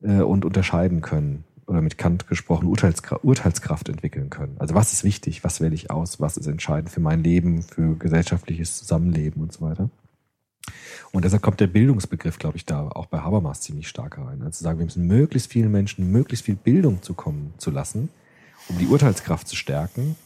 äh, 0.03 0.21
und 0.21 0.45
unterscheiden 0.45 1.01
können. 1.01 1.45
Oder 1.67 1.83
mit 1.83 1.99
Kant 1.99 2.29
gesprochen, 2.29 2.69
Urteilskraft, 2.69 3.25
Urteilskraft 3.25 3.89
entwickeln 3.89 4.31
können. 4.31 4.55
Also 4.61 4.77
was 4.77 4.93
ist 4.93 5.03
wichtig, 5.03 5.43
was 5.43 5.61
wähle 5.61 5.75
ich 5.75 5.91
aus, 5.91 6.21
was 6.21 6.37
ist 6.37 6.47
entscheidend 6.47 6.91
für 6.91 7.01
mein 7.01 7.25
Leben, 7.25 7.63
für 7.63 7.97
gesellschaftliches 7.97 8.79
Zusammenleben 8.79 9.43
und 9.43 9.53
so 9.53 9.63
weiter. 9.63 9.91
Und 11.13 11.25
deshalb 11.25 11.43
kommt 11.43 11.61
der 11.61 11.67
Bildungsbegriff, 11.67 12.39
glaube 12.39 12.57
ich, 12.57 12.67
da 12.67 12.89
auch 12.89 13.07
bei 13.07 13.21
Habermas 13.21 13.61
ziemlich 13.61 13.89
stark 13.89 14.19
rein. 14.19 14.41
Also 14.41 14.59
zu 14.59 14.65
sagen, 14.65 14.79
wir 14.79 14.85
müssen 14.85 15.07
möglichst 15.07 15.51
vielen 15.51 15.71
Menschen 15.73 16.11
möglichst 16.11 16.45
viel 16.45 16.57
Bildung 16.57 17.03
zukommen 17.03 17.55
zu 17.59 17.71
lassen, 17.71 18.11
um 18.69 18.79
die 18.79 18.87
Urteilskraft 18.87 19.49
zu 19.49 19.57
stärken, 19.57 20.17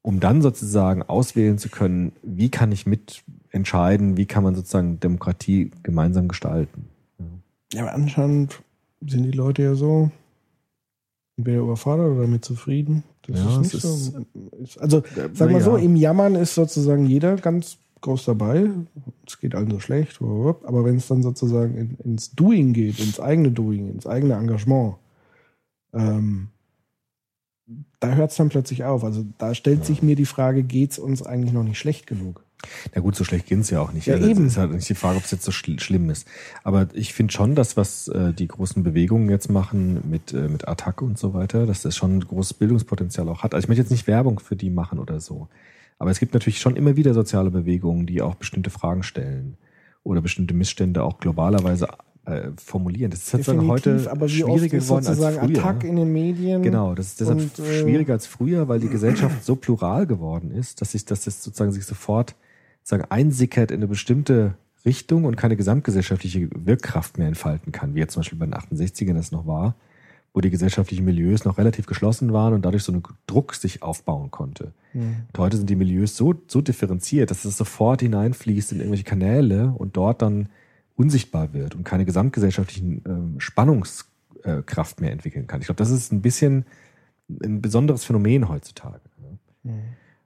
um 0.00 0.20
dann 0.20 0.42
sozusagen 0.42 1.02
auswählen 1.02 1.58
zu 1.58 1.68
können, 1.68 2.12
wie 2.22 2.50
kann 2.50 2.72
ich 2.72 2.86
mitentscheiden, 2.86 4.16
wie 4.16 4.26
kann 4.26 4.42
man 4.44 4.54
sozusagen 4.54 5.00
Demokratie 5.00 5.70
gemeinsam 5.82 6.28
gestalten. 6.28 6.88
Ja, 7.72 7.82
aber 7.82 7.94
anscheinend 7.94 8.62
sind 9.06 9.24
die 9.24 9.36
Leute 9.36 9.62
ja 9.62 9.74
so 9.74 10.10
entweder 11.36 11.60
überfordert 11.60 12.12
oder 12.12 12.22
damit 12.22 12.44
zufrieden. 12.44 13.04
Das 13.26 13.38
Ja, 13.38 13.60
ist 13.60 13.74
nicht 13.74 13.82
so. 13.82 14.24
Ist, 14.62 14.78
also, 14.78 15.02
sag 15.32 15.50
mal 15.50 15.58
na 15.58 15.60
so, 15.60 15.76
ja. 15.76 15.82
im 15.82 15.96
Jammern 15.96 16.34
ist 16.34 16.54
sozusagen 16.54 17.06
jeder 17.06 17.36
ganz 17.36 17.78
groß 18.02 18.24
dabei. 18.24 18.70
Es 19.26 19.38
geht 19.38 19.54
allen 19.54 19.70
so 19.70 19.80
schlecht, 19.80 20.20
aber 20.20 20.84
wenn 20.84 20.96
es 20.96 21.08
dann 21.08 21.22
sozusagen 21.22 21.76
in, 21.76 21.96
ins 22.04 22.34
Doing 22.34 22.72
geht, 22.72 22.98
ins 22.98 23.18
eigene 23.18 23.50
Doing, 23.50 23.88
ins 23.88 24.06
eigene 24.06 24.34
Engagement, 24.34 24.96
ähm, 25.94 26.48
da 28.00 28.14
hört 28.14 28.32
es 28.32 28.36
dann 28.36 28.48
plötzlich 28.48 28.84
auf. 28.84 29.04
Also 29.04 29.24
da 29.38 29.54
stellt 29.54 29.84
sich 29.84 30.02
mir 30.02 30.16
die 30.16 30.26
Frage, 30.26 30.62
geht 30.62 30.92
es 30.92 30.98
uns 30.98 31.22
eigentlich 31.22 31.52
noch 31.52 31.62
nicht 31.62 31.78
schlecht 31.78 32.06
genug? 32.06 32.44
Na 32.94 33.00
gut, 33.00 33.16
so 33.16 33.24
schlecht 33.24 33.46
geht's 33.46 33.70
ja 33.70 33.80
auch 33.80 33.92
nicht. 33.92 34.06
Ja, 34.06 34.14
Also, 34.14 34.28
eben. 34.28 34.46
Es 34.46 34.52
ist 34.52 34.58
halt 34.58 34.72
nicht 34.72 34.88
die 34.88 34.94
Frage, 34.94 35.16
ob 35.16 35.24
es 35.24 35.30
jetzt 35.30 35.44
so 35.44 35.50
schl 35.50 35.80
schlimm 35.80 36.10
ist. 36.10 36.28
Aber 36.62 36.88
ich 36.92 37.12
finde 37.12 37.32
schon, 37.32 37.54
dass 37.54 37.76
was 37.76 38.08
äh, 38.08 38.32
die 38.32 38.48
großen 38.48 38.82
Bewegungen 38.82 39.28
jetzt 39.30 39.50
machen 39.50 40.00
mit, 40.08 40.32
äh, 40.32 40.48
mit 40.48 40.68
Attack 40.68 41.02
und 41.02 41.18
so 41.18 41.34
weiter, 41.34 41.66
dass 41.66 41.82
das 41.82 41.96
schon 41.96 42.18
ein 42.18 42.20
großes 42.20 42.54
Bildungspotenzial 42.54 43.28
auch 43.28 43.42
hat. 43.42 43.54
Also 43.54 43.64
ich 43.64 43.68
möchte 43.68 43.82
jetzt 43.82 43.90
nicht 43.90 44.06
Werbung 44.06 44.38
für 44.38 44.56
die 44.56 44.70
machen 44.70 44.98
oder 44.98 45.20
so. 45.20 45.48
Aber 46.02 46.10
es 46.10 46.18
gibt 46.18 46.34
natürlich 46.34 46.58
schon 46.58 46.74
immer 46.74 46.96
wieder 46.96 47.14
soziale 47.14 47.52
Bewegungen, 47.52 48.06
die 48.06 48.22
auch 48.22 48.34
bestimmte 48.34 48.70
Fragen 48.70 49.04
stellen 49.04 49.56
oder 50.02 50.20
bestimmte 50.20 50.52
Missstände 50.52 51.04
auch 51.04 51.20
globalerweise 51.20 51.86
äh, 52.24 52.48
formulieren. 52.56 53.12
Das 53.12 53.20
ist 53.20 53.30
sozusagen 53.30 53.68
heute 53.68 54.10
aber 54.10 54.28
schwieriger 54.28 54.78
geworden 54.78 55.06
als 55.06 55.18
früher. 55.18 55.42
Attack 55.42 55.84
in 55.84 55.94
den 55.94 56.12
Medien? 56.12 56.60
Genau, 56.64 56.96
das 56.96 57.06
ist 57.06 57.20
deshalb 57.20 57.38
Und, 57.38 57.56
äh, 57.60 57.82
schwieriger 57.82 58.14
als 58.14 58.26
früher, 58.26 58.66
weil 58.66 58.80
die 58.80 58.88
Gesellschaft 58.88 59.44
so 59.44 59.54
plural 59.54 60.08
geworden 60.08 60.50
ist, 60.50 60.80
dass 60.80 60.90
sich 60.90 61.04
das 61.04 61.24
jetzt 61.24 61.44
sozusagen 61.44 61.70
sich 61.70 61.84
sofort 61.84 62.34
sozusagen 62.82 63.08
einsickert 63.08 63.70
in 63.70 63.76
eine 63.76 63.86
bestimmte 63.86 64.54
Richtung 64.84 65.24
und 65.24 65.36
keine 65.36 65.56
gesamtgesellschaftliche 65.56 66.48
Wirkkraft 66.52 67.16
mehr 67.16 67.28
entfalten 67.28 67.70
kann, 67.70 67.94
wie 67.94 68.00
jetzt 68.00 68.14
zum 68.14 68.22
Beispiel 68.22 68.40
bei 68.40 68.46
den 68.46 68.54
68ern 68.54 69.14
das 69.14 69.30
noch 69.30 69.46
war, 69.46 69.76
wo 70.34 70.40
die 70.40 70.50
gesellschaftlichen 70.50 71.04
Milieus 71.04 71.44
noch 71.44 71.58
relativ 71.58 71.86
geschlossen 71.86 72.32
waren 72.32 72.54
und 72.54 72.64
dadurch 72.64 72.82
so 72.84 72.92
ein 72.92 73.02
Druck 73.26 73.54
sich 73.54 73.82
aufbauen 73.82 74.30
konnte. 74.30 74.72
Und 75.32 75.38
heute 75.38 75.56
sind 75.56 75.68
die 75.68 75.76
Milieus 75.76 76.16
so, 76.16 76.34
so 76.48 76.60
differenziert, 76.60 77.30
dass 77.30 77.44
es 77.44 77.56
sofort 77.56 78.00
hineinfließt 78.00 78.72
in 78.72 78.78
irgendwelche 78.78 79.04
Kanäle 79.04 79.74
und 79.76 79.96
dort 79.96 80.22
dann 80.22 80.48
unsichtbar 80.96 81.52
wird 81.52 81.74
und 81.74 81.84
keine 81.84 82.04
gesamtgesellschaftlichen 82.04 83.02
ähm, 83.06 83.34
Spannungskraft 83.40 85.00
mehr 85.00 85.12
entwickeln 85.12 85.46
kann. 85.46 85.60
Ich 85.60 85.66
glaube, 85.66 85.78
das 85.78 85.90
ist 85.90 86.12
ein 86.12 86.22
bisschen 86.22 86.64
ein 87.28 87.62
besonderes 87.62 88.04
Phänomen 88.04 88.48
heutzutage. 88.48 89.00
ne? 89.20 89.38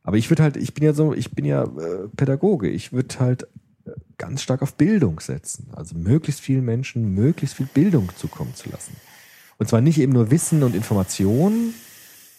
Aber 0.03 0.17
ich 0.17 0.31
würde 0.31 0.43
halt, 0.43 0.57
ich 0.57 0.75
bin 0.75 0.85
ja 0.85 0.93
so, 0.93 1.15
ich 1.15 1.33
bin 1.33 1.45
ja 1.45 1.65
äh, 1.65 2.09
Pädagoge, 2.17 2.69
ich 2.69 2.93
würde 2.93 3.19
halt 3.19 3.43
äh, 3.85 3.91
ganz 4.19 4.43
stark 4.43 4.63
auf 4.63 4.75
Bildung 4.75 5.21
setzen. 5.21 5.69
Also 5.73 5.97
möglichst 5.97 6.41
vielen 6.41 6.65
Menschen 6.65 7.15
möglichst 7.15 7.57
viel 7.57 7.67
Bildung 7.67 8.09
zukommen 8.17 8.55
zu 8.55 8.71
lassen. 8.71 8.97
Und 9.59 9.69
zwar 9.69 9.81
nicht 9.81 9.99
eben 9.99 10.13
nur 10.13 10.31
Wissen 10.31 10.63
und 10.63 10.75
Informationen, 10.75 11.75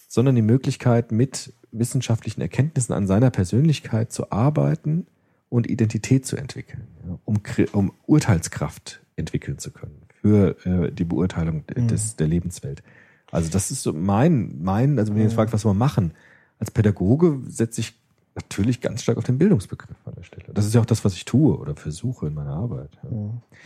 sondern 0.07 0.35
die 0.35 0.41
Möglichkeit, 0.41 1.11
mit 1.11 1.53
wissenschaftlichen 1.71 2.41
Erkenntnissen 2.41 2.93
an 2.93 3.07
seiner 3.07 3.29
Persönlichkeit 3.29 4.11
zu 4.11 4.31
arbeiten 4.31 5.05
und 5.49 5.69
Identität 5.69 6.25
zu 6.25 6.37
entwickeln, 6.37 6.87
um, 7.25 7.39
um 7.73 7.91
Urteilskraft 8.05 9.01
entwickeln 9.15 9.57
zu 9.57 9.71
können 9.71 10.01
für 10.21 10.57
äh, 10.65 10.91
die 10.91 11.05
Beurteilung 11.05 11.63
Mhm. 11.75 11.87
des, 11.87 12.15
der 12.15 12.27
Lebenswelt. 12.27 12.83
Also 13.31 13.49
das 13.49 13.71
ist 13.71 13.83
so 13.83 13.93
mein, 13.93 14.61
mein, 14.61 14.97
also 14.99 15.11
wenn 15.13 15.19
ihr 15.19 15.25
jetzt 15.25 15.35
fragt, 15.35 15.53
was 15.53 15.65
wir 15.65 15.73
machen, 15.73 16.13
als 16.59 16.71
Pädagoge 16.71 17.39
setze 17.47 17.81
ich 17.81 17.93
natürlich 18.35 18.81
ganz 18.81 19.03
stark 19.03 19.17
auf 19.17 19.23
den 19.23 19.37
Bildungsbegriff 19.37 19.97
an 20.05 20.13
der 20.15 20.23
Stelle. 20.23 20.45
Das 20.53 20.65
ist 20.65 20.73
ja 20.73 20.81
auch 20.81 20.85
das, 20.85 21.03
was 21.03 21.13
ich 21.13 21.25
tue 21.25 21.57
oder 21.57 21.75
versuche 21.75 22.27
in 22.27 22.33
meiner 22.35 22.53
Arbeit. 22.53 22.91
Ja. 23.03 23.09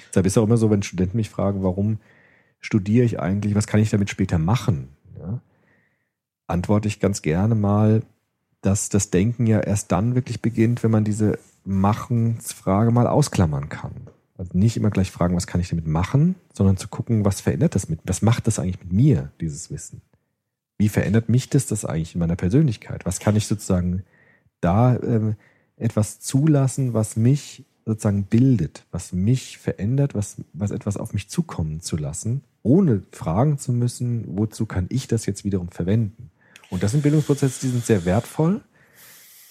Deshalb 0.09 0.25
ist 0.25 0.33
es 0.33 0.37
auch 0.37 0.45
immer 0.45 0.57
so, 0.57 0.71
wenn 0.71 0.81
Studenten 0.81 1.17
mich 1.17 1.29
fragen, 1.29 1.61
warum 1.61 1.99
studiere 2.61 3.05
ich 3.05 3.19
eigentlich, 3.19 3.55
was 3.55 3.67
kann 3.67 3.79
ich 3.79 3.89
damit 3.89 4.09
später 4.09 4.37
machen? 4.37 4.89
Ja, 5.19 5.41
antworte 6.47 6.87
ich 6.87 6.99
ganz 6.99 7.21
gerne 7.21 7.55
mal, 7.55 8.03
dass 8.61 8.89
das 8.89 9.09
Denken 9.09 9.47
ja 9.47 9.59
erst 9.59 9.91
dann 9.91 10.15
wirklich 10.15 10.41
beginnt, 10.41 10.83
wenn 10.83 10.91
man 10.91 11.03
diese 11.03 11.39
Machensfrage 11.65 12.91
mal 12.91 13.07
ausklammern 13.07 13.69
kann. 13.69 13.93
Also 14.37 14.57
nicht 14.57 14.77
immer 14.77 14.89
gleich 14.89 15.11
fragen, 15.11 15.35
was 15.35 15.47
kann 15.47 15.61
ich 15.61 15.69
damit 15.69 15.87
machen, 15.87 16.35
sondern 16.53 16.77
zu 16.77 16.87
gucken, 16.87 17.25
was 17.25 17.41
verändert 17.41 17.75
das 17.75 17.89
mit, 17.89 17.99
was 18.05 18.21
macht 18.21 18.47
das 18.47 18.59
eigentlich 18.59 18.79
mit 18.79 18.93
mir, 18.93 19.31
dieses 19.39 19.69
Wissen? 19.69 20.01
Wie 20.77 20.89
verändert 20.89 21.29
mich 21.29 21.49
das 21.49 21.67
das 21.67 21.85
eigentlich 21.85 22.15
in 22.15 22.19
meiner 22.19 22.35
Persönlichkeit? 22.35 23.05
Was 23.05 23.19
kann 23.19 23.35
ich 23.35 23.45
sozusagen 23.45 24.03
da 24.59 24.95
ähm, 24.97 25.35
etwas 25.75 26.19
zulassen, 26.19 26.93
was 26.93 27.15
mich 27.15 27.65
sozusagen 27.85 28.23
bildet, 28.23 28.85
was 28.91 29.13
mich 29.13 29.57
verändert, 29.57 30.15
was, 30.15 30.37
was 30.53 30.71
etwas 30.71 30.97
auf 30.97 31.13
mich 31.13 31.29
zukommen 31.29 31.81
zu 31.81 31.97
lassen, 31.97 32.43
ohne 32.63 33.03
fragen 33.11 33.57
zu 33.57 33.71
müssen, 33.71 34.25
wozu 34.37 34.65
kann 34.65 34.87
ich 34.89 35.07
das 35.07 35.25
jetzt 35.25 35.43
wiederum 35.43 35.69
verwenden? 35.69 36.31
Und 36.69 36.83
das 36.83 36.91
sind 36.91 37.03
Bildungsprozesse, 37.03 37.61
die 37.61 37.71
sind 37.71 37.85
sehr 37.85 38.05
wertvoll, 38.05 38.61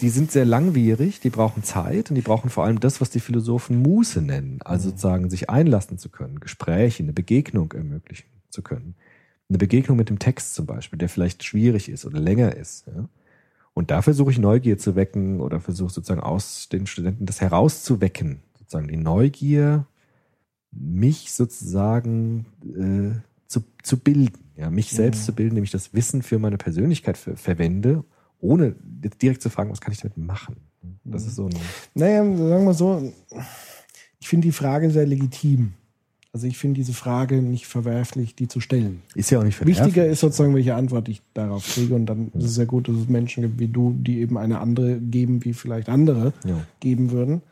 die 0.01 0.09
sind 0.09 0.33
sehr 0.33 0.47
langwierig, 0.47 1.21
die 1.21 1.29
brauchen 1.31 1.63
Zeit 1.63 2.11
und 2.11 2.15
die 2.15 2.23
brauchen 2.23 2.49
vor 2.49 2.65
allem 2.65 2.81
das, 2.81 3.01
was 3.01 3.11
die 3.11 3.21
Philosophen 3.21 3.83
Muße 3.83 4.23
nennen, 4.23 4.61
also 4.65 4.89
sozusagen 4.89 5.29
sich 5.29 5.51
einlassen 5.51 5.99
zu 5.99 6.09
können, 6.09 6.41
Gespräche, 6.41 7.03
eine 7.03 7.13
Begegnung 7.13 7.73
ermöglichen 7.73 8.27
zu 8.49 8.63
können. 8.63 8.95
Eine 9.49 9.59
Begegnung 9.59 9.97
mit 9.97 10.09
dem 10.09 10.19
Text 10.19 10.55
zum 10.55 10.65
Beispiel, 10.65 10.99
der 10.99 11.09
vielleicht 11.09 11.45
schwierig 11.45 11.89
ist 11.89 12.07
oder 12.07 12.19
länger 12.19 12.57
ist. 12.57 12.87
Ja? 12.87 13.09
Und 13.75 13.91
da 13.91 14.01
versuche 14.01 14.31
ich 14.31 14.39
Neugier 14.39 14.79
zu 14.79 14.97
wecken 14.97 15.41
oder 15.41 15.61
versuche 15.61 15.93
sozusagen 15.93 16.21
aus 16.21 16.69
den 16.69 16.87
Studenten 16.87 17.27
das 17.27 17.41
herauszuwecken, 17.41 18.41
sozusagen 18.59 18.89
die 18.89 18.97
Neugier, 18.97 19.87
mich 20.73 21.33
sozusagen 21.33 22.47
äh, 22.65 23.19
zu, 23.47 23.61
zu 23.83 23.99
bilden, 23.99 24.39
ja, 24.57 24.71
mich 24.71 24.91
selbst 24.91 25.25
zu 25.25 25.33
bilden, 25.35 25.55
nämlich 25.55 25.73
das 25.73 25.93
Wissen 25.95 26.23
für 26.23 26.39
meine 26.39 26.59
Persönlichkeit 26.59 27.17
ver 27.17 27.37
verwende, 27.37 28.05
ohne 28.41 28.75
jetzt 29.03 29.21
direkt 29.23 29.43
zu 29.43 29.51
fragen, 29.51 29.71
was 29.71 29.81
kann 29.81 29.93
ich 29.93 30.01
damit 30.01 30.17
machen. 30.17 30.57
Das 31.05 31.27
ist 31.27 31.35
so 31.37 31.47
ein, 31.47 31.55
Naja, 31.95 32.25
sagen 32.25 32.65
wir 32.65 32.75
so, 32.75 33.13
ich 34.19 34.29
finde 34.29 34.49
die 34.49 34.53
Frage 34.53 34.91
sehr 34.91 35.07
legitim. 35.07 35.73
Also 36.33 36.47
ich 36.47 36.59
finde 36.59 36.77
diese 36.77 36.93
Frage 36.93 37.43
nicht 37.43 37.67
verwerflich, 37.67 38.37
die 38.37 38.47
zu 38.47 38.61
stellen. 38.61 39.03
ist 39.17 39.31
ja 39.31 39.41
auch 39.41 39.45
nicht 39.45 39.57
verwerflich. 39.57 39.85
Wichtiger 39.85 40.07
ist 40.07 40.21
sozusagen, 40.21 40.55
welche 40.55 40.77
Antwort 40.77 41.09
ich 41.09 41.21
darauf 41.35 41.67
kriege. 41.67 41.93
Und 41.95 42.07
dann 42.07 42.29
ist 42.35 42.45
es 42.45 42.55
sehr 42.55 42.67
gut, 42.67 42.87
dass 42.89 42.95
es 42.95 43.09
Menschen 43.09 43.43
gibt 43.43 43.59
wie 43.59 43.67
du, 43.67 43.97
die 43.99 44.21
eben 44.21 44.39
eine 44.39 44.61
andere 44.61 45.01
geben, 45.01 45.45
wie 45.45 45.53
vielleicht 45.55 45.89
andere 45.89 46.33
Ja. 46.45 46.65
geben 46.79 47.11
würden. 47.11 47.43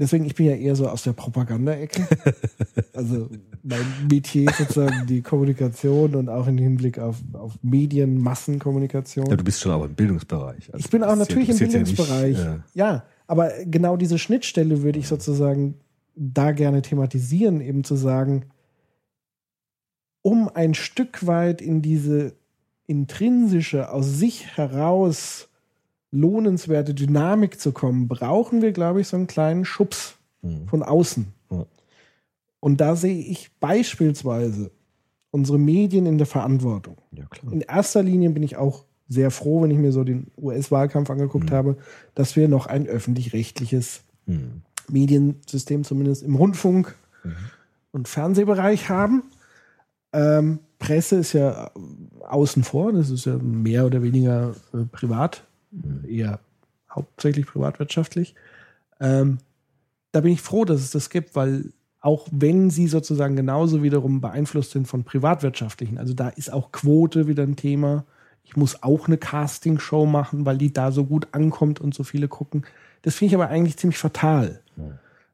Deswegen, 0.00 0.24
ich 0.26 0.34
bin 0.36 0.46
ja 0.46 0.54
eher 0.54 0.76
so 0.76 0.88
aus 0.88 1.02
der 1.02 1.12
Propaganda-Ecke. 1.12 2.06
also 2.94 3.28
mein 3.64 3.84
Metier 4.08 4.48
ist 4.48 4.58
sozusagen 4.58 5.06
die 5.08 5.22
Kommunikation 5.22 6.14
und 6.14 6.28
auch 6.28 6.46
im 6.46 6.56
Hinblick 6.56 7.00
auf, 7.00 7.16
auf 7.32 7.58
Medien, 7.62 8.20
Massenkommunikation. 8.20 9.26
Ja, 9.26 9.34
du 9.36 9.42
bist 9.42 9.60
schon 9.60 9.72
aber 9.72 9.86
im 9.86 9.94
Bildungsbereich. 9.94 10.72
Also 10.72 10.84
Ich 10.84 10.90
bin 10.90 11.02
auch 11.02 11.08
ja- 11.10 11.16
natürlich 11.16 11.48
im 11.48 11.56
jetzt 11.56 11.60
ja 11.60 11.66
Bildungsbereich. 11.80 12.36
nicht, 12.36 12.46
äh, 12.46 12.58
ja, 12.74 13.04
aber 13.26 13.50
genau 13.64 13.96
diese 13.96 14.18
Schnittstelle 14.18 14.82
würde 14.82 15.00
ich 15.00 15.08
sozusagen 15.08 15.74
da 16.14 16.52
gerne 16.52 16.80
thematisieren, 16.80 17.60
eben 17.60 17.82
zu 17.82 17.96
sagen, 17.96 18.46
um 20.22 20.48
ein 20.48 20.74
Stück 20.74 21.26
weit 21.26 21.60
in 21.60 21.82
diese 21.82 22.34
intrinsische, 22.86 23.90
aus 23.90 24.06
sich 24.18 24.56
heraus 24.56 25.48
lohnenswerte 26.10 26.94
Dynamik 26.94 27.60
zu 27.60 27.72
kommen, 27.72 28.08
brauchen 28.08 28.62
wir, 28.62 28.72
glaube 28.72 29.00
ich, 29.00 29.08
so 29.08 29.16
einen 29.16 29.26
kleinen 29.26 29.64
Schubs 29.64 30.16
Mhm. 30.42 30.68
von 30.68 30.82
außen. 30.82 31.26
Und 32.60 32.80
da 32.80 32.96
sehe 32.96 33.18
ich 33.22 33.50
beispielsweise 33.60 34.70
unsere 35.30 35.58
Medien 35.58 36.06
in 36.06 36.18
der 36.18 36.26
Verantwortung. 36.26 36.96
ja. 37.12 37.24
In 37.50 37.60
erster 37.60 38.02
Linie 38.02 38.30
bin 38.30 38.42
ich 38.42 38.56
auch 38.56 38.84
sehr 39.08 39.30
froh, 39.30 39.62
wenn 39.62 39.70
ich 39.70 39.78
mir 39.78 39.92
so 39.92 40.04
den 40.04 40.26
US-Wahlkampf 40.36 41.08
angeguckt 41.10 41.50
habe, 41.50 41.76
dass 42.14 42.36
wir 42.36 42.48
noch 42.48 42.66
ein 42.66 42.86
öffentlich-rechtliches 42.86 44.02
Mhm. 44.26 44.62
Mediensystem 44.88 45.84
zumindest 45.84 46.22
im 46.22 46.34
Rundfunk- 46.36 46.94
und 47.92 48.08
Fernsehbereich 48.08 48.88
haben. 48.88 49.22
Ähm, 50.12 50.60
Presse 50.78 51.16
ist 51.16 51.32
ja 51.34 51.70
außen 52.26 52.62
vor, 52.64 52.92
das 52.92 53.10
ist 53.10 53.24
ja 53.26 53.36
mehr 53.38 53.86
oder 53.86 54.02
weniger 54.02 54.54
äh, 54.72 54.84
privat, 54.90 55.44
eher 56.06 56.40
hauptsächlich 56.90 57.46
privatwirtschaftlich. 57.46 58.34
Ähm, 59.00 59.38
da 60.12 60.20
bin 60.20 60.32
ich 60.32 60.40
froh, 60.40 60.64
dass 60.64 60.80
es 60.80 60.90
das 60.90 61.10
gibt, 61.10 61.36
weil 61.36 61.72
auch 62.00 62.28
wenn 62.30 62.70
sie 62.70 62.88
sozusagen 62.88 63.36
genauso 63.36 63.82
wiederum 63.82 64.20
beeinflusst 64.20 64.70
sind 64.70 64.86
von 64.86 65.04
privatwirtschaftlichen, 65.04 65.98
also 65.98 66.14
da 66.14 66.28
ist 66.28 66.52
auch 66.52 66.72
Quote 66.72 67.26
wieder 67.26 67.42
ein 67.42 67.56
Thema. 67.56 68.04
Ich 68.44 68.56
muss 68.56 68.82
auch 68.82 69.08
eine 69.08 69.18
Castingshow 69.18 70.06
machen, 70.06 70.46
weil 70.46 70.56
die 70.56 70.72
da 70.72 70.90
so 70.90 71.04
gut 71.04 71.28
ankommt 71.32 71.80
und 71.80 71.94
so 71.94 72.04
viele 72.04 72.28
gucken. 72.28 72.64
Das 73.02 73.14
finde 73.14 73.30
ich 73.30 73.34
aber 73.34 73.48
eigentlich 73.48 73.76
ziemlich 73.76 73.98
fatal. 73.98 74.60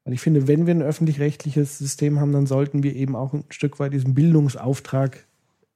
Weil 0.05 0.15
ich 0.15 0.21
finde, 0.21 0.49
wenn 0.49 0.67
wir 0.67 0.75
ein 0.75 0.83
öffentlich-rechtliches 0.83 1.79
System 1.79 2.21
haben, 2.21 2.33
dann 2.33 2.47
sollten 2.47 2.83
wir 2.83 2.95
eben 2.95 3.17
auch 3.17 3.33
ein 3.33 3.45
Stück 3.49 3.79
weit 3.79 3.93
diesen 3.93 4.15
Bildungsauftrag 4.15 5.25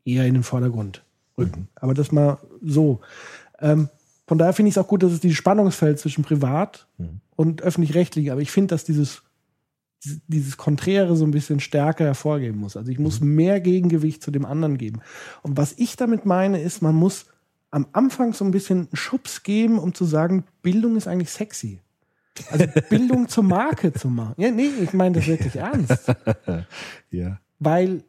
eher 0.05 0.27
in 0.27 0.35
den 0.35 0.43
Vordergrund 0.43 1.03
rücken. 1.37 1.69
Aber 1.77 1.95
das 1.95 2.13
mal 2.13 2.39
so. 2.61 3.01
Ähm, 3.61 3.89
von 4.29 4.39
daher 4.39 4.53
finde 4.53 4.69
ich 4.69 4.75
es 4.75 4.79
auch 4.79 4.87
gut, 4.87 5.03
dass 5.03 5.11
es 5.13 5.19
dieses 5.21 5.37
Spannungsfeld 5.37 5.99
zwischen 5.99 6.23
privat 6.23 6.87
und 7.35 7.63
öffentlich-rechtlich, 7.63 8.31
aber 8.31 8.41
ich 8.41 8.51
finde, 8.53 8.69
dass 8.75 8.85
dieses, 8.85 9.23
dieses- 10.29 10.57
Konträre 10.57 11.17
so 11.17 11.25
ein 11.25 11.33
bisschen 11.33 11.59
stärker 11.61 12.05
hervorgeben 12.05 12.61
muss. 12.61 12.77
Also 12.77 12.93
ich 12.93 12.99
muss 13.01 13.21
mehr 13.21 13.61
Gegengewicht 13.61 14.23
zu 14.23 14.31
dem 14.31 14.45
anderen 14.45 14.79
geben. 14.79 15.01
Und 15.43 15.57
was 15.57 15.75
ich 15.77 15.97
damit 15.97 16.25
meine, 16.27 16.61
ist, 16.61 16.83
man 16.83 16.95
muss 16.95 17.27
am 17.71 17.87
Anfang 17.93 18.33
so 18.33 18.45
ein 18.45 18.51
bisschen 18.53 18.79
einen 18.79 18.89
Schubs 18.97 19.43
geben, 19.43 19.79
um 19.79 19.95
zu 19.95 20.05
sagen, 20.05 20.45
Bildung 20.63 20.97
ist 20.97 21.09
eigentlich 21.09 21.31
sexy. 21.31 21.81
Also 22.51 22.67
Bildung 22.91 23.29
zur 23.29 23.45
Marke 23.45 23.93
zu 23.93 24.09
machen. 24.09 24.35
Ja, 24.37 24.51
nee, 24.51 24.69
ich 24.83 24.93
meine 24.93 25.17
das 25.17 25.27
wirklich 25.27 25.57
ernst. 25.57 26.13
Ja. 27.11 27.41
Weil 27.59 28.05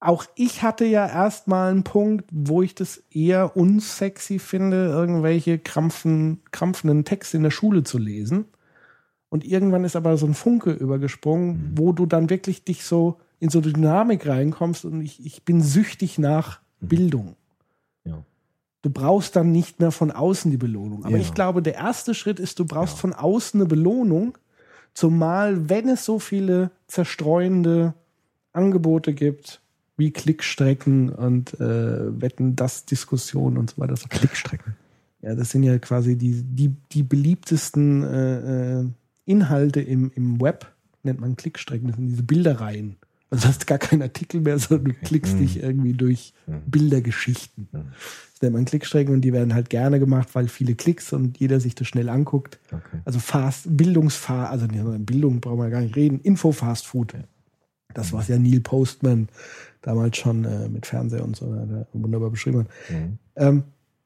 auch 0.00 0.24
ich 0.36 0.62
hatte 0.62 0.84
ja 0.84 1.06
erstmal 1.06 1.70
einen 1.70 1.82
Punkt, 1.84 2.26
wo 2.32 2.62
ich 2.62 2.74
das 2.74 3.02
eher 3.10 3.56
unsexy 3.56 4.38
finde, 4.38 4.86
irgendwelche 4.86 5.58
krampfen, 5.58 6.40
krampfenden 6.52 7.04
Texte 7.04 7.36
in 7.36 7.42
der 7.42 7.50
Schule 7.50 7.82
zu 7.82 7.98
lesen. 7.98 8.44
Und 9.28 9.44
irgendwann 9.44 9.84
ist 9.84 9.96
aber 9.96 10.16
so 10.16 10.26
ein 10.26 10.34
Funke 10.34 10.70
übergesprungen, 10.72 11.72
wo 11.76 11.92
du 11.92 12.06
dann 12.06 12.30
wirklich 12.30 12.64
dich 12.64 12.84
so 12.84 13.18
in 13.40 13.50
so 13.50 13.60
eine 13.60 13.72
Dynamik 13.72 14.26
reinkommst 14.26 14.84
und 14.84 15.02
ich, 15.02 15.24
ich 15.24 15.44
bin 15.44 15.60
süchtig 15.62 16.18
nach 16.18 16.60
Bildung. 16.80 17.36
Ja. 18.04 18.24
Du 18.82 18.90
brauchst 18.90 19.36
dann 19.36 19.52
nicht 19.52 19.80
mehr 19.80 19.90
von 19.90 20.10
außen 20.12 20.50
die 20.50 20.56
Belohnung. 20.56 21.04
Aber 21.04 21.16
Ja. 21.16 21.22
ich 21.22 21.34
glaube, 21.34 21.60
der 21.60 21.74
erste 21.74 22.14
Schritt 22.14 22.40
ist, 22.40 22.58
du 22.58 22.64
brauchst 22.64 22.94
Ja. 22.94 23.00
von 23.00 23.12
außen 23.12 23.60
eine 23.60 23.68
Belohnung, 23.68 24.38
zumal 24.94 25.68
wenn 25.68 25.88
es 25.88 26.04
so 26.04 26.18
viele 26.18 26.70
zerstreuende 26.86 27.94
Angebote 28.52 29.12
gibt, 29.12 29.60
wie 29.98 30.10
Klickstrecken 30.12 31.10
und 31.10 31.54
äh, 31.60 32.20
Wetten, 32.20 32.56
das 32.56 32.86
Diskussionen 32.86 33.58
und 33.58 33.70
so 33.70 33.78
weiter. 33.82 33.94
Klickstrecken. 34.08 34.74
Ja, 35.20 35.34
das 35.34 35.50
sind 35.50 35.64
ja 35.64 35.78
quasi 35.78 36.16
die, 36.16 36.42
die, 36.42 36.74
die 36.92 37.02
beliebtesten 37.02 38.04
äh, 38.04 38.80
äh, 38.80 38.84
Inhalte 39.26 39.80
im, 39.80 40.10
im 40.14 40.40
Web, 40.40 40.72
nennt 41.02 41.20
man 41.20 41.36
Klickstrecken, 41.36 41.88
das 41.88 41.96
sind 41.96 42.06
diese 42.08 42.22
Bilderreihen. 42.22 42.96
Also 43.30 43.42
du 43.42 43.48
hast 43.48 43.66
gar 43.66 43.78
keinen 43.78 44.00
Artikel 44.02 44.40
mehr, 44.40 44.58
sondern 44.58 44.92
du 44.94 45.06
klickst 45.06 45.34
Mhm. 45.34 45.38
dich 45.40 45.62
irgendwie 45.62 45.92
durch 45.92 46.32
Mhm. 46.46 46.62
Bildergeschichten. 46.66 47.68
Mhm. 47.72 47.78
Das 48.32 48.42
nennt 48.42 48.54
man 48.54 48.64
Klickstrecken 48.64 49.12
und 49.12 49.20
die 49.22 49.32
werden 49.32 49.52
halt 49.52 49.68
gerne 49.68 49.98
gemacht, 49.98 50.28
weil 50.34 50.46
viele 50.48 50.76
Klicks 50.76 51.12
und 51.12 51.38
jeder 51.38 51.58
sich 51.60 51.74
das 51.74 51.88
schnell 51.88 52.08
anguckt. 52.08 52.58
Okay. 52.68 53.00
Also 53.04 53.18
Fast, 53.18 53.76
Bildungsfast, 53.76 54.50
also 54.52 54.66
Bildung 55.00 55.40
brauchen 55.40 55.58
wir 55.58 55.70
gar 55.70 55.80
nicht 55.80 55.96
reden, 55.96 56.20
Info-Fast 56.20 56.86
Food. 56.86 57.14
Das, 57.94 58.12
was 58.12 58.28
ja 58.28 58.38
Neil 58.38 58.60
Postman 58.60 59.28
damals 59.82 60.16
schon 60.16 60.44
äh, 60.44 60.68
mit 60.68 60.86
Fernseher 60.86 61.24
und 61.24 61.36
so 61.36 61.46
äh, 61.54 61.84
wunderbar 61.92 62.30
beschrieben 62.30 62.60
hat. 62.60 62.66
Mhm. 62.90 63.18
Ähm, 63.36 63.62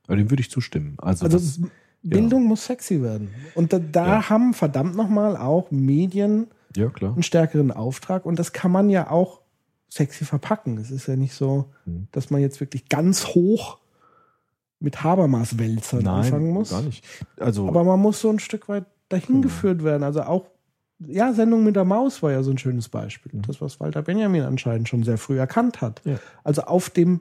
Aber 0.06 0.16
dem 0.16 0.30
würde 0.30 0.40
ich 0.40 0.50
zustimmen. 0.50 0.94
Also, 0.98 1.24
also 1.24 1.38
das, 1.38 1.60
Bildung 2.04 2.44
muss 2.46 2.66
sexy 2.66 3.00
werden. 3.02 3.30
Und 3.54 3.72
da, 3.72 3.78
da 3.78 4.06
Ja. 4.06 4.28
haben 4.30 4.54
verdammt 4.54 4.96
nochmal 4.96 5.36
auch 5.36 5.70
Medien 5.70 6.48
ja 6.76 6.88
klar. 6.88 7.12
einen 7.12 7.22
stärkeren 7.22 7.70
Auftrag 7.70 8.26
und 8.26 8.38
das 8.38 8.52
kann 8.52 8.72
man 8.72 8.90
ja 8.90 9.08
auch 9.10 9.40
sexy 9.88 10.24
verpacken. 10.24 10.78
Es 10.78 10.90
ist 10.90 11.06
ja 11.06 11.14
nicht 11.16 11.34
so, 11.34 11.66
Mhm. 11.84 12.08
dass 12.12 12.30
man 12.30 12.40
jetzt 12.40 12.58
wirklich 12.60 12.88
ganz 12.88 13.26
hoch 13.28 13.78
mit 14.80 15.04
Habermas-Wälzern 15.04 16.06
anfangen 16.08 16.50
muss. 16.50 16.70
gar 16.70 16.82
nicht. 16.82 17.04
Also, 17.38 17.68
Aber 17.68 17.84
man 17.84 18.00
muss 18.00 18.20
so 18.20 18.30
ein 18.30 18.40
Stück 18.40 18.68
weit 18.68 18.84
dahin 19.08 19.26
Genau. 19.36 19.40
geführt 19.42 19.84
werden. 19.84 20.02
Also 20.02 20.22
auch, 20.22 20.46
ja, 21.08 21.32
Sendung 21.32 21.64
mit 21.64 21.76
der 21.76 21.84
Maus 21.84 22.22
war 22.22 22.32
ja 22.32 22.42
so 22.42 22.50
ein 22.50 22.58
schönes 22.58 22.88
Beispiel. 22.88 23.32
Mhm. 23.34 23.42
Das, 23.46 23.60
was 23.60 23.80
Walter 23.80 24.02
Benjamin 24.02 24.42
anscheinend 24.42 24.88
schon 24.88 25.02
sehr 25.02 25.18
früh 25.18 25.38
erkannt 25.38 25.80
hat. 25.80 26.00
Ja. 26.04 26.18
Also 26.44 26.62
auf 26.62 26.90
dem 26.90 27.20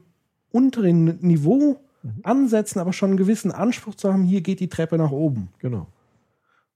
unteren 0.51 1.17
Niveau 1.21 1.79
Mhm. 2.03 2.09
ansetzen, 2.23 2.79
aber 2.79 2.93
schon 2.93 3.09
einen 3.11 3.17
gewissen 3.17 3.51
Anspruch 3.51 3.93
zu 3.93 4.11
haben, 4.11 4.23
hier 4.23 4.41
geht 4.41 4.59
die 4.59 4.69
Treppe 4.69 4.97
nach 4.97 5.11
oben. 5.11 5.49
genau. 5.59 5.85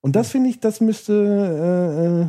Und 0.01 0.15
das 0.15 0.29
finde 0.29 0.49
ich, 0.51 0.59
das 0.59 0.81
müsste 0.81 1.13
äh, 1.15 2.21
äh, 2.21 2.27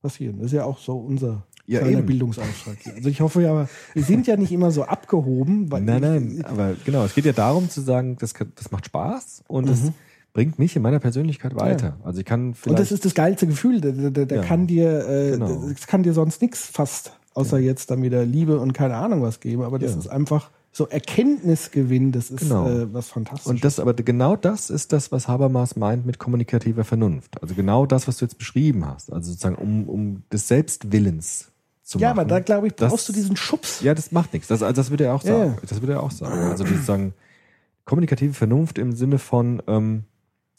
passieren. 0.00 0.36
Das 0.38 0.46
ist 0.46 0.52
ja 0.52 0.64
auch 0.64 0.78
so 0.78 0.96
unser 0.96 1.42
Ja, 1.66 1.80
kleiner. 1.80 2.02
Bildungsauftrag. 2.02 2.76
Also 2.94 3.08
ich 3.08 3.20
hoffe 3.20 3.42
ja, 3.42 3.50
aber 3.50 3.68
wir 3.94 4.04
sind 4.04 4.28
ja 4.28 4.36
nicht 4.36 4.52
immer 4.52 4.70
so 4.70 4.84
abgehoben. 4.84 5.72
Weil 5.72 5.82
Nein, 5.82 6.02
nein, 6.02 6.44
aber 6.44 6.76
genau, 6.84 7.04
es 7.04 7.14
geht 7.16 7.24
ja 7.24 7.32
darum 7.32 7.68
zu 7.68 7.80
sagen, 7.80 8.16
das, 8.20 8.32
das 8.54 8.70
macht 8.70 8.86
Spaß 8.86 9.42
und 9.48 9.66
Mhm. 9.68 9.92
Bringt 10.34 10.58
mich 10.58 10.76
in 10.76 10.82
meiner 10.82 10.98
Persönlichkeit 10.98 11.54
weiter. 11.54 11.96
Also 12.04 12.18
ich 12.18 12.26
kann 12.26 12.48
Und 12.48 12.56
vielleicht. 12.56 12.80
das 12.80 12.92
ist 12.92 13.04
das 13.06 13.14
geilste 13.14 13.46
Gefühl. 13.46 13.80
Der, 13.80 13.92
der, 13.92 14.26
der, 14.26 14.38
Ja. 14.38 14.42
kann 14.44 14.66
dir, 14.66 15.08
äh, 15.08 15.30
Genau. 15.30 15.68
das 15.68 15.86
kann 15.86 16.02
dir 16.02 16.12
sonst 16.12 16.42
nichts 16.42 16.66
fast, 16.66 17.16
außer 17.34 17.58
jetzt 17.58 17.90
dann 17.90 18.02
wieder 18.02 18.24
Liebe 18.26 18.58
und 18.60 18.72
keine 18.74 18.96
Ahnung 18.96 19.22
was 19.22 19.40
geben. 19.40 19.62
Aber 19.62 19.78
das 19.78 19.92
Ja. 19.92 19.98
ist 20.00 20.08
einfach 20.08 20.50
so 20.72 20.88
Erkenntnisgewinn. 20.88 22.10
Das 22.10 22.30
ist 22.30 22.40
Genau. 22.40 22.68
äh, 22.68 22.92
was 22.92 23.08
Fantastisches. 23.10 23.46
und 23.48 23.64
das, 23.64 23.78
aber 23.78 23.94
genau 23.94 24.34
das 24.34 24.70
ist 24.70 24.92
das, 24.92 25.12
was 25.12 25.28
Habermas 25.28 25.76
meint 25.76 26.04
mit 26.04 26.18
kommunikativer 26.18 26.82
Vernunft. 26.82 27.40
Also 27.40 27.54
genau 27.54 27.86
das, 27.86 28.08
was 28.08 28.16
du 28.16 28.24
jetzt 28.24 28.36
beschrieben 28.38 28.84
hast. 28.84 29.12
Also 29.12 29.30
sozusagen 29.30 29.54
um, 29.54 29.88
um 29.88 30.22
des 30.32 30.48
Selbstwillens 30.48 31.52
zu 31.84 31.98
ja, 32.00 32.08
machen. 32.08 32.18
aber 32.20 32.28
da 32.28 32.40
glaube 32.40 32.66
ich, 32.66 32.72
Das- 32.74 32.90
brauchst 32.90 33.08
du 33.08 33.12
diesen 33.12 33.36
Schubs. 33.36 33.82
Ja, 33.82 33.94
das 33.94 34.10
macht 34.10 34.32
nichts. 34.32 34.48
Das, 34.48 34.64
also 34.64 34.74
das 34.74 34.90
würde 34.90 35.04
er 35.04 35.14
auch 35.14 35.22
Ja, 35.22 35.38
sagen. 35.38 35.50
ja. 35.52 35.66
Das 35.68 35.80
würde 35.80 35.92
er 35.92 36.02
auch 36.02 36.10
sagen. 36.10 36.40
Also 36.50 36.66
sozusagen 36.66 37.14
kommunikative 37.84 38.32
Vernunft 38.32 38.78
im 38.78 38.92
Sinne 38.96 39.18
von, 39.20 39.62
ähm, 39.68 40.04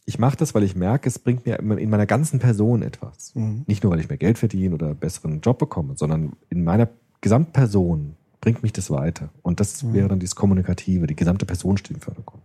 ich 0.06 0.19
mache 0.19 0.38
das, 0.38 0.53
weil 0.53 0.64
ich 0.64 0.76
merke, 0.76 1.10
es 1.10 1.18
bringt 1.19 1.45
mir 1.45 1.57
in 1.60 1.90
meiner 1.90 2.06
ganzen 2.06 2.40
Person 2.40 2.82
etwas. 2.84 3.34
Mhm. 3.36 3.64
Nicht 3.68 3.84
nur, 3.84 3.91
weil 3.91 3.99
ich 3.99 4.07
mehr 4.10 4.18
Geld 4.18 4.38
verdiene 4.38 4.76
oder 4.76 4.88
einen 4.88 4.98
besseren 4.98 5.41
Job 5.41 5.57
bekomme, 5.60 5.94
sondern 5.98 6.34
in 6.49 6.64
meiner 6.64 6.88
Gesamtperson 7.22 8.15
bringt 8.41 8.61
mich 8.64 8.73
das 8.73 8.91
weiter. 8.91 9.30
Und 9.41 9.60
das 9.60 9.82
Mhm. 9.84 9.94
wäre 9.94 10.07
dann 10.10 10.19
dieses 10.19 10.36
Kommunikative. 10.36 11.07
Die 11.07 11.15
gesamte 11.15 11.45
Person 11.45 11.77
steht 11.77 11.98
im 11.98 12.02
Vordergrund. 12.02 12.44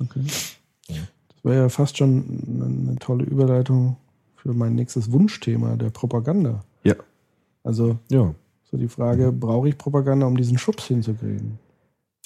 Okay. 0.00 0.20
Das 0.24 1.44
wäre 1.44 1.62
ja 1.64 1.68
fast 1.68 1.98
schon 1.98 2.40
eine, 2.46 2.64
eine 2.90 2.98
tolle 2.98 3.24
Überleitung 3.24 3.96
für 4.36 4.54
mein 4.54 4.74
nächstes 4.74 5.12
Wunschthema, 5.12 5.76
der 5.76 5.90
Propaganda. 5.90 6.64
Ja. 6.82 6.94
Also 7.62 7.98
Ja. 8.10 8.34
so 8.64 8.76
die 8.76 8.88
Frage, 8.88 9.30
brauche 9.32 9.68
ich 9.68 9.76
Propaganda, 9.76 10.26
um 10.26 10.36
diesen 10.36 10.56
Schubs 10.58 10.84
hinzukriegen? 10.86 11.58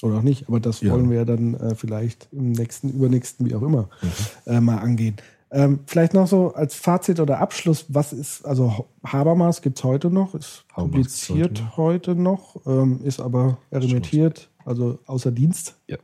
Oder 0.02 0.18
auch 0.18 0.22
nicht, 0.22 0.46
aber 0.48 0.60
das 0.60 0.80
Ja. 0.82 0.92
wollen 0.92 1.10
wir 1.10 1.24
dann 1.24 1.54
äh, 1.54 1.74
vielleicht 1.74 2.28
im 2.32 2.52
nächsten, 2.52 2.90
übernächsten, 2.90 3.46
wie 3.48 3.54
auch 3.54 3.62
immer, 3.62 3.88
Mhm. 4.02 4.52
äh, 4.52 4.60
mal 4.60 4.78
angehen. 4.78 5.16
Ähm, 5.50 5.78
vielleicht 5.86 6.12
noch 6.12 6.26
so 6.26 6.52
als 6.54 6.74
Fazit 6.74 7.20
oder 7.20 7.38
Abschluss, 7.38 7.86
was 7.88 8.12
ist, 8.12 8.44
also 8.44 8.86
Habermas 9.04 9.62
gibt 9.62 9.78
es 9.78 9.84
heute 9.84 10.10
noch, 10.10 10.34
ist 10.34 10.64
Habermas 10.72 10.90
publiziert 10.92 11.76
heute 11.76 12.14
noch, 12.14 12.56
ähm, 12.66 13.00
ist 13.04 13.20
aber 13.20 13.58
erimitiert, 13.70 14.50
also 14.64 14.98
außer 15.06 15.30
Dienst. 15.30 15.76
Ja. 15.86 15.96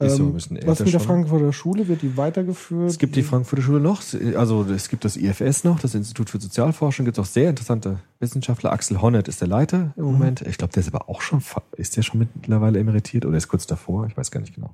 Ist 0.00 0.16
so 0.16 0.24
ein 0.24 0.32
Ähm, 0.32 0.34
was 0.64 0.78
mit 0.78 0.92
der 0.92 1.00
schon. 1.00 1.00
Frankfurter 1.00 1.52
Schule, 1.52 1.88
wird 1.88 2.02
die 2.02 2.16
weitergeführt? 2.16 2.88
Es 2.88 2.98
gibt 2.98 3.16
die 3.16 3.24
Frankfurter 3.24 3.62
Schule 3.62 3.80
noch, 3.80 4.02
also 4.36 4.64
es 4.64 4.88
gibt 4.88 5.04
das 5.04 5.16
IFS 5.16 5.64
noch, 5.64 5.80
das 5.80 5.94
Institut 5.94 6.30
für 6.30 6.40
Sozialforschung, 6.40 7.04
gibt 7.04 7.18
auch 7.18 7.24
sehr 7.24 7.50
interessante 7.50 7.98
Wissenschaftler. 8.20 8.72
Axel 8.72 9.02
Honneth 9.02 9.26
ist 9.26 9.40
der 9.40 9.48
Leiter 9.48 9.92
im 9.96 10.04
Moment. 10.04 10.42
Ich 10.42 10.56
glaube, 10.56 10.72
der 10.72 10.82
ist 10.82 10.94
aber 10.94 11.08
auch 11.08 11.20
schon, 11.20 11.42
ist 11.76 11.96
der 11.96 12.02
schon 12.02 12.20
mittlerweile 12.20 12.78
emeritiert 12.78 13.26
oder 13.26 13.36
ist 13.36 13.48
kurz 13.48 13.66
davor? 13.66 14.06
Ich 14.06 14.16
weiß 14.16 14.30
gar 14.30 14.40
nicht 14.40 14.54
genau. 14.54 14.72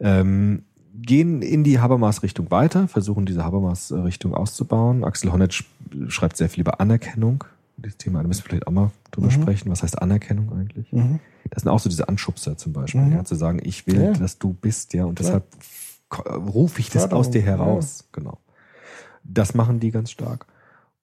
Ähm, 0.00 0.62
gehen 0.94 1.42
in 1.42 1.62
die 1.62 1.78
Habermas-Richtung 1.78 2.50
weiter, 2.50 2.88
versuchen 2.88 3.26
diese 3.26 3.44
Habermas-Richtung 3.44 4.34
auszubauen. 4.34 5.04
Axel 5.04 5.30
Honneth 5.30 5.52
sch 5.52 5.64
schreibt 6.08 6.38
sehr 6.38 6.48
viel 6.48 6.62
über 6.62 6.80
Anerkennung. 6.80 7.44
Dieses 7.78 7.96
Thema, 7.96 8.22
da 8.22 8.28
müssen 8.28 8.44
wir 8.44 8.48
vielleicht 8.50 8.66
auch 8.66 8.72
mal 8.72 8.90
drüber 9.12 9.28
Mhm. 9.28 9.32
sprechen. 9.32 9.70
Was 9.70 9.82
heißt 9.82 10.02
Anerkennung 10.02 10.52
eigentlich? 10.52 10.92
Mhm. 10.92 11.20
Das 11.50 11.62
sind 11.62 11.70
auch 11.70 11.78
so 11.78 11.88
diese 11.88 12.08
Anschubser 12.08 12.56
zum 12.56 12.72
Beispiel, 12.72 13.00
Mhm. 13.02 13.12
ja, 13.12 13.24
zu 13.24 13.34
sagen, 13.36 13.60
ich 13.62 13.86
will, 13.86 14.02
Ja. 14.02 14.12
dass 14.12 14.38
du 14.38 14.52
bist, 14.52 14.92
ja, 14.94 15.04
und 15.04 15.18
Klar. 15.18 15.42
deshalb 16.10 16.54
rufe 16.54 16.80
ich 16.80 16.90
das 16.90 17.02
Förderung, 17.02 17.20
aus 17.20 17.30
dir 17.30 17.42
heraus. 17.42 18.08
Genau. 18.12 18.38
Das 19.24 19.54
machen 19.54 19.78
die 19.80 19.90
ganz 19.90 20.10
stark. 20.10 20.46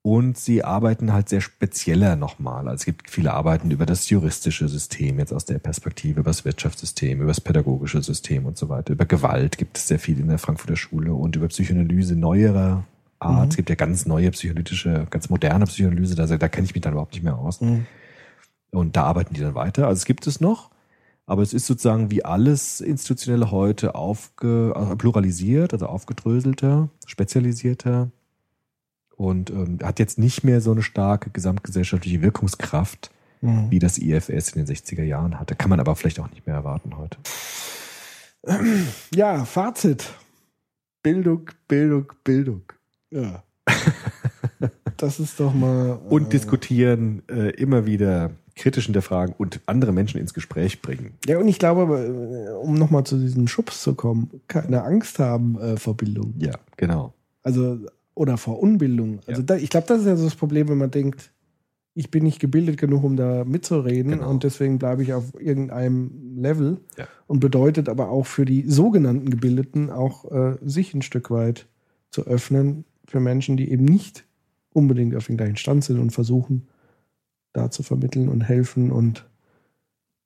Und 0.02 0.38
sie 0.38 0.64
arbeiten 0.64 1.14
halt 1.14 1.30
sehr 1.30 1.42
spezieller 1.42 2.16
nochmal. 2.16 2.68
Also 2.68 2.82
es 2.82 2.86
gibt 2.86 3.10
viele 3.10 3.34
Arbeiten 3.34 3.72
über 3.72 3.88
das 3.88 4.08
juristische 4.10 4.68
System, 4.68 5.18
jetzt 5.18 5.34
aus 5.34 5.46
der 5.46 5.58
Perspektive, 5.58 6.20
über 6.20 6.30
das 6.30 6.46
Wirtschaftssystem, 6.46 7.20
über 7.20 7.30
das 7.30 7.42
pädagogische 7.42 8.04
System 8.04 8.46
und 8.46 8.56
so 8.56 8.70
weiter. 8.70 8.94
Über 8.94 9.06
Gewalt 9.06 9.58
gibt 9.58 9.78
es 9.78 9.88
sehr 9.88 9.98
viel 9.98 10.20
in 10.20 10.28
der 10.28 10.38
Frankfurter 10.38 10.76
Schule 10.76 11.14
und 11.14 11.36
über 11.36 11.48
Psychoanalyse 11.48 12.16
neuerer 12.16 12.84
Art. 13.20 13.46
Mhm. 13.46 13.50
Es 13.50 13.56
gibt 13.56 13.70
ja 13.70 13.76
ganz 13.76 14.06
neue 14.06 14.32
psychoanalytische, 14.32 15.08
ganz 15.10 15.30
moderne 15.30 15.66
Psychoanalyse, 15.66 16.16
da, 16.16 16.26
da 16.26 16.48
kenne 16.48 16.66
ich 16.66 16.74
mich 16.74 16.82
dann 16.82 16.94
überhaupt 16.94 17.14
nicht 17.14 17.24
mehr 17.24 17.38
aus. 17.38 17.62
Mhm. 17.62 17.86
Und 18.72 18.96
da 18.96 19.04
arbeiten 19.04 19.34
die 19.34 19.42
dann 19.42 19.56
weiter. 19.56 19.88
Also 19.88 20.00
es 20.00 20.06
gibt 20.06 20.28
es 20.28 20.42
noch, 20.42 20.70
aber 21.26 21.42
es 21.42 21.54
ist 21.54 21.66
sozusagen 21.66 22.12
wie 22.12 22.26
alles 22.26 22.82
Institutionelle 22.82 23.52
heute 23.52 23.96
aufge, 23.96 24.74
also 24.76 24.96
pluralisiert, 24.96 25.74
also 25.74 25.88
aufgedröselter, 25.88 26.90
spezialisierter 27.06 28.12
und 29.16 29.50
ähm, 29.50 29.80
hat 29.82 30.00
jetzt 30.00 30.20
nicht 30.20 30.44
mehr 30.44 30.60
so 30.60 30.72
eine 30.72 30.84
starke 30.84 31.30
gesamtgesellschaftliche 31.30 32.22
Wirkungskraft, 32.22 33.12
Mhm. 33.42 33.70
wie 33.70 33.80
das 33.80 33.98
IFS 33.98 34.50
in 34.54 34.66
den 34.66 34.76
60er 34.76 35.04
Jahren 35.04 35.40
hatte. 35.40 35.56
Kann 35.56 35.70
man 35.70 35.80
aber 35.80 35.96
vielleicht 35.96 36.20
auch 36.20 36.30
nicht 36.30 36.48
mehr 36.48 36.56
erwarten 36.56 36.98
heute. 36.98 37.18
Ja, 39.14 39.44
Fazit. 39.46 40.14
Bildung, 41.04 41.50
Bildung, 41.68 42.12
Bildung. 42.24 42.64
Ja. 43.16 43.44
das 44.98 45.20
ist 45.20 45.40
doch 45.40 45.54
mal. 45.54 46.00
Und 46.10 46.28
äh, 46.28 46.30
diskutieren, 46.30 47.24
äh, 47.30 47.50
immer 47.52 47.86
wieder 47.86 48.32
kritisch 48.56 48.86
hinterfragen 48.86 49.36
und 49.38 49.60
andere 49.66 49.92
Menschen 49.92 50.20
ins 50.20 50.34
Gespräch 50.34 50.82
bringen. 50.82 51.16
Ja, 51.26 51.40
und 51.40 51.48
ich 51.48 51.60
glaube, 51.60 52.50
äh, 52.50 52.52
um 52.54 52.76
nochmal 52.76 53.04
zu 53.04 53.18
diesem 53.18 53.48
Schubs 53.48 53.82
zu 53.82 53.96
kommen, 53.96 54.30
keine 54.48 54.84
Angst 54.84 55.20
haben 55.20 55.60
äh, 55.60 55.78
vor 55.78 55.98
Bildung. 55.98 56.34
Ja, 56.40 56.54
genau. 56.78 57.14
Also, 57.44 57.80
oder 58.14 58.38
vor 58.38 58.62
Unbildung. 58.62 59.20
Also, 59.28 59.42
da, 59.42 59.56
ich 59.56 59.70
glaube, 59.70 59.88
das 59.88 60.02
ist 60.02 60.08
ja 60.08 60.16
so 60.16 60.26
das 60.26 60.36
Problem, 60.36 60.70
wenn 60.70 60.78
man 60.78 60.92
denkt, 60.92 61.32
ich 61.98 62.12
bin 62.12 62.24
nicht 62.24 62.40
gebildet 62.40 62.78
genug, 62.78 63.04
um 63.04 63.16
da 63.16 63.46
mitzureden 63.46 64.12
Genau. 64.12 64.30
und 64.30 64.44
deswegen 64.44 64.80
bleibe 64.80 65.02
ich 65.02 65.14
auf 65.14 65.40
irgendeinem 65.40 66.36
Level. 66.38 66.78
Ja. 66.98 67.08
Und 67.28 67.40
bedeutet 67.40 67.88
aber 67.88 68.10
auch 68.10 68.26
für 68.26 68.46
die 68.46 68.70
sogenannten 68.70 69.30
Gebildeten 69.30 69.90
auch 69.90 70.30
äh, 70.32 70.58
sich 70.62 70.94
ein 70.94 71.02
Stück 71.02 71.32
weit 71.32 71.68
zu 72.12 72.28
öffnen 72.28 72.86
für 73.08 73.20
Menschen, 73.20 73.58
die 73.58 73.72
eben 73.72 73.86
nicht 73.86 74.26
unbedingt 74.74 75.16
auf 75.16 75.28
dem 75.28 75.38
gleichen 75.38 75.58
Stand 75.58 75.84
sind 75.84 76.00
und 76.00 76.12
versuchen, 76.12 76.68
da 77.54 77.72
zu 77.72 77.84
vermitteln 77.84 78.28
und 78.30 78.42
helfen 78.42 78.92
und 78.92 79.26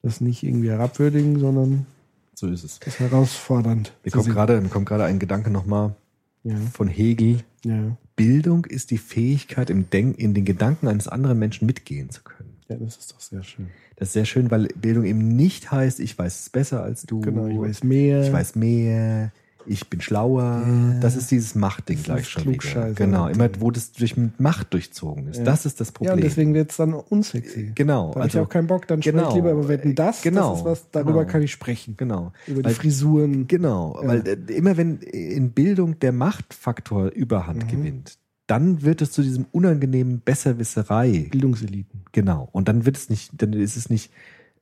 das 0.01 0.21
nicht 0.21 0.43
irgendwie 0.43 0.69
herabwürdigen, 0.69 1.39
sondern 1.39 1.85
So 2.33 2.47
ist 2.47 2.63
es. 2.63 2.79
das 2.79 2.99
herausfordernd. 2.99 3.93
Mir 4.03 4.11
kommt 4.11 4.27
gerade, 4.29 4.59
mir 4.61 4.69
kommt 4.69 4.87
gerade 4.87 5.03
ein 5.05 5.19
Gedanke 5.19 5.49
nochmal 5.51 5.95
Ja, 6.43 6.55
von 6.73 6.87
Hegel. 6.87 7.43
ja, 7.65 7.97
Bildung 8.15 8.65
ist 8.65 8.91
die 8.91 8.97
Fähigkeit, 8.97 9.69
im 9.69 9.89
Denk 9.89 10.17
in 10.19 10.33
den 10.33 10.45
Gedanken 10.45 10.87
eines 10.87 11.07
anderen 11.07 11.37
Menschen 11.39 11.65
mitgehen 11.67 12.09
zu 12.09 12.21
können. 12.23 12.57
ja, 12.69 12.75
das 12.77 12.97
ist 12.97 13.11
doch 13.13 13.19
sehr 13.21 13.43
schön. 13.43 13.67
Das 13.97 14.09
ist 14.09 14.13
sehr 14.13 14.25
schön, 14.25 14.49
weil 14.49 14.67
Bildung 14.75 15.03
eben 15.05 15.35
nicht 15.35 15.71
heißt, 15.71 15.99
ich 15.99 16.17
weiß 16.17 16.39
es 16.39 16.49
besser 16.49 16.81
als 16.81 17.03
du. 17.03 17.19
Genau, 17.19 17.47
ich 17.47 17.59
weiß 17.59 17.83
mehr. 17.83 18.23
Ich 18.23 18.31
weiß 18.31 18.55
mehr. 18.55 19.31
Ich 19.71 19.87
bin 19.87 20.01
schlauer. 20.01 20.63
Ja. 20.65 20.99
Das 20.99 21.15
ist 21.15 21.29
dieses 21.29 21.53
Machtding 21.53 21.97
Das 21.97 22.05
gleich 22.05 22.27
schon 22.29 22.47
wieder. 22.47 22.91
Genau, 22.93 23.27
immer 23.27 23.49
wo 23.59 23.69
das 23.69 23.91
durch 23.91 24.17
mit 24.17 24.39
Macht 24.39 24.73
durchzogen 24.73 25.27
ist. 25.27 25.37
Ja. 25.37 25.43
Das 25.43 25.65
ist 25.67 25.79
das 25.79 25.89
Ja, 25.89 25.93
Problem. 25.93 26.13
und 26.15 26.23
deswegen 26.23 26.53
wird 26.55 26.71
es 26.71 26.77
dann 26.77 26.93
unsexy. 26.93 27.71
genau. 27.75 28.11
Da 28.13 28.21
habe 28.21 28.29
ich 28.29 28.37
auch 28.39 28.49
keinen 28.49 28.65
Bock, 28.67 28.87
dann 28.87 28.99
genau. 29.01 29.19
spreche 29.19 29.29
ich 29.29 29.35
lieber 29.35 29.51
über 29.51 29.67
Wetten 29.67 29.93
das. 29.93 30.23
Genau. 30.23 30.49
Das 30.51 30.59
ist 30.59 30.65
was, 30.65 30.91
darüber 30.91 31.19
Genau. 31.21 31.31
kann 31.31 31.41
ich 31.43 31.51
sprechen. 31.51 31.93
Genau. 31.97 32.33
Über 32.47 32.61
die 32.63 32.65
Weil- 32.65 32.73
Frisuren. 32.73 33.47
Genau, 33.47 33.99
Ja. 34.01 34.07
weil 34.07 34.27
äh, 34.27 34.53
immer 34.53 34.75
wenn 34.75 34.97
in 35.01 35.51
Bildung 35.51 35.99
der 35.99 36.13
Machtfaktor 36.13 37.09
Überhand 37.11 37.65
Mhm. 37.65 37.67
gewinnt, 37.67 38.17
dann 38.47 38.81
wird 38.81 39.03
es 39.03 39.11
zu 39.11 39.21
diesem 39.21 39.45
unangenehmen 39.51 40.21
Besserwisserei. 40.25 41.27
Bildungseliten. 41.29 42.05
Genau. 42.11 42.49
Und 42.51 42.67
dann 42.67 42.85
wird 42.87 42.97
es 42.97 43.07
nicht, 43.09 43.31
dann 43.39 43.53
ist 43.53 43.77
es 43.77 43.91
nicht 43.91 44.11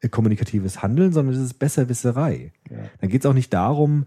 äh, 0.02 0.10
kommunikatives 0.10 0.84
Handeln, 0.84 1.14
sondern 1.14 1.34
es 1.36 1.42
ist 1.42 1.54
Besserwisserei. 1.60 2.52
Ja. 2.70 2.78
Dann 3.00 3.10
geht 3.10 3.22
es 3.22 3.26
auch 3.26 3.34
nicht 3.34 3.54
darum, 3.54 4.06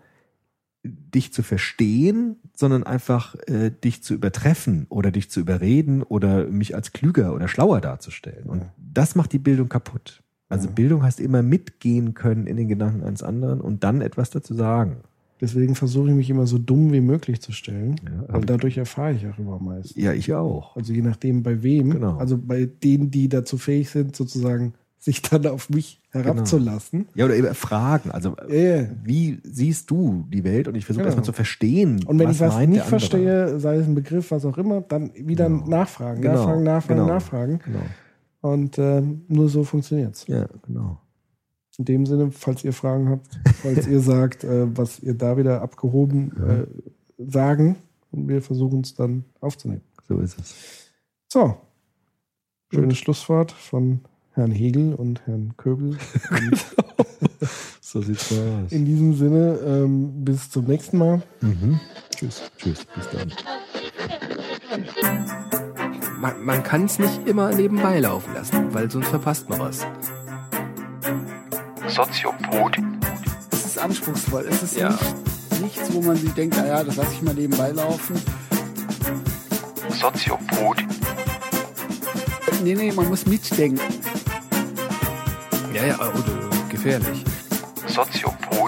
dich 0.83 1.33
zu 1.33 1.43
verstehen, 1.43 2.37
sondern 2.57 2.85
einfach 2.85 3.35
äh, 3.47 3.71
dich 3.71 4.03
zu 4.03 4.15
übertreffen 4.15 4.87
oder 4.89 5.11
dich 5.11 5.31
zu 5.31 5.41
überreden 5.41 6.03
oder 6.03 6.47
mich 6.47 6.75
als 6.75 6.93
klüger 6.93 7.35
oder 7.35 7.49
schlauer 7.49 7.81
darzustellen. 7.81 8.45
Und 8.47 8.61
Ja. 8.61 8.73
das 8.79 9.15
macht 9.15 9.33
die 9.33 9.39
Bildung 9.39 9.69
kaputt. 9.69 10.23
Also 10.49 10.69
Ja. 10.69 10.75
Bildung 10.75 11.03
heißt 11.03 11.21
immer 11.21 11.43
mitgehen 11.43 12.15
können 12.15 12.47
in 12.47 12.57
den 12.57 12.69
Gedanken 12.69 13.05
eines 13.05 13.23
anderen 13.23 13.61
und 13.61 13.85
dann 13.85 14.01
etwas 14.01 14.31
dazu 14.31 14.55
sagen. 14.55 14.99
Deswegen 15.41 15.75
versuche 15.75 16.11
ich 16.11 16.15
mich 16.15 16.29
immer 16.29 16.47
so 16.47 16.59
dumm 16.59 16.93
wie 16.93 17.01
möglich 17.01 17.41
zu 17.41 17.53
stellen. 17.53 17.97
Ja, 18.05 18.35
weil 18.35 18.45
dadurch 18.45 18.77
erfahre 18.77 19.13
ich 19.15 19.27
auch 19.27 19.39
immer 19.39 19.55
am 19.55 19.65
meisten. 19.67 19.99
Ja, 19.99 20.13
ich 20.13 20.33
auch. 20.35 20.77
Also 20.77 20.93
je 20.93 21.01
nachdem 21.03 21.43
bei 21.43 21.63
wem. 21.63 21.91
Genau. 21.91 22.17
Also 22.19 22.37
bei 22.37 22.67
denen, 22.67 23.11
die 23.11 23.29
dazu 23.29 23.57
fähig 23.57 23.89
sind, 23.91 24.15
sozusagen 24.17 24.75
sich 25.03 25.23
dann 25.23 25.47
auf 25.47 25.71
mich 25.71 26.01
herabzulassen. 26.11 27.09
Ja, 27.15 27.25
oder 27.25 27.35
eben 27.35 27.55
fragen. 27.55 28.11
Also 28.11 28.37
Ja. 28.51 28.87
wie 29.03 29.41
siehst 29.45 29.91
du 29.91 30.27
die 30.29 30.45
Welt? 30.45 30.69
Und 30.69 30.75
ich 30.75 30.85
versuche 30.85 31.03
Genau. 31.05 31.09
erstmal 31.09 31.25
zu 31.25 31.33
verstehen. 31.33 32.05
Und 32.05 32.19
wenn 32.19 32.31
ich 32.31 32.39
was 32.39 32.59
nicht 32.67 32.85
verstehe, 32.85 33.59
sei 33.59 33.77
es 33.77 33.87
ein 33.87 33.95
Begriff, 33.95 34.31
was 34.31 34.45
auch 34.45 34.59
immer, 34.59 34.83
dann 34.83 35.11
wieder 35.15 35.49
Genau. 35.49 35.67
nachfragen, 35.67 36.21
Genau. 36.21 36.35
nachfragen, 36.35 36.63
nachfragen, 36.65 36.99
Genau. 37.01 37.13
nachfragen. 37.15 37.61
Genau. 37.65 37.81
Und 38.43 38.79
ähm, 38.79 39.23
nur 39.29 39.49
so 39.49 39.65
funktioniert's. 39.65 40.27
Ja, 40.27 40.47
genau. 40.67 41.01
In 41.79 41.85
dem 41.87 42.05
Sinne, 42.05 42.31
falls 42.31 42.63
ihr 42.63 42.75
Fragen 42.75 43.09
habt, 43.09 43.27
falls 43.63 43.87
ihr 43.87 44.01
sagt, 44.01 44.45
äh, 44.45 44.67
was 44.77 45.01
ihr 45.01 45.15
da 45.15 45.39
wieder 45.39 45.63
abgehoben 45.63 46.33
äh, 46.37 47.25
sagen, 47.31 47.77
und 48.11 48.29
wir 48.29 48.43
versuchen 48.43 48.81
es 48.83 48.95
dann 48.95 49.25
aufzunehmen. 49.41 49.83
So 50.09 50.19
ist 50.19 50.39
es. 50.39 50.55
So, 51.33 51.57
schönes 52.71 52.99
Schlusswort 52.99 53.53
von 53.53 54.01
Herrn 54.41 54.53
Hegel 54.53 54.95
und 54.95 55.21
Herrn 55.27 55.53
Köbel. 55.59 55.99
Und 56.31 56.67
So 57.83 58.01
sieht's 58.01 58.33
aus. 58.33 58.71
in 58.73 58.87
diesem 58.87 59.15
Sinne, 59.15 59.59
ähm, 59.67 60.25
bis 60.25 60.49
zum 60.49 60.65
nächsten 60.65 60.97
Mal. 60.97 61.21
Mhm. 61.43 61.79
Tschüss. 62.17 62.41
Tschüss. 62.57 62.87
Bis 62.95 63.09
dann. 63.11 63.33
Man, 66.19 66.43
man 66.43 66.63
kann 66.63 66.85
es 66.87 66.99
nicht 66.99 67.27
immer 67.27 67.53
nebenbei 67.53 67.99
laufen 68.01 68.33
lassen, 68.33 68.73
weil 68.73 68.91
sonst 68.91 69.09
verpasst 69.09 69.49
man 69.51 69.59
was. 69.61 69.87
Soziopod, 71.89 72.79
Es 73.53 73.67
ist 73.67 73.79
anspruchsvoll. 73.79 74.47
Es 74.49 74.63
ist 74.63 74.77
Ja. 74.77 74.91
nicht, 74.91 75.61
nichts, 75.63 75.93
wo 75.93 76.01
man 76.01 76.17
sich 76.17 76.31
denkt, 76.33 76.57
naja, 76.57 76.83
das 76.85 76.97
lasse 76.97 77.13
ich 77.13 77.21
mal 77.23 77.35
nebenbei 77.35 77.73
laufen. 77.73 78.17
Soziopod, 80.01 80.79
Nee, 82.63 82.75
nee, 82.75 82.93
man 82.93 83.09
muss 83.09 83.25
mitdenken. 83.27 83.81
Ja, 85.73 85.85
ja, 85.87 85.97
oder 85.99 86.69
gefährlich. 86.69 87.25
Soziopod. 87.87 88.60